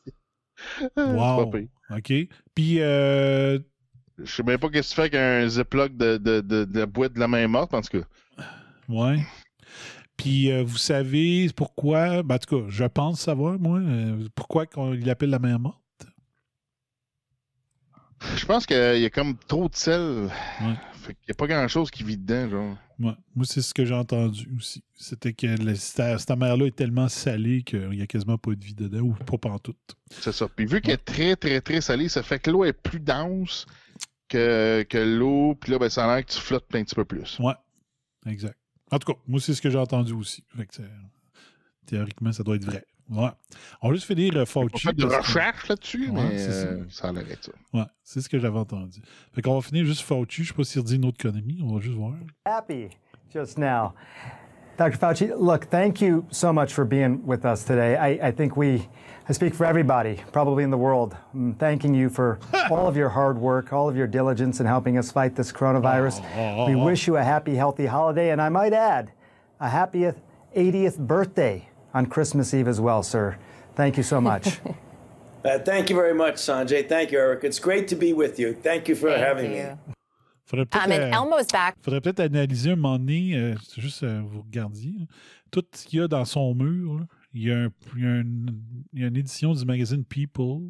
Wow. 0.97 1.51
pas. 1.51 1.97
OK. 1.99 2.13
Puis, 2.55 2.81
euh, 2.81 3.59
Je 4.19 4.25
sais 4.31 4.43
même 4.43 4.59
pas 4.59 4.69
qu'est-ce 4.71 4.89
que 4.91 4.95
tu 4.95 4.97
fais 4.97 5.03
avec 5.03 5.15
un 5.15 5.49
ziploc 5.49 5.97
de, 5.97 6.17
de, 6.17 6.41
de, 6.41 6.65
de 6.65 6.79
la 6.81 6.87
boîte 6.87 7.13
de 7.15 7.21
la 7.21 7.29
main 7.29 7.47
morte, 7.49 7.75
en 7.75 7.81
tout 7.83 8.01
cas. 8.01 8.07
ouais. 8.89 9.25
Puis, 10.17 10.51
euh, 10.53 10.63
vous 10.63 10.77
savez 10.79 11.49
pourquoi, 11.57 12.23
ben, 12.23 12.37
en 12.37 12.39
tout 12.39 12.61
cas, 12.63 12.67
je 12.69 12.85
pense 12.85 13.21
savoir, 13.21 13.59
moi, 13.59 13.81
euh, 13.81 14.29
pourquoi 14.35 14.67
il 14.95 15.05
l'appelle 15.05 15.31
la 15.31 15.39
mer 15.41 15.59
morte? 15.59 15.82
Je 18.37 18.45
pense 18.47 18.67
qu'il 18.67 18.77
y 18.77 19.05
a 19.05 19.11
comme 19.11 19.37
trop 19.37 19.69
de 19.69 19.75
sel. 19.75 20.01
Ouais. 20.61 20.75
Fait 20.95 21.15
qu'il 21.15 21.25
n'y 21.29 21.33
a 21.33 21.35
pas 21.35 21.47
grand-chose 21.49 21.91
qui 21.91 22.05
vit 22.05 22.17
dedans, 22.17 22.49
genre. 22.49 22.77
Ouais. 23.01 23.15
Moi, 23.35 23.45
c'est 23.45 23.61
ce 23.63 23.75
que 23.75 23.85
j'ai 23.85 23.95
entendu 23.95 24.49
aussi. 24.57 24.85
C'était 24.95 25.33
que 25.33 25.47
le- 25.49 25.75
cette, 25.75 26.21
cette 26.21 26.31
mer-là 26.39 26.67
est 26.67 26.77
tellement 26.77 27.09
salée 27.09 27.63
qu'il 27.63 27.89
n'y 27.91 28.03
a 28.03 28.07
quasiment 28.07 28.39
pas 28.39 28.55
de 28.55 28.65
vie 28.65 28.75
dedans, 28.75 29.01
ou 29.01 29.13
pas 29.15 29.39
pantoute. 29.39 29.77
C'est 30.11 30.31
ça. 30.33 30.47
Puis 30.49 30.67
vu 30.67 30.81
qu'elle 30.81 30.95
est 30.95 31.05
très, 31.05 31.35
très, 31.35 31.61
très 31.61 31.81
salée, 31.81 32.09
ça 32.09 32.23
fait 32.23 32.39
que 32.39 32.51
l'eau 32.51 32.65
est 32.65 32.73
plus 32.73 33.01
dense 33.01 33.67
que, 34.29 34.85
que 34.89 34.99
l'eau. 34.99 35.57
Puis 35.61 35.73
là, 35.73 35.79
ben, 35.81 35.89
ça 35.89 36.05
a 36.09 36.15
l'air 36.17 36.25
que 36.25 36.31
tu 36.33 36.39
flottes 36.39 36.73
un 36.75 36.85
petit 36.85 36.95
peu 36.95 37.05
plus. 37.05 37.39
Ouais, 37.41 37.55
exact. 38.27 38.57
En 38.93 38.99
tout 38.99 39.13
cas, 39.13 39.19
moi, 39.27 39.41
c'est 39.41 39.55
ce 39.55 39.63
que 39.63 39.71
j'ai 39.71 39.79
entendu 39.79 40.13
aussi. 40.13 40.45
Fait 40.57 40.67
que 40.67 40.75
c'est- 40.75 40.83
Théoriquement, 41.87 42.31
ça 42.33 42.45
doit 42.45 42.55
être 42.57 42.65
vrai. 42.65 42.85
Ouais. 43.11 43.29
On 43.83 43.89
va 43.89 43.95
juste 43.95 44.07
finir 44.07 44.37
euh, 44.37 44.43
On 44.43 44.47
Fauci. 44.47 44.87
fait 44.87 44.93
de 44.95 45.05
recherche 45.05 45.69
là-dessus, 45.69 46.09
Ouais, 46.11 46.23
mais 46.31 46.41
euh, 46.49 46.85
ça 46.89 47.09
a 47.09 47.13
l'air 47.13 47.25
ça. 47.41 47.53
Ouais, 47.75 47.85
c'est 48.03 48.21
ce 48.21 48.29
que 48.29 48.39
j'avais 48.39 48.59
entendu. 48.59 49.01
Fait 49.33 49.43
qu'on 49.43 49.55
va 49.55 49.61
finir 49.61 49.85
juste 49.85 50.03
Fauci. 50.03 50.45
Je 50.45 50.49
sais 50.49 50.55
pas 50.55 50.65
s'il 50.65 50.81
redit 50.81 50.97
une 50.97 51.05
autre 51.05 51.19
connerie. 51.21 51.61
On 51.63 51.75
va 51.75 51.81
juste 51.81 51.97
voir. 51.97 52.15
happy 52.47 52.89
just 53.33 53.59
now. 53.59 53.93
Dr. 54.79 54.97
Fauci, 54.97 55.31
look, 55.39 55.67
thank 55.69 56.01
you 56.01 56.25
so 56.31 56.53
much 56.53 56.73
for 56.73 56.85
being 56.87 57.21
with 57.27 57.45
us 57.45 57.63
today. 57.63 57.95
I, 57.97 58.29
I 58.29 58.33
think 58.33 58.57
we, 58.57 58.89
I 59.29 59.33
speak 59.35 59.55
for 59.55 59.67
everybody, 59.67 60.19
probably 60.33 60.65
in 60.65 60.71
the 60.71 60.79
world, 60.79 61.15
mm, 61.37 61.55
thanking 61.59 61.95
you 61.95 62.09
for 62.09 62.39
all 62.71 62.89
of 62.89 62.97
your 62.97 63.11
hard 63.11 63.37
work, 63.39 63.73
all 63.73 63.87
of 63.89 63.97
your 63.97 64.07
diligence 64.07 64.61
in 64.61 64.67
helping 64.67 64.97
us 64.97 65.13
fight 65.13 65.37
this 65.37 65.53
coronavirus. 65.53 66.23
We 66.67 66.75
wish 66.75 67.07
you 67.07 67.19
a 67.19 67.23
happy, 67.23 67.55
healthy 67.55 67.85
holiday, 67.85 68.31
and 68.31 68.41
I 68.41 68.49
might 68.49 68.73
add, 68.73 69.13
a 69.61 69.69
happy 69.69 70.11
80th 70.57 70.99
birthday 70.99 71.69
on 71.95 72.07
Christmas 72.07 72.53
Eve 72.55 72.69
as 72.69 72.81
well, 72.81 73.03
sir. 73.03 73.37
Thank 73.75 73.97
you 73.97 74.03
so 74.03 74.21
much. 74.21 74.61
Uh, 75.45 75.59
thank 75.59 75.91
you 75.91 75.97
very 75.97 76.15
much, 76.15 76.37
Sanjay. 76.37 76.89
Thank 76.89 77.11
you, 77.11 77.19
Eric. 77.19 77.43
It's 77.43 77.59
great 77.59 77.89
to 77.89 77.97
be 77.97 78.13
with 78.13 78.39
you. 78.39 78.55
Thank 78.55 78.87
you 78.89 78.95
for 78.95 79.11
Thank 79.11 79.25
having 79.25 79.51
you. 79.51 79.63
me. 79.65 79.95
Faudrait 80.47 80.67
peut-être, 80.67 80.85
Um, 80.87 80.93
and 80.93 81.13
Elmo's 81.13 81.49
back. 81.51 81.75
faudrait 81.83 82.01
peut-être 82.01 82.21
analyser 82.21 82.71
un 82.71 82.77
moment 82.77 82.97
donné, 82.97 83.35
euh, 83.35 83.57
juste 83.77 84.05
euh, 84.05 84.23
vous 84.25 84.43
regardiez, 84.43 84.93
là, 85.01 85.07
tout 85.51 85.65
ce 85.75 85.85
qu'il 85.85 85.99
y 85.99 86.03
a 86.03 86.07
dans 86.07 86.25
son 86.25 86.55
mur. 86.55 86.95
là. 87.01 87.07
Il, 87.35 87.43
y 87.43 87.51
a 87.51 87.57
un- 87.57 87.73
il 87.97 88.03
y 88.03 88.07
a 88.07 88.21
une, 88.21 88.55
il 88.93 89.01
y 89.01 89.05
a 89.05 89.09
une 89.09 89.17
édition 89.17 89.53
du 89.53 89.65
magazine 89.65 90.05
People. 90.05 90.61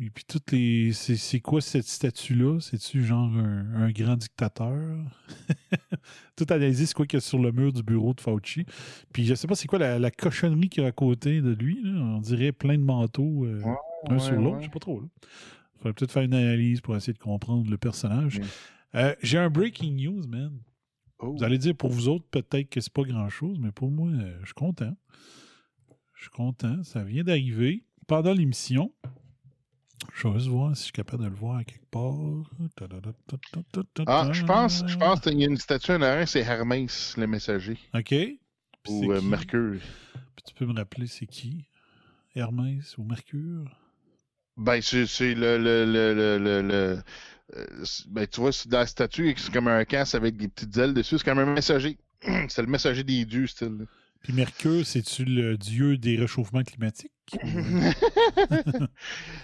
Et 0.00 0.10
puis 0.10 0.24
toutes 0.28 0.52
les. 0.52 0.92
C'est, 0.92 1.16
c'est 1.16 1.40
quoi 1.40 1.60
cette 1.60 1.88
statue-là? 1.88 2.60
C'est-tu 2.60 3.04
genre 3.04 3.32
un, 3.36 3.74
un 3.74 3.90
grand 3.90 4.16
dictateur? 4.16 4.96
Tout 6.36 6.46
analysé, 6.50 6.86
c'est 6.86 6.94
quoi 6.94 7.04
qu'il 7.06 7.16
y 7.16 7.18
a 7.18 7.20
sur 7.20 7.40
le 7.40 7.50
mur 7.50 7.72
du 7.72 7.82
bureau 7.82 8.14
de 8.14 8.20
Fauci? 8.20 8.64
Puis 9.12 9.24
je 9.24 9.34
sais 9.34 9.48
pas 9.48 9.56
c'est 9.56 9.66
quoi 9.66 9.80
la, 9.80 9.98
la 9.98 10.10
cochonnerie 10.12 10.68
qu'il 10.68 10.84
y 10.84 10.86
a 10.86 10.88
à 10.90 10.92
côté 10.92 11.40
de 11.40 11.50
lui. 11.52 11.82
là? 11.82 11.90
On 12.00 12.20
dirait 12.20 12.52
plein 12.52 12.78
de 12.78 12.84
manteaux 12.84 13.44
euh, 13.44 13.60
un 14.08 14.12
ouais, 14.14 14.18
sur 14.20 14.34
l'autre. 14.36 14.56
ouais. 14.56 14.60
Je 14.60 14.66
sais 14.66 14.70
pas 14.70 14.78
trop. 14.78 15.02
Il 15.02 15.78
faudrait 15.78 15.92
peut-être 15.94 16.12
faire 16.12 16.22
une 16.22 16.34
analyse 16.34 16.80
pour 16.80 16.96
essayer 16.96 17.12
de 17.12 17.18
comprendre 17.18 17.68
le 17.68 17.76
personnage. 17.76 18.40
Euh, 18.94 19.14
j'ai 19.22 19.38
un 19.38 19.50
breaking 19.50 19.94
news, 19.96 20.26
man. 20.28 20.52
Oh. 21.18 21.34
Vous 21.36 21.42
allez 21.42 21.58
dire 21.58 21.74
pour 21.74 21.90
vous 21.90 22.08
autres, 22.08 22.24
peut-être 22.30 22.70
que 22.70 22.80
c'est 22.80 22.92
pas 22.92 23.02
grand-chose, 23.02 23.58
mais 23.60 23.72
pour 23.72 23.90
moi, 23.90 24.08
euh, 24.10 24.38
je 24.42 24.46
suis 24.46 24.54
content. 24.54 24.96
Je 26.14 26.22
suis 26.22 26.30
content. 26.30 26.84
Ça 26.84 27.02
vient 27.02 27.24
d'arriver 27.24 27.84
pendant 28.06 28.32
l'émission. 28.32 28.92
Je 30.14 30.26
vais 30.26 30.34
juste 30.34 30.48
voir 30.48 30.74
si 30.74 30.80
je 30.80 30.84
suis 30.84 30.92
capable 30.92 31.24
de 31.24 31.28
le 31.28 31.34
voir 31.34 31.58
à 31.58 31.64
quelque 31.64 31.86
part. 31.90 32.14
Ah, 34.06 34.28
je 34.32 34.44
pense, 34.44 34.84
je 34.86 34.96
pense 34.96 35.20
qu'il 35.20 35.38
y 35.38 35.44
a 35.44 35.48
une 35.48 35.56
statue 35.56 35.92
en 35.92 36.02
arrière, 36.02 36.28
c'est 36.28 36.40
Hermès, 36.40 37.16
le 37.16 37.26
messager. 37.26 37.78
OK. 37.94 38.14
Ou 38.88 39.12
euh? 39.12 39.20
Mercure. 39.20 39.80
Puis 40.34 40.44
tu 40.46 40.54
peux 40.54 40.66
me 40.66 40.74
rappeler 40.74 41.06
c'est 41.06 41.26
qui? 41.26 41.66
Hermès 42.34 42.96
ou 42.98 43.04
Mercure? 43.04 43.70
Ben, 44.56 44.80
c'est 44.80 45.34
le. 45.34 45.58
le, 45.58 45.84
le, 45.84 46.14
le, 46.14 46.38
le, 46.38 47.02
euh, 47.56 47.84
ben, 48.08 48.26
tu 48.26 48.40
vois, 48.40 48.52
c'est 48.52 48.68
dans 48.68 48.78
la 48.78 48.86
statue, 48.86 49.34
c'est 49.36 49.52
comme 49.52 49.68
un 49.68 49.84
casse 49.84 50.14
avec 50.14 50.36
des 50.36 50.48
petites 50.48 50.76
ailes 50.76 50.94
dessus. 50.94 51.18
C'est 51.18 51.24
comme 51.24 51.38
un 51.38 51.54
messager. 51.54 51.98
c'est 52.48 52.62
le 52.62 52.68
messager 52.68 53.04
des 53.04 53.24
dieux, 53.24 53.46
style. 53.46 53.86
Puis 54.22 54.32
Mercure, 54.32 54.84
c'est-tu 54.86 55.24
le 55.24 55.56
dieu 55.56 55.96
des 55.96 56.16
réchauffements 56.16 56.62
climatiques? 56.62 57.12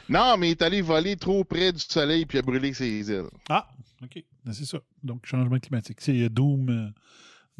non, 0.09 0.37
mais 0.37 0.49
il 0.49 0.51
est 0.53 0.63
allé 0.63 0.81
voler 0.81 1.17
trop 1.17 1.45
près 1.45 1.73
du 1.73 1.81
soleil 1.81 2.27
puis 2.27 2.39
a 2.39 2.43
brûlé 2.43 2.73
ses 2.75 3.11
ailes. 3.11 3.29
Ah, 3.49 3.69
OK. 4.03 4.23
Ben, 4.45 4.53
c'est 4.53 4.65
ça. 4.65 4.79
Donc, 5.03 5.27
changement 5.27 5.59
climatique. 5.59 6.01
C'est 6.01 6.21
euh, 6.23 6.29
Doom. 6.29 6.69
euh, 6.71 6.91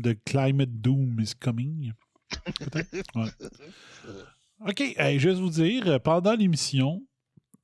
The 0.03 0.17
climate 0.25 0.81
doom 0.81 1.21
is 1.21 1.35
coming. 1.39 1.93
Ouais. 3.15 3.31
OK. 4.69 4.81
hey, 4.97 5.21
juste 5.21 5.39
vous 5.39 5.51
dire, 5.51 5.87
euh, 5.87 5.99
pendant 6.01 6.35
l'émission, 6.35 7.01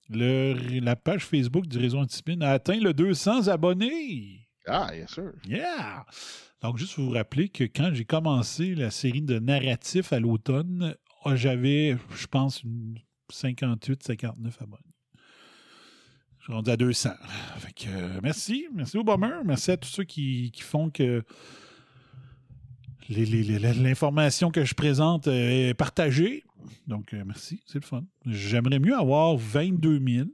la 0.09 0.95
page 0.97 1.25
Facebook 1.25 1.67
du 1.67 1.79
réseau 1.79 1.99
Antispin 1.99 2.41
a 2.41 2.51
atteint 2.53 2.79
le 2.79 2.95
200 2.95 3.49
abonnés. 3.49 4.49
Ah, 4.73 4.91
bien 4.93 5.07
sûr. 5.09 5.33
Yeah! 5.47 6.07
Donc, 6.63 6.79
juste 6.79 6.97
vous 6.99 7.11
rappeler 7.11 7.49
que 7.49 7.65
quand 7.65 7.91
j'ai 7.93 8.05
commencé 8.05 8.75
la 8.77 8.91
série 8.91 9.23
de 9.23 9.39
narratifs 9.41 10.13
à 10.13 10.21
l'automne, 10.21 10.95
ah, 11.25 11.35
j'avais, 11.35 11.97
je 12.15 12.27
pense, 12.29 12.63
une 12.63 12.99
58, 13.31 14.03
59 14.03 14.63
abonnés. 14.63 14.83
Je 16.39 16.45
suis 16.45 16.53
rendu 16.53 16.71
à 16.71 16.77
200. 16.77 17.11
Fait 17.59 17.73
que, 17.73 17.89
euh, 17.89 18.21
merci. 18.23 18.69
Merci 18.73 18.97
au 18.97 19.05
Bomber. 19.05 19.41
Merci 19.45 19.73
à 19.73 19.77
tous 19.77 19.89
ceux 19.89 20.05
qui, 20.05 20.53
qui 20.53 20.63
font 20.63 20.89
que 20.89 21.23
l'information 23.09 24.51
que 24.51 24.65
je 24.65 24.75
présente 24.75 25.27
euh, 25.27 25.71
est 25.71 25.75
partagée. 25.75 26.45
Donc, 26.87 27.13
euh, 27.13 27.25
merci. 27.27 27.61
C'est 27.67 27.81
le 27.81 27.87
fun. 27.87 28.05
J'aimerais 28.25 28.79
mieux 28.79 28.95
avoir 28.95 29.37
22 29.37 30.01
000, 30.07 30.29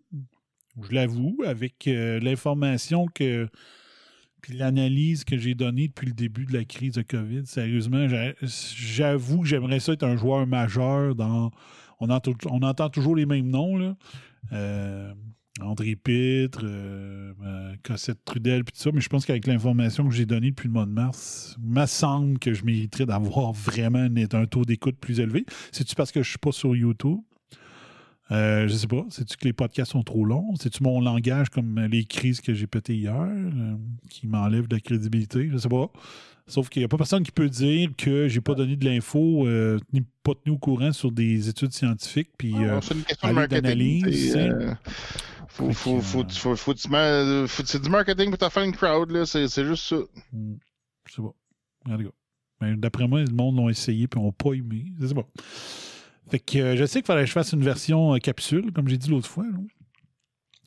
je 0.82 0.94
l'avoue, 0.94 1.38
avec 1.46 1.86
l'information 1.86 3.06
que 3.06 3.48
puis 4.46 4.56
l'analyse 4.56 5.24
que 5.24 5.36
j'ai 5.36 5.56
donnée 5.56 5.88
depuis 5.88 6.06
le 6.06 6.12
début 6.12 6.44
de 6.44 6.52
la 6.52 6.64
crise 6.64 6.92
de 6.92 7.02
COVID, 7.02 7.46
sérieusement, 7.46 8.06
j'a- 8.06 8.32
j'avoue 8.42 9.40
que 9.40 9.48
j'aimerais 9.48 9.80
ça 9.80 9.92
être 9.94 10.04
un 10.04 10.16
joueur 10.16 10.46
majeur 10.46 11.16
dans. 11.16 11.50
On 11.98 12.10
entend, 12.10 12.32
on 12.48 12.62
entend 12.62 12.88
toujours 12.88 13.16
les 13.16 13.26
mêmes 13.26 13.48
noms, 13.48 13.76
là. 13.76 13.96
Euh, 14.52 15.12
André 15.60 15.96
Pitre, 15.96 16.60
euh, 16.62 17.32
euh, 17.44 17.74
Cossette 17.82 18.24
Trudel, 18.24 18.62
puis 18.62 18.72
tout 18.72 18.82
ça, 18.82 18.90
mais 18.92 19.00
je 19.00 19.08
pense 19.08 19.26
qu'avec 19.26 19.48
l'information 19.48 20.06
que 20.08 20.14
j'ai 20.14 20.26
donnée 20.26 20.50
depuis 20.50 20.68
le 20.68 20.74
mois 20.74 20.86
de 20.86 20.92
mars, 20.92 21.56
il 21.60 21.68
me 21.68 21.86
semble 21.86 22.38
que 22.38 22.52
je 22.52 22.64
mériterais 22.64 23.06
d'avoir 23.06 23.50
vraiment 23.52 23.98
un, 23.98 24.14
un 24.32 24.46
taux 24.46 24.64
d'écoute 24.64 24.96
plus 25.00 25.18
élevé. 25.18 25.44
C'est-tu 25.72 25.96
parce 25.96 26.12
que 26.12 26.22
je 26.22 26.28
suis 26.28 26.38
pas 26.38 26.52
sur 26.52 26.76
YouTube? 26.76 27.18
Euh, 28.32 28.66
je 28.66 28.74
sais 28.74 28.86
pas. 28.88 29.04
C'est-tu 29.10 29.36
que 29.36 29.44
les 29.44 29.52
podcasts 29.52 29.92
sont 29.92 30.02
trop 30.02 30.24
longs? 30.24 30.54
C'est-tu 30.60 30.82
mon 30.82 31.00
langage 31.00 31.48
comme 31.48 31.78
les 31.90 32.04
crises 32.04 32.40
que 32.40 32.54
j'ai 32.54 32.66
pété 32.66 32.96
hier 32.96 33.14
euh, 33.14 33.76
qui 34.10 34.26
m'enlève 34.26 34.66
de 34.66 34.74
la 34.74 34.80
crédibilité? 34.80 35.48
Je 35.50 35.58
sais 35.58 35.68
pas. 35.68 35.90
Sauf 36.48 36.68
qu'il 36.68 36.80
n'y 36.80 36.84
a 36.84 36.88
pas 36.88 36.96
personne 36.96 37.24
qui 37.24 37.32
peut 37.32 37.48
dire 37.48 37.90
que 37.98 38.28
j'ai 38.28 38.40
pas 38.40 38.54
donné 38.54 38.76
de 38.76 38.84
l'info, 38.84 39.46
euh, 39.46 39.80
ni 39.92 40.02
pas 40.22 40.32
tenu 40.34 40.54
au 40.54 40.58
courant 40.58 40.92
sur 40.92 41.10
des 41.10 41.48
études 41.48 41.72
scientifiques. 41.72 42.30
Puis, 42.38 42.54
euh, 42.54 42.80
c'est 42.80 42.94
une 42.94 43.02
question 43.02 43.28
de 43.28 43.34
marketing. 43.34 44.04
euh, 44.36 44.74
faut, 45.48 45.72
faut, 45.72 46.00
faut, 46.00 46.56
faut, 46.56 46.74
c'est 46.76 47.82
du 47.82 47.88
marketing 47.88 48.30
pour 48.30 48.38
te 48.38 48.48
faire 48.48 48.62
une 48.62 48.72
crowd, 48.72 49.10
là. 49.10 49.26
C'est 49.26 49.48
c'est 49.48 49.64
juste 49.64 49.88
ça. 49.88 49.96
Je 51.08 51.14
sais 51.14 51.22
pas. 51.22 51.34
Mais 52.60 52.76
d'après 52.76 53.08
moi, 53.08 53.22
le 53.22 53.32
monde 53.32 53.56
l'ont 53.56 53.68
essayé 53.68 54.06
puis 54.06 54.20
n'ont 54.20 54.32
pas 54.32 54.52
aimé. 54.52 54.84
Je 55.00 55.06
sais 55.08 55.14
pas. 55.14 55.26
Fait 56.30 56.38
que 56.38 56.58
euh, 56.58 56.76
je 56.76 56.84
sais 56.84 57.00
qu'il 57.00 57.06
fallait 57.06 57.22
que 57.22 57.28
je 57.28 57.32
fasse 57.32 57.52
une 57.52 57.62
version 57.62 58.14
euh, 58.14 58.18
capsule, 58.18 58.72
comme 58.72 58.88
j'ai 58.88 58.98
dit 58.98 59.10
l'autre 59.10 59.28
fois. 59.28 59.44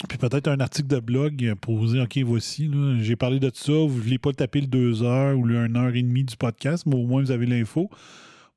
Puis 0.08 0.18
peut-être 0.18 0.48
un 0.48 0.60
article 0.62 0.88
de 0.88 1.00
blog 1.00 1.56
pour 1.60 1.76
vous 1.78 1.88
dire, 1.88 2.04
OK, 2.04 2.18
voici, 2.20 2.72
j'ai 3.00 3.18
parlé 3.18 3.40
de 3.40 3.52
ça, 3.54 3.74
vous 3.74 3.98
ne 3.98 4.02
voulez 4.02 4.18
pas 4.18 4.32
taper 4.32 4.62
le 4.62 4.68
deux 4.68 5.04
heures 5.04 5.38
ou 5.38 5.44
le 5.44 5.58
1 5.58 5.76
heure 5.76 5.94
et 5.94 6.02
demie 6.02 6.24
du 6.24 6.38
podcast, 6.38 6.86
mais 6.86 6.96
au 6.96 7.06
moins 7.06 7.22
vous 7.22 7.32
avez 7.32 7.46
l'info 7.46 7.90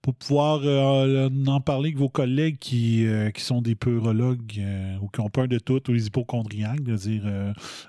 pour 0.03 0.15
pouvoir 0.15 0.63
euh, 0.65 1.31
en 1.47 1.61
parler 1.61 1.91
avec 1.91 1.99
vos 1.99 2.09
collègues 2.09 2.59
qui, 2.59 3.07
euh, 3.07 3.31
qui 3.31 3.41
sont 3.41 3.63
des 3.63 3.77
peurologues 3.77 4.59
euh, 4.59 4.97
ou 5.01 5.07
qui 5.07 5.21
ont 5.21 5.31
peur 5.31 5.47
de 5.47 5.61
tout, 5.61 5.81
ou 5.89 5.93
les 5.93 6.09
hypochondriaques, 6.09 6.83
de 6.83 6.97
dire 6.97 7.23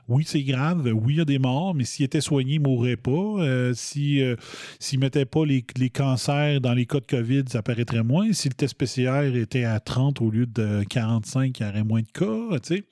oui, 0.08 0.24
c'est 0.26 0.44
grave, 0.44 0.88
oui, 0.94 1.14
il 1.14 1.18
y 1.18 1.22
a 1.22 1.26
des 1.26 1.40
morts, 1.40 1.74
mais 1.74 1.86
s'ils 1.86 2.06
étaient 2.06 2.22
soignés, 2.22 2.56
ils 2.56 2.62
ne 2.62 2.68
mourraient 2.68 2.98
pas. 2.98 3.12
Euh, 3.12 3.74
si, 3.74 4.22
s'ils 4.80 5.00
ne 5.00 5.06
mettaient 5.06 5.26
pas 5.26 5.44
les, 5.44 5.66
les 5.76 5.90
cancers 5.90 6.62
dans 6.62 6.74
les 6.74 6.86
cas 6.86 7.00
de 7.00 7.06
COVID, 7.08 7.46
ça 7.48 7.64
paraîtrait 7.64 8.04
moins. 8.04 8.32
Si 8.32 8.48
le 8.48 8.54
test 8.54 8.76
PCR 8.76 9.36
était 9.36 9.64
à 9.64 9.80
30 9.80 10.22
au 10.22 10.30
lieu 10.30 10.46
de 10.46 10.84
45, 10.90 11.60
il 11.60 11.66
y 11.66 11.70
aurait 11.70 11.84
moins 11.84 12.02
de 12.02 12.12
cas. 12.14 12.60
Tu 12.60 12.76
sais. 12.76 12.84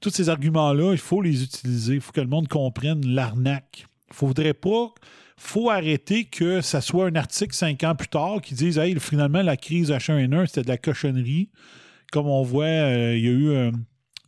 Tous 0.00 0.10
ces 0.10 0.28
arguments-là, 0.28 0.92
il 0.92 0.98
faut 0.98 1.22
les 1.22 1.44
utiliser. 1.44 1.94
Il 1.94 2.00
faut 2.00 2.10
que 2.10 2.20
le 2.20 2.26
monde 2.26 2.48
comprenne 2.48 3.06
l'arnaque. 3.06 3.86
Il 4.08 4.12
ne 4.12 4.16
faudrait 4.16 4.54
pas 4.54 4.92
faut 5.36 5.70
arrêter 5.70 6.24
que 6.24 6.60
ça 6.60 6.80
soit 6.80 7.06
un 7.06 7.14
article 7.16 7.54
cinq 7.54 7.82
ans 7.84 7.94
plus 7.94 8.08
tard 8.08 8.40
qui 8.42 8.54
dise 8.54 8.78
Hey, 8.78 8.98
finalement, 9.00 9.42
la 9.42 9.56
crise 9.56 9.90
H1N1, 9.90 10.46
c'était 10.46 10.62
de 10.62 10.68
la 10.68 10.78
cochonnerie. 10.78 11.50
Comme 12.12 12.26
on 12.26 12.42
voit, 12.42 12.64
euh, 12.66 13.16
il 13.16 13.24
y 13.24 13.28
a 13.28 13.30
eu. 13.32 13.48
euh, 13.48 13.70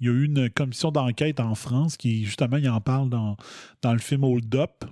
il 0.00 0.08
y 0.08 0.10
a 0.10 0.12
eu 0.12 0.24
une 0.24 0.50
commission 0.50 0.90
d'enquête 0.90 1.38
en 1.40 1.54
France 1.54 1.96
qui, 1.96 2.24
justement, 2.24 2.56
il 2.56 2.68
en 2.68 2.80
parle 2.80 3.08
dans, 3.08 3.36
dans 3.80 3.92
le 3.92 4.00
film 4.00 4.24
Hold 4.24 4.52
Up, 4.56 4.84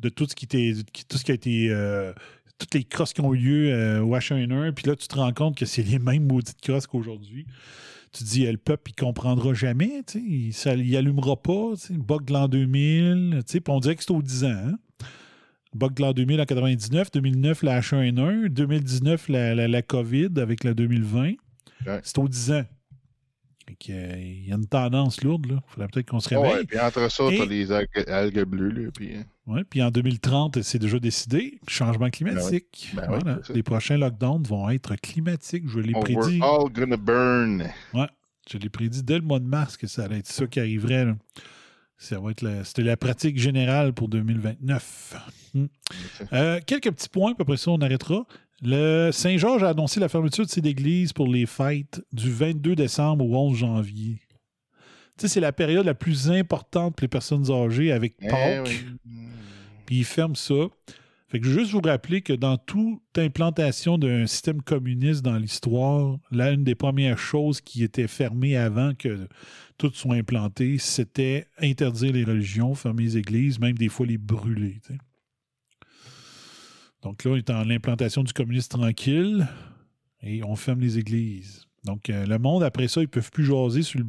de 0.00 0.08
tout 0.10 0.26
ce 0.28 0.34
qui, 0.36 0.46
qui- 0.46 0.84
tout 1.08 1.16
ce 1.16 1.24
qui 1.24 1.30
a 1.30 1.34
été. 1.34 1.68
euh, 1.70 2.12
toutes 2.58 2.74
les 2.74 2.84
crosses 2.84 3.12
qui 3.12 3.20
ont 3.20 3.34
eu 3.34 3.38
lieu 3.38 4.00
au 4.02 4.14
H1N1. 4.14 4.72
Puis 4.72 4.86
là, 4.86 4.94
tu 4.94 5.08
te 5.08 5.16
rends 5.16 5.32
compte 5.32 5.56
que 5.56 5.66
c'est 5.66 5.82
les 5.82 5.98
mêmes 5.98 6.24
maudites 6.26 6.60
crosses 6.62 6.86
qu'aujourd'hui. 6.86 7.46
Tu 8.12 8.22
te 8.22 8.28
dis, 8.28 8.46
le 8.46 8.58
peuple, 8.58 8.92
il 8.92 8.94
comprendra 8.94 9.54
jamais. 9.54 10.02
Il, 10.14 10.52
ça, 10.52 10.74
il 10.76 10.96
allumera 10.96 11.34
pas. 11.42 11.72
Bug 11.90 12.24
de 12.26 12.32
l'an 12.32 12.46
2000. 12.46 13.42
tu 13.44 13.52
sais, 13.52 13.60
Puis 13.60 13.72
on 13.72 13.80
dirait 13.80 13.96
que 13.96 14.04
c'est 14.04 14.12
aux 14.12 14.22
10 14.22 14.44
ans. 14.44 14.48
hein. 14.50 14.78
Bug 15.74 15.94
de 15.94 16.02
l'an 16.02 16.12
2000 16.12 16.40
en 16.40 16.44
99, 16.44 17.10
2009 17.12 17.62
la 17.64 17.80
H1N1, 17.80 18.48
2019 18.48 19.28
la, 19.28 19.54
la, 19.54 19.68
la 19.68 19.82
COVID 19.82 20.30
avec 20.36 20.64
la 20.64 20.72
2020. 20.74 21.32
C'est 22.02 22.18
aux 22.18 22.28
10 22.28 22.52
ans. 22.52 22.64
Euh, 23.90 24.14
Il 24.18 24.46
y 24.48 24.52
a 24.52 24.56
une 24.56 24.66
tendance 24.66 25.22
lourde, 25.22 25.46
là. 25.50 25.62
Faudrait 25.66 25.88
peut-être 25.88 26.08
qu'on 26.10 26.20
se 26.20 26.34
Ouais, 26.34 26.48
réveille. 26.48 26.66
puis 26.66 26.78
entre 26.78 27.10
ça, 27.10 27.24
Et- 27.32 27.38
t'as 27.38 27.46
les 27.46 27.72
algues, 27.72 28.04
algues 28.08 28.44
bleues, 28.44 28.70
là, 28.70 28.90
puis... 28.94 29.16
euh, 29.16 29.22
Ouais, 29.46 29.62
puis 29.64 29.82
en 29.82 29.90
2030, 29.90 30.62
c'est 30.62 30.78
déjà 30.78 30.98
décidé, 30.98 31.58
changement 31.68 32.08
climatique. 32.08 32.92
Ben 32.94 33.02
oui, 33.10 33.18
Voilà. 33.20 33.38
c'est 33.42 33.48
ça. 33.48 33.52
Les 33.52 33.62
prochains 33.62 33.96
lockdowns 33.98 34.42
vont 34.44 34.70
être 34.70 34.94
climatiques, 34.96 35.68
je 35.68 35.80
l'ai 35.80 35.92
Oh, 35.94 36.00
prédit. 36.00 36.38
we're 36.38 36.42
all 36.44 36.70
gonna 36.72 36.96
burn. 36.96 37.64
Ouais, 37.92 38.06
je 38.50 38.56
l'ai 38.56 38.70
prédit 38.70 39.02
dès 39.02 39.16
le 39.18 39.24
mois 39.24 39.40
de 39.40 39.46
mars 39.46 39.76
que 39.76 39.86
ça 39.86 40.04
allait 40.04 40.20
être 40.20 40.28
ça 40.28 40.46
qui 40.46 40.60
arriverait. 40.60 41.04
là. 41.06 41.16
Ça 41.96 42.18
va 42.18 42.30
être 42.32 42.42
la- 42.42 42.64
C'était 42.64 42.82
la 42.82 42.96
pratique 42.96 43.38
générale 43.38 43.92
pour 43.92 44.08
2029. 44.08 45.16
Hmm. 45.54 45.66
Euh, 46.32 46.60
quelques 46.66 46.90
petits 46.90 47.08
points, 47.08 47.34
puis 47.34 47.42
après 47.42 47.56
ça, 47.56 47.70
on 47.70 47.78
arrêtera. 47.80 48.26
Le 48.62 49.10
Saint-Georges 49.12 49.62
a 49.62 49.70
annoncé 49.70 50.00
la 50.00 50.08
fermeture 50.08 50.44
de 50.44 50.50
ses 50.50 50.60
églises 50.60 51.12
pour 51.12 51.28
les 51.28 51.46
fêtes 51.46 52.02
du 52.12 52.30
22 52.30 52.74
décembre 52.74 53.24
au 53.24 53.34
11 53.36 53.56
janvier. 53.58 54.18
Tu 55.16 55.22
sais, 55.22 55.28
c'est 55.28 55.40
la 55.40 55.52
période 55.52 55.86
la 55.86 55.94
plus 55.94 56.30
importante 56.30 56.96
pour 56.96 57.02
les 57.04 57.08
personnes 57.08 57.50
âgées 57.50 57.92
avec 57.92 58.14
Eh 58.20 58.28
Pâques. 58.28 58.66
oui. 58.66 58.80
Puis 59.86 59.98
ils 59.98 60.04
ferment 60.04 60.34
ça. 60.34 60.54
Je 61.42 61.48
veux 61.48 61.60
juste 61.60 61.72
vous 61.72 61.80
rappeler 61.80 62.22
que 62.22 62.32
dans 62.32 62.56
toute 62.56 63.00
implantation 63.16 63.98
d'un 63.98 64.26
système 64.26 64.62
communiste 64.62 65.22
dans 65.22 65.36
l'histoire, 65.36 66.18
là, 66.30 66.52
une 66.52 66.62
des 66.62 66.76
premières 66.76 67.18
choses 67.18 67.60
qui 67.60 67.82
était 67.82 68.06
fermée 68.06 68.56
avant 68.56 68.94
que 68.94 69.26
tout 69.76 69.90
soit 69.92 70.14
implanté, 70.14 70.78
c'était 70.78 71.46
interdire 71.58 72.12
les 72.12 72.24
religions, 72.24 72.74
fermer 72.74 73.02
les 73.02 73.18
églises, 73.18 73.58
même 73.58 73.76
des 73.76 73.88
fois 73.88 74.06
les 74.06 74.18
brûler. 74.18 74.80
Donc 77.02 77.24
là, 77.24 77.32
on 77.32 77.36
est 77.36 77.50
en 77.50 77.64
l'implantation 77.64 78.22
du 78.22 78.32
communisme 78.32 78.78
tranquille 78.78 79.48
et 80.22 80.44
on 80.44 80.54
ferme 80.54 80.80
les 80.80 80.98
églises. 80.98 81.66
Donc, 81.84 82.08
euh, 82.08 82.24
le 82.26 82.38
monde, 82.38 82.62
après 82.62 82.88
ça, 82.88 83.00
ils 83.00 83.04
ne 83.04 83.08
peuvent 83.08 83.30
plus 83.30 83.44
jaser 83.44 83.82
sur 83.82 84.00
le, 84.00 84.06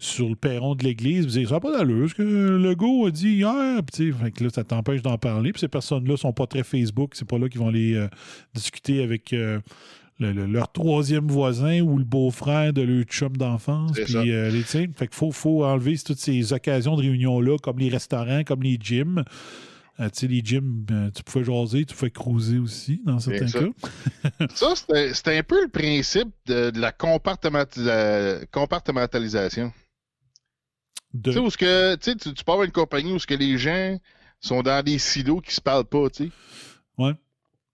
sur 0.00 0.28
le 0.28 0.34
perron 0.34 0.74
de 0.74 0.82
l'église. 0.84 1.24
Ils 1.24 1.30
disent, 1.30 1.48
ça 1.48 1.54
n'a 1.54 1.60
pas 1.60 1.70
d'allure, 1.76 2.08
ce 2.10 2.14
que 2.14 2.22
Legault 2.22 3.06
a 3.06 3.10
dit 3.10 3.34
hier. 3.34 3.80
Puis, 3.84 4.12
fait 4.12 4.30
que 4.32 4.44
là, 4.44 4.50
ça 4.52 4.64
t'empêche 4.64 5.02
d'en 5.02 5.16
parler. 5.18 5.52
Puis 5.52 5.60
ces 5.60 5.68
personnes-là 5.68 6.12
ne 6.12 6.16
sont 6.16 6.32
pas 6.32 6.46
très 6.46 6.64
Facebook. 6.64 7.12
C'est 7.14 7.28
pas 7.28 7.38
là 7.38 7.48
qu'ils 7.48 7.60
vont 7.60 7.68
aller 7.68 7.94
euh, 7.94 8.08
discuter 8.52 9.02
avec 9.02 9.32
euh, 9.32 9.60
le- 10.18 10.32
le- 10.32 10.46
leur 10.46 10.70
troisième 10.72 11.28
voisin 11.28 11.80
ou 11.82 11.98
le 11.98 12.04
beau-frère 12.04 12.72
de 12.72 12.82
leur 12.82 13.04
chum 13.04 13.36
d'enfance. 13.36 13.92
Puis, 14.22 14.32
euh, 14.32 14.50
les- 14.50 14.62
fait 14.62 14.88
qu'il 14.88 15.08
faut, 15.12 15.30
faut 15.30 15.64
enlever 15.64 15.96
toutes 15.98 16.18
ces 16.18 16.52
occasions 16.52 16.96
de 16.96 17.02
réunion-là, 17.02 17.58
comme 17.62 17.78
les 17.78 17.88
restaurants, 17.90 18.42
comme 18.44 18.62
les 18.62 18.76
gyms. 18.80 19.22
Euh, 20.00 20.08
tu 20.10 20.20
sais, 20.20 20.26
les 20.26 20.40
gyms, 20.44 20.84
euh, 20.90 21.10
tu 21.14 21.22
pouvais 21.22 21.44
jaser, 21.44 21.84
tu 21.84 21.94
pouvais 21.94 22.10
cruiser 22.10 22.58
aussi, 22.58 23.00
dans 23.04 23.20
certains 23.20 23.46
ça. 23.48 23.60
cas. 23.60 24.46
Ça, 24.54 24.74
c'était 25.14 25.38
un 25.38 25.42
peu 25.44 25.62
le 25.62 25.68
principe 25.68 26.30
de, 26.46 26.70
de 26.70 26.80
la 26.80 26.90
compartimentali- 26.90 28.44
compartimentalisation. 28.50 29.72
De- 31.12 31.30
Tu 31.30 31.34
sais, 31.34 31.38
où 31.38 31.48
ce 31.50 31.56
que, 31.56 31.94
tu, 31.96 32.44
pars 32.44 32.60
à 32.60 32.64
une 32.64 32.72
compagnie 32.72 33.12
où 33.12 33.18
ce 33.20 33.26
que 33.26 33.34
les 33.34 33.56
gens 33.56 33.96
sont 34.40 34.62
dans 34.62 34.82
des 34.84 34.98
silos 34.98 35.40
qui 35.40 35.54
se 35.54 35.60
parlent 35.60 35.84
pas, 35.84 36.10
tu 36.10 36.24
sais. 36.24 36.30
Ouais. 36.98 37.12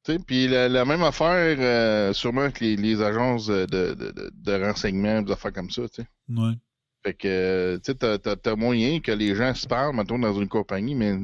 Tu 0.04 0.12
sais, 0.12 0.18
Puis 0.18 0.46
la, 0.46 0.68
la 0.68 0.84
même 0.84 1.02
affaire, 1.02 1.56
euh, 1.58 2.12
sûrement 2.12 2.42
avec 2.42 2.60
les, 2.60 2.76
les 2.76 3.00
agences 3.00 3.46
de, 3.46 3.64
de, 3.66 4.30
de, 4.34 4.52
renseignement, 4.64 5.22
des 5.22 5.32
affaires 5.32 5.52
comme 5.54 5.70
ça, 5.70 5.88
tu 5.88 6.02
sais. 6.02 6.08
Ouais. 6.28 6.52
Fait 7.02 7.14
que, 7.14 7.76
tu 7.82 7.92
sais, 7.92 7.94
t'as, 7.94 8.18
t'as 8.36 8.56
moyen 8.56 9.00
que 9.00 9.12
les 9.12 9.34
gens 9.34 9.54
se 9.54 9.66
parlent, 9.66 9.96
maintenant 9.96 10.18
dans 10.18 10.38
une 10.38 10.48
compagnie, 10.48 10.94
mais 10.94 11.18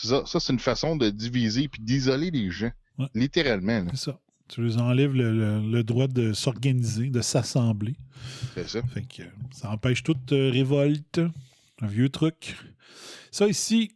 c'est 0.00 0.08
ça, 0.08 0.22
ça 0.26 0.40
c'est 0.40 0.52
une 0.52 0.58
façon 0.58 0.96
de 0.96 1.10
diviser 1.10 1.68
puis 1.68 1.82
d'isoler 1.82 2.30
les 2.30 2.50
gens. 2.50 2.70
Ouais. 2.98 3.06
Littéralement. 3.14 3.86
C'est 3.90 4.10
ça. 4.10 4.20
Tu 4.48 4.64
les 4.64 4.78
enlèves 4.78 5.14
le, 5.14 5.32
le- 5.32 5.70
le 5.70 5.84
droit 5.84 6.08
de 6.08 6.32
s'organiser, 6.32 7.08
de 7.10 7.20
s'assembler. 7.20 7.94
c'est 8.54 8.68
ça. 8.68 8.82
Fait 8.82 9.02
que 9.02 9.22
ça 9.52 9.70
empêche 9.70 10.02
toute 10.02 10.32
euh, 10.32 10.50
révolte. 10.50 11.20
Un 11.82 11.86
vieux 11.86 12.08
truc. 12.08 12.56
Ça 13.30 13.46
ici, 13.46 13.92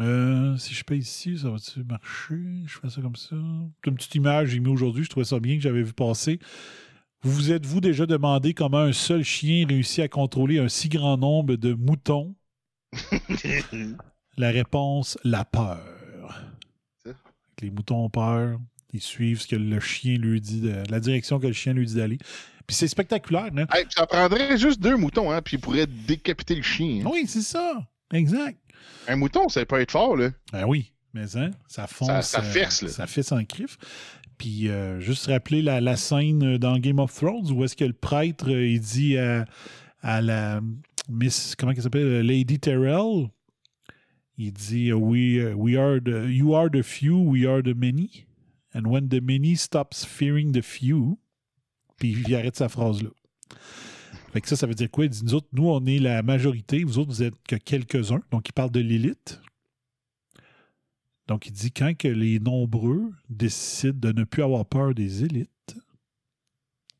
euh, 0.00 0.56
si 0.56 0.72
je 0.74 0.82
paye 0.82 1.00
ici, 1.00 1.38
ça 1.38 1.50
va-tu 1.50 1.84
marcher? 1.84 2.40
Je 2.66 2.78
fais 2.78 2.88
ça 2.88 3.00
comme 3.02 3.14
ça. 3.16 3.36
C'est 3.84 3.90
Une 3.90 3.96
petite 3.96 4.14
image 4.14 4.46
que 4.46 4.52
j'ai 4.54 4.60
mis 4.60 4.70
aujourd'hui, 4.70 5.04
je 5.04 5.10
trouvais 5.10 5.26
ça 5.26 5.38
bien 5.38 5.56
que 5.56 5.62
j'avais 5.62 5.82
vu 5.82 5.92
passer. 5.92 6.38
Vous 7.22 7.30
vous 7.32 7.52
êtes-vous 7.52 7.80
déjà 7.80 8.06
demandé 8.06 8.54
comment 8.54 8.78
un 8.78 8.92
seul 8.92 9.22
chien 9.22 9.66
réussit 9.68 10.00
à 10.00 10.08
contrôler 10.08 10.58
un 10.58 10.68
si 10.68 10.88
grand 10.88 11.16
nombre 11.18 11.54
de 11.56 11.74
moutons? 11.74 12.34
La 14.36 14.50
réponse, 14.50 15.18
la 15.24 15.44
peur. 15.44 15.80
Ça. 17.04 17.12
Les 17.60 17.70
moutons 17.70 18.04
ont 18.04 18.10
peur. 18.10 18.58
Ils 18.94 19.00
suivent 19.00 19.40
ce 19.40 19.46
que 19.48 19.56
le 19.56 19.80
chien 19.80 20.16
lui 20.18 20.40
dit, 20.40 20.60
de- 20.60 20.82
la 20.90 21.00
direction 21.00 21.38
que 21.38 21.46
le 21.46 21.52
chien 21.52 21.72
lui 21.72 21.86
dit 21.86 21.94
d'aller. 21.96 22.18
Puis 22.66 22.76
c'est 22.76 22.88
spectaculaire, 22.88 23.50
hein? 23.56 23.66
Hey, 23.72 23.84
ça 23.90 24.06
prendrait 24.06 24.56
juste 24.58 24.80
deux 24.80 24.96
moutons, 24.96 25.30
hein, 25.32 25.40
puis 25.42 25.56
ils 25.56 25.60
pourraient 25.60 25.86
décapiter 25.86 26.54
le 26.54 26.62
chien. 26.62 27.02
hein. 27.04 27.10
Oui, 27.10 27.24
c'est 27.26 27.42
ça. 27.42 27.86
Exact. 28.12 28.58
Un 29.08 29.16
mouton, 29.16 29.48
ça 29.48 29.64
peut 29.64 29.80
être 29.80 29.90
fort, 29.92 30.16
là. 30.16 30.30
Ben 30.52 30.64
oui, 30.66 30.92
mais 31.14 31.36
hein, 31.36 31.50
ça 31.66 31.86
fonce. 31.86 32.08
Ça- 32.08 32.22
ça 32.22 32.38
euh, 32.40 32.42
fesse, 32.42 32.82
là. 32.82 32.88
Ça 32.88 33.06
fesse 33.06 33.32
en 33.32 33.42
crif. 33.44 33.78
Puis 34.38 34.68
euh, 34.68 35.00
juste 35.00 35.26
rappeler 35.26 35.62
la, 35.62 35.80
la 35.80 35.96
scène 35.96 36.58
dans 36.58 36.78
Game 36.78 36.98
of 36.98 37.14
Thrones 37.14 37.50
où 37.50 37.64
est-ce 37.64 37.76
que 37.76 37.84
le 37.84 37.92
prêtre, 37.92 38.50
euh, 38.50 38.66
il 38.66 38.80
dit 38.80 39.16
à, 39.16 39.44
à 40.02 40.20
la 40.20 40.60
Miss, 41.08 41.54
comment 41.56 41.72
elle 41.72 41.82
s'appelle, 41.82 42.20
Lady 42.26 42.58
Terrell, 42.58 43.28
il 44.46 44.52
dit 44.52 44.92
we, 44.92 45.36
uh, 45.36 45.54
we 45.54 45.76
are 45.76 46.00
the, 46.00 46.28
you 46.28 46.54
are 46.54 46.70
the 46.70 46.82
few, 46.82 47.16
we 47.16 47.46
are 47.46 47.62
the 47.62 47.74
many. 47.74 48.26
And 48.74 48.86
when 48.86 49.08
the 49.08 49.20
many 49.20 49.56
stops 49.56 50.04
fearing 50.04 50.52
the 50.52 50.62
few, 50.62 51.18
puis 51.98 52.16
il 52.26 52.34
arrête 52.34 52.56
sa 52.56 52.68
phrase-là. 52.68 53.10
Fait 54.32 54.40
que 54.40 54.48
ça, 54.48 54.56
ça 54.56 54.66
veut 54.66 54.74
dire 54.74 54.90
quoi? 54.90 55.04
Il 55.04 55.10
dit, 55.10 55.24
nous 55.24 55.34
autres, 55.34 55.48
nous, 55.52 55.68
on 55.68 55.84
est 55.84 55.98
la 55.98 56.22
majorité, 56.22 56.84
vous 56.84 56.98
autres, 56.98 57.10
vous 57.10 57.22
êtes 57.22 57.34
que 57.46 57.56
quelques-uns. 57.56 58.22
Donc, 58.30 58.48
il 58.48 58.52
parle 58.52 58.70
de 58.70 58.80
l'élite. 58.80 59.40
Donc, 61.28 61.46
il 61.46 61.52
dit, 61.52 61.70
quand 61.70 61.94
que 61.96 62.08
les 62.08 62.40
nombreux 62.40 63.12
décident 63.28 63.98
de 63.98 64.12
ne 64.12 64.24
plus 64.24 64.42
avoir 64.42 64.64
peur 64.64 64.94
des 64.94 65.22
élites, 65.22 65.76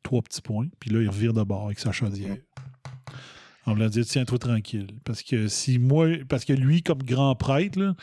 trois 0.03 0.21
petits 0.21 0.41
points, 0.41 0.67
puis 0.79 0.91
là, 0.91 1.01
il 1.01 1.09
revire 1.09 1.33
de 1.33 1.41
bord 1.41 1.65
avec 1.65 1.79
sa 1.79 1.91
chaudière. 1.91 2.37
En 3.65 3.73
voulant 3.73 3.87
dire, 3.87 4.05
tiens-toi 4.05 4.39
tranquille. 4.39 4.87
Parce 5.05 5.23
que 5.23 5.47
si 5.47 5.79
moi, 5.79 6.07
parce 6.27 6.43
que 6.45 6.53
lui, 6.53 6.83
comme 6.83 7.01
grand 7.01 7.33
prêtre, 7.35 7.79
là, 7.79 7.95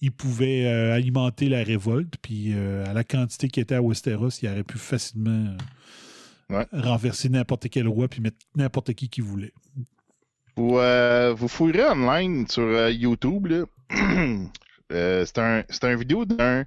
il 0.00 0.12
pouvait 0.12 0.66
euh, 0.66 0.94
alimenter 0.94 1.48
la 1.48 1.62
révolte, 1.62 2.14
puis 2.22 2.52
euh, 2.54 2.86
à 2.86 2.92
la 2.92 3.04
quantité 3.04 3.48
qui 3.48 3.60
était 3.60 3.74
à 3.74 3.82
Westeros, 3.82 4.28
il 4.42 4.48
aurait 4.48 4.64
pu 4.64 4.78
facilement 4.78 5.54
euh, 6.50 6.64
renverser 6.72 7.28
n'importe 7.28 7.68
quel 7.68 7.88
roi, 7.88 8.08
puis 8.08 8.20
mettre 8.20 8.36
n'importe 8.54 8.92
qui 8.94 9.08
qui 9.08 9.20
voulait. 9.20 9.52
Vous, 10.56 10.78
euh, 10.78 11.32
vous 11.34 11.48
fouillerez 11.48 11.88
online 11.88 12.46
sur 12.48 12.88
YouTube, 12.90 13.46
là. 13.46 13.64
C'est 14.90 15.38
un, 15.38 15.64
un 15.82 15.96
vidéo 15.96 16.24
d'un, 16.24 16.64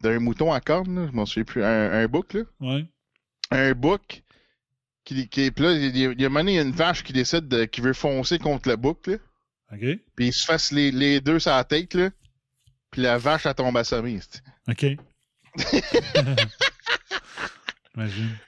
d'un 0.00 0.18
mouton 0.20 0.52
à 0.52 0.60
cornes, 0.60 0.94
là, 0.94 1.06
je 1.10 1.16
m'en 1.16 1.26
souviens 1.26 1.44
plus, 1.44 1.64
un, 1.64 1.92
un 1.92 2.06
bouc, 2.06 2.34
là. 2.34 2.42
Ouais. 2.60 2.84
Un 3.50 3.72
bouc 3.72 4.22
qui, 5.04 5.28
qui 5.28 5.50
puis 5.50 5.64
là, 5.64 5.72
il 5.72 5.96
y 5.96 6.06
a, 6.06 6.12
il 6.12 6.20
y 6.20 6.24
a 6.26 6.28
il 6.28 6.60
une 6.60 6.72
vache 6.72 7.02
qui 7.02 7.12
décide 7.12 7.48
de, 7.48 7.64
qui 7.64 7.80
veut 7.80 7.92
foncer 7.92 8.38
contre 8.38 8.68
le 8.68 8.76
bouc, 8.76 9.06
là. 9.06 9.14
OK? 9.72 9.80
Puis 10.16 10.26
ils 10.28 10.32
se 10.32 10.44
fassent 10.44 10.72
les, 10.72 10.90
les 10.90 11.20
deux 11.20 11.38
sur 11.38 11.50
la 11.52 11.64
tête, 11.64 11.94
là. 11.94 12.10
Puis 12.90 13.00
la 13.02 13.18
vache, 13.18 13.46
elle 13.46 13.54
tombe 13.54 13.76
c'est- 14.20 14.42
OK. 14.68 14.98
Imagine. 17.96 18.38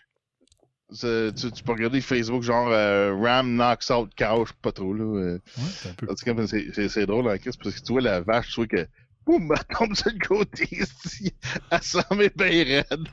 Tu, 1.01 1.51
tu 1.53 1.63
peux 1.65 1.73
regarder 1.73 2.01
Facebook, 2.01 2.43
genre 2.43 2.69
euh, 2.71 3.15
Ram 3.21 3.57
knocks 3.57 3.91
out 3.91 4.11
cow, 4.17 4.45
je 4.45 4.51
sais 4.51 4.57
pas 4.63 4.71
trop, 4.73 4.95
là. 4.95 5.03
euh. 5.05 5.35
Ouais, 5.59 5.63
c'est 5.71 5.89
un 5.91 5.95
peu. 5.95 6.07
En 6.11 6.15
tout 6.15 6.25
cas, 6.25 6.47
c'est- 6.47 6.69
c'est 6.75 6.89
c'est 6.89 7.07
drôle 7.07 7.29
en 7.29 7.37
crise 7.37 7.57
parce 7.57 7.75
que 7.75 7.81
tu 7.85 7.93
vois 7.93 8.01
la 8.03 8.21
vache, 8.21 8.49
tu 8.51 8.55
vois 8.57 8.67
que 8.69 8.87
boum, 9.27 9.53
elle 9.57 9.77
tombe 9.77 9.95
sur 9.97 10.11
le 10.13 10.19
côté 10.25 10.69
ici. 10.71 11.33
Elle 11.71 11.83
s'en 11.83 12.03
met 12.15 12.31
bien 12.37 12.65
raide. 12.65 13.09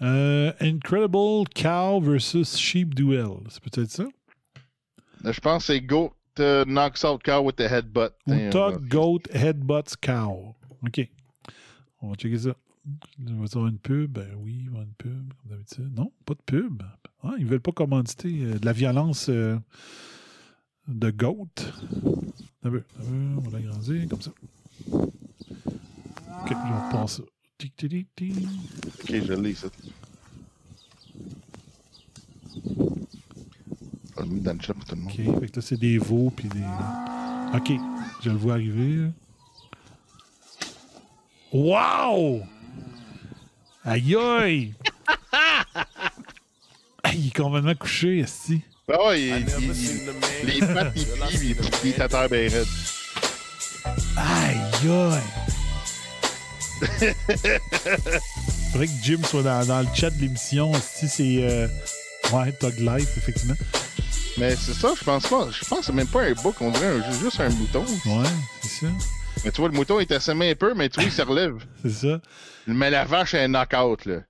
Euh, 0.00 0.52
Incredible 0.60 1.48
Cow 1.54 2.00
versus 2.00 2.56
Sheep 2.56 2.94
Duel. 2.94 3.40
C'est 3.48 3.62
peut-être 3.62 3.90
ça? 3.90 4.04
Je 5.24 5.40
pense 5.40 5.66
que 5.66 5.72
c'est 5.72 5.80
Goat 5.80 6.14
uh, 6.38 6.64
knocks 6.64 7.04
out 7.04 7.22
cow 7.22 7.42
with 7.42 7.56
the 7.56 7.68
headbutt. 7.68 8.12
Ou 8.26 8.50
Tug 8.50 8.88
Goat 8.88 9.22
Headbutts 9.32 9.96
Cow. 10.00 10.54
OK. 10.84 11.08
On 12.00 12.10
va 12.10 12.14
checker 12.14 12.38
ça. 12.38 12.54
Il 13.18 13.34
va 13.34 13.44
avoir 13.44 13.66
une 13.66 13.78
pub? 13.78 14.12
Ben 14.12 14.28
oui, 14.38 14.60
il 14.60 14.70
va 14.70 14.78
avoir 14.78 14.82
une 14.84 14.94
pub, 14.94 15.32
comme 15.34 15.50
d'habitude. 15.50 15.92
Non, 15.94 16.12
pas 16.24 16.34
de 16.34 16.42
pub. 16.46 16.82
Ah, 17.22 17.34
ils 17.38 17.46
veulent 17.46 17.60
pas 17.60 17.72
commanditer 17.72 18.42
euh, 18.42 18.58
de 18.58 18.64
la 18.64 18.72
violence 18.72 19.28
euh, 19.28 19.58
de 20.86 21.10
Goat. 21.10 21.48
On 22.64 22.70
va 22.70 23.58
l'agrandir 23.58 24.08
comme 24.08 24.22
ça. 24.22 24.30
OK, 24.92 26.48
je 26.48 26.54
reprends 26.54 27.06
ça. 27.06 27.22
Ok, 27.60 29.08
je 29.10 29.32
l'ai, 29.34 29.54
ça. 29.54 29.66
Je 34.16 34.22
l'ai 34.22 34.28
mis 34.28 34.40
dans 34.40 34.52
le 34.52 34.60
chat 34.60 34.74
pour 34.74 34.84
tout 34.84 34.94
le 34.94 35.00
monde. 35.00 35.10
OK, 35.12 35.40
fait 35.40 35.48
que 35.48 35.56
là, 35.56 35.62
c'est 35.62 35.76
des 35.76 35.98
veaux 35.98 36.30
puis 36.34 36.48
des. 36.48 36.60
OK, 37.54 37.72
je 38.22 38.30
le 38.30 38.36
vois 38.36 38.52
arriver. 38.54 39.08
Wow! 41.52 42.42
Aïe 43.84 44.14
aïe! 44.14 44.74
Aïe 47.02 47.18
il 47.18 47.26
est 47.28 47.36
complètement 47.36 47.74
couché, 47.74 48.18
esti. 48.20 48.60
Ah 48.92 49.06
ouais, 49.06 49.20
il, 49.20 49.46
il- 49.58 49.64
il- 50.44 50.46
les 50.46 50.60
pattes, 50.60 50.92
il 50.94 51.06
plie, 51.06 51.54
puis 51.54 51.80
il 51.84 51.88
est 51.90 52.00
à 52.00 52.08
terre 52.08 52.28
bien 52.28 52.48
raide. 52.48 52.66
Aïe, 54.16 54.60
aïe. 54.88 55.22
Faudrait 58.72 58.86
que 58.86 58.92
Jim 59.02 59.18
soit 59.24 59.42
dans, 59.42 59.66
dans 59.66 59.80
le 59.80 59.88
chat 59.94 60.10
de 60.10 60.20
l'émission. 60.20 60.72
Si 60.74 61.08
c'est. 61.08 61.38
euh, 61.42 61.66
Ouais, 62.32 62.52
Tug 62.52 62.78
Life, 62.80 63.16
effectivement. 63.16 63.54
Mais 64.36 64.54
c'est 64.54 64.74
ça, 64.74 64.92
je 64.98 65.02
pense 65.02 65.26
pas. 65.26 65.48
Je 65.50 65.64
pense 65.64 65.78
que 65.80 65.84
c'est 65.86 65.92
même 65.92 66.06
pas 66.06 66.24
un 66.24 66.32
bouc, 66.32 66.60
on 66.60 66.70
dirait 66.70 66.86
un- 66.98 67.12
juste 67.20 67.40
un 67.40 67.48
mouton. 67.48 67.84
Ouais, 68.04 68.28
c'est 68.60 68.86
ça. 68.86 68.92
Mais 69.44 69.50
tu 69.50 69.60
vois, 69.62 69.70
le 69.70 69.74
mouton 69.74 69.98
est 69.98 70.12
assommé 70.12 70.50
un 70.50 70.54
peu, 70.54 70.74
mais 70.74 70.88
tu 70.90 70.96
vois, 70.96 71.04
il 71.04 71.12
se 71.12 71.22
relève. 71.22 71.54
C'est 71.82 71.90
ça. 71.90 72.20
Mais 72.66 72.90
la 72.90 73.04
vache 73.04 73.32
est 73.34 73.44
un 73.44 73.48
knockout, 73.48 74.04
là. 74.04 74.20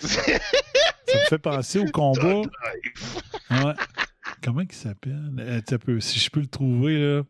Ça 0.00 0.22
me 0.28 1.28
fait 1.28 1.38
penser 1.38 1.78
au 1.80 1.86
combat. 1.90 2.42
Ouais. 3.50 3.74
Comment 4.42 4.62
il 4.62 4.72
s'appelle? 4.72 5.32
Euh, 5.38 6.00
si 6.00 6.18
je 6.18 6.30
peux 6.30 6.40
le 6.40 6.46
trouver, 6.48 6.98
là. 6.98 7.22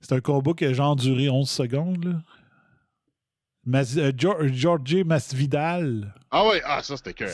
C'est 0.00 0.14
un 0.14 0.20
combat 0.20 0.52
qui 0.56 0.64
a 0.66 0.72
genre 0.72 0.94
duré 0.94 1.28
11 1.30 1.48
secondes, 1.48 2.04
là. 2.04 2.12
Mas- 3.66 3.96
euh, 3.98 4.12
Geor- 4.12 4.52
Georgie 4.52 5.04
Masvidal. 5.04 6.14
Ah 6.30 6.46
ouais, 6.46 6.60
ah 6.64 6.80
ça 6.82 6.96
c'était 6.96 7.12
carré. 7.14 7.32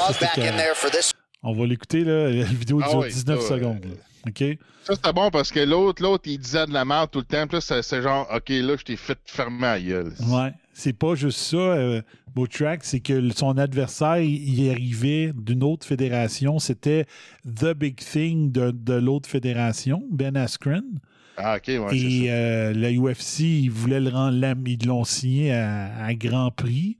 On 1.43 1.53
va 1.55 1.67
l'écouter, 1.67 2.05
là. 2.05 2.29
La 2.31 2.45
vidéo 2.45 2.81
Ah 2.85 2.89
dure 2.91 2.99
ouais, 3.01 3.09
19 3.09 3.41
ça, 3.41 3.55
ouais. 3.55 3.61
secondes. 3.61 3.85
là. 3.85 3.91
OK? 4.29 4.59
Ça 4.85 4.95
c'était 4.95 5.13
bon 5.13 5.31
parce 5.31 5.51
que 5.51 5.61
l'autre, 5.61 6.03
l'autre, 6.03 6.25
il 6.27 6.39
disait 6.39 6.67
de 6.67 6.73
la 6.73 6.85
merde 6.85 7.11
tout 7.11 7.21
le 7.21 7.25
temps. 7.25 7.47
Puis 7.47 7.59
là, 7.67 7.83
c'est 7.83 8.03
genre, 8.03 8.29
ok, 8.35 8.49
là, 8.51 8.77
je 8.79 8.85
t'ai 8.85 8.97
fait 8.97 9.19
fermer 9.25 9.61
la 9.63 9.81
gueule. 9.81 10.13
Ouais. 10.29 10.53
C'est 10.75 10.93
pas 10.93 11.15
juste 11.15 11.39
ça, 11.39 11.57
euh, 11.57 12.01
Track, 12.51 12.85
c'est 12.85 13.01
que 13.01 13.31
son 13.33 13.59
adversaire, 13.59 14.19
il 14.19 14.59
il 14.59 14.71
arrivait 14.71 15.33
d'une 15.35 15.63
autre 15.65 15.87
fédération. 15.87 16.59
C'était 16.59 17.07
The 17.45 17.75
Big 17.75 17.97
Thing 17.97 18.53
de, 18.53 18.71
de 18.71 18.95
l'autre 18.95 19.29
fédération, 19.29 20.03
Ben 20.11 20.37
Askren. 20.37 20.85
Ah, 21.43 21.57
ok, 21.57 21.67
ouais, 21.69 21.97
Et 21.99 22.31
euh, 22.31 22.73
la 22.75 22.91
UFC, 22.93 23.41
ils 23.41 23.71
voulaient 23.71 24.01
le 24.01 24.11
rendre, 24.11 24.37
ils 24.67 24.87
l'ont 24.87 25.05
signé 25.05 25.53
à, 25.53 26.05
à 26.05 26.15
Grand 26.15 26.51
Prix 26.51 26.97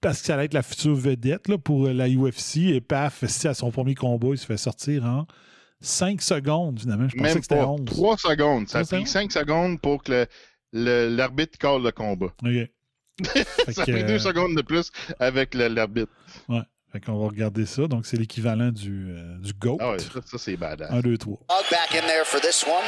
parce 0.00 0.20
que 0.20 0.26
ça 0.26 0.34
allait 0.34 0.44
être 0.44 0.54
la 0.54 0.62
future 0.62 0.94
vedette 0.94 1.48
là, 1.48 1.56
pour 1.56 1.88
la 1.88 2.08
UFC. 2.08 2.56
Et 2.58 2.80
paf, 2.80 3.24
si 3.26 3.48
à 3.48 3.54
son 3.54 3.70
premier 3.70 3.94
combat, 3.94 4.28
il 4.32 4.38
se 4.38 4.44
fait 4.46 4.56
sortir 4.58 5.04
en 5.06 5.26
5 5.80 6.20
secondes, 6.20 6.78
finalement. 6.80 7.08
Je 7.08 7.16
pensais 7.16 7.28
Même 7.30 7.36
que 7.38 7.42
c'était 7.42 7.56
pas. 7.56 7.66
11. 7.68 7.84
3 7.86 8.18
secondes. 8.18 8.68
Ça 8.68 8.80
a 8.80 8.84
pris 8.84 9.06
5 9.06 9.32
secondes 9.32 9.80
pour 9.80 10.02
que 10.02 10.12
le- 10.12 10.26
le- 10.72 11.08
l'arbitre 11.16 11.56
cale 11.58 11.82
le 11.82 11.90
combat. 11.92 12.32
OK. 12.44 12.70
ça 13.72 13.82
a 13.82 13.84
pris 13.86 13.92
euh, 14.02 14.06
2 14.06 14.18
secondes 14.18 14.54
de 14.56 14.62
plus 14.62 14.90
avec 15.18 15.54
le- 15.54 15.68
l'arbitre. 15.68 16.12
Ouais. 16.48 16.60
Fait 16.92 17.00
qu'on 17.00 17.18
va 17.18 17.26
regarder 17.26 17.66
ça. 17.66 17.86
Donc, 17.88 18.06
c'est 18.06 18.16
l'équivalent 18.16 18.70
du, 18.70 19.08
euh, 19.10 19.36
du 19.38 19.52
GOAT. 19.52 19.78
Ah 19.80 19.92
ouais, 19.92 19.98
ça, 19.98 20.20
ça, 20.24 20.38
c'est 20.38 20.56
badass. 20.56 20.90
1, 20.92 21.00
2, 21.00 21.18
3. 21.18 21.38
Dog 21.48 21.64
back 21.70 21.94
in 21.94 22.06
there 22.06 22.24
for 22.24 22.40
this 22.40 22.64
one. 22.64 22.84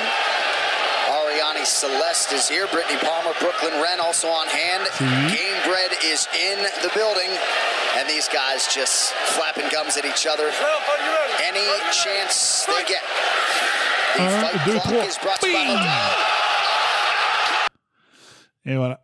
Ariani 1.26 1.66
Celeste 1.66 2.32
is 2.32 2.48
here. 2.48 2.66
Brittany 2.68 2.98
Palmer, 3.00 3.32
Brooklyn 3.40 3.72
Wren 3.82 3.98
also 3.98 4.28
on 4.28 4.46
hand. 4.46 4.86
Game 5.34 5.58
Bread 5.66 5.90
is 6.04 6.28
in 6.38 6.58
the 6.82 6.90
building. 6.94 7.28
And 7.98 8.08
these 8.08 8.28
guys 8.28 8.72
just 8.72 9.12
flapping 9.34 9.68
gums 9.72 9.96
at 9.96 10.04
each 10.04 10.26
other. 10.26 10.50
Any 11.42 11.66
chance 11.90 12.64
they 12.66 12.84
get. 12.86 13.02
The 14.16 14.22
Un, 14.22 14.60
deux, 14.66 14.78
trois. 14.80 15.02
is 15.02 15.18
brought 15.18 15.40
to 15.40 15.48
you 15.48 15.54
by 15.54 15.64
Modelo. 15.64 16.14
Et 18.66 18.76
voilà. 18.76 18.98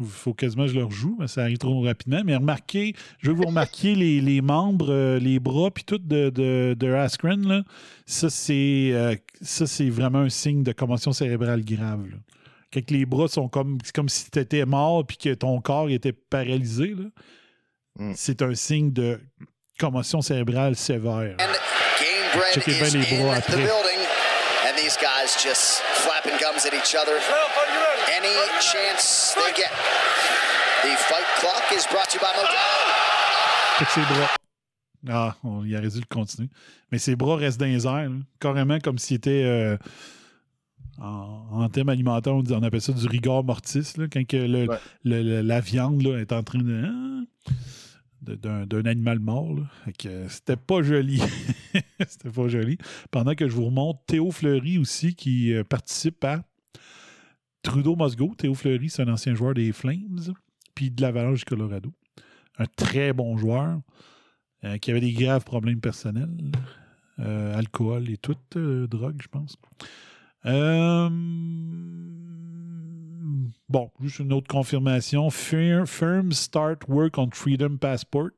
Il 0.00 0.06
faut 0.06 0.32
quasiment 0.34 0.64
que 0.64 0.70
je 0.70 0.76
le 0.78 0.84
rejoue, 0.84 1.16
mais 1.20 1.28
ça 1.28 1.42
arrive 1.42 1.58
trop 1.58 1.82
rapidement. 1.82 2.22
Mais 2.24 2.34
remarquez, 2.36 2.94
je 3.18 3.28
veux 3.28 3.34
que 3.34 3.38
vous 3.40 3.46
remarquiez 3.48 3.94
les, 3.94 4.20
les 4.20 4.40
membres, 4.40 4.90
euh, 4.90 5.18
les 5.18 5.38
bras, 5.38 5.70
puis 5.70 5.84
tout 5.84 5.98
de, 5.98 6.30
de, 6.30 6.74
de 6.78 6.92
Askren, 6.92 7.46
là. 7.46 7.62
Ça, 8.06 8.30
c'est 8.30 8.90
euh, 8.92 9.14
ça, 9.42 9.66
c'est 9.66 9.90
vraiment 9.90 10.20
un 10.20 10.28
signe 10.30 10.62
de 10.62 10.72
commotion 10.72 11.12
cérébrale 11.12 11.64
grave. 11.64 12.06
là. 12.10 12.16
Quand 12.72 12.90
les 12.90 13.04
bras 13.04 13.28
sont 13.28 13.48
comme, 13.48 13.78
c'est 13.84 13.94
comme 13.94 14.08
si 14.08 14.30
tu 14.30 14.38
étais 14.38 14.64
mort 14.64 15.04
puis 15.06 15.16
que 15.16 15.34
ton 15.34 15.60
corps 15.60 15.90
était 15.90 16.12
paralysé. 16.12 16.94
là. 16.96 17.04
Mm. 17.98 18.12
C'est 18.16 18.42
un 18.42 18.54
signe 18.54 18.92
de 18.92 19.20
commotion 19.78 20.20
cérébrale 20.22 20.76
sévère. 20.76 21.36
Checkez 22.54 22.72
bien 22.72 23.00
les 23.00 23.16
bras 23.22 23.34
après. 23.36 23.62
And 23.62 24.76
these 24.76 24.96
guys 25.00 25.36
just 25.42 25.80
flapping 26.04 26.38
gums 26.40 26.64
at 26.64 26.72
each 26.74 26.94
other. 26.94 27.18
Any 28.20 28.60
chance 28.60 29.34
they 29.34 29.52
get. 29.56 29.70
The 30.82 30.96
fight 31.08 31.26
clock 31.40 31.72
is 31.72 31.86
brought 31.90 32.08
to 32.10 32.16
you 32.16 32.20
by 32.20 32.32
Modelo. 32.36 34.26
Ah, 35.08 35.34
on 35.42 35.64
y 35.64 35.74
aurait 35.76 35.88
dû 35.88 35.98
le 36.00 36.06
continuer. 36.14 36.50
Mais 36.92 36.98
ses 36.98 37.16
bras 37.16 37.36
restent 37.36 37.58
dans 37.58 37.64
les 37.66 37.86
airs, 37.86 38.10
là. 38.10 38.16
carrément 38.38 38.78
comme 38.80 38.98
s'il 38.98 39.16
était 39.16 39.42
euh, 39.44 39.78
en, 41.00 41.46
en 41.52 41.68
thème 41.70 41.88
alimentaire, 41.88 42.34
on, 42.34 42.42
dit- 42.42 42.52
on 42.52 42.62
appelle 42.62 42.82
ça 42.82 42.92
du 42.92 43.06
rigor 43.06 43.42
mortis, 43.42 43.92
là, 43.96 44.04
quand 44.12 44.26
que 44.26 44.36
le- 44.36 44.66
le- 45.04 45.22
le- 45.22 45.40
la 45.40 45.60
viande 45.60 46.02
là, 46.02 46.18
est 46.18 46.32
en 46.32 46.42
train 46.42 46.58
de. 46.58 46.84
de- 48.22 48.34
d'un, 48.34 48.66
d'un 48.66 48.84
animal 48.84 49.18
mort. 49.20 49.54
là. 49.54 49.62
Fait 49.86 49.92
que 49.94 50.28
c'était 50.28 50.56
pas 50.56 50.82
joli. 50.82 51.22
c'était 52.06 52.28
pas 52.30 52.48
joli. 52.48 52.76
Pendant 53.10 53.34
que 53.34 53.48
je 53.48 53.54
vous 53.54 53.64
remonte 53.66 54.00
Théo 54.06 54.30
Fleury 54.30 54.76
aussi 54.76 55.14
qui 55.14 55.54
euh, 55.54 55.64
participe 55.64 56.22
à 56.24 56.42
Trudeau 57.62 57.96
Mosgo. 57.96 58.34
Théo 58.36 58.54
Fleury, 58.54 58.88
c'est 58.90 59.02
un 59.02 59.08
ancien 59.12 59.34
joueur 59.34 59.54
des 59.54 59.72
Flames, 59.72 60.32
puis 60.74 60.90
de 60.90 61.02
l'Avalanche 61.02 61.40
du 61.40 61.44
Colorado. 61.44 61.92
Un 62.58 62.66
très 62.76 63.12
bon 63.12 63.36
joueur 63.36 63.80
euh, 64.64 64.76
qui 64.78 64.90
avait 64.90 65.00
des 65.00 65.12
graves 65.12 65.44
problèmes 65.44 65.80
personnels, 65.80 66.52
euh, 67.18 67.56
alcool 67.56 68.10
et 68.10 68.16
toute 68.16 68.56
euh, 68.56 68.86
drogue, 68.86 69.20
je 69.22 69.28
pense. 69.28 69.56
Bon, 73.68 73.90
juste 74.02 74.18
une 74.20 74.32
autre 74.32 74.48
confirmation. 74.48 75.30
Fir- 75.30 75.86
Firms 75.86 76.32
start 76.32 76.88
work 76.88 77.18
on 77.18 77.28
Freedom 77.32 77.76
Passport. 77.76 78.30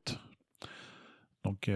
Donc, 1.44 1.64
je 1.66 1.72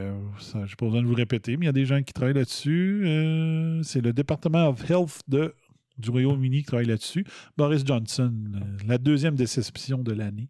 n'ai 0.58 0.66
pas 0.78 0.86
besoin 0.86 1.02
de 1.02 1.06
vous 1.06 1.14
répéter, 1.14 1.56
mais 1.56 1.64
il 1.64 1.66
y 1.66 1.70
a 1.70 1.72
des 1.72 1.86
gens 1.86 2.02
qui 2.02 2.12
travaillent 2.12 2.34
là-dessus. 2.34 3.80
C'est 3.82 4.00
le 4.00 4.12
département 4.12 4.68
of 4.68 4.88
Health 4.90 5.20
de, 5.26 5.54
du 5.98 6.10
Royaume-Uni 6.10 6.60
qui 6.60 6.64
travaille 6.66 6.86
là-dessus. 6.86 7.24
Boris 7.56 7.84
Johnson, 7.84 8.32
la 8.86 8.98
deuxième 8.98 9.34
déception 9.34 9.98
de 9.98 10.12
l'année. 10.12 10.48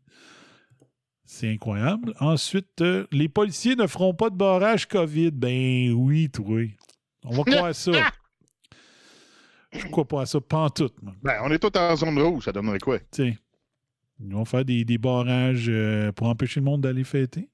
C'est 1.25 1.51
incroyable. 1.51 2.15
Ensuite, 2.21 2.81
euh, 2.81 3.07
les 3.11 3.29
policiers 3.29 3.75
ne 3.75 3.87
feront 3.89 4.15
pas 4.15 4.31
de 4.31 4.37
barrage 4.37 4.87
COVID. 4.87 5.33
Ben 5.33 5.91
oui, 5.93 6.31
toi. 6.31 6.63
On 7.25 7.31
va 7.31 7.43
croire 7.43 7.75
ça. 7.75 7.93
Je 9.73 9.87
crois 9.89 10.07
pas 10.07 10.23
à 10.23 10.27
ça, 10.27 10.41
pas 10.41 10.59
en 10.59 10.71
tout. 10.71 10.91
moi. 11.03 11.15
Ben, 11.23 11.41
on 11.43 11.51
est 11.51 11.59
tous 11.59 11.77
en 11.79 11.97
zone 11.97 12.19
rouge, 12.19 12.45
ça 12.45 12.53
donnerait 12.53 12.79
quoi? 12.79 12.99
T'sais, 13.11 13.37
ils 14.21 14.33
vont 14.33 14.45
faire 14.45 14.65
des, 14.65 14.85
des 14.85 14.99
barrages 14.99 15.67
euh, 15.69 16.13
pour 16.13 16.29
empêcher 16.29 16.61
le 16.61 16.65
monde 16.65 16.83
d'aller 16.83 17.05
fêter. 17.05 17.51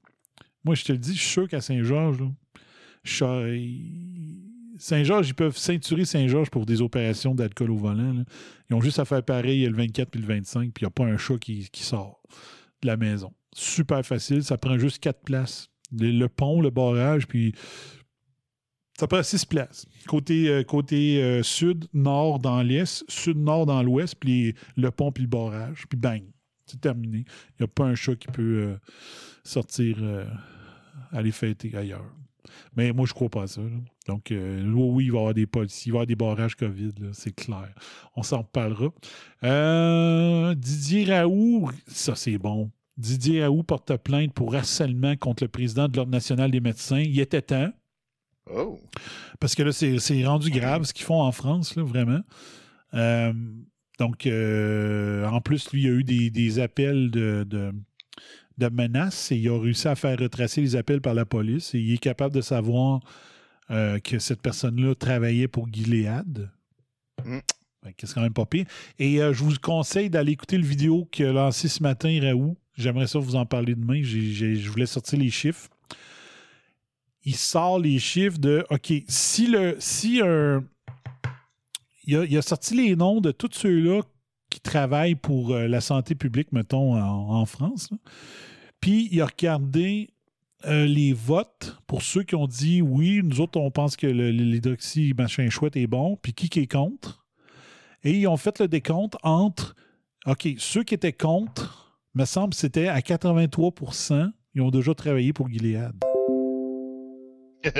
Moi, 0.64 0.74
je 0.74 0.84
te 0.84 0.92
le 0.92 0.98
dis, 0.98 1.14
je 1.14 1.20
suis 1.20 1.30
sûr 1.30 1.48
qu'à 1.48 1.60
Saint-Georges, 1.60 2.22
Saint-Georges, 4.82 5.28
ils 5.28 5.34
peuvent 5.34 5.56
ceinturer 5.56 6.04
Saint-Georges 6.04 6.50
pour 6.50 6.66
des 6.66 6.82
opérations 6.82 7.36
d'alcool 7.36 7.70
au 7.70 7.76
volant. 7.76 8.24
Ils 8.68 8.74
ont 8.74 8.80
juste 8.80 8.98
à 8.98 9.04
faire 9.04 9.22
pareil 9.22 9.64
le 9.64 9.76
24 9.76 10.10
puis 10.10 10.20
le 10.20 10.26
25, 10.26 10.72
puis 10.72 10.82
il 10.82 10.84
n'y 10.84 10.88
a 10.88 10.90
pas 10.90 11.04
un 11.04 11.16
chat 11.16 11.38
qui, 11.38 11.70
sort 11.74 12.20
de 12.82 12.88
la 12.88 12.96
maison. 12.96 13.32
Super 13.54 14.04
facile, 14.04 14.42
ça 14.42 14.58
prend 14.58 14.76
juste 14.78 14.98
quatre 14.98 15.22
places. 15.22 15.68
Le, 15.92 16.26
pont, 16.26 16.60
le 16.60 16.70
barrage, 16.70 17.28
puis 17.28 17.54
ça 18.98 19.06
prend 19.06 19.22
six 19.22 19.44
places. 19.44 19.86
Côté, 20.08 20.48
euh, 20.48 20.64
euh, 20.92 21.42
sud, 21.44 21.84
nord 21.92 22.40
dans 22.40 22.60
l'est, 22.60 23.04
sud-nord 23.08 23.66
dans 23.66 23.84
l'ouest, 23.84 24.16
puis 24.16 24.56
le 24.76 24.90
pont, 24.90 25.12
puis 25.12 25.22
le 25.22 25.28
barrage, 25.28 25.84
puis 25.88 25.96
bang, 25.96 26.24
c'est 26.66 26.80
terminé. 26.80 27.18
Il 27.50 27.56
n'y 27.60 27.64
a 27.64 27.68
pas 27.68 27.84
un 27.84 27.94
chat 27.94 28.16
qui 28.16 28.26
peut 28.26 28.62
euh, 28.64 28.76
sortir, 29.44 29.98
aller 31.12 31.30
fêter 31.30 31.72
ailleurs. 31.76 32.12
Mais 32.76 32.92
moi, 32.92 33.06
je 33.06 33.12
crois 33.12 33.28
pas 33.28 33.42
à 33.42 33.46
ça. 33.46 33.60
là. 33.60 33.68
Donc, 34.06 34.30
euh, 34.30 34.64
oui, 34.72 35.04
il 35.04 35.12
va 35.12 35.16
y 35.16 35.20
avoir 35.20 35.34
des 35.34 35.46
policiers, 35.46 35.90
il 35.90 35.92
va 35.92 35.96
y 35.96 35.98
avoir 35.98 36.06
des 36.06 36.16
barrages 36.16 36.56
COVID, 36.56 36.92
c'est 37.12 37.34
clair. 37.34 37.68
On 38.16 38.22
s'en 38.22 38.38
reparlera. 38.38 38.88
Euh, 39.44 40.54
Didier 40.54 41.04
Raoult, 41.04 41.70
ça 41.86 42.14
c'est 42.14 42.38
bon. 42.38 42.70
Didier 42.96 43.44
Raoult 43.44 43.62
porte 43.62 43.96
plainte 43.98 44.32
pour 44.32 44.54
harcèlement 44.54 45.16
contre 45.16 45.44
le 45.44 45.48
président 45.48 45.88
de 45.88 45.96
l'Ordre 45.96 46.12
national 46.12 46.50
des 46.50 46.60
médecins. 46.60 47.00
Il 47.00 47.18
était 47.20 47.42
temps. 47.42 47.72
Oh. 48.52 48.78
Parce 49.40 49.54
que 49.54 49.62
là, 49.62 49.72
c'est 49.72 50.26
rendu 50.26 50.50
grave 50.50 50.84
ce 50.84 50.92
qu'ils 50.92 51.06
font 51.06 51.20
en 51.20 51.32
France, 51.32 51.76
là, 51.76 51.84
vraiment. 51.84 52.20
Euh, 52.94 53.32
donc, 53.98 54.26
en 54.26 55.40
plus, 55.40 55.70
lui, 55.72 55.82
il 55.82 55.86
a 55.86 55.90
eu 55.90 56.04
des, 56.04 56.30
des 56.30 56.58
appels 56.58 57.10
de, 57.10 57.44
de, 57.48 57.72
de 58.58 58.68
menaces 58.68 59.32
et 59.32 59.36
il 59.36 59.48
a 59.48 59.58
réussi 59.58 59.88
à 59.88 59.94
faire 59.94 60.18
retracer 60.18 60.60
les 60.60 60.76
appels 60.76 61.00
par 61.00 61.14
la 61.14 61.24
police 61.24 61.74
et 61.74 61.78
il 61.78 61.94
est 61.94 61.98
capable 61.98 62.34
de 62.34 62.40
savoir 62.40 63.00
euh, 63.70 63.98
que 63.98 64.18
cette 64.18 64.42
personne-là 64.42 64.94
travaillait 64.94 65.48
pour 65.48 65.68
Gilead. 65.72 66.50
Que 67.24 68.06
C'est 68.06 68.14
quand 68.14 68.22
même 68.22 68.32
pas 68.32 68.46
pire. 68.46 68.66
Et 68.98 69.22
euh, 69.22 69.32
je 69.32 69.42
vous 69.42 69.54
conseille 69.60 70.10
d'aller 70.10 70.32
écouter 70.32 70.58
le 70.58 70.66
vidéo 70.66 71.08
qu'il 71.10 71.26
a 71.26 71.32
lancé 71.32 71.68
ce 71.68 71.82
matin, 71.82 72.16
Raoult. 72.20 72.56
J'aimerais 72.76 73.06
ça 73.06 73.18
vous 73.18 73.36
en 73.36 73.46
parler 73.46 73.74
demain. 73.74 74.02
Je 74.02 74.68
voulais 74.68 74.86
sortir 74.86 75.18
les 75.18 75.30
chiffres. 75.30 75.68
il 77.24 77.36
sort 77.36 77.78
les 77.78 77.98
chiffres 77.98 78.38
de 78.38 78.64
OK, 78.70 78.92
si 79.08 79.46
le 79.46 79.76
si 79.78 80.20
un 80.22 80.64
il 82.04 82.16
a, 82.16 82.24
il 82.24 82.36
a 82.36 82.42
sorti 82.42 82.74
les 82.74 82.96
noms 82.96 83.20
de 83.20 83.30
tous 83.30 83.50
ceux-là 83.52 84.02
qui 84.52 84.60
travaillent 84.60 85.14
pour 85.14 85.52
euh, 85.52 85.66
la 85.66 85.80
santé 85.80 86.14
publique, 86.14 86.52
mettons, 86.52 86.94
en, 86.94 87.40
en 87.40 87.46
France. 87.46 87.90
là. 87.90 87.96
Puis 88.80 89.08
il 89.10 89.20
a 89.22 89.26
regardé 89.26 90.10
euh, 90.66 90.84
les 90.84 91.12
votes 91.12 91.78
pour 91.86 92.02
ceux 92.02 92.22
qui 92.22 92.34
ont 92.34 92.46
dit 92.46 92.82
oui, 92.82 93.20
nous 93.24 93.40
autres, 93.40 93.58
on 93.58 93.70
pense 93.70 93.96
que 93.96 94.06
l'hydroxy 94.06 95.14
machin 95.16 95.48
chouette 95.48 95.76
est 95.76 95.86
bon, 95.86 96.18
puis 96.20 96.34
qui 96.34 96.48
qui 96.48 96.60
est 96.60 96.70
contre? 96.70 97.24
Et 98.04 98.18
ils 98.18 98.26
ont 98.26 98.36
fait 98.36 98.58
le 98.58 98.68
décompte 98.68 99.16
entre 99.22 99.74
OK, 100.26 100.48
ceux 100.58 100.82
qui 100.82 100.94
étaient 100.94 101.12
contre, 101.12 101.98
me 102.14 102.24
semble, 102.24 102.54
c'était 102.54 102.88
à 102.88 103.00
83% 103.00 104.32
ils 104.54 104.60
ont 104.60 104.70
déjà 104.70 104.94
travaillé 104.94 105.32
pour 105.32 105.48
Gilead. 105.48 105.94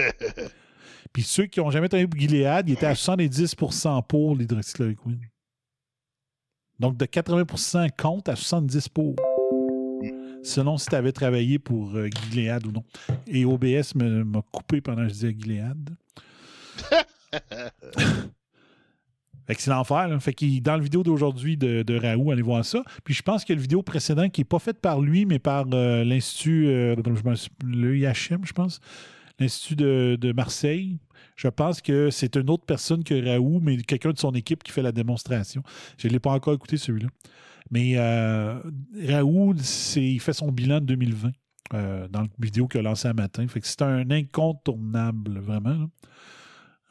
Puis 1.12 1.23
ceux 1.23 1.44
qui 1.47 1.61
n'ont 1.61 1.70
jamais 1.70 1.89
travaillé 1.89 2.07
pour 2.07 2.19
Gilead, 2.19 2.69
ils 2.69 2.73
étaient 2.73 2.86
à 2.86 2.94
70% 2.94 4.07
pour 4.07 4.35
l'hydroxychloroquine. 4.35 5.20
Donc 6.78 6.97
de 6.97 7.05
80% 7.05 7.90
contre 7.97 8.31
à 8.31 8.35
70% 8.35 8.89
pour. 8.90 9.15
Selon 10.43 10.77
si 10.77 10.86
tu 10.86 10.97
avais 10.97 11.12
travaillé 11.12 11.61
pour 11.61 11.94
euh, 11.94 12.09
Gilead 12.31 12.66
ou 12.66 12.73
non. 12.73 12.85
Et 13.28 13.44
OBS 13.44 13.94
m'a 13.94 14.43
coupé 14.51 14.81
pendant 14.81 15.03
que 15.03 15.09
je 15.09 15.15
disais 15.15 15.36
Gilead. 15.39 15.90
Fait 19.47 19.57
que 19.57 19.62
c'est 19.62 19.70
l'enfer. 19.70 20.09
là. 20.09 20.20
Fait 20.20 20.32
que 20.32 20.61
dans 20.61 20.77
la 20.77 20.82
vidéo 20.82 21.03
d'aujourd'hui 21.03 21.57
de, 21.57 21.82
de 21.82 21.99
Raoult, 21.99 22.31
allez 22.31 22.43
voir 22.43 22.65
ça. 22.65 22.82
Puis 23.05 23.15
je 23.15 23.23
pense 23.23 23.44
que 23.44 23.53
le 23.53 23.61
vidéo 23.61 23.82
précédent 23.82 24.28
qui 24.28 24.40
n'est 24.40 24.47
pas 24.47 24.59
faite 24.59 24.81
par 24.81 25.01
lui, 25.01 25.27
mais 25.27 25.39
par 25.39 25.66
euh, 25.73 26.05
l'Institut, 26.05 26.66
euh, 26.69 26.97
le 27.65 27.97
IHM, 27.97 28.44
je 28.44 28.53
pense, 28.53 28.81
l'Institut 29.39 29.77
de, 29.77 30.16
de 30.20 30.32
Marseille. 30.32 30.99
Je 31.37 31.49
pense 31.49 31.81
que 31.81 32.11
c'est 32.11 32.37
une 32.37 32.51
autre 32.51 32.65
personne 32.65 33.05
que 33.05 33.15
Raoult, 33.27 33.61
mais 33.61 33.77
quelqu'un 33.79 34.11
de 34.11 34.19
son 34.19 34.33
équipe 34.33 34.63
qui 34.63 34.73
fait 34.73 34.83
la 34.83 34.93
démonstration. 34.93 35.63
Je 35.99 36.09
ne 36.09 36.13
l'ai 36.13 36.21
pas 36.21 36.31
encore 36.31 36.55
écouté 36.55 36.77
celui-là. 36.77 37.09
Mais 37.71 37.95
euh, 37.97 38.61
Raoult, 39.09 39.57
il 39.97 40.21
fait 40.21 40.33
son 40.33 40.53
bilan 40.53 40.81
de 40.81 40.87
2020 40.87 41.31
euh, 41.75 42.09
dans 42.09 42.23
la 42.23 42.29
vidéo 42.39 42.69
qu'il 42.69 42.81
a 42.81 42.83
lancé 42.83 43.09
un 43.09 43.15
matin. 43.15 43.47
Fait 43.49 43.61
que 43.61 43.67
c'est 43.67 43.83
un 43.83 44.11
incontournable, 44.11 45.39
vraiment. 45.39 45.71
là. 45.71 45.87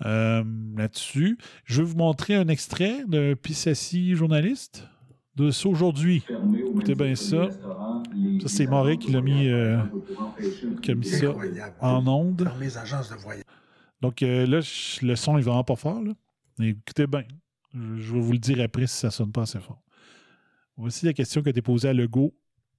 Euh, 0.06 0.44
là-dessus. 0.76 1.38
Je 1.66 1.82
vais 1.82 1.88
vous 1.88 1.98
montrer 1.98 2.36
un 2.36 2.48
extrait 2.48 3.04
de 3.08 3.36
Pissassi, 3.36 4.16
journaliste, 4.16 4.88
de 5.36 5.52
ça 5.52 5.70
aujourd'hui. 5.70 6.24
Écoutez 6.70 6.96
bien 6.96 7.16
ça. 7.16 7.50
Ça, 7.52 8.48
c'est 8.48 8.66
Moret 8.66 8.98
qui 8.98 9.12
l'a 9.12 9.22
mis, 9.22 9.48
euh, 9.48 9.78
qui 10.82 10.92
a 10.92 10.96
mis 10.96 11.06
ça 11.06 11.36
en 11.80 12.08
onde. 12.08 12.50
Mes 12.60 12.76
agences 12.78 13.10
de 13.12 13.16
voyage. 13.16 13.44
Donc 14.02 14.24
euh, 14.24 14.46
là, 14.46 14.60
le 15.02 15.16
son 15.16 15.38
est 15.38 15.42
vraiment 15.42 15.64
pas 15.64 15.76
fort. 15.76 16.02
Là. 16.02 16.14
Écoutez 16.60 17.08
bien. 17.08 17.24
Je, 17.74 18.14
vais 18.14 18.20
vous 18.20 18.34
le 18.34 18.40
dire 18.40 18.62
après 18.62 18.88
si 18.88 18.98
ça 18.98 19.12
sonne 19.12 19.32
pas 19.32 19.44
assez 19.44 19.60
fort. 19.60 19.82
Voici 20.76 21.06
la 21.06 21.14
question 21.14 21.42
a 21.46 21.50
été 21.50 21.62
posée 21.62 21.90
à 21.90 21.94
Legault 21.94 22.34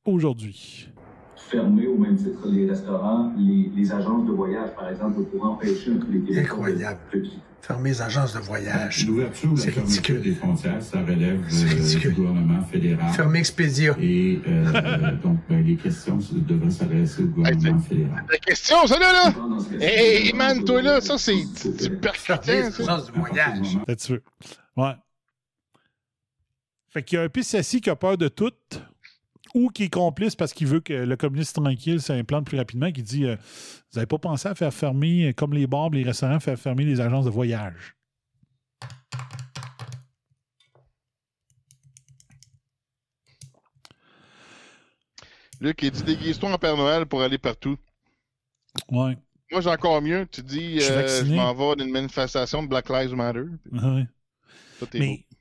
aujourd'hui. 0.05 0.89
Fermer 1.53 1.87
au 1.87 1.99
même 1.99 2.17
titre 2.17 2.49
les 2.49 2.69
restaurants, 2.69 3.33
les, 3.37 3.71
les 3.77 3.93
agences 3.93 4.27
de 4.27 4.33
voyage, 4.33 4.71
par 4.75 4.89
exemple, 4.89 5.23
pour 5.25 5.45
empêcher 5.45 5.93
un 5.93 6.29
les 6.29 6.39
Incroyable. 6.39 6.99
Fermer 7.61 7.91
les 7.91 8.03
agences 8.03 8.35
de 8.35 8.41
voyage. 8.41 9.07
L'ouverture 9.07 9.53
ou 9.53 9.57
la 9.57 9.63
fermeture 9.63 10.21
des 10.21 10.33
frontières, 10.33 10.83
ça 10.83 11.01
relève 11.01 11.41
euh, 11.53 12.01
du 12.01 12.11
gouvernement 12.11 12.63
fédéral. 12.63 13.13
Fermer 13.13 13.39
Expedia. 13.39 13.95
Et 14.01 14.41
euh, 14.49 15.13
donc, 15.23 15.39
ben, 15.49 15.65
les 15.65 15.77
questions 15.77 16.19
devraient 16.33 16.71
s'adresser 16.71 17.23
au 17.23 17.27
gouvernement 17.27 17.79
fédéral. 17.81 18.25
La 18.29 18.39
question, 18.39 18.87
ça 18.87 18.99
là, 18.99 19.13
là! 19.13 19.35
Hey, 19.81 20.33
man, 20.33 20.65
toi 20.65 20.83
là, 20.83 21.01
ça 21.01 21.19
c'est 21.19 21.35
du 21.35 21.97
percutant, 21.99 22.71
ça. 22.71 23.05
du 23.13 23.21
voyage. 23.21 23.79
Là-dessus. 23.87 24.21
Ouais. 24.77 24.95
Fait 26.89 27.03
qu'il 27.03 27.19
y 27.19 27.21
a 27.21 27.25
un 27.25 27.29
Pissassi 27.29 27.81
qui 27.81 27.91
a 27.91 27.97
peur 27.97 28.19
de 28.19 28.29
tout 28.29 28.53
ou 29.55 29.69
qui 29.69 29.85
est 29.85 29.89
complice 29.93 30.35
parce 30.37 30.53
qu'il 30.53 30.67
veut 30.67 30.81
que 30.81 30.93
le 30.93 31.17
communiste 31.17 31.57
tranquille 31.57 32.01
s'implante 32.01 32.47
plus 32.47 32.59
rapidement, 32.59 32.91
qui 32.93 33.03
dit 33.03 33.25
euh, 33.27 33.37
Vous 33.37 33.97
n'avez 33.97 34.07
pas 34.07 34.19
pensé 34.19 34.49
à 34.49 34.55
faire 34.55 34.73
fermer, 34.73 35.29
euh, 35.29 35.33
comme 35.33 35.53
les 35.55 35.67
bars, 35.67 35.91
les 35.91 36.03
restaurants, 36.03 36.41
faire 36.41 36.59
fermer 36.59 36.85
les 36.85 37.01
agences 37.01 37.25
de 37.25 37.31
voyage? 37.31 37.95
Luc, 45.61 45.81
il 45.83 45.91
dit 45.93 46.03
déguise-toi 46.03 46.51
en 46.53 46.59
Père 46.59 46.77
Noël 46.77 47.07
pour 47.07 47.23
aller 47.23 47.39
partout. 47.39 47.77
Ouais. 48.91 49.17
Moi, 49.51 49.61
j'ai 49.61 49.71
encore 49.71 50.01
mieux. 50.03 50.27
Tu 50.31 50.43
dis, 50.43 50.79
euh, 50.81 51.25
je 51.25 51.35
m'en 51.35 51.55
vais 51.55 51.77
d'une 51.85 51.93
manifestation 51.93 52.63
de 52.63 52.69
Black 52.69 52.89
Lives 52.89 53.15
Matter. 53.15 53.45
Ouais. 53.71 54.07
Ça, 54.81 54.87
t'es 54.87 54.99
Mais- 54.99 55.25
beau. 55.31 55.32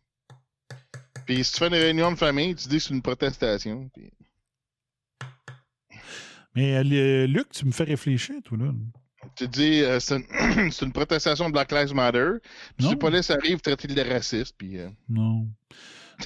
Puis 1.32 1.46
si 1.46 1.54
tu 1.54 1.60
fais 1.60 1.68
une 1.68 1.76
réunion 1.76 2.12
de 2.12 2.18
famille, 2.18 2.54
tu 2.56 2.68
dis 2.68 2.76
que 2.76 2.84
c'est 2.84 2.94
une 2.94 3.02
protestation. 3.02 3.90
Puis... 3.94 4.12
Mais 6.54 6.76
euh, 6.76 7.26
Luc, 7.26 7.52
tu 7.52 7.66
me 7.66 7.72
fais 7.72 7.86
réfléchir, 7.86 8.36
toi, 8.44 8.58
là. 8.58 8.74
Tu 9.38 9.48
dis, 9.48 9.82
euh, 9.82 10.02
c'est 10.02 10.18
une... 10.82 10.92
protestation 10.94 11.48
de 11.48 11.54
Black 11.54 11.72
Lives 11.72 11.96
Matter. 11.96 12.32
Puis 12.78 12.88
si 12.88 12.98
police 12.98 13.32
arrive, 13.32 13.62
traiter 13.62 13.88
de 13.88 14.02
raciste. 14.02 14.56
Puis, 14.58 14.78
euh, 14.78 14.90
Non. 15.08 15.48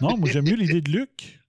Non, 0.01 0.17
moi, 0.17 0.27
j'aime 0.27 0.45
mieux 0.45 0.55
l'idée 0.55 0.81
de 0.81 0.89
Luc. 0.89 1.39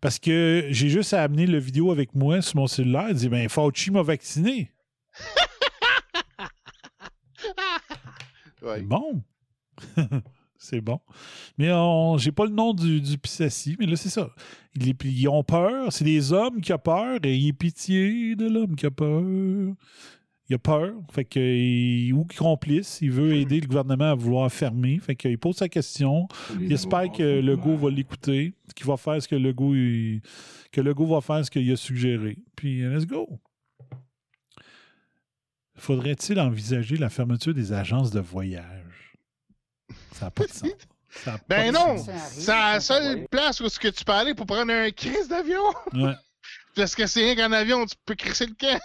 Parce 0.00 0.18
que 0.18 0.66
j'ai 0.70 0.88
juste 0.88 1.14
à 1.14 1.22
amener 1.22 1.46
le 1.46 1.58
vidéo 1.58 1.92
avec 1.92 2.12
moi 2.12 2.42
sur 2.42 2.56
mon 2.56 2.66
cellulaire 2.66 3.10
et 3.10 3.14
dire 3.14 3.30
Ben, 3.30 3.48
Fauci 3.48 3.92
m'a 3.92 4.02
vacciné. 4.02 4.72
ouais. 8.62 8.82
Bon. 8.82 9.22
c'est 10.58 10.80
bon. 10.80 11.00
Mais 11.58 11.70
on- 11.72 12.16
j'ai 12.18 12.32
pas 12.32 12.44
le 12.44 12.52
nom 12.52 12.72
du, 12.74 13.00
du 13.00 13.18
Pissassi, 13.18 13.76
mais 13.78 13.86
là, 13.86 13.96
c'est 13.96 14.08
ça. 14.08 14.30
Ils, 14.74 14.94
ils 15.04 15.28
ont 15.28 15.42
peur. 15.44 15.92
C'est 15.92 16.04
des 16.04 16.32
hommes 16.32 16.60
qui 16.60 16.72
ont 16.72 16.78
peur 16.78 17.18
et 17.22 17.36
il 17.36 17.48
est 17.48 17.52
pitié 17.52 18.36
de 18.36 18.48
l'homme 18.48 18.74
qui 18.76 18.86
a 18.86 18.90
peur. 18.90 19.22
Il 20.48 20.54
a 20.54 20.58
peur. 20.58 20.92
Fait 21.12 21.24
que, 21.24 21.40
il- 21.40 22.12
ou 22.12 22.24
complice. 22.38 22.98
Il 23.02 23.10
veut 23.10 23.34
aider 23.34 23.60
le 23.60 23.66
gouvernement 23.66 24.10
à 24.12 24.14
vouloir 24.14 24.50
fermer. 24.52 24.98
Fait 25.00 25.16
qu'il 25.16 25.36
pose 25.38 25.56
sa 25.56 25.68
question. 25.68 26.28
Il 26.60 26.72
espère 26.72 27.10
que 27.10 27.40
Legault 27.40 27.76
va 27.76 27.90
l'écouter. 27.90 28.54
Qu'il 28.74 28.86
va 28.86 28.96
faire 28.96 29.20
ce 29.20 29.26
que 29.28 29.34
Legault, 29.36 29.74
il- 29.74 30.20
que 30.72 30.80
Legault 30.80 31.06
va 31.06 31.20
faire 31.20 31.44
ce 31.44 31.50
qu'il 31.50 31.70
a 31.72 31.76
suggéré. 31.76 32.38
Puis, 32.54 32.82
euh, 32.82 32.94
let's 32.96 33.06
go. 33.06 33.40
Faudrait-il 35.78 36.40
envisager 36.40 36.96
la 36.96 37.10
fermeture 37.10 37.52
des 37.52 37.72
agences 37.72 38.10
de 38.10 38.20
voyage? 38.20 38.85
Ça 40.12 40.26
n'a 40.26 40.30
pas 40.30 40.44
de 40.44 40.52
sens. 40.52 40.70
Ça 41.10 41.34
a 41.34 41.38
pas 41.38 41.44
Ben 41.48 41.72
de 41.72 41.78
non! 41.78 41.96
C'est 42.30 42.46
la 42.52 42.80
seule 42.80 43.26
place 43.28 43.60
où 43.60 43.66
est-ce 43.66 43.80
que 43.80 43.88
tu 43.88 44.04
peux 44.04 44.12
aller 44.12 44.34
pour 44.34 44.46
prendre 44.46 44.72
un 44.72 44.90
crise 44.90 45.28
d'avion! 45.28 45.62
Ouais. 45.94 46.14
Parce 46.74 46.94
que 46.94 47.06
c'est 47.06 47.20
rien 47.20 47.36
qu'en 47.36 47.52
avion, 47.52 47.86
tu 47.86 47.94
peux 48.04 48.14
crisser 48.14 48.46
le 48.46 48.54
camp! 48.54 48.80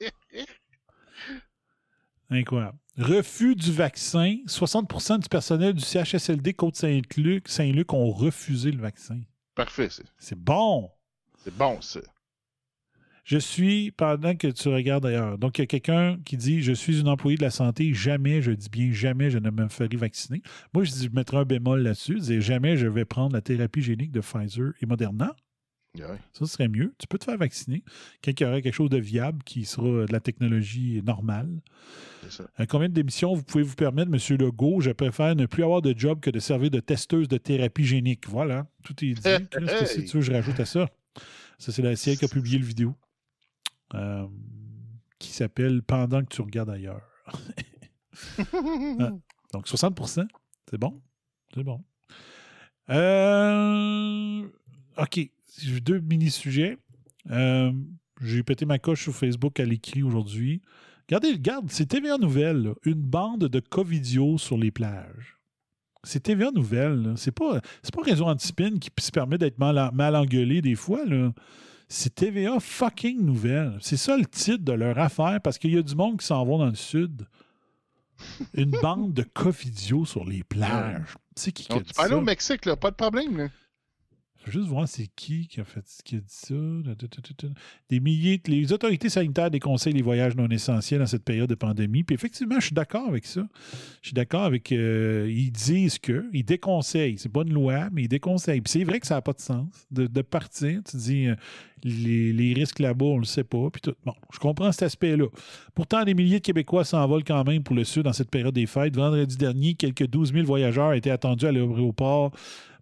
Incroyable. 2.30 2.78
Refus 2.98 3.54
du 3.54 3.72
vaccin. 3.72 4.36
60% 4.46 5.20
du 5.20 5.28
personnel 5.28 5.72
du 5.74 5.84
CHSLD 5.84 6.54
Côte-Saint-Luc 6.54 7.48
Saint-Luc 7.48 7.92
ont 7.92 8.10
refusé 8.10 8.70
le 8.70 8.80
vaccin. 8.80 9.20
Parfait, 9.54 9.90
ça. 9.90 10.02
C'est 10.18 10.38
bon. 10.38 10.90
C'est 11.42 11.54
bon, 11.54 11.80
ça. 11.80 12.00
Je 13.24 13.38
suis, 13.38 13.92
pendant 13.92 14.34
que 14.34 14.48
tu 14.48 14.68
regardes 14.68 15.06
ailleurs, 15.06 15.38
donc 15.38 15.58
il 15.58 15.62
y 15.62 15.64
a 15.64 15.66
quelqu'un 15.66 16.18
qui 16.24 16.36
dit 16.36 16.60
Je 16.62 16.72
suis 16.72 17.00
une 17.00 17.08
employée 17.08 17.36
de 17.36 17.42
la 17.42 17.50
santé, 17.50 17.94
jamais, 17.94 18.42
je 18.42 18.50
dis 18.50 18.68
bien 18.68 18.92
jamais, 18.92 19.30
je 19.30 19.38
ne 19.38 19.50
me 19.50 19.68
ferai 19.68 19.88
vacciner. 19.96 20.42
Moi, 20.74 20.84
je, 20.84 20.90
dis, 20.90 21.04
je 21.04 21.10
mettrai 21.14 21.36
un 21.38 21.44
bémol 21.44 21.82
là-dessus, 21.82 22.16
je 22.18 22.24
dis 22.24 22.40
jamais 22.40 22.76
je 22.76 22.88
vais 22.88 23.04
prendre 23.04 23.34
la 23.34 23.40
thérapie 23.40 23.82
génique 23.82 24.10
de 24.10 24.20
Pfizer 24.20 24.72
et 24.80 24.86
Moderna. 24.86 25.36
Ça 26.32 26.46
serait 26.46 26.68
mieux. 26.68 26.94
Tu 26.98 27.06
peux 27.06 27.18
te 27.18 27.24
faire 27.24 27.36
vacciner 27.36 27.84
quand 28.24 28.30
il 28.30 28.42
y 28.42 28.46
aurait 28.46 28.62
quelque 28.62 28.74
chose 28.74 28.88
de 28.88 28.98
viable 28.98 29.42
qui 29.44 29.66
sera 29.66 30.06
de 30.06 30.12
la 30.12 30.20
technologie 30.20 31.02
normale. 31.04 31.60
Ça. 32.30 32.44
À 32.56 32.66
combien 32.66 32.88
d'émissions 32.88 33.34
vous 33.34 33.42
pouvez 33.42 33.62
vous 33.62 33.74
permettre, 33.74 34.10
M. 34.10 34.38
Legault? 34.38 34.80
Je 34.80 34.90
préfère 34.90 35.36
ne 35.36 35.44
plus 35.44 35.64
avoir 35.64 35.82
de 35.82 35.94
job 35.96 36.20
que 36.20 36.30
de 36.30 36.38
servir 36.38 36.70
de 36.70 36.80
testeuse 36.80 37.28
de 37.28 37.36
thérapie 37.36 37.84
génique. 37.84 38.26
Voilà, 38.26 38.66
tout 38.82 38.94
est 39.04 39.12
dit. 39.12 39.20
Qu'est-ce 39.22 39.96
que 39.96 40.00
tu 40.00 40.16
veux 40.16 40.22
je 40.22 40.32
rajoute 40.32 40.60
à 40.60 40.64
ça? 40.64 40.88
Ça, 41.58 41.72
c'est 41.72 41.82
la 41.82 41.94
CIE 41.94 42.16
qui 42.16 42.24
a 42.24 42.28
publié 42.28 42.58
le 42.58 42.64
vidéo. 42.64 42.96
Euh, 43.94 44.26
qui 45.18 45.30
s'appelle 45.30 45.82
Pendant 45.82 46.22
que 46.22 46.34
tu 46.34 46.42
regardes 46.42 46.70
ailleurs. 46.70 47.08
Ah, 49.00 49.10
donc 49.52 49.66
60% 49.66 50.26
c'est 50.72 50.78
bon? 50.78 51.02
C'est 51.54 51.64
bon. 51.64 51.84
Euh, 52.88 54.48
OK. 54.96 55.20
J'ai 55.58 55.80
deux 55.80 56.00
mini-sujets. 56.00 56.78
Euh, 57.30 57.72
J'ai 58.22 58.42
pété 58.42 58.64
ma 58.64 58.78
coche 58.78 59.02
sur 59.02 59.14
Facebook 59.14 59.60
à 59.60 59.66
l'écrit 59.66 60.02
aujourd'hui. 60.02 60.62
Regardez, 61.08 61.32
regarde, 61.32 61.70
c'est 61.70 61.86
TVA 61.86 62.16
Nouvelle, 62.16 62.62
là. 62.62 62.74
une 62.84 63.02
bande 63.02 63.48
de 63.48 63.60
covidios 63.60 64.38
sur 64.38 64.56
les 64.56 64.70
plages. 64.70 65.36
C'est 66.04 66.20
TVA 66.20 66.50
Nouvelle. 66.52 67.12
C'est 67.16 67.32
pas, 67.32 67.60
pas 67.60 68.02
Réseau 68.02 68.24
Antispin 68.24 68.78
qui 68.78 68.90
se 68.98 69.10
permet 69.10 69.36
d'être 69.36 69.58
mal, 69.58 69.90
mal 69.92 70.16
engueulé 70.16 70.62
des 70.62 70.74
fois. 70.74 71.04
Là. 71.04 71.32
C'est 71.88 72.14
TVA 72.14 72.58
fucking 72.60 73.20
nouvelle. 73.20 73.78
C'est 73.80 73.96
ça 73.96 74.16
le 74.16 74.24
titre 74.24 74.64
de 74.64 74.72
leur 74.72 74.98
affaire 74.98 75.40
parce 75.42 75.58
qu'il 75.58 75.72
y 75.74 75.78
a 75.78 75.82
du 75.82 75.94
monde 75.94 76.18
qui 76.20 76.26
s'en 76.26 76.44
va 76.44 76.58
dans 76.58 76.70
le 76.70 76.74
sud. 76.74 77.26
Une 78.54 78.70
bande 78.70 79.12
de 79.12 79.22
covidios 79.22 80.04
sur 80.04 80.24
les 80.24 80.44
plages. 80.44 81.16
C'est 81.34 81.52
qui 81.52 81.64
qui 81.64 81.72
a 81.72 81.78
dit 81.80 81.84
tu 81.84 81.94
peux 81.94 82.02
aller 82.02 82.10
ça? 82.10 82.16
au 82.18 82.20
Mexique, 82.20 82.64
là, 82.66 82.76
pas 82.76 82.90
de 82.90 82.96
problème. 82.96 83.36
Là. 83.36 83.48
Juste 84.46 84.68
voir 84.68 84.88
c'est 84.88 85.08
qui 85.14 85.46
qui 85.46 85.60
a 85.60 85.64
fait 85.64 85.84
qui 86.04 86.16
a 86.16 86.18
dit 86.18 86.24
ça. 86.26 86.54
Des 87.88 88.00
milliers, 88.00 88.40
les 88.46 88.72
autorités 88.72 89.08
sanitaires 89.08 89.50
déconseillent 89.50 89.92
les 89.92 90.02
voyages 90.02 90.34
non 90.36 90.48
essentiels 90.48 91.00
dans 91.00 91.06
cette 91.06 91.24
période 91.24 91.48
de 91.48 91.54
pandémie. 91.54 92.02
Puis 92.02 92.14
effectivement, 92.14 92.56
je 92.58 92.66
suis 92.66 92.74
d'accord 92.74 93.08
avec 93.08 93.24
ça. 93.24 93.46
Je 94.02 94.08
suis 94.08 94.14
d'accord 94.14 94.42
avec. 94.44 94.72
euh, 94.72 95.28
ils 95.30 95.50
disent 95.52 95.98
que, 95.98 96.26
ils 96.32 96.44
déconseillent. 96.44 97.18
C'est 97.18 97.28
pas 97.28 97.42
une 97.42 97.52
loi, 97.52 97.88
mais 97.92 98.02
ils 98.02 98.08
déconseillent. 98.08 98.60
Puis 98.60 98.72
c'est 98.72 98.84
vrai 98.84 99.00
que 99.00 99.06
ça 99.06 99.14
n'a 99.14 99.22
pas 99.22 99.32
de 99.32 99.40
sens 99.40 99.68
de, 99.90 100.06
de 100.06 100.22
partir. 100.22 100.80
Tu 100.88 100.96
dis 100.96 101.26
euh, 101.26 101.36
les, 101.84 102.32
les 102.32 102.52
risques 102.54 102.78
là-bas, 102.78 103.04
on 103.06 103.18
le 103.18 103.24
sait 103.24 103.44
pas. 103.44 103.70
Puis 103.70 103.80
tout. 103.80 103.94
Bon, 104.04 104.14
je 104.32 104.38
comprends 104.38 104.72
cet 104.72 104.82
aspect-là. 104.84 105.26
Pourtant, 105.74 106.04
des 106.04 106.14
milliers 106.14 106.38
de 106.40 106.44
Québécois 106.44 106.84
s'envolent 106.84 107.24
quand 107.24 107.44
même 107.44 107.62
pour 107.62 107.76
le 107.76 107.84
Sud 107.84 108.02
dans 108.02 108.12
cette 108.12 108.30
période 108.30 108.54
des 108.54 108.66
fêtes. 108.66 108.96
Vendredi 108.96 109.36
dernier, 109.36 109.74
quelques 109.74 110.06
12 110.06 110.32
000 110.32 110.46
voyageurs 110.46 110.94
étaient 110.94 111.10
attendus 111.10 111.46
à 111.46 111.52
l'aéroport 111.52 112.32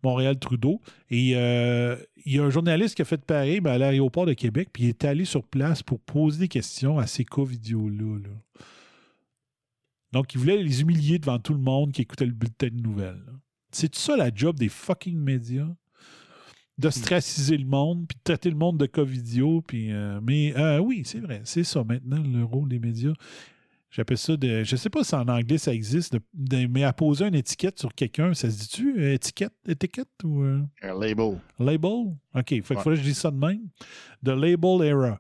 Montréal-Trudeau. 0.03 0.81
Et 1.11 1.33
euh, 1.35 1.97
il 2.25 2.35
y 2.35 2.39
a 2.39 2.45
un 2.45 2.51
journaliste 2.51 2.95
qui 2.95 3.03
a 3.03 3.05
fait 3.05 3.25
pareil 3.25 3.61
ben, 3.61 3.73
à 3.73 3.79
l'aéroport 3.79 4.27
de 4.27 4.33
Québec, 4.33 4.69
puis 4.73 4.85
il 4.85 4.89
est 4.89 5.05
allé 5.05 5.25
sur 5.25 5.45
place 5.45 5.83
pour 5.83 6.01
poser 6.01 6.41
des 6.41 6.49
questions 6.49 6.99
à 6.99 7.07
ces 7.07 7.25
co-vidéos-là. 7.25 8.19
là. 8.19 8.65
Donc, 10.13 10.35
il 10.35 10.39
voulait 10.41 10.63
les 10.63 10.81
humilier 10.81 11.19
devant 11.19 11.39
tout 11.39 11.55
le 11.55 11.61
monde 11.61 11.93
qui 11.93 12.03
écoutait 12.03 12.27
le 12.27 12.33
bulletin 12.33 12.69
de 12.69 12.81
nouvelles. 12.81 13.25
C'est 13.71 13.95
ça 13.95 14.17
la 14.17 14.35
job 14.35 14.59
des 14.59 14.69
fucking 14.69 15.19
médias? 15.19 15.69
D'ostraciser 16.79 17.59
le 17.59 17.67
monde, 17.67 18.07
puis 18.09 18.17
de 18.17 18.23
traiter 18.25 18.49
le 18.49 18.57
monde 18.57 18.79
de 18.79 18.87
covidio, 18.87 19.61
puis... 19.61 19.93
euh, 19.93 20.19
mais 20.23 20.57
euh, 20.57 20.79
oui, 20.79 21.03
c'est 21.05 21.21
vrai, 21.21 21.43
c'est 21.45 21.63
ça 21.63 21.85
maintenant, 21.85 22.23
le 22.23 22.43
rôle 22.43 22.71
des 22.71 22.79
médias. 22.79 23.13
J'appelle 23.91 24.19
ça 24.19 24.37
de. 24.37 24.63
Je 24.63 24.77
sais 24.77 24.89
pas 24.91 25.03
si 25.03 25.15
en 25.17 25.27
anglais 25.29 25.59
ça 25.59 25.75
existe, 25.75 26.13
de- 26.15 26.21
de- 26.35 26.67
mais 26.69 26.85
à 26.85 26.93
poser 26.93 27.27
une 27.27 27.35
étiquette 27.35 27.79
sur 27.81 27.93
quelqu'un, 27.95 28.35
ça 28.35 28.49
se 28.49 28.57
dit-tu 28.59 29.01
euh, 29.03 29.15
étiquette, 29.15 29.53
étiquette 29.67 30.09
ou. 30.23 30.43
euh, 30.43 30.63
Un 30.83 30.95
label. 30.99 31.41
Label? 31.59 31.91
OK. 31.91 32.15
Fait 32.35 32.45
qu'il 32.45 32.61
Ouais. 32.61 32.63
faudrait 32.77 32.91
que 32.97 33.03
je 33.03 33.03
dise 33.09 33.19
ça 33.19 33.31
de 33.33 33.37
même. 33.37 33.61
The 34.25 34.29
label 34.29 34.87
era. 34.87 35.19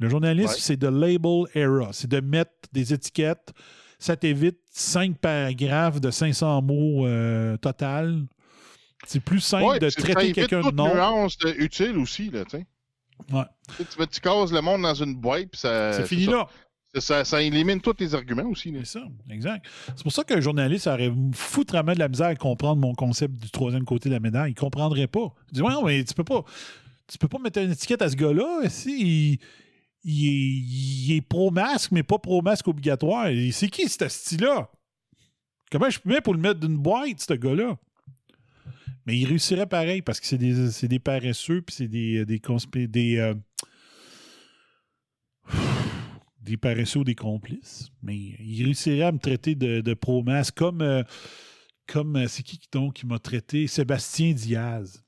Le 0.00 0.08
journalisme, 0.08 0.50
Ouais. 0.50 0.56
c'est 0.58 0.76
the 0.76 0.84
label 0.84 1.44
era. 1.54 1.92
C'est 1.92 2.10
de 2.10 2.20
mettre 2.20 2.52
des 2.72 2.92
étiquettes. 2.92 3.52
Ça 3.98 4.16
t'évite 4.16 4.58
cinq 4.70 5.18
paragraphes 5.18 6.00
de 6.00 6.10
500 6.10 6.60
mots 6.62 7.06
euh, 7.06 7.56
total. 7.56 8.26
C'est 9.06 9.20
plus 9.20 9.40
simple 9.40 9.64
Ouais, 9.64 9.78
de 9.78 9.88
traiter 9.90 10.32
quelqu'un 10.32 10.60
de 10.60 10.70
nom. 10.72 10.94
nuance 10.94 11.36
utile 11.56 11.96
aussi, 11.98 12.30
là, 12.30 12.44
tu 12.44 12.58
sais. 12.58 12.66
Ouais. 13.32 13.42
Tu, 13.76 13.84
tu, 13.86 14.06
tu 14.06 14.20
casses 14.20 14.52
le 14.52 14.60
monde 14.60 14.82
dans 14.82 14.94
une 14.94 15.16
boîte, 15.16 15.48
puis 15.50 15.60
ça. 15.60 15.94
C'est 15.94 16.06
fini 16.06 16.26
ça. 16.26 16.30
là. 16.32 16.46
Ça, 16.94 17.42
élimine 17.42 17.80
tous 17.80 17.94
les 17.98 18.14
arguments 18.14 18.48
aussi. 18.48 18.72
C'est 18.78 18.98
ça, 18.98 19.04
exact. 19.30 19.66
C'est 19.88 20.02
pour 20.02 20.12
ça 20.12 20.24
qu'un 20.24 20.40
journaliste 20.40 20.86
aurait 20.86 21.12
foutrement 21.32 21.92
de 21.92 21.98
la 21.98 22.08
misère 22.08 22.28
à 22.28 22.34
comprendre 22.34 22.80
mon 22.80 22.94
concept 22.94 23.34
du 23.34 23.50
troisième 23.50 23.84
côté 23.84 24.08
de 24.08 24.14
la 24.14 24.20
médaille. 24.20 24.52
Il 24.52 24.54
ne 24.54 24.60
comprendrait 24.60 25.06
pas. 25.06 25.34
Il 25.50 25.54
dit 25.54 25.62
Ouais, 25.62 25.72
non, 25.72 25.84
mais 25.84 26.02
tu 26.02 26.14
peux 26.14 26.24
pas. 26.24 26.44
Tu 27.06 27.18
peux 27.18 27.28
pas 27.28 27.38
mettre 27.38 27.60
une 27.60 27.72
étiquette 27.72 28.02
à 28.02 28.08
ce 28.08 28.16
gars-là. 28.16 28.68
Si, 28.68 29.38
il, 30.04 31.12
est, 31.12 31.20
pro-masque, 31.20 31.92
mais 31.92 32.02
pas 32.02 32.18
pro-masque 32.18 32.68
obligatoire. 32.68 33.28
C'est 33.52 33.68
qui 33.68 33.88
ce 33.88 34.08
style-là? 34.08 34.70
Comment 35.70 35.90
je 35.90 35.98
peux 35.98 36.20
pour 36.22 36.34
le 36.34 36.40
mettre 36.40 36.60
d'une 36.60 36.78
boîte, 36.78 37.20
ce 37.20 37.34
gars-là? 37.34 37.76
Mais 39.06 39.18
il 39.18 39.26
réussirait 39.26 39.66
pareil 39.66 40.02
parce 40.02 40.20
que 40.20 40.26
c'est 40.26 40.38
des, 40.38 40.86
des 40.86 40.98
paresseux 40.98 41.62
puis 41.62 41.74
c'est 41.74 41.88
des, 41.88 42.26
des, 42.26 42.38
conspi- 42.38 42.86
des, 42.86 43.16
euh, 43.16 43.34
des 46.48 46.56
paresseux 46.56 47.04
des 47.04 47.14
complices. 47.14 47.90
Mais 48.02 48.16
il 48.16 48.64
réussirait 48.64 49.02
à 49.02 49.12
me 49.12 49.18
traiter 49.18 49.54
de, 49.54 49.80
de 49.80 49.94
pro-masque 49.94 50.56
comme, 50.56 50.82
euh, 50.82 51.02
comme 51.86 52.16
euh, 52.16 52.28
c'est 52.28 52.42
qui 52.42 52.60
donc 52.72 52.94
qui 52.94 53.06
m'a 53.06 53.18
traité? 53.18 53.66
Sébastien 53.66 54.32
Diaz. 54.32 55.04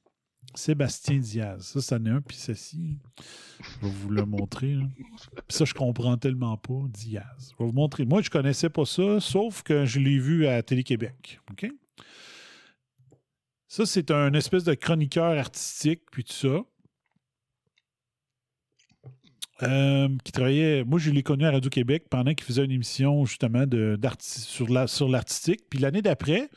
Sébastien 0.54 1.18
Diaz. 1.18 1.62
Ça, 1.62 1.80
c'en 1.80 2.04
est 2.04 2.10
un, 2.10 2.20
puis 2.20 2.36
ceci. 2.36 2.98
Je 3.60 3.86
vais 3.86 3.92
vous 3.92 4.10
le 4.10 4.24
montrer. 4.24 4.76
ça, 5.48 5.64
je 5.64 5.74
comprends 5.74 6.16
tellement 6.16 6.56
pas. 6.56 6.82
Diaz. 6.88 7.52
Je 7.52 7.62
vais 7.62 7.70
vous 7.70 7.76
montrer. 7.76 8.04
Moi, 8.04 8.22
je 8.22 8.30
connaissais 8.30 8.70
pas 8.70 8.84
ça, 8.84 9.20
sauf 9.20 9.62
que 9.62 9.84
je 9.84 10.00
l'ai 10.00 10.18
vu 10.18 10.46
à 10.46 10.62
Télé-Québec. 10.62 11.40
OK? 11.50 11.70
Ça, 13.68 13.86
c'est 13.86 14.10
un 14.10 14.32
espèce 14.34 14.64
de 14.64 14.74
chroniqueur 14.74 15.38
artistique, 15.38 16.02
puis 16.10 16.24
tout 16.24 16.32
ça. 16.32 16.64
Euh, 19.62 20.08
qui 20.24 20.32
travaillait. 20.32 20.84
Moi, 20.84 20.98
je 20.98 21.10
l'ai 21.10 21.22
connu 21.22 21.44
à 21.44 21.50
Radio-Québec 21.50 22.04
pendant 22.08 22.32
qu'il 22.32 22.44
faisait 22.44 22.64
une 22.64 22.70
émission 22.70 23.24
justement 23.26 23.64
sur, 24.20 24.68
la, 24.70 24.86
sur 24.86 25.08
l'artistique. 25.08 25.60
Puis 25.68 25.78
l'année 25.78 26.02
d'après, 26.02 26.48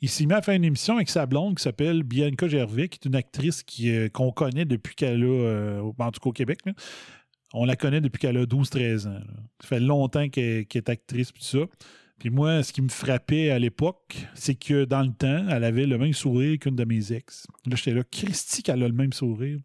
il 0.00 0.08
s'est 0.08 0.26
mis 0.26 0.32
à 0.34 0.42
faire 0.42 0.54
une 0.54 0.64
émission 0.64 0.96
avec 0.96 1.08
sa 1.08 1.26
blonde 1.26 1.56
qui 1.56 1.62
s'appelle 1.62 2.02
Bianca 2.02 2.46
Gervais, 2.46 2.88
qui 2.88 3.00
est 3.02 3.08
une 3.08 3.16
actrice 3.16 3.64
euh, 3.84 4.08
qu'on 4.10 4.30
connaît 4.30 4.64
depuis 4.64 4.94
qu'elle 4.94 5.24
a. 5.24 5.26
euh, 5.26 5.92
en 5.98 6.12
tout 6.12 6.20
cas 6.20 6.28
au 6.28 6.32
Québec. 6.32 6.60
On 7.52 7.64
la 7.64 7.74
connaît 7.74 8.00
depuis 8.00 8.18
qu'elle 8.18 8.36
a 8.36 8.44
12-13 8.44 9.08
ans. 9.08 9.20
Ça 9.60 9.68
fait 9.68 9.80
longtemps 9.80 10.28
qu'elle, 10.28 10.66
est 10.72 10.88
actrice, 10.88 11.32
tout 11.32 11.42
ça. 11.42 11.60
Puis 12.18 12.30
moi, 12.30 12.62
ce 12.62 12.72
qui 12.72 12.80
me 12.80 12.88
frappait 12.88 13.50
à 13.50 13.58
l'époque, 13.58 14.16
c'est 14.34 14.54
que 14.54 14.84
dans 14.84 15.02
le 15.02 15.12
temps, 15.12 15.46
elle 15.48 15.64
avait 15.64 15.86
le 15.86 15.98
même 15.98 16.12
sourire 16.12 16.58
qu'une 16.58 16.76
de 16.76 16.84
mes 16.84 17.12
ex. 17.12 17.46
Là, 17.66 17.76
j'étais 17.76 17.92
là, 17.92 18.02
Christy, 18.10 18.62
qu'elle 18.62 18.82
a 18.82 18.88
le 18.88 18.94
même 18.94 19.12
sourire 19.12 19.58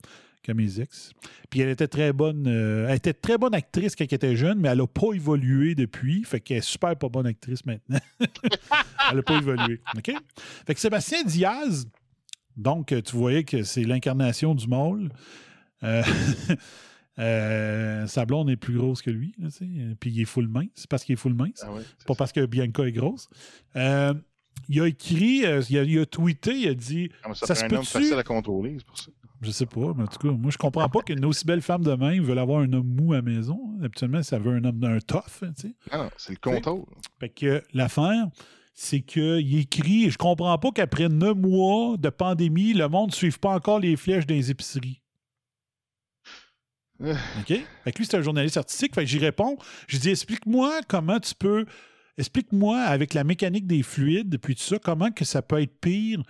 que 0.43 0.51
mes 0.51 0.79
ex. 0.79 1.11
Puis 1.49 1.59
elle 1.61 1.69
était 1.69 1.87
très 1.87 2.13
bonne. 2.13 2.47
euh, 2.47 2.87
elle 2.89 2.95
était 2.95 3.13
très 3.13 3.37
bonne 3.37 3.53
actrice 3.53 3.95
quand 3.95 4.05
elle 4.09 4.15
était 4.15 4.35
jeune, 4.35 4.59
mais 4.59 4.69
elle 4.69 4.79
n'a 4.79 4.87
pas 4.87 5.13
évolué 5.13 5.75
depuis. 5.75 6.23
Fait 6.23 6.39
qu'elle 6.39 6.57
est 6.57 6.61
super 6.61 6.95
pas 6.95 7.09
bonne 7.09 7.27
actrice 7.27 7.65
maintenant. 7.65 7.99
elle 8.19 9.17
n'a 9.17 9.23
pas 9.23 9.37
évolué. 9.37 9.79
OK? 9.95 10.11
Fait 10.65 10.73
que 10.73 10.79
Sébastien 10.79 11.23
Diaz, 11.23 11.87
donc 12.57 12.91
euh, 12.91 13.01
tu 13.01 13.15
voyais 13.15 13.43
que 13.43 13.63
c'est 13.63 13.83
l'incarnation 13.83 14.55
du 14.55 14.67
mâle. 14.67 15.09
Euh, 15.83 16.03
euh, 17.19 18.07
sa 18.07 18.25
blonde 18.25 18.49
est 18.49 18.57
plus 18.57 18.77
grosse 18.77 19.01
que 19.01 19.11
lui, 19.11 19.33
là, 19.37 19.49
puis 19.99 20.11
il 20.11 20.21
est 20.21 20.25
full 20.25 20.47
mince. 20.47 20.69
C'est 20.75 20.89
parce 20.89 21.03
qu'il 21.03 21.13
est 21.13 21.17
full 21.17 21.33
mince. 21.33 21.61
Ah 21.63 21.73
ouais, 21.73 21.81
pas 22.05 22.15
parce 22.15 22.31
que 22.31 22.45
Bianca 22.45 22.83
est 22.83 22.91
grosse. 22.91 23.29
Euh, 23.75 24.13
il 24.69 24.79
a 24.81 24.87
écrit, 24.87 25.39
il, 25.39 25.45
a, 25.45 25.83
il 25.83 25.99
a 25.99 26.05
tweeté, 26.05 26.55
il 26.55 26.67
a 26.69 26.73
dit 26.73 27.09
Ah, 27.23 27.33
ça, 27.33 27.47
Ça 27.47 27.55
fait 27.55 27.61
se 27.61 27.73
un 27.73 27.77
homme 27.77 27.85
facile 27.85 28.13
à 28.13 28.23
contrôler, 28.23 28.75
c'est 28.77 28.85
pour 28.85 28.97
ça. 28.97 29.11
Je 29.41 29.49
sais 29.49 29.65
pas, 29.65 29.93
mais 29.95 30.03
en 30.03 30.07
tout 30.07 30.19
cas, 30.19 30.31
moi, 30.31 30.51
je 30.51 30.57
comprends 30.57 30.87
pas 30.87 31.01
qu'une 31.01 31.25
aussi 31.25 31.45
belle 31.45 31.61
femme 31.61 31.83
de 31.83 31.93
même 31.93 32.23
veut 32.23 32.37
avoir 32.37 32.61
un 32.61 32.71
homme 32.73 32.87
mou 32.87 33.13
à 33.13 33.17
la 33.17 33.21
maison. 33.23 33.59
Habituellement, 33.83 34.21
ça 34.21 34.37
veut 34.37 34.51
un 34.51 34.63
homme 34.63 34.79
d'un 34.79 34.99
tough, 34.99 35.43
sais. 35.55 35.75
Ah 35.89 35.97
non, 35.97 36.09
c'est 36.17 36.33
le 36.33 36.39
contrôle. 36.39 36.85
Fait 37.19 37.29
que 37.29 37.63
l'affaire, 37.73 38.27
c'est 38.73 39.01
qu'il 39.01 39.57
écrit, 39.57 40.11
je 40.11 40.17
comprends 40.17 40.57
pas 40.59 40.71
qu'après 40.71 41.09
neuf 41.09 41.35
mois 41.35 41.97
de 41.97 42.09
pandémie, 42.09 42.73
le 42.73 42.87
monde 42.87 43.09
ne 43.09 43.15
suive 43.15 43.39
pas 43.39 43.49
encore 43.49 43.79
les 43.79 43.95
flèches 43.95 44.25
les 44.27 44.51
épiceries. 44.51 45.01
OK? 46.99 47.47
Fait 47.83 47.91
que 47.91 47.97
lui, 47.97 48.05
c'est 48.05 48.17
un 48.17 48.21
journaliste 48.21 48.57
artistique. 48.57 48.93
Fait 48.93 49.01
que 49.01 49.09
j'y 49.09 49.17
réponds. 49.17 49.57
Je 49.87 49.97
dis, 49.97 50.09
explique-moi 50.09 50.81
comment 50.87 51.19
tu 51.19 51.33
peux. 51.33 51.65
Explique-moi, 52.17 52.79
avec 52.79 53.15
la 53.15 53.23
mécanique 53.23 53.65
des 53.65 53.81
fluides, 53.81 54.37
puis 54.37 54.53
tout 54.53 54.61
ça, 54.61 54.77
comment 54.77 55.09
que 55.09 55.25
ça 55.25 55.41
peut 55.41 55.61
être 55.61 55.79
pire 55.79 56.21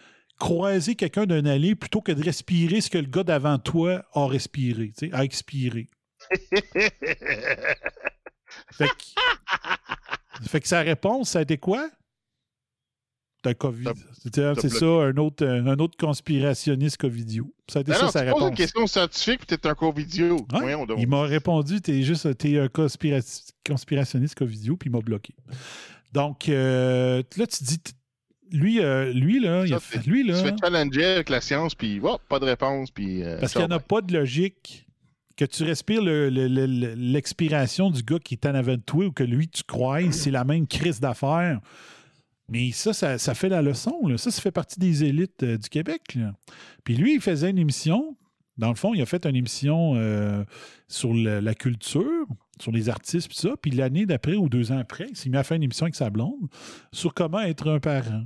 croiser 0.42 0.96
quelqu'un 0.96 1.28
d'un 1.28 1.46
allée 1.46 1.76
plutôt 1.76 2.02
que 2.02 2.12
de 2.12 2.24
respirer 2.24 2.82
ce 2.82 2.90
que 2.90 2.98
le 2.98 3.06
gars 3.06 3.24
d'avant 3.24 3.60
toi 3.60 4.04
a 4.14 4.26
respiré, 4.26 4.92
a 5.12 5.24
expiré. 5.24 5.88
Fait 8.74 8.88
que, 8.88 10.48
fait 10.50 10.60
que 10.62 10.68
sa 10.68 10.82
réponse, 10.82 11.30
ça 11.30 11.40
a 11.40 11.42
été 11.44 11.58
quoi? 11.58 11.90
T'as 13.44 13.54
COVID. 13.54 13.86
T'as 14.32 14.56
C'est 14.56 14.70
ça, 14.70 14.86
un 14.86 15.16
autre, 15.18 15.46
un 15.46 15.80
autre 15.80 15.98
conspirationniste 15.98 16.98
covidio. 16.98 17.54
Ça 17.70 17.80
a 17.80 17.82
été 17.82 17.92
Non, 17.92 17.98
ça 17.98 18.06
non, 18.06 18.12
sa 18.12 18.20
tu 18.22 18.26
réponse. 18.28 18.50
une 18.50 18.56
question 18.56 18.88
scientifique, 18.88 19.46
t'es 19.48 19.68
un 19.68 19.74
covidio. 19.76 20.46
Voyons. 20.50 20.86
Il 20.98 21.08
m'a 21.08 21.24
répondu, 21.24 21.82
t'es 21.82 22.02
juste 22.04 22.38
t'es 22.38 22.60
un 22.60 22.68
conspira- 22.68 23.52
conspirationniste 23.66 24.36
covidio, 24.36 24.76
puis 24.78 24.90
il 24.90 24.92
m'a 24.92 25.00
bloqué. 25.02 25.34
Donc 26.14 26.50
euh, 26.50 27.24
là, 27.38 27.48
tu 27.48 27.64
dis, 27.64 27.80
lui, 28.52 28.80
euh, 28.80 29.12
lui 29.14 29.40
là, 29.40 29.66
il 29.66 29.74
a 29.74 29.80
fait, 29.80 30.06
lui 30.06 30.24
Tu 30.24 30.30
là, 30.32 30.36
fais 30.44 30.54
challenger 30.62 31.06
avec 31.06 31.30
la 31.30 31.42
science, 31.42 31.76
puis 31.76 32.00
hop, 32.02 32.22
pas 32.30 32.40
de 32.40 32.46
réponse, 32.46 32.92
puis. 32.92 33.24
euh, 33.24 33.38
parce 33.40 33.52
qu'il 33.54 33.62
n'y 33.62 33.68
en 33.68 33.72
a 33.76 33.80
pas 33.80 34.02
de 34.02 34.14
logique 34.14 34.88
que 35.38 35.46
tu 35.46 35.64
respires 35.64 36.02
le- 36.04 36.30
le- 36.30 36.48
le- 36.48 36.66
le- 36.68 36.94
l'expiration 36.94 37.90
du 37.90 38.04
gars 38.04 38.20
qui 38.20 38.36
est 38.36 38.46
en 38.46 38.54
avant 38.54 38.74
de 38.76 38.82
toi 38.82 39.06
ou 39.06 39.12
que 39.12 39.24
lui 39.24 39.48
tu 39.48 39.64
crois, 39.64 40.12
c'est 40.12 40.32
la 40.32 40.44
même 40.44 40.68
crise 40.68 41.00
d'affaires. 41.00 41.60
Mais 42.50 42.72
ça, 42.72 42.92
ça, 42.94 43.18
ça 43.18 43.34
fait 43.34 43.50
la 43.50 43.62
leçon. 43.62 44.08
là. 44.08 44.18
Ça, 44.18 44.30
ça 44.30 44.42
fait 44.42 44.52
partie 44.52 44.80
des 44.80 45.04
élites 45.06 45.42
euh, 45.44 45.58
du 45.58 45.70
Québec. 45.70 46.16
là. 46.16 46.34
Puis 46.84 46.96
lui, 46.96 47.16
il 47.16 47.22
faisait 47.22 47.50
une 47.50 47.58
émission. 47.58 48.18
Dans 48.58 48.70
le 48.70 48.76
fond, 48.76 48.94
il 48.94 49.02
a 49.02 49.06
fait 49.06 49.26
une 49.26 49.38
émission 49.38 49.94
euh, 49.96 50.44
sur 50.90 51.14
la 51.14 51.56
culture, 51.56 52.28
sur 52.60 52.72
les 52.74 52.90
artistes, 52.90 53.30
puis 53.30 53.38
ça. 53.38 53.52
Puis 53.60 53.72
l'année 53.72 54.06
d'après 54.06 54.36
ou 54.36 54.50
deux 54.50 54.72
ans 54.74 54.78
après, 54.78 55.08
il 55.10 55.16
s'est 55.16 55.30
mis 55.30 55.38
à 55.38 55.44
faire 55.44 55.56
une 55.56 55.64
émission 55.64 55.86
avec 55.86 55.96
sa 55.96 56.10
blonde 56.10 56.50
sur 56.92 57.14
comment 57.14 57.40
être 57.40 57.72
un 57.72 57.80
parent. 57.80 58.26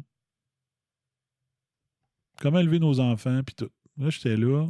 Comment 2.42 2.60
élever 2.60 2.80
nos 2.80 3.00
enfants, 3.00 3.42
puis 3.46 3.56
tout. 3.56 3.70
Là, 3.98 4.10
j'étais 4.10 4.36
là. 4.36 4.68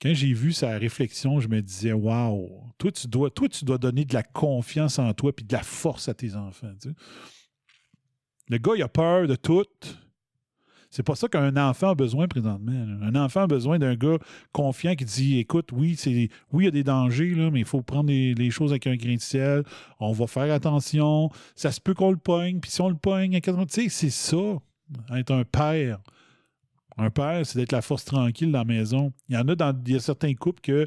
quand 0.00 0.14
j'ai 0.14 0.32
vu 0.32 0.52
sa 0.52 0.78
réflexion, 0.78 1.40
je 1.40 1.48
me 1.48 1.60
disais, 1.60 1.92
waouh, 1.92 2.48
toi, 2.78 2.92
tu 2.92 3.08
dois, 3.08 3.30
toi, 3.30 3.48
tu 3.48 3.64
dois 3.64 3.78
donner 3.78 4.04
de 4.04 4.14
la 4.14 4.22
confiance 4.22 4.98
en 4.98 5.12
toi 5.12 5.34
puis 5.34 5.44
de 5.44 5.52
la 5.52 5.62
force 5.62 6.08
à 6.08 6.14
tes 6.14 6.36
enfants. 6.36 6.72
Le 8.48 8.58
gars, 8.58 8.72
il 8.76 8.82
a 8.82 8.88
peur 8.88 9.26
de 9.26 9.36
tout. 9.36 9.66
C'est 10.90 11.04
pas 11.04 11.14
ça 11.14 11.28
qu'un 11.28 11.56
enfant 11.56 11.90
a 11.90 11.94
besoin 11.94 12.26
présentement. 12.26 12.72
Un 12.72 13.14
enfant 13.14 13.42
a 13.42 13.46
besoin 13.46 13.78
d'un 13.78 13.94
gars 13.94 14.18
confiant 14.50 14.96
qui 14.96 15.04
dit 15.04 15.38
écoute, 15.38 15.70
oui, 15.72 15.94
c'est 15.96 16.28
oui, 16.52 16.64
il 16.64 16.66
y 16.66 16.68
a 16.68 16.72
des 16.72 16.82
dangers, 16.82 17.32
là, 17.36 17.48
mais 17.52 17.60
il 17.60 17.64
faut 17.64 17.80
prendre 17.80 18.10
les, 18.10 18.50
choses 18.50 18.72
avec 18.72 18.88
un 18.88 18.96
grain 18.96 19.14
de 19.14 19.20
sel. 19.20 19.62
On 20.00 20.10
va 20.10 20.26
faire 20.26 20.52
attention. 20.52 21.30
Ça 21.54 21.70
se 21.70 21.80
peut 21.80 21.94
qu'on 21.94 22.10
le 22.10 22.16
pogne, 22.16 22.58
puis 22.58 22.72
si 22.72 22.80
on 22.80 22.88
le 22.88 22.96
pogne, 22.96 23.36
à 23.36 23.40
80 23.40 23.66
tu 23.66 23.82
sais, 23.82 23.88
c'est 23.88 24.10
ça, 24.10 24.58
être 25.16 25.30
un 25.30 25.44
père. 25.44 26.00
Un 26.96 27.10
père, 27.10 27.44
c'est 27.46 27.58
d'être 27.58 27.72
la 27.72 27.82
force 27.82 28.04
tranquille 28.04 28.52
dans 28.52 28.58
la 28.58 28.64
maison. 28.64 29.12
Il 29.28 29.34
y 29.34 29.38
en 29.38 29.48
a 29.48 29.54
dans 29.54 29.74
il 29.86 29.92
y 29.92 29.96
a 29.96 30.00
certains 30.00 30.34
couples 30.34 30.60
que 30.60 30.86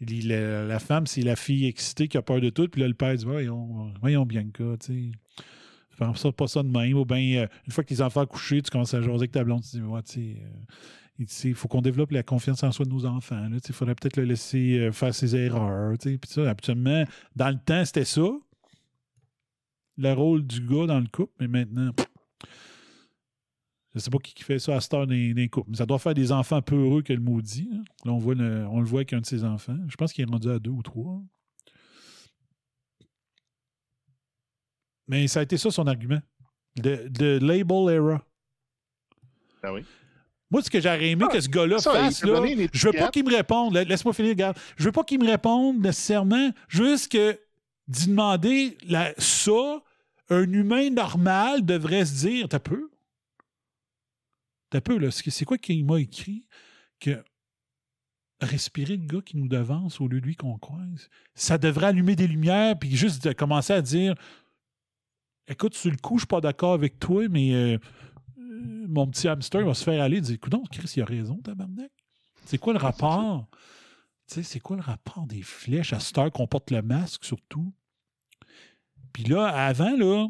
la, 0.00 0.78
femme, 0.78 1.06
c'est 1.06 1.22
la 1.22 1.36
fille 1.36 1.66
excitée 1.66 2.08
qui 2.08 2.16
a 2.16 2.22
peur 2.22 2.40
de 2.40 2.50
tout, 2.50 2.68
puis 2.68 2.80
là, 2.80 2.88
le 2.88 2.94
père 2.94 3.14
dit 3.14 3.24
Voyons, 3.24 3.92
voyons 4.00 4.26
Bianca, 4.26 4.76
tu 4.80 4.86
sais. 4.86 5.44
Fais 5.90 6.06
ça, 6.14 6.32
pas 6.32 6.46
ça 6.46 6.62
de 6.62 6.68
même. 6.68 6.96
Ou 6.96 7.04
bien, 7.04 7.42
euh, 7.42 7.46
une 7.66 7.72
fois 7.72 7.84
que 7.84 7.94
tes 7.94 8.00
enfants 8.00 8.22
ont 8.22 8.26
couché, 8.26 8.62
tu 8.62 8.70
commences 8.70 8.94
à 8.94 9.00
jaser 9.00 9.14
avec 9.14 9.30
ta 9.30 9.44
blonde, 9.44 9.62
tu 9.62 9.76
dis 9.76 9.82
Ouais, 9.82 10.02
tu 10.02 10.12
sais. 10.12 10.36
euh, 10.40 11.24
il 11.44 11.54
faut 11.54 11.68
qu'on 11.68 11.82
développe 11.82 12.10
la 12.10 12.22
confiance 12.22 12.62
en 12.62 12.72
soi 12.72 12.86
de 12.86 12.90
nos 12.90 13.04
enfants. 13.04 13.46
Il 13.52 13.74
faudrait 13.74 13.94
peut-être 13.94 14.16
le 14.16 14.24
laisser 14.24 14.78
euh, 14.78 14.92
faire 14.92 15.14
ses 15.14 15.36
erreurs. 15.36 15.94
Puis 15.98 16.18
ça, 16.24 16.48
habituellement, 16.48 17.04
dans 17.36 17.50
le 17.50 17.58
temps, 17.58 17.84
c'était 17.84 18.06
ça. 18.06 18.26
Le 19.98 20.12
rôle 20.14 20.46
du 20.46 20.60
gars 20.60 20.86
dans 20.86 20.98
le 20.98 21.06
couple, 21.06 21.32
mais 21.38 21.48
maintenant, 21.48 21.92
je 23.94 24.00
sais 24.00 24.10
pas 24.10 24.18
qui, 24.18 24.32
qui 24.34 24.42
fait 24.42 24.58
ça 24.58 24.76
à 24.76 24.80
cette 24.80 24.94
heure 24.94 25.06
les 25.06 25.48
couples. 25.48 25.70
Mais 25.70 25.76
ça 25.76 25.86
doit 25.86 25.98
faire 25.98 26.14
des 26.14 26.32
enfants 26.32 26.62
peu 26.62 26.76
heureux 26.76 27.02
que 27.02 27.12
le 27.12 27.20
maudit. 27.20 27.68
Là, 27.70 27.78
Là, 28.06 28.12
on, 28.12 28.18
voit 28.18 28.34
le, 28.34 28.66
on 28.68 28.80
le 28.80 28.86
voit 28.86 29.00
avec 29.00 29.12
un 29.12 29.20
de 29.20 29.26
ses 29.26 29.44
enfants. 29.44 29.76
Je 29.88 29.96
pense 29.96 30.12
qu'il 30.12 30.26
est 30.26 30.30
rendu 30.30 30.50
à 30.50 30.58
deux 30.58 30.70
ou 30.70 30.82
trois. 30.82 31.20
Mais 35.08 35.26
ça 35.28 35.40
a 35.40 35.42
été 35.42 35.56
ça 35.56 35.70
son 35.70 35.86
argument. 35.86 36.20
De, 36.76 37.06
de 37.08 37.38
label 37.42 37.90
era. 37.94 38.24
Ah 39.62 39.72
oui. 39.74 39.84
Moi, 40.50 40.62
ce 40.62 40.70
que 40.70 40.80
j'aurais 40.80 41.10
aimé 41.10 41.24
que 41.30 41.40
ce 41.40 41.48
gars-là 41.48 41.78
ça, 41.78 41.92
il 41.98 42.04
fasse, 42.06 42.24
là, 42.24 42.40
je 42.72 42.86
veux 42.86 42.92
pas 42.92 43.10
qu'il 43.10 43.24
me 43.24 43.34
réponde. 43.34 43.74
La- 43.74 43.84
Laisse-moi 43.84 44.12
finir, 44.12 44.30
regarde. 44.30 44.56
Je 44.76 44.84
veux 44.84 44.92
pas 44.92 45.02
qu'il 45.04 45.18
me 45.18 45.26
réponde 45.30 45.80
nécessairement. 45.80 46.50
Juste 46.68 47.10
que 47.12 47.38
d'y 47.88 48.08
demander 48.08 48.76
la- 48.86 49.14
ça, 49.18 49.82
un 50.28 50.50
humain 50.52 50.90
normal 50.90 51.64
devrait 51.64 52.04
se 52.04 52.26
dire 52.26 52.48
T'as 52.48 52.58
peu? 52.58 52.90
T'as 54.72 54.80
peu, 54.80 54.96
là. 54.96 55.10
C'est 55.10 55.44
quoi 55.44 55.58
qu'il 55.58 55.84
m'a 55.84 56.00
écrit? 56.00 56.46
Que 56.98 57.22
respirer 58.40 58.96
le 58.96 59.04
gars 59.04 59.20
qui 59.20 59.36
nous 59.36 59.46
devance 59.46 60.00
au 60.00 60.08
lieu 60.08 60.18
de 60.18 60.24
lui 60.24 60.34
qu'on 60.34 60.58
croise, 60.58 61.10
ça 61.34 61.58
devrait 61.58 61.88
allumer 61.88 62.16
des 62.16 62.26
lumières, 62.26 62.78
puis 62.78 62.96
juste 62.96 63.22
de 63.22 63.34
commencer 63.34 63.74
à 63.74 63.82
dire 63.82 64.14
Écoute, 65.46 65.74
sur 65.74 65.90
le 65.90 65.98
coup, 65.98 66.16
je 66.16 66.22
suis 66.22 66.26
pas 66.26 66.40
d'accord 66.40 66.72
avec 66.72 66.98
toi, 66.98 67.28
mais 67.28 67.52
euh, 67.52 67.78
euh, 68.38 68.86
mon 68.88 69.06
petit 69.08 69.28
hamster 69.28 69.62
va 69.66 69.74
se 69.74 69.84
faire 69.84 70.02
aller 70.02 70.16
et 70.16 70.20
dire 70.22 70.36
Écoute, 70.36 70.54
Chris, 70.70 70.94
il 70.96 71.02
a 71.02 71.04
raison, 71.04 71.36
tabarnak. 71.36 71.92
C'est 72.46 72.56
quoi 72.56 72.72
le 72.72 72.78
rapport? 72.78 73.46
Tu 74.26 74.36
sais, 74.36 74.42
c'est 74.42 74.60
quoi 74.60 74.76
le 74.76 74.82
rapport 74.82 75.26
des 75.26 75.42
flèches 75.42 75.92
à 75.92 76.00
cette 76.00 76.16
heure 76.16 76.32
qu'on 76.32 76.46
porte 76.46 76.70
le 76.70 76.80
masque, 76.80 77.26
surtout? 77.26 77.74
Puis 79.12 79.24
là, 79.24 79.48
avant, 79.48 79.94
là, 79.94 80.28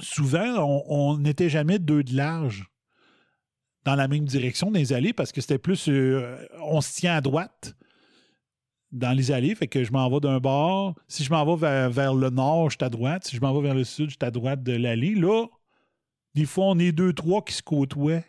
souvent, 0.00 0.82
on 0.88 1.18
n'était 1.18 1.50
jamais 1.50 1.78
deux 1.78 2.02
de 2.02 2.16
large 2.16 2.71
dans 3.84 3.94
la 3.94 4.08
même 4.08 4.24
direction 4.24 4.70
dans 4.70 4.78
les 4.78 4.92
allées 4.92 5.12
parce 5.12 5.32
que 5.32 5.40
c'était 5.40 5.58
plus. 5.58 5.88
euh, 5.88 6.36
on 6.60 6.80
se 6.80 6.94
tient 6.94 7.14
à 7.14 7.20
droite 7.20 7.74
dans 8.92 9.16
les 9.16 9.30
allées, 9.30 9.54
fait 9.54 9.68
que 9.68 9.84
je 9.84 9.92
m'en 9.92 10.08
vais 10.10 10.20
d'un 10.20 10.38
bord. 10.38 10.94
Si 11.08 11.24
je 11.24 11.30
m'en 11.30 11.56
vais 11.56 11.88
vers, 11.88 12.14
le 12.14 12.30
nord, 12.30 12.70
je 12.70 12.76
suis 12.76 12.84
à 12.84 12.90
droite. 12.90 13.24
Si 13.24 13.36
je 13.36 13.40
m'en 13.40 13.54
vais 13.54 13.62
vers 13.62 13.74
le 13.74 13.84
sud, 13.84 14.10
je 14.10 14.16
suis 14.20 14.26
à 14.26 14.30
droite 14.30 14.62
de 14.62 14.72
l'allée. 14.72 15.14
Là, 15.14 15.46
des 16.34 16.44
fois, 16.44 16.66
on 16.66 16.78
est 16.78 16.92
deux, 16.92 17.12
trois 17.12 17.42
qui 17.42 17.54
se 17.54 17.62
côtoient, 17.62 18.22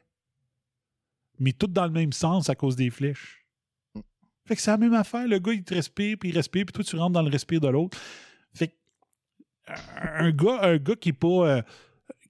mais 1.39 1.51
toutes 1.51 1.73
dans 1.73 1.85
le 1.85 1.91
même 1.91 2.13
sens 2.13 2.49
à 2.49 2.55
cause 2.55 2.75
des 2.75 2.89
flèches. 2.89 3.45
Fait 4.45 4.55
que 4.55 4.61
c'est 4.61 4.71
la 4.71 4.77
même 4.77 4.93
affaire. 4.93 5.27
Le 5.27 5.39
gars, 5.39 5.53
il 5.53 5.63
te 5.63 5.73
respire, 5.73 6.17
puis 6.19 6.29
il 6.29 6.35
respire, 6.35 6.65
puis 6.65 6.73
toi, 6.73 6.83
tu 6.83 6.95
rentres 6.95 7.13
dans 7.13 7.21
le 7.21 7.29
respire 7.29 7.59
de 7.59 7.67
l'autre. 7.67 7.97
Fait 8.53 8.69
que 8.69 8.73
un 10.17 10.31
gars, 10.31 10.59
un 10.61 10.77
gars 10.77 10.95
qui 10.95 11.09
est 11.09 11.13
pas. 11.13 11.27
euh, 11.27 11.61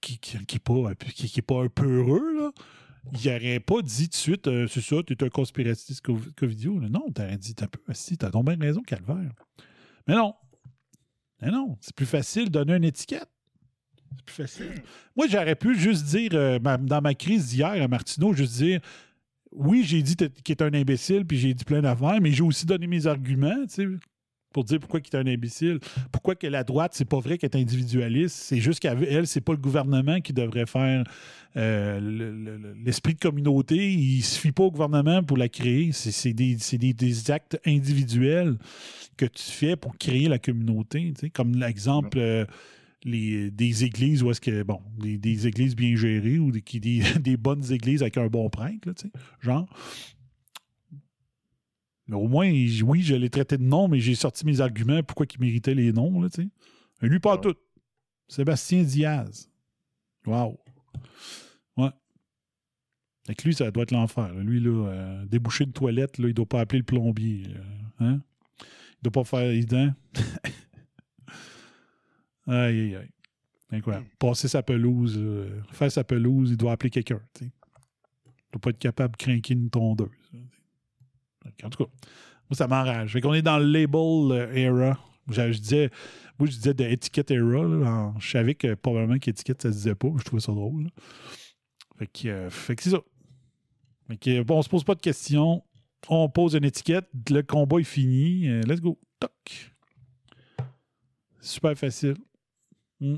qui, 0.01 0.17
qui, 0.17 0.59
pas, 0.59 0.93
qui, 1.15 1.29
qui 1.29 1.41
pas 1.41 1.63
un 1.63 1.69
peu 1.69 1.87
heureux, 1.99 2.35
là, 2.37 2.51
il 3.11 3.31
n'aurait 3.31 3.59
pas 3.59 3.81
dit 3.81 4.05
tout 4.05 4.11
de 4.11 4.15
suite, 4.15 4.47
euh, 4.47 4.67
c'est 4.67 4.81
ça, 4.81 4.95
tu 5.05 5.13
es 5.13 5.23
un 5.23 5.29
conspiratiste 5.29 6.01
co- 6.01 6.19
covidio. 6.37 6.79
Non, 6.79 7.09
t'aurais 7.11 7.37
dit, 7.37 7.53
t'as 7.53 7.67
peu, 7.67 7.79
si, 7.93 8.17
t'as 8.17 8.29
donc 8.29 8.45
bien 8.45 8.57
raison, 8.59 8.81
Calvaire. 8.81 9.31
Mais 10.07 10.15
non. 10.15 10.33
Mais 11.41 11.51
non, 11.51 11.77
c'est 11.81 11.93
plus 11.95 12.05
facile 12.05 12.45
de 12.45 12.49
donner 12.51 12.75
une 12.75 12.85
étiquette. 12.85 13.29
C'est 14.15 14.25
plus 14.25 14.35
facile. 14.35 14.83
Moi, 15.15 15.27
j'aurais 15.27 15.55
pu 15.55 15.77
juste 15.77 16.05
dire, 16.05 16.31
euh, 16.33 16.59
dans 16.59 17.01
ma 17.01 17.13
crise 17.13 17.49
d'hier 17.49 17.71
à 17.71 17.87
Martineau, 17.87 18.33
juste 18.33 18.53
dire, 18.55 18.79
oui, 19.51 19.83
j'ai 19.83 20.01
dit 20.01 20.15
qu'il 20.15 20.53
est 20.53 20.61
un 20.61 20.73
imbécile, 20.73 21.25
puis 21.25 21.37
j'ai 21.37 21.53
dit 21.53 21.65
plein 21.65 21.81
d'affaires, 21.81 22.19
mais 22.21 22.31
j'ai 22.31 22.41
aussi 22.43 22.65
donné 22.65 22.87
mes 22.87 23.05
arguments, 23.05 23.65
tu 23.67 23.73
sais, 23.75 23.87
pour 24.53 24.63
dire 24.63 24.79
pourquoi 24.79 25.01
il 25.01 25.15
est 25.15 25.19
un 25.19 25.27
imbécile. 25.27 25.79
Pourquoi 26.11 26.35
que 26.35 26.47
la 26.47 26.63
droite, 26.63 26.91
c'est 26.95 27.03
pas 27.03 27.19
vrai 27.19 27.37
qu'elle 27.37 27.49
est 27.53 27.57
individualiste? 27.61 28.35
C'est 28.37 28.59
juste 28.61 28.79
qu'elle, 28.79 29.27
c'est 29.27 29.41
pas 29.41 29.51
le 29.53 29.57
gouvernement 29.57 30.21
qui 30.21 30.31
devrait 30.31 30.65
faire 30.65 31.03
euh, 31.57 31.99
le- 31.99 32.31
le- 32.31 32.57
le- 32.57 32.75
l'esprit 32.85 33.13
de 33.15 33.19
communauté. 33.19 33.91
Il 33.93 34.21
se 34.21 34.39
fie 34.39 34.51
pas 34.51 34.63
au 34.63 34.71
gouvernement 34.71 35.21
pour 35.23 35.37
la 35.37 35.49
créer. 35.49 35.91
C'est, 35.91 36.33
des, 36.33 36.57
c'est 36.59 36.77
des- 36.77 36.93
des 36.93 37.29
actes 37.31 37.59
individuels 37.65 38.57
que 39.17 39.25
tu 39.25 39.43
fais 39.43 39.75
pour 39.75 39.97
créer 39.97 40.27
la 40.29 40.39
communauté. 40.39 41.11
tu 41.13 41.21
sais. 41.21 41.29
Comme 41.29 41.55
l'exemple. 41.55 42.17
euh, 42.19 42.45
les, 43.05 43.51
des 43.51 43.83
églises 43.83 44.23
où 44.23 44.31
est-ce 44.31 44.39
que, 44.39 44.63
bon, 44.63 44.79
des, 44.97 45.17
des 45.17 45.45
églises 45.45 45.75
bien 45.75 45.93
gérées 45.93 46.39
ou 46.39 46.51
des, 46.51 46.61
qui- 46.61 46.79
des, 46.79 47.01
des 47.19 47.35
bonnes 47.35 47.69
églises 47.69 48.01
avec 48.01 48.15
un 48.17 48.27
bon 48.27 48.49
prêtre, 48.49 48.77
là, 48.87 48.93
genre. 49.41 49.67
Mais 52.07 52.15
au 52.15 52.27
moins, 52.27 52.49
oui, 52.49 53.01
je 53.01 53.15
l'ai 53.15 53.29
traité 53.29 53.57
de 53.57 53.63
nom, 53.63 53.87
mais 53.87 53.99
j'ai 53.99 54.15
sorti 54.15 54.45
mes 54.45 54.59
arguments 54.59 55.01
pourquoi 55.03 55.25
il 55.33 55.39
méritait 55.39 55.75
les 55.75 55.93
noms, 55.93 56.21
là. 56.21 56.27
Et 57.01 57.07
lui, 57.07 57.19
pas 57.19 57.37
tout. 57.37 57.55
Sébastien 58.27 58.83
Diaz. 58.83 59.49
Wow. 60.25 60.59
Ouais. 61.77 61.89
Avec 63.27 63.43
lui, 63.43 63.53
ça 63.53 63.71
doit 63.71 63.83
être 63.83 63.91
l'enfer. 63.91 64.33
Lui, 64.35 64.59
là, 64.59 64.87
euh, 64.87 65.25
déboucher 65.25 65.65
une 65.65 65.73
toilette, 65.73 66.17
là, 66.17 66.27
il 66.27 66.33
doit 66.33 66.45
pas 66.45 66.61
appeler 66.61 66.79
le 66.79 66.85
plombier. 66.85 67.43
là. 67.43 67.59
Hein? 67.99 68.21
Il 68.59 69.09
doit 69.09 69.23
pas 69.23 69.23
faire 69.23 69.49
les 69.49 69.65
dents. 69.65 69.93
aïe, 72.47 72.79
aïe, 72.79 72.95
aïe. 72.95 73.09
Incroyable. 73.71 74.07
Passer 74.19 74.47
sa 74.47 74.61
pelouse, 74.61 75.15
euh, 75.17 75.61
faire 75.71 75.91
sa 75.91 76.03
pelouse, 76.03 76.51
il 76.51 76.57
doit 76.57 76.73
appeler 76.73 76.89
quelqu'un. 76.89 77.21
Il 77.41 77.51
doit 78.51 78.61
pas 78.61 78.69
être 78.69 78.79
capable 78.79 79.13
de 79.13 79.17
craquer 79.17 79.53
une 79.53 79.69
tondeuse. 79.69 80.09
En 81.63 81.69
tout 81.69 81.85
cas, 81.85 81.91
moi, 82.49 82.57
ça 82.57 82.67
m'enrage. 82.67 83.13
Fait 83.13 83.21
qu'on 83.21 83.33
est 83.33 83.41
dans 83.41 83.57
le 83.57 83.65
label 83.65 84.31
euh, 84.31 84.53
era. 84.55 84.99
Je, 85.29 85.51
je 85.51 85.59
disais, 85.59 85.89
moi, 86.39 86.47
je 86.47 86.55
disais 86.55 86.73
de 86.73 86.83
étiquette 86.83 87.31
era. 87.31 87.63
là, 87.63 88.13
je 88.19 88.29
savais 88.29 88.55
que 88.55 88.73
probablement 88.73 89.17
qu'étiquette, 89.19 89.61
ça 89.61 89.71
se 89.71 89.77
disait 89.77 89.95
pas. 89.95 90.09
Je 90.17 90.23
trouvais 90.23 90.41
ça 90.41 90.51
drôle. 90.51 90.89
Fait 91.97 92.07
que, 92.07 92.27
euh, 92.27 92.49
que 92.49 92.83
c'est 92.83 92.89
ça. 92.89 93.01
Fait 94.07 94.17
que, 94.17 94.43
bon, 94.43 94.57
on 94.57 94.61
se 94.61 94.69
pose 94.69 94.83
pas 94.83 94.95
de 94.95 95.01
questions. 95.01 95.63
On 96.09 96.29
pose 96.29 96.55
une 96.55 96.65
étiquette. 96.65 97.07
Le 97.29 97.41
combat 97.41 97.79
est 97.79 97.83
fini. 97.83 98.47
Euh, 98.49 98.61
let's 98.63 98.81
go. 98.81 98.99
Toc. 99.19 99.71
Super 101.39 101.77
facile. 101.77 102.15
Hmm. 102.99 103.17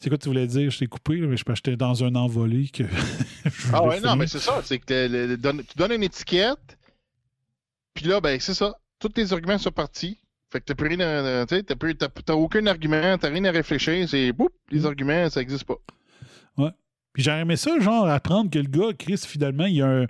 C'est 0.00 0.08
quoi 0.08 0.18
tu 0.18 0.28
voulais 0.28 0.46
dire? 0.46 0.70
Je 0.70 0.78
t'ai 0.78 0.86
coupé, 0.86 1.16
là, 1.16 1.26
mais 1.26 1.36
je 1.36 1.44
j'étais 1.54 1.76
dans 1.76 2.04
un 2.04 2.14
envolé 2.14 2.68
que. 2.68 2.84
Ah 3.72 3.82
ouais, 3.84 4.00
non, 4.00 4.14
mais 4.16 4.26
c'est 4.26 4.38
ça. 4.38 4.60
C'est 4.62 4.78
que 4.78 4.92
le- 4.92 5.08
le- 5.08 5.26
le- 5.26 5.36
donne- 5.36 5.62
tu 5.64 5.76
donnes 5.76 5.92
une 5.92 6.02
étiquette, 6.02 6.78
puis 7.94 8.06
là, 8.06 8.20
ben, 8.20 8.38
c'est 8.40 8.54
ça. 8.54 8.74
Tous 8.98 9.08
tes 9.08 9.32
arguments 9.32 9.58
sont 9.58 9.70
partis. 9.72 10.18
Fait 10.50 10.60
que 10.60 10.66
t'as 10.66 10.74
plus 10.74 10.88
rien 10.88 11.00
à- 11.00 11.46
tu 11.46 11.56
sais, 11.56 11.62
t'as 11.62 12.34
aucun 12.34 12.66
argument, 12.66 13.18
t'as 13.18 13.28
rien 13.28 13.44
à 13.44 13.50
réfléchir. 13.50 14.08
C'est, 14.08 14.32
boum, 14.32 14.48
les 14.70 14.86
arguments, 14.86 15.28
ça 15.30 15.40
existe 15.42 15.64
pas. 15.64 15.76
Ouais. 16.56 16.70
Puis 17.12 17.22
j'aurais 17.22 17.40
aimé 17.40 17.56
ça, 17.56 17.78
genre, 17.80 18.06
apprendre 18.08 18.50
que 18.50 18.58
le 18.58 18.68
gars, 18.68 18.92
Chris, 18.98 19.18
finalement, 19.26 19.66
il 19.66 19.82
a, 19.82 19.86
un- 20.02 20.06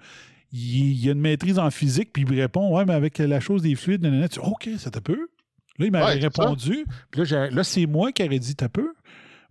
il, 0.53 1.03
il 1.03 1.09
a 1.09 1.13
une 1.13 1.21
maîtrise 1.21 1.59
en 1.59 1.71
physique, 1.71 2.11
puis 2.13 2.23
il 2.23 2.31
me 2.33 2.41
répond 2.41 2.75
Ouais, 2.77 2.85
mais 2.85 2.95
avec 2.95 3.19
la 3.19 3.41
chose 3.41 3.63
des 3.63 3.75
fluides, 3.75 4.03
nanana, 4.03 4.29
tu 4.29 4.41
dis, 4.41 4.47
OK, 4.47 4.69
ça 4.79 4.91
t'a 4.91 5.01
peu. 5.01 5.29
Là, 5.79 5.87
il 5.87 5.93
m'avait 5.93 6.05
Ouais, 6.17 6.21
répondu. 6.21 6.85
Puis 7.11 7.23
là, 7.25 7.51
là, 7.51 7.65
c'est 7.65 7.87
moi 7.87 8.11
qui 8.13 8.23
aurais 8.25 8.39
dit 8.41 8.55
T'as 8.57 8.69
peu? 8.69 8.95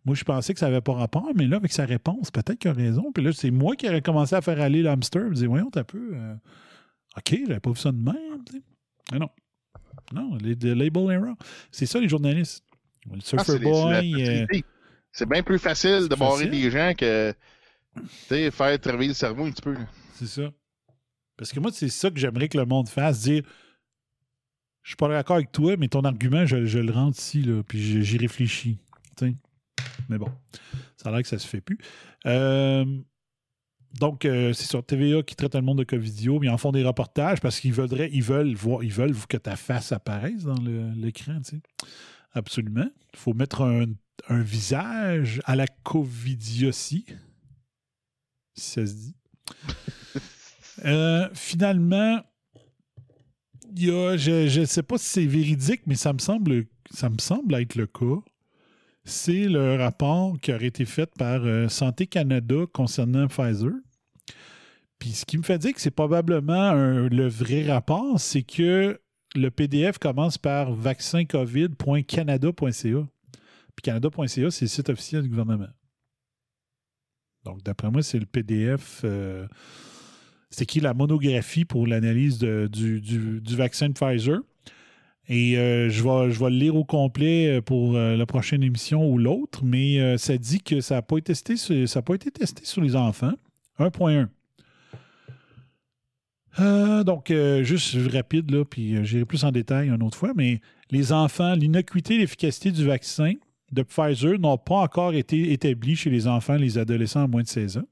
Moi, 0.07 0.15
je 0.15 0.23
pensais 0.23 0.53
que 0.53 0.59
ça 0.59 0.67
n'avait 0.67 0.79
pas 0.81 0.93
rapport, 0.93 1.29
mais 1.35 1.45
là, 1.47 1.57
avec 1.57 1.73
sa 1.73 1.85
réponse, 1.85 2.31
peut-être 2.31 2.57
qu'il 2.57 2.71
a 2.71 2.73
raison. 2.73 3.11
Puis 3.13 3.21
là, 3.23 3.33
c'est 3.33 3.51
moi 3.51 3.75
qui 3.75 3.87
aurais 3.89 4.01
commencé 4.01 4.33
à 4.35 4.41
faire 4.41 4.59
aller 4.61 4.81
l'hamster. 4.81 5.19
Je 5.19 5.25
me 5.27 5.33
disais, 5.33 5.47
voyons, 5.47 5.69
t'as 5.69 5.83
peu. 5.83 6.11
euh, 6.13 6.33
OK, 7.17 7.37
j'avais 7.45 7.59
pas 7.59 7.69
vu 7.71 7.75
ça 7.75 7.91
de 7.91 7.97
même. 7.97 8.41
Mais 9.11 9.19
non. 9.19 9.29
Non, 10.13 10.35
les, 10.37 10.55
les 10.55 10.73
label 10.75 11.11
error. 11.11 11.35
C'est 11.71 11.85
ça, 11.85 11.99
les 11.99 12.07
journalistes. 12.07 12.63
Le 13.11 13.17
Ah, 13.17 13.43
Surfer 13.43 13.59
Boy. 13.59 14.23
euh. 14.25 14.45
C'est 15.11 15.27
bien 15.27 15.43
plus 15.43 15.59
facile 15.59 16.07
de 16.07 16.15
barrer 16.15 16.45
facile. 16.45 16.51
des 16.51 16.71
gens 16.71 16.93
que 16.97 17.33
faire 18.51 18.79
travailler 18.79 19.09
le 19.09 19.13
cerveau 19.13 19.43
un 19.45 19.51
petit 19.51 19.61
peu. 19.61 19.75
C'est 20.13 20.27
ça. 20.27 20.49
Parce 21.35 21.51
que 21.51 21.59
moi, 21.59 21.71
c'est 21.73 21.89
ça 21.89 22.09
que 22.09 22.17
j'aimerais 22.19 22.47
que 22.47 22.57
le 22.57 22.65
monde 22.65 22.87
fasse, 22.87 23.21
dire 23.23 23.43
je 24.83 24.91
suis 24.91 24.95
pas 24.95 25.09
d'accord 25.09 25.35
avec 25.35 25.51
toi, 25.51 25.75
mais 25.77 25.89
ton 25.89 26.01
argument, 26.05 26.45
je, 26.45 26.65
je 26.65 26.79
le 26.79 26.93
rentre 26.93 27.19
ici, 27.19 27.41
là, 27.41 27.61
puis 27.67 28.03
j'y 28.05 28.17
réfléchis. 28.17 28.77
tu 29.17 29.25
sais. 29.27 29.35
Mais 30.09 30.17
bon, 30.17 30.29
ça 30.95 31.09
a 31.09 31.11
l'air 31.11 31.21
que 31.21 31.27
ça 31.27 31.39
se 31.39 31.47
fait 31.47 31.61
plus. 31.61 31.77
Euh, 32.25 32.85
donc, 33.99 34.25
euh, 34.25 34.53
c'est 34.53 34.67
sur 34.67 34.85
TVA 34.85 35.23
qui 35.23 35.35
traite 35.35 35.55
le 35.55 35.61
monde 35.61 35.79
de 35.79 35.83
Covidio, 35.83 36.39
mais 36.39 36.47
ils 36.47 36.51
en 36.51 36.57
font 36.57 36.71
des 36.71 36.83
reportages 36.83 37.41
parce 37.41 37.59
qu'ils 37.59 37.73
voudraient, 37.73 38.09
ils 38.11 38.23
veulent 38.23 38.53
voir, 38.53 38.83
ils 38.83 38.91
veulent 38.91 39.15
que 39.27 39.37
ta 39.37 39.55
face 39.55 39.91
apparaisse 39.91 40.43
dans 40.43 40.61
l'écran, 40.95 41.39
tu 41.41 41.55
sais. 41.55 41.61
Absolument. 42.33 42.89
Il 43.13 43.19
faut 43.19 43.33
mettre 43.33 43.61
un, 43.61 43.85
un 44.29 44.41
visage 44.41 45.41
à 45.45 45.55
la 45.55 45.67
covidiotie, 45.67 47.05
si 48.55 48.71
ça 48.71 48.85
se 48.85 48.93
dit. 48.93 49.15
Euh, 50.85 51.27
finalement, 51.33 52.21
il 53.75 53.85
y 53.85 53.89
a, 53.89 54.15
je 54.15 54.59
ne 54.59 54.65
sais 54.65 54.83
pas 54.83 54.99
si 54.99 55.05
c'est 55.05 55.25
véridique, 55.25 55.81
mais 55.87 55.95
ça 55.95 56.13
me 56.13 56.19
semble, 56.19 56.67
ça 56.91 57.09
me 57.09 57.17
semble 57.17 57.55
être 57.55 57.73
le 57.73 57.87
cas. 57.87 58.21
C'est 59.09 59.47
le 59.47 59.77
rapport 59.77 60.37
qui 60.41 60.51
aurait 60.53 60.65
été 60.67 60.83
fait 60.83 61.09
par 61.17 61.45
euh, 61.45 61.69
Santé 61.69 62.07
Canada 62.07 62.65
concernant 62.73 63.27
Pfizer. 63.27 63.71
Puis 64.99 65.11
ce 65.11 65.23
qui 65.25 65.37
me 65.37 65.43
fait 65.43 65.57
dire 65.57 65.73
que 65.73 65.79
c'est 65.79 65.91
probablement 65.91 66.73
le 66.73 67.27
vrai 67.27 67.63
rapport, 67.71 68.19
c'est 68.19 68.43
que 68.43 68.99
le 69.35 69.49
PDF 69.51 69.97
commence 69.97 70.37
par 70.37 70.73
vaccincovid.canada.ca. 70.73 73.07
Puis 73.75 73.81
canada.ca, 73.83 74.51
c'est 74.51 74.65
le 74.65 74.67
site 74.67 74.89
officiel 74.89 75.21
du 75.23 75.29
gouvernement. 75.29 75.69
Donc, 77.45 77.63
d'après 77.63 77.89
moi, 77.91 78.01
c'est 78.03 78.19
le 78.19 78.25
PDF. 78.25 79.01
euh, 79.05 79.47
c'est 80.49 80.65
qui 80.65 80.79
la 80.81 80.93
monographie 80.93 81.63
pour 81.65 81.87
l'analyse 81.87 82.39
du- 82.39 82.99
du 83.01 83.55
vaccin 83.55 83.87
de 83.89 83.93
Pfizer. 83.93 84.39
Et 85.29 85.57
euh, 85.57 85.89
je, 85.89 86.03
vais, 86.03 86.49
le 86.49 86.55
lire 86.55 86.75
au 86.75 86.85
complet 86.85 87.57
euh, 87.57 87.61
pour 87.61 87.95
euh, 87.95 88.15
la 88.15 88.25
prochaine 88.25 88.63
émission 88.63 89.09
ou 89.09 89.17
l'autre, 89.17 89.61
mais 89.63 90.17
ça 90.17 90.37
dit 90.37 90.61
que 90.61 90.79
ça 90.79 90.95
n'a 90.95 91.01
pas, 91.01 91.17
été 91.17 91.33
testé 91.33 91.57
sur- 92.63 92.81
les 92.81 92.95
enfants. 92.95 93.33
1.1. 93.79 94.27
Euh, 96.59 97.03
donc, 97.03 97.31
juste 97.61 97.95
rapide, 98.11 98.49
là, 98.49 98.65
puis 98.65 99.05
j'irai 99.05 99.25
plus 99.25 99.43
en 99.43 99.51
détail 99.51 99.89
une 99.89 100.01
autre 100.01 100.17
fois, 100.17 100.31
mais 100.35 100.61
les 100.89 101.11
enfants, 101.11 101.53
l'innocuité 101.53 102.15
et 102.15 102.17
l'efficacité 102.19 102.71
du 102.71 102.85
vaccin 102.85 103.33
de 103.71 103.83
Pfizer 103.83 104.39
n'ont 104.39 104.57
pas 104.57 104.77
encore 104.77 105.13
été 105.13 105.51
établis 105.51 105.95
chez 105.95 106.09
les 106.09 106.27
enfants 106.27 106.55
et 106.55 106.59
les 106.59 106.77
adolescents 106.77 107.23
à 107.25 107.27
moins 107.27 107.43
de 107.43 107.47
16 107.47 107.77
ans. 107.77 107.87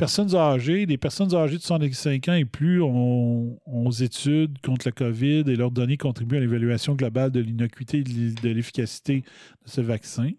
Personnes 0.00 0.34
âgées, 0.34 0.86
les 0.86 0.96
personnes 0.96 1.34
âgées 1.34 1.58
de 1.58 1.62
65 1.62 2.28
ans 2.28 2.32
et 2.32 2.46
plus 2.46 2.80
ont, 2.80 3.60
ont 3.66 3.90
études 3.90 4.58
contre 4.62 4.88
le 4.88 4.92
COVID 4.92 5.40
et 5.46 5.56
leurs 5.56 5.70
données 5.70 5.98
contribuent 5.98 6.38
à 6.38 6.40
l'évaluation 6.40 6.94
globale 6.94 7.30
de 7.30 7.40
l'innocuité 7.40 7.98
et 7.98 8.02
de 8.02 8.08
l'e- 8.08 8.34
de 8.42 8.48
l'efficacité 8.48 9.16
de 9.20 9.70
ce 9.70 9.82
vaccin. 9.82 10.30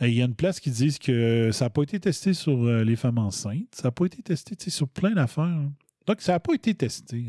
Et 0.00 0.08
Il 0.08 0.14
y 0.14 0.20
a 0.20 0.24
une 0.24 0.34
place 0.34 0.58
qui 0.58 0.72
disent 0.72 0.98
que 0.98 1.50
ça 1.52 1.66
n'a 1.66 1.70
pas 1.70 1.82
été 1.84 2.00
testé 2.00 2.34
sur 2.34 2.64
euh, 2.64 2.82
les 2.82 2.96
femmes 2.96 3.18
enceintes. 3.18 3.72
Ça 3.72 3.84
n'a 3.84 3.92
pas 3.92 4.06
été 4.06 4.20
testé 4.20 4.56
sur 4.68 4.88
plein 4.88 5.12
d'affaires. 5.12 5.62
Donc, 6.08 6.20
ça 6.20 6.32
n'a 6.32 6.40
pas 6.40 6.54
été 6.54 6.74
testé. 6.74 7.24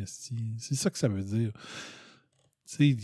C'est 0.57 0.73
ça 0.75 0.89
que 0.89 0.97
ça 0.97 1.07
veut 1.07 1.21
dire. 1.23 1.51
Tu 2.67 2.95
sais, 2.95 2.97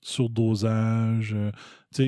surdosage, 0.00 1.32
euh, 1.34 1.50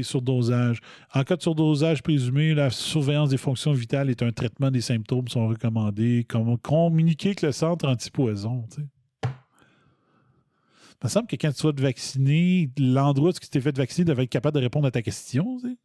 surdosage. 0.03 0.81
En 1.13 1.25
cas 1.25 1.37
de 1.37 1.43
surdosage 1.43 2.03
présumé, 2.03 2.55
la 2.55 2.71
surveillance 2.71 3.31
des 3.31 3.37
fonctions 3.37 3.73
vitales 3.73 4.11
est 4.11 4.23
un 4.23 4.31
traitement 4.33 4.71
des 4.71 4.81
symptômes 4.81 5.29
sont 5.29 5.49
recommandés. 5.49 6.27
Communiquer 6.63 7.29
avec 7.31 7.43
le 7.43 7.53
centre 7.53 7.87
antipoison. 7.89 8.67
tu 8.71 8.83
sais. 8.83 8.89
Il 9.25 11.07
me 11.07 11.09
semble 11.09 11.27
que 11.27 11.35
quand 11.37 11.53
tu 11.53 11.67
vas 11.67 11.73
te 11.73 11.81
vacciner, 11.83 12.71
l'endroit 12.79 13.31
où 13.31 13.33
tu 13.33 13.49
t'es 13.49 13.61
fait 13.61 13.77
vacciner 13.77 14.05
devait 14.05 14.23
être 14.25 14.31
capable 14.31 14.55
de 14.57 14.63
répondre 14.63 14.87
à 14.87 14.91
ta 14.93 15.03
question. 15.03 15.59
tu 15.61 15.69
sais. 15.69 15.77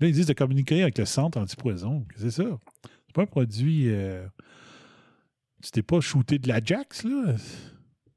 Là, 0.00 0.08
ils 0.08 0.12
disent 0.12 0.26
de 0.26 0.34
communiquer 0.34 0.82
avec 0.82 0.98
le 0.98 1.04
centre 1.06 1.38
antipoison. 1.38 2.04
C'est 2.16 2.30
ça. 2.30 2.44
C'est 3.06 3.14
pas 3.14 3.22
un 3.22 3.26
produit. 3.26 3.84
euh, 3.88 4.26
Tu 5.62 5.70
t'es 5.70 5.82
pas 5.82 6.00
shooté 6.00 6.38
de 6.38 6.48
la 6.48 6.60
Jax, 6.62 7.04
là. 7.04 7.36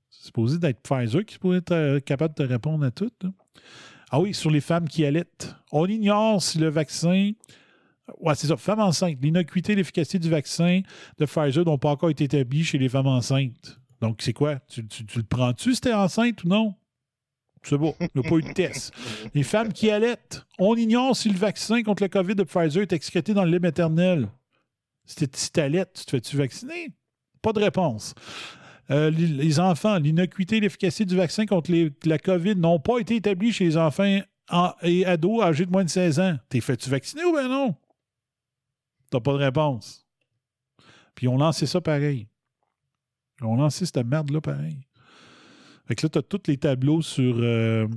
C'est 0.09 0.25
supposé 0.25 0.57
d'être 0.57 0.81
Pfizer 0.81 1.23
qui 1.23 1.37
pourrait 1.37 1.59
être 1.59 1.71
euh, 1.71 1.99
capable 2.01 2.33
de 2.35 2.43
te 2.43 2.49
répondre 2.49 2.83
à 2.83 2.91
tout. 2.91 3.11
là. 3.21 3.29
Ah 4.09 4.19
oui, 4.19 4.33
sur 4.33 4.49
les 4.51 4.61
femmes 4.61 4.87
qui 4.87 5.05
allaitent. 5.05 5.53
On 5.71 5.85
ignore 5.85 6.41
si 6.41 6.57
le 6.59 6.69
vaccin. 6.69 7.31
Ouais, 8.19 8.35
c'est 8.35 8.47
ça. 8.47 8.55
Femmes 8.57 8.79
enceintes. 8.79 9.17
L'innocuité 9.21 9.73
et 9.73 9.75
l'efficacité 9.75 10.17
du 10.19 10.29
vaccin 10.29 10.81
de 11.17 11.25
Pfizer 11.25 11.65
n'ont 11.65 11.77
pas 11.77 11.89
encore 11.89 12.09
été 12.09 12.23
établies 12.23 12.63
chez 12.63 12.77
les 12.77 12.87
femmes 12.87 13.07
enceintes. 13.07 13.79
Donc, 13.99 14.21
c'est 14.21 14.31
quoi? 14.33 14.59
Tu, 14.69 14.87
tu- 14.87 15.05
tu 15.05 15.17
le 15.17 15.25
prends-tu 15.25 15.73
si 15.75 15.81
t'es 15.81 15.93
enceinte 15.93 16.43
ou 16.43 16.47
non? 16.47 16.75
C'est 17.63 17.77
bon. 17.77 17.95
Il 17.99 18.21
n'y 18.21 18.25
a 18.25 18.29
pas 18.29 18.35
eu 18.37 18.43
de 18.43 18.53
test. 18.53 18.93
Les 19.33 19.43
femmes 19.43 19.73
qui 19.73 19.89
allaitent. 19.91 20.45
On 20.57 20.75
ignore 20.75 21.17
si 21.17 21.27
le 21.29 21.37
vaccin 21.37 21.83
contre 21.83 22.03
le 22.03 22.07
COVID 22.09 22.35
de 22.35 22.43
Pfizer 22.43 22.83
est 22.83 22.93
excrété 22.93 23.33
dans 23.33 23.43
le 23.43 23.51
lait 23.51 23.59
maternel. 23.59 24.29
Si 25.03 25.15
t'es- 25.17 25.29
si 25.37 25.51
t'allaites, 25.51 25.93
tu 25.95 26.05
te 26.05 26.11
fais-tu 26.11 26.37
vacciner? 26.37 26.89
Pas 27.41 27.51
de 27.51 27.59
réponse. 27.59 28.13
Euh, 28.89 29.09
les, 29.09 29.59
enfants, 29.59 29.97
l'innocuité 29.97 30.57
et 30.57 30.59
l'efficacité 30.61 31.05
du 31.05 31.15
vaccin 31.15 31.45
contre 31.45 31.71
la 32.05 32.17
COVID 32.19 32.55
n'ont 32.55 32.79
pas 32.79 32.99
été 32.99 33.17
établies 33.17 33.51
chez 33.51 33.65
les 33.65 33.77
enfants 33.77 34.19
en- 34.49 34.73
et 34.81 35.05
ados 35.05 35.43
âgés 35.43 35.65
de 35.65 35.71
moins 35.71 35.83
de 35.83 35.89
16 35.89 36.19
ans. 36.19 36.37
T'es 36.47 36.61
fait-tu 36.61 36.89
vacciner 36.89 37.23
ou 37.25 37.33
ben 37.33 37.49
non? 37.49 37.75
T'as 39.09 39.19
pas 39.19 39.33
de 39.33 39.37
réponse. 39.37 40.05
Puis 41.15 41.27
ont 41.27 41.37
lancé 41.37 41.65
ça 41.65 41.81
pareil. 41.81 42.27
Ont 43.41 43.55
lancé 43.57 43.85
cette 43.85 43.97
merde-là 44.05 44.39
pareil. 44.41 44.79
Fait 45.87 45.95
que 45.95 46.05
là, 46.05 46.09
t'as 46.09 46.21
tous 46.21 46.43
les 46.47 46.57
tableaux 46.57 47.01
sur 47.01 47.35
euh, 47.39 47.87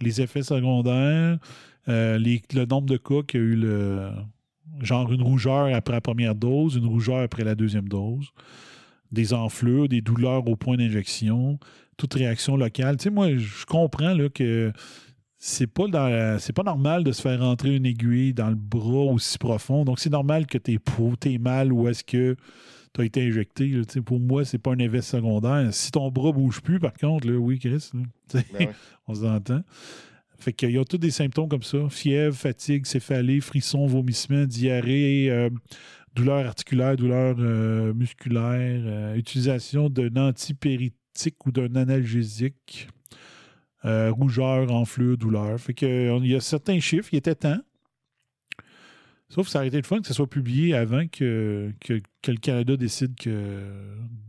les 0.00 0.20
effets 0.20 0.42
secondaires, 0.42 1.38
euh, 1.88 2.18
le 2.18 2.64
nombre 2.64 2.88
de 2.88 2.96
cas 2.96 3.22
qu'il 3.26 3.40
y 3.40 3.42
a 3.42 3.46
eu 3.46 3.56
le, 3.56 4.10
genre 4.80 5.12
une 5.12 5.22
rougeur 5.22 5.74
après 5.74 5.94
la 5.94 6.00
première 6.00 6.34
dose, 6.34 6.76
une 6.76 6.86
rougeur 6.86 7.18
après 7.22 7.44
la 7.44 7.54
deuxième 7.54 7.88
dose, 7.88 8.30
des 9.12 9.32
enflures, 9.32 9.88
des 9.88 10.00
douleurs 10.00 10.46
au 10.48 10.56
point 10.56 10.76
d'injection, 10.76 11.58
toute 11.96 12.14
réaction 12.14 12.56
locale. 12.56 12.96
Tu 12.96 13.04
sais, 13.04 13.10
moi, 13.10 13.36
je 13.36 13.64
comprends 13.66 14.14
là, 14.14 14.28
que 14.28 14.72
c'est 15.38 15.66
pas 15.66 15.86
dans 15.88 16.38
c'est 16.38 16.52
pas 16.54 16.62
normal 16.62 17.04
de 17.04 17.12
se 17.12 17.20
faire 17.20 17.40
rentrer 17.40 17.76
une 17.76 17.86
aiguille 17.86 18.32
dans 18.32 18.48
le 18.48 18.54
bras 18.54 19.12
aussi 19.12 19.38
profond. 19.38 19.84
Donc, 19.84 20.00
c'est 20.00 20.10
normal 20.10 20.46
que 20.46 20.58
t'es 20.58 20.78
pour, 20.78 21.16
t'es 21.18 21.38
mal 21.38 21.72
ou 21.72 21.86
est-ce 21.88 22.02
que 22.02 22.36
tu 22.94 23.00
as 23.00 23.04
été 23.04 23.26
injecté. 23.26 23.68
là. 23.68 23.84
Tu 23.84 23.94
sais, 23.94 24.00
pour 24.00 24.20
moi, 24.20 24.44
c'est 24.44 24.58
pas 24.58 24.72
un 24.72 24.78
effet 24.78 25.02
secondaire. 25.02 25.68
Si 25.72 25.90
ton 25.90 26.10
bras 26.10 26.32
bouge 26.32 26.60
plus, 26.62 26.78
par 26.78 26.94
contre, 26.94 27.28
là, 27.28 27.36
oui, 27.36 27.58
Chris, 27.58 27.90
là, 27.92 28.00
Ben 28.32 28.42
ouais. 28.58 28.70
on 29.06 29.14
s'entend. 29.14 29.62
Fait 30.38 30.52
qu'il 30.52 30.70
y 30.70 30.78
a 30.78 30.84
tous 30.84 30.98
des 30.98 31.10
symptômes 31.10 31.48
comme 31.48 31.62
ça. 31.62 31.78
Fièvre, 31.88 32.36
fatigue, 32.36 32.86
céphalée, 32.86 33.40
frisson, 33.40 33.86
vomissement, 33.86 34.44
diarrhée, 34.44 35.30
euh, 35.30 35.50
douleur 36.14 36.46
articulaire, 36.46 36.96
douleur 36.96 37.36
euh, 37.38 37.92
musculaire, 37.92 38.82
euh, 38.84 39.14
utilisation 39.14 39.88
d'un 39.88 40.16
antipéritique 40.16 41.44
ou 41.46 41.52
d'un 41.52 41.74
analgésique, 41.76 42.88
euh, 43.84 44.10
rougeur, 44.10 44.70
enflure, 44.72 45.18
douleur. 45.18 45.58
Fait 45.58 45.74
que, 45.74 46.18
il 46.18 46.30
y 46.30 46.34
a 46.36 46.40
certains 46.40 46.80
chiffres, 46.80 47.08
il 47.12 47.16
était 47.18 47.34
temps. 47.34 47.58
Sauf 49.28 49.46
que 49.46 49.52
ça 49.52 49.58
aurait 49.58 49.68
été 49.68 49.78
le 49.78 49.82
fun 49.82 50.00
que 50.00 50.06
ça 50.06 50.14
soit 50.14 50.28
publié 50.28 50.74
avant 50.74 51.06
que, 51.08 51.72
que, 51.80 52.00
que 52.22 52.30
le 52.30 52.36
Canada 52.36 52.76
décide 52.76 53.16
que 53.16 53.60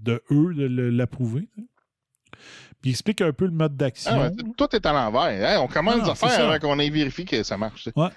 de 0.01 0.23
eux 0.31 0.53
de 0.55 0.65
l'approuver. 0.89 1.47
Puis 2.81 2.89
il 2.89 2.89
explique 2.91 3.21
un 3.21 3.31
peu 3.33 3.45
le 3.45 3.51
mode 3.51 3.75
d'action. 3.75 4.11
Ah 4.13 4.29
ouais, 4.29 4.31
tout 4.57 4.75
est 4.75 4.85
à 4.85 4.93
l'envers. 4.93 5.21
hein. 5.21 5.59
On 5.59 5.83
non, 5.83 6.03
c'est 6.05 6.11
affaires 6.11 6.31
ça. 6.31 6.49
avant 6.49 6.59
qu'on 6.59 6.79
ait 6.79 6.89
vérifié 6.89 7.25
que 7.25 7.43
ça 7.43 7.57
marche. 7.57 7.89
Ouais. 7.95 8.09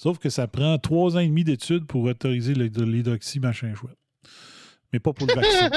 Sauf 0.00 0.18
que 0.18 0.30
ça 0.30 0.48
prend 0.48 0.78
trois 0.78 1.16
ans 1.16 1.18
et 1.18 1.28
demi 1.28 1.44
d'études 1.44 1.84
pour 1.84 2.04
autoriser 2.04 2.54
l'hydroxy 2.54 3.38
machin 3.38 3.74
chouette. 3.74 3.98
Mais 4.94 4.98
pas 4.98 5.12
pour 5.12 5.26
le 5.26 5.34
vaccin. 5.34 5.68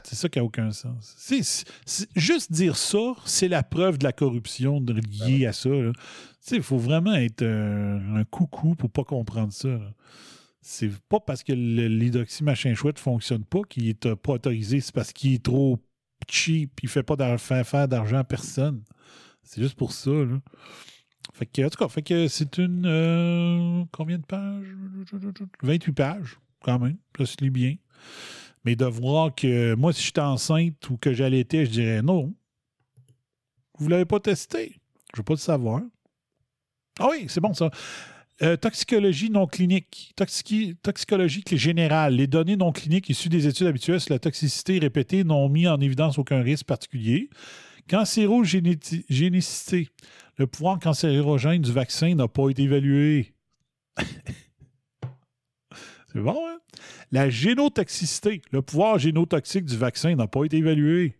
c'est 0.04 0.16
ça 0.16 0.28
qui 0.28 0.38
n'a 0.38 0.44
aucun 0.44 0.70
sens. 0.70 1.14
C'est- 1.16 2.06
juste 2.14 2.52
dire 2.52 2.76
ça, 2.76 3.14
c'est 3.24 3.48
la 3.48 3.62
preuve 3.62 3.96
de 3.96 4.04
la 4.04 4.12
corruption 4.12 4.84
liée 5.26 5.46
à 5.46 5.54
ça. 5.54 5.70
là. 5.70 5.92
Tu 5.94 6.00
sais, 6.42 6.56
Il 6.56 6.62
faut 6.62 6.76
vraiment 6.76 7.14
être 7.14 7.42
un, 7.42 8.16
un 8.16 8.24
coucou 8.24 8.74
pour 8.74 8.90
pas 8.90 9.02
comprendre 9.04 9.54
ça. 9.54 9.68
là. 9.68 9.94
C'est 10.60 10.90
pas 11.08 11.18
parce 11.18 11.42
que 11.42 11.54
l'hydroxy 11.54 12.44
machin 12.44 12.74
chouette 12.74 12.98
fonctionne 12.98 13.44
pas 13.46 13.62
qu'il 13.66 13.88
est 13.88 14.04
euh, 14.04 14.14
pas 14.14 14.34
autorisé, 14.34 14.82
c'est 14.82 14.94
parce 14.94 15.14
qu'il 15.14 15.32
est 15.32 15.42
trop 15.42 15.78
cheap, 16.28 16.80
il 16.82 16.88
fait 16.90 17.02
pas 17.02 17.38
faire 17.38 17.88
d'argent 17.88 18.18
à 18.18 18.24
personne. 18.24 18.82
C'est 19.42 19.62
juste 19.62 19.74
pour 19.78 19.92
ça. 19.92 20.10
Là. 20.10 20.38
Fait 21.40 21.46
que, 21.46 21.62
en 21.62 21.70
tout 21.70 22.02
cas, 22.02 22.28
c'est 22.28 22.58
une. 22.58 22.84
euh, 22.84 23.82
combien 23.92 24.18
de 24.18 24.26
pages? 24.26 24.66
28 25.62 25.92
pages, 25.92 26.38
quand 26.62 26.78
même. 26.78 26.98
Ça 27.16 27.24
se 27.24 27.36
lit 27.40 27.48
bien. 27.48 27.76
Mais 28.66 28.76
de 28.76 28.84
voir 28.84 29.34
que 29.34 29.74
moi, 29.74 29.94
si 29.94 30.04
j'étais 30.04 30.20
enceinte 30.20 30.90
ou 30.90 30.98
que 30.98 31.14
j'allaitais, 31.14 31.64
je 31.64 31.70
dirais 31.70 32.02
non. 32.02 32.34
Vous 33.78 33.88
l'avez 33.88 34.04
pas 34.04 34.20
testé? 34.20 34.78
Je 35.14 35.20
veux 35.20 35.24
pas 35.24 35.32
le 35.32 35.38
savoir. 35.38 35.80
Ah 36.98 37.08
oui, 37.10 37.24
c'est 37.28 37.40
bon 37.40 37.54
ça. 37.54 37.70
Euh, 38.42 38.58
toxicologie 38.58 39.30
non 39.30 39.46
clinique. 39.46 40.12
Toxicologie 40.82 41.42
générale. 41.52 42.16
Les 42.16 42.26
données 42.26 42.56
non 42.56 42.72
cliniques 42.72 43.08
issues 43.08 43.30
des 43.30 43.46
études 43.46 43.66
habituelles 43.66 44.02
sur 44.02 44.12
la 44.12 44.18
toxicité 44.18 44.78
répétée 44.78 45.24
n'ont 45.24 45.48
mis 45.48 45.66
en 45.66 45.80
évidence 45.80 46.18
aucun 46.18 46.42
risque 46.42 46.66
particulier. 46.66 47.30
Cancérogénicité. 47.88 49.88
Le 50.40 50.46
pouvoir 50.46 50.78
cancérogène 50.78 51.60
du 51.60 51.70
vaccin 51.70 52.14
n'a 52.14 52.26
pas 52.26 52.48
été 52.48 52.62
évalué. 52.62 53.34
C'est 56.08 56.18
bon, 56.18 56.48
hein? 56.48 56.58
La 57.12 57.28
génotoxicité. 57.28 58.40
Le 58.50 58.62
pouvoir 58.62 58.98
génotoxique 58.98 59.66
du 59.66 59.76
vaccin 59.76 60.14
n'a 60.14 60.26
pas 60.26 60.42
été 60.44 60.56
évalué. 60.56 61.14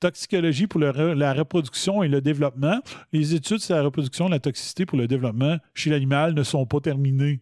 Toxicologie 0.00 0.66
pour 0.66 0.80
le 0.80 1.14
la 1.14 1.32
reproduction 1.32 2.02
et 2.02 2.08
le 2.08 2.20
développement. 2.20 2.82
Les 3.12 3.36
études 3.36 3.60
sur 3.60 3.76
la 3.76 3.84
reproduction 3.84 4.26
et 4.26 4.30
la 4.30 4.40
toxicité 4.40 4.84
pour 4.84 4.98
le 4.98 5.06
développement 5.06 5.58
chez 5.74 5.90
l'animal 5.90 6.34
ne 6.34 6.42
sont 6.42 6.66
pas 6.66 6.80
terminées. 6.80 7.40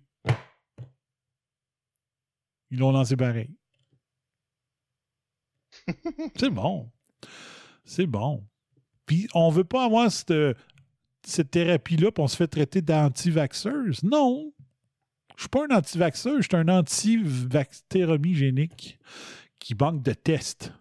Ils 2.70 2.78
l'ont 2.78 2.92
lancé 2.92 3.16
pareil. 3.16 3.48
C'est 6.36 6.50
bon. 6.50 6.90
C'est 7.84 8.06
bon. 8.06 8.44
Puis 9.06 9.28
on 9.34 9.50
veut 9.50 9.64
pas 9.64 9.84
avoir 9.84 10.10
cette, 10.10 10.34
cette 11.24 11.50
thérapie-là, 11.50 12.12
puis 12.12 12.22
on 12.22 12.28
se 12.28 12.36
fait 12.36 12.48
traiter 12.48 12.82
d'anti-vaxxeuse. 12.82 14.02
Non. 14.02 14.52
Je 15.36 15.42
suis 15.42 15.48
pas 15.48 15.64
un 15.68 15.76
anti-vaxxeur, 15.76 16.36
je 16.38 16.48
suis 16.48 16.56
un 16.56 16.68
anti-bactérémie 16.68 18.34
génique 18.34 18.98
qui 19.58 19.74
manque 19.74 20.02
de 20.02 20.12
tests. 20.12 20.72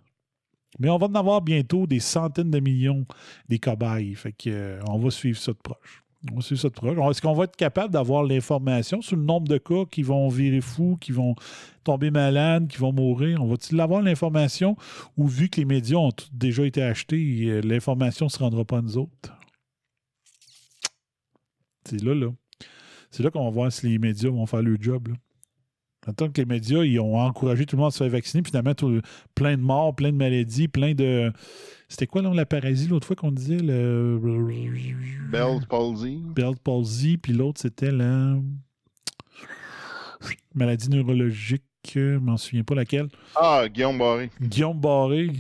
Mais 0.80 0.90
on 0.90 0.98
va 0.98 1.08
en 1.08 1.16
avoir 1.16 1.42
bientôt 1.42 1.88
des 1.88 2.00
centaines 2.00 2.52
de 2.52 2.60
millions 2.60 3.06
des 3.48 3.60
cobayes. 3.60 4.16
Fait 4.16 4.34
que, 4.34 4.50
euh, 4.50 4.82
on 4.88 5.00
va 5.00 5.10
suivre 5.10 5.38
ça 5.38 5.52
de 5.52 5.58
proche. 5.58 6.04
Suivre 6.42 6.62
ça 6.62 6.70
de. 6.70 7.10
Est-ce 7.12 7.22
qu'on 7.22 7.34
va 7.34 7.46
être 7.46 7.56
capable 7.56 7.94
d'avoir 7.94 8.24
l'information 8.24 9.02
sur 9.02 9.16
le 9.16 9.24
nombre 9.24 9.48
de 9.48 9.58
cas 9.58 9.86
qui 9.90 10.04
vont 10.04 10.28
virer 10.30 10.62
fous, 10.62 10.98
qui 11.00 11.12
vont 11.12 11.36
tomber 11.84 12.12
malades, 12.12 12.68
qui 12.68 12.78
vont 12.78 12.94
mourir? 12.94 13.42
On 13.44 13.48
va-t-il 13.48 13.80
avoir 13.80 14.02
l'information? 14.02 14.76
Ou 15.18 15.28
vu 15.28 15.50
que 15.50 15.60
les 15.60 15.66
médias 15.66 15.98
ont 15.98 16.12
déjà 16.34 16.66
été 16.66 16.82
achetés, 16.84 17.46
euh, 17.46 17.62
l'information 17.62 18.26
ne 18.26 18.30
se 18.32 18.40
rendra 18.40 18.64
pas 18.66 18.78
à 18.80 18.82
nous 18.82 18.98
autres? 18.98 19.34
C'est 21.86 22.02
là, 22.04 22.14
là. 22.14 22.28
C'est 23.12 23.24
là 23.24 23.32
qu'on 23.32 23.44
va 23.46 23.50
voir 23.50 23.72
si 23.72 23.88
les 23.88 23.98
médias 24.00 24.30
vont 24.30 24.46
faire 24.46 24.62
le 24.62 24.78
job. 24.80 25.08
Là. 25.08 26.14
Tant 26.14 26.30
que 26.30 26.40
les 26.40 26.46
médias 26.46 26.84
ils 26.84 27.00
ont 27.00 27.18
encouragé 27.20 27.66
tout 27.66 27.76
le 27.76 27.82
monde 27.82 27.90
à 27.90 27.92
se 27.92 27.98
faire 27.98 28.10
vacciner, 28.10 28.44
finalement, 28.46 28.74
tout- 28.74 29.02
plein 29.36 29.58
de 29.58 29.62
morts, 29.62 29.96
plein 29.96 30.12
de 30.12 30.18
maladies, 30.18 30.68
plein 30.68 30.94
de. 30.94 31.32
C'était 31.90 32.08
quoi, 32.08 32.22
là, 32.22 32.34
la 32.34 32.46
paralysie, 32.46 32.88
l'autre 32.88 33.08
fois 33.08 33.16
qu'on 33.16 33.32
disait? 33.32 33.58
Le... 33.58 34.20
Bell 35.32 35.60
palsy. 35.70 36.20
Bell 36.36 36.56
palsy, 36.64 37.18
puis 37.18 37.34
l'autre, 37.34 37.62
c'était 37.62 37.92
la. 37.92 38.36
Maladie 40.54 40.90
neurologique, 40.90 41.64
euh, 41.96 42.16
je 42.16 42.18
m'en 42.18 42.38
souviens 42.38 42.64
pas 42.64 42.76
laquelle. 42.76 43.08
Ah, 43.36 43.66
Guillaume 43.70 43.98
Barré. 43.98 44.30
Guillaume 44.42 44.80
Barré. 44.80 45.32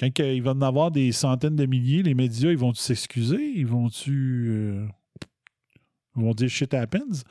Quand 0.00 0.08
il 0.18 0.42
va 0.42 0.52
en 0.52 0.62
avoir 0.62 0.90
des 0.90 1.12
centaines 1.12 1.54
de 1.56 1.66
milliers, 1.66 2.02
les 2.02 2.14
médias, 2.14 2.50
ils 2.50 2.56
vont-tu 2.56 2.80
s'excuser? 2.80 3.52
Ils 3.54 3.66
vont-tu. 3.66 4.46
euh, 4.50 4.86
Ils 6.16 6.22
vont 6.22 6.32
dire 6.34 6.48
shit 6.48 6.72
happens? 6.74 7.22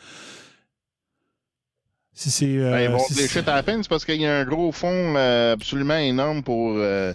Si 2.13 2.29
c'est. 2.29 2.57
euh, 2.57 2.71
Ben, 2.71 2.79
ils 2.83 2.89
vont 2.91 2.99
si 2.99 3.13
c'est- 3.15 3.27
shit 3.27 3.43
c'est 3.45 3.89
parce 3.89 4.05
qu'il 4.05 4.21
y 4.21 4.25
a 4.25 4.39
un 4.39 4.45
gros 4.45 4.71
fonds 4.71 5.15
euh, 5.17 5.53
absolument 5.53 5.97
énorme 5.97 6.43
pour 6.43 6.73
euh, 6.77 7.13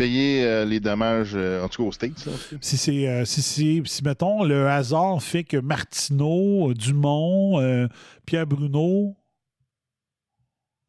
payer 0.00 0.44
euh, 0.44 0.64
les 0.64 0.80
dommages, 0.80 1.32
euh, 1.34 1.62
en 1.62 1.68
tout 1.68 1.82
cas 1.82 1.88
aux 1.88 1.92
States. 1.92 2.24
là. 2.24 2.32
Si 2.62 2.78
c'est 2.78 3.06
euh, 3.06 3.26
si, 3.26 3.42
si, 3.42 3.82
si, 3.84 4.02
mettons 4.02 4.44
le 4.44 4.66
hasard 4.66 5.22
fait 5.22 5.44
que 5.44 5.58
Martineau, 5.58 6.72
Dumont, 6.72 7.88
Pierre 8.24 8.46
Bruno 8.46 9.14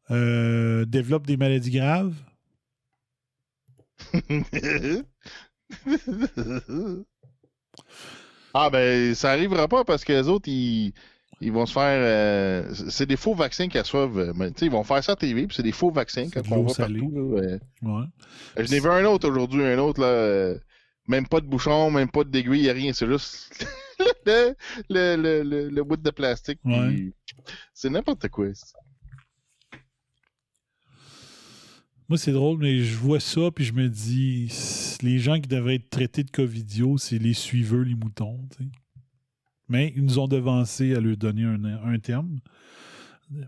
développent 0.08 1.26
des 1.26 1.36
maladies 1.36 1.72
graves, 1.72 2.14
ah 8.54 8.68
ben 8.70 9.14
ça 9.14 9.30
arrivera 9.30 9.68
pas 9.68 9.84
parce 9.84 10.04
que 10.04 10.12
les 10.12 10.28
autres 10.28 10.48
ils, 10.48 10.92
ils 11.42 11.52
vont 11.52 11.66
se 11.66 11.72
faire 11.72 11.82
euh, 11.84 12.72
c'est 12.88 13.06
des 13.06 13.16
faux 13.16 13.34
vaccins 13.34 13.68
qu'ils 13.68 13.80
reçoivent 13.80 14.18
euh, 14.18 14.32
mais, 14.36 14.50
ils 14.60 14.70
vont 14.70 14.84
faire 14.84 15.02
ça 15.02 15.12
à 15.12 15.16
TV 15.16 15.46
puis 15.46 15.56
c'est 15.56 15.62
des 15.62 15.72
faux 15.72 15.90
vaccins 15.90 16.28
quand 16.32 16.42
on 16.50 16.62
voit 16.62 16.74
salée. 16.74 17.00
partout 17.00 17.14
là, 17.14 17.40
euh. 17.40 17.58
ouais. 17.82 18.64
je 18.64 18.70
n'ai 18.70 18.80
vu 18.80 18.88
un 18.88 19.04
autre 19.04 19.28
aujourd'hui 19.28 19.64
un 19.64 19.78
autre 19.78 20.00
là 20.00 20.54
même 21.08 21.26
pas 21.26 21.40
de 21.40 21.46
bouchon 21.46 21.90
même 21.90 22.10
pas 22.10 22.24
d'aiguille 22.24 22.70
rien 22.70 22.92
c'est 22.92 23.06
juste 23.06 23.66
le, 24.26 24.54
le, 24.88 25.42
le, 25.42 25.68
le, 25.68 25.84
bout 25.84 25.96
de 25.96 26.10
plastique 26.10 26.60
puis 26.64 27.12
c'est 27.74 27.90
n'importe 27.90 28.28
quoi 28.28 28.46
Moi, 32.08 32.18
c'est 32.18 32.32
drôle, 32.32 32.58
mais 32.58 32.80
je 32.80 32.94
vois 32.96 33.20
ça, 33.20 33.50
puis 33.54 33.64
je 33.64 33.72
me 33.72 33.88
dis, 33.88 34.52
les 35.02 35.18
gens 35.18 35.40
qui 35.40 35.48
devraient 35.48 35.76
être 35.76 35.88
traités 35.88 36.22
de 36.22 36.30
Covidio, 36.30 36.98
c'est 36.98 37.16
les 37.16 37.32
suiveux, 37.32 37.84
les 37.84 37.94
moutons. 37.94 38.38
tu 38.50 38.64
sais. 38.64 38.70
Mais 39.72 39.90
ils 39.96 40.04
nous 40.04 40.18
ont 40.18 40.28
devancé 40.28 40.94
à 40.94 41.00
leur 41.00 41.16
donner 41.16 41.44
un, 41.44 41.64
un 41.64 41.98
terme. 41.98 42.40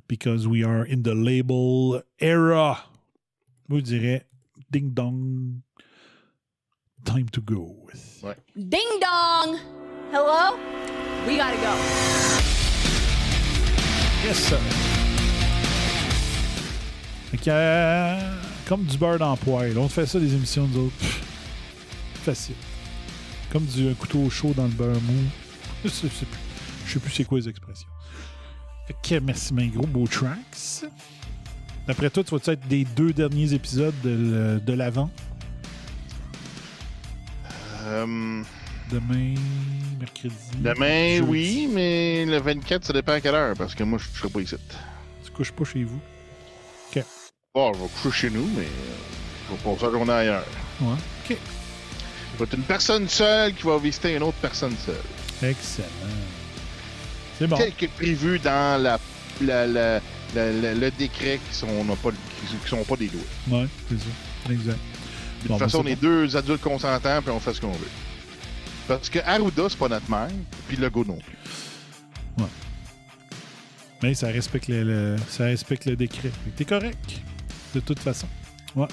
Because 0.08 0.46
we 0.48 0.64
are 0.64 0.86
in 0.90 1.02
the 1.02 1.14
label 1.14 2.02
era. 2.18 2.78
Moi, 3.68 3.80
je 3.80 3.84
dirais, 3.84 4.26
ding 4.70 4.94
dong, 4.94 5.60
time 7.04 7.28
to 7.28 7.42
go. 7.42 7.76
Ouais. 8.22 8.36
Ding 8.56 8.88
dong! 9.02 9.58
Hello? 10.10 10.56
We 11.26 11.36
gotta 11.36 11.58
go. 11.58 11.74
Yes, 14.24 14.38
sir. 14.38 14.58
Euh, 17.46 18.38
comme 18.66 18.84
du 18.84 18.96
beurre 18.96 19.18
dans 19.18 19.32
le 19.32 19.36
poêle. 19.36 19.76
On 19.76 19.90
fait 19.90 20.06
ça 20.06 20.18
des 20.18 20.32
émissions, 20.32 20.66
nous 20.68 20.86
autres. 20.86 20.96
Pff, 20.96 21.22
Facile. 22.24 22.54
Comme 23.52 23.66
du 23.66 23.90
un 23.90 23.92
couteau 23.92 24.30
chaud 24.30 24.54
dans 24.56 24.64
le 24.64 24.70
beurre 24.70 25.02
mou. 25.02 25.43
Je 25.88 25.88
sais, 25.90 26.08
plus. 26.08 26.26
Je 26.86 26.92
sais 26.94 26.98
plus 26.98 27.10
c'est 27.12 27.24
quoi 27.24 27.38
les 27.38 27.48
expressions. 27.48 27.88
Fait 28.86 28.96
que 29.02 29.20
merci, 29.20 29.52
bien 29.52 29.66
gros. 29.68 29.86
Beau 29.86 30.06
tracks. 30.06 30.84
D'après 31.86 32.08
toi, 32.08 32.24
tu 32.24 32.30
vas-tu 32.30 32.50
être 32.50 32.66
des 32.68 32.84
deux 32.84 33.12
derniers 33.12 33.52
épisodes 33.52 33.94
de, 34.02 34.72
l'avant? 34.72 35.10
Euh, 37.84 38.42
Demain, 38.90 39.34
mercredi. 39.98 40.34
demain 40.58 41.16
jeudi. 41.16 41.26
oui 41.28 41.68
mais 41.72 42.24
le 42.26 42.38
24 42.38 42.84
ça 42.84 42.92
dépend 42.92 43.12
à 43.12 43.20
quelle 43.20 43.34
heure 43.34 43.56
parce 43.56 43.74
que 43.74 43.82
moi 43.82 43.98
je 43.98 44.18
serai 44.18 44.28
pas 44.28 44.40
ici 44.40 44.56
Tu 45.24 45.30
couches 45.32 45.52
pas 45.52 45.64
chez 45.64 45.84
vous? 45.84 45.98
OK. 46.94 47.02
bon 47.54 47.72
je 47.72 47.78
vais 47.80 47.88
coucher 48.02 48.28
chez 48.28 48.30
nous 48.30 48.46
mais 48.56 48.64
euh, 48.64 49.48
je 49.48 49.54
vais 49.56 49.62
passer 49.74 49.86
la 49.86 49.90
journée 49.90 50.12
ailleurs 50.12 50.44
Ouais. 50.82 50.92
OK. 51.30 51.30
Il 51.30 52.38
va 52.38 52.44
être 52.44 52.54
une 52.54 52.62
personne 52.62 53.08
seule 53.08 53.54
qui 53.54 53.62
va 53.62 53.78
visiter 53.78 54.14
une 54.14 54.22
autre 54.22 54.36
personne 54.40 54.74
seule. 54.84 54.94
Excellent. 55.50 55.88
C'est 57.38 57.46
bon. 57.46 57.56
Tel 57.56 57.72
que 57.74 57.86
prévu 57.86 58.38
dans 58.38 58.80
la, 58.82 58.98
la- 59.40 59.66
la- 59.66 60.00
la- 60.34 60.52
la- 60.52 60.74
le 60.74 60.90
décret 60.92 61.40
qui 61.48 61.56
sont, 61.56 61.66
pas, 62.02 62.10
qui, 62.10 62.68
sont 62.68 62.84
pas 62.84 62.96
des 62.96 63.08
lois. 63.10 63.58
Ouais, 63.60 63.68
c'est 63.88 63.98
ça. 63.98 64.52
Exact. 64.52 64.78
De 65.42 65.48
Bon, 65.48 65.54
toute 65.54 65.58
ben, 65.58 65.58
façon, 65.58 65.82
on 65.84 65.86
est 65.86 65.96
bon. 65.96 66.02
deux 66.02 66.36
adultes 66.36 66.60
consentants 66.62 67.20
puis 67.22 67.30
on 67.30 67.40
fait 67.40 67.52
ce 67.54 67.60
qu'on 67.60 67.72
veut. 67.72 67.88
Parce 68.88 69.08
que 69.08 69.18
Arruda, 69.20 69.64
c'est 69.68 69.78
pas 69.78 69.88
notre 69.88 70.10
mère, 70.10 70.28
puis 70.68 70.76
Legault 70.76 71.04
non 71.04 71.18
plus. 71.18 71.36
Ouais. 72.42 72.48
Mais 74.02 74.14
ça 74.14 74.28
respecte 74.28 74.68
le, 74.68 74.82
le- 74.84 75.16
ça 75.28 75.44
respecte 75.44 75.86
le 75.86 75.96
décret. 75.96 76.30
T'es 76.56 76.64
correct. 76.64 77.20
De 77.74 77.80
toute 77.80 77.98
façon. 77.98 78.28
Ouais. 78.76 78.86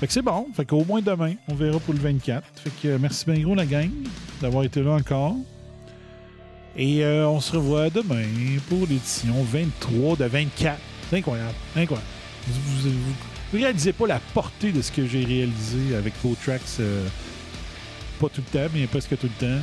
Fait 0.00 0.06
que 0.06 0.12
c'est 0.12 0.22
bon. 0.22 0.46
Fait 0.54 0.64
qu'au 0.64 0.84
moins 0.84 1.00
demain, 1.02 1.34
on 1.48 1.54
verra 1.54 1.78
pour 1.80 1.94
le 1.94 2.00
24. 2.00 2.44
Fait 2.62 2.70
que 2.82 2.88
euh, 2.88 2.98
merci 3.00 3.24
bien 3.26 3.38
gros 3.42 3.54
la 3.54 3.66
gang 3.66 3.90
d'avoir 4.40 4.64
été 4.64 4.82
là 4.82 4.92
encore. 4.92 5.36
Et 6.76 7.04
euh, 7.04 7.26
on 7.28 7.40
se 7.40 7.52
revoit 7.52 7.90
demain 7.90 8.24
pour 8.68 8.80
l'édition 8.86 9.34
23 9.42 10.16
de 10.16 10.24
24. 10.26 10.78
C'est 11.10 11.16
incroyable. 11.18 11.54
Incroyable. 11.76 12.08
Vous, 12.46 12.90
vous 12.90 13.58
réalisez 13.58 13.92
pas 13.92 14.06
la 14.06 14.20
portée 14.34 14.72
de 14.72 14.80
ce 14.82 14.92
que 14.92 15.06
j'ai 15.06 15.24
réalisé 15.24 15.96
avec 15.96 16.14
vos 16.22 16.34
tracks. 16.34 16.60
euh, 16.80 17.06
pas 18.20 18.28
tout 18.28 18.42
le 18.52 18.58
temps, 18.58 18.70
mais 18.74 18.86
presque 18.86 19.16
tout 19.18 19.28
le 19.40 19.46
temps. 19.46 19.62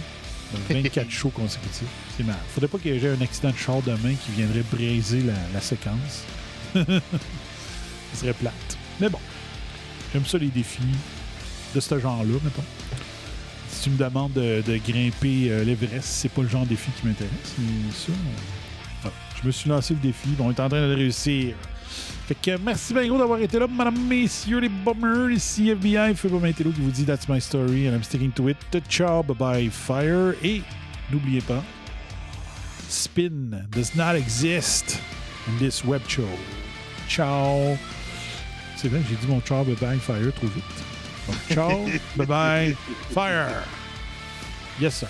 Donc, 0.69 0.83
24 0.83 1.09
shows 1.09 1.29
consécutifs. 1.29 1.87
C'est 2.15 2.23
mal. 2.23 2.35
Faudrait 2.53 2.67
pas 2.67 2.77
que 2.77 2.99
j'aie 2.99 3.09
un 3.09 3.21
accident 3.21 3.49
de 3.49 3.57
char 3.57 3.81
demain 3.81 4.13
qui 4.13 4.31
viendrait 4.37 4.63
briser 4.71 5.21
la, 5.21 5.33
la 5.53 5.61
séquence. 5.61 6.23
Ce 6.75 8.19
serait 8.21 8.33
plate. 8.33 8.77
Mais 8.99 9.09
bon, 9.09 9.19
j'aime 10.13 10.25
ça 10.25 10.37
les 10.37 10.47
défis 10.47 10.81
de 11.73 11.79
ce 11.79 11.99
genre-là, 11.99 12.35
mettons. 12.43 12.63
Si 13.75 13.83
tu 13.83 13.89
me 13.89 13.97
demandes 13.97 14.31
de, 14.33 14.77
grimper 14.77 15.51
euh, 15.51 15.63
l'Everest, 15.65 16.07
c'est 16.07 16.29
pas 16.29 16.41
le 16.41 16.47
genre 16.47 16.63
de 16.63 16.69
défi 16.69 16.89
qui 16.91 17.05
m'intéresse. 17.05 17.55
Euh, 17.59 19.09
je 19.41 19.47
me 19.47 19.51
suis 19.51 19.69
lancé 19.69 19.93
le 19.93 19.99
défi. 19.99 20.29
On 20.39 20.49
est 20.49 20.59
en 20.59 20.69
train 20.69 20.81
de 20.81 20.87
le 20.87 20.95
réussir. 20.95 21.55
Fait 22.25 22.35
que 22.35 22.57
merci 22.57 22.93
bien 22.93 23.17
d'avoir 23.17 23.39
été 23.39 23.59
là, 23.59 23.67
madame, 23.67 23.97
messieurs, 24.07 24.59
les 24.59 24.69
bombers. 24.69 25.29
Ici 25.29 25.69
FBI, 25.69 26.15
Feu 26.15 26.29
Maintelo 26.29 26.71
qui 26.71 26.81
vous 26.81 26.89
dit 26.89 27.03
That's 27.03 27.27
my 27.27 27.39
story 27.39 27.87
and 27.87 27.93
I'm 27.93 28.03
sticking 28.03 28.31
to 28.31 28.49
it. 28.49 28.57
Ciao, 28.89 29.21
bye 29.21 29.35
bye, 29.35 29.69
fire. 29.69 30.33
Et 30.41 30.61
n'oubliez 31.11 31.41
pas, 31.41 31.63
spin 32.89 33.67
does 33.71 33.93
not 33.95 34.15
exist 34.15 34.99
in 35.47 35.57
this 35.59 35.83
web 35.83 36.01
show. 36.07 36.23
Ciao. 37.09 37.77
C'est 38.77 38.87
vrai, 38.87 39.01
j'ai 39.09 39.15
dit 39.17 39.27
mon 39.27 39.41
ciao, 39.41 39.65
bye 39.65 39.75
bye, 39.75 39.99
fire 39.99 40.33
trop 40.33 40.47
vite. 40.47 40.94
Ciao, 41.49 41.85
bye 42.15 42.25
bye, 42.25 42.77
fire. 43.09 43.63
Yes, 44.79 44.95
sir. 44.95 45.09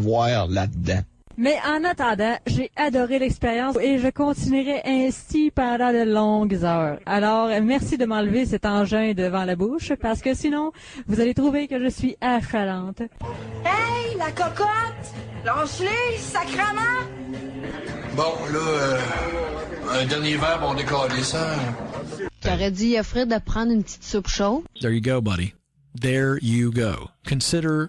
Là-dedans. 0.00 1.02
Mais 1.38 1.56
en 1.66 1.82
attendant, 1.84 2.36
j'ai 2.46 2.70
adoré 2.76 3.18
l'expérience 3.18 3.76
et 3.80 3.98
je 3.98 4.08
continuerai 4.08 4.82
ainsi 4.84 5.50
pendant 5.50 5.92
de 5.92 6.04
longues 6.04 6.62
heures. 6.62 6.98
Alors, 7.06 7.48
merci 7.62 7.96
de 7.96 8.04
m'enlever 8.04 8.44
cet 8.44 8.66
engin 8.66 9.14
devant 9.14 9.44
la 9.44 9.56
bouche 9.56 9.94
parce 9.94 10.20
que 10.20 10.34
sinon, 10.34 10.72
vous 11.06 11.20
allez 11.20 11.32
trouver 11.32 11.68
que 11.68 11.82
je 11.82 11.88
suis 11.88 12.16
affalante. 12.20 13.00
Hey, 13.64 14.16
la 14.18 14.30
cocotte! 14.30 14.66
Lâche-les, 15.44 16.18
sacrement! 16.18 17.02
Bon, 18.14 18.34
là, 18.52 18.58
euh, 18.58 18.98
un 19.90 20.06
dernier 20.06 20.36
verre, 20.36 20.60
on 20.62 20.74
décolle 20.74 21.10
ça. 21.24 21.56
J'aurais 22.44 22.70
dit 22.70 22.96
à 22.98 23.02
Fred 23.02 23.28
de 23.28 23.38
prendre 23.38 23.72
une 23.72 23.82
petite 23.82 24.04
soupe 24.04 24.28
chaude. 24.28 24.62
There 24.80 24.92
you 24.92 25.00
go, 25.00 25.20
buddy. 25.22 25.54
There 25.98 26.38
you 26.42 26.70
go. 26.70 27.08
Consider 27.26 27.88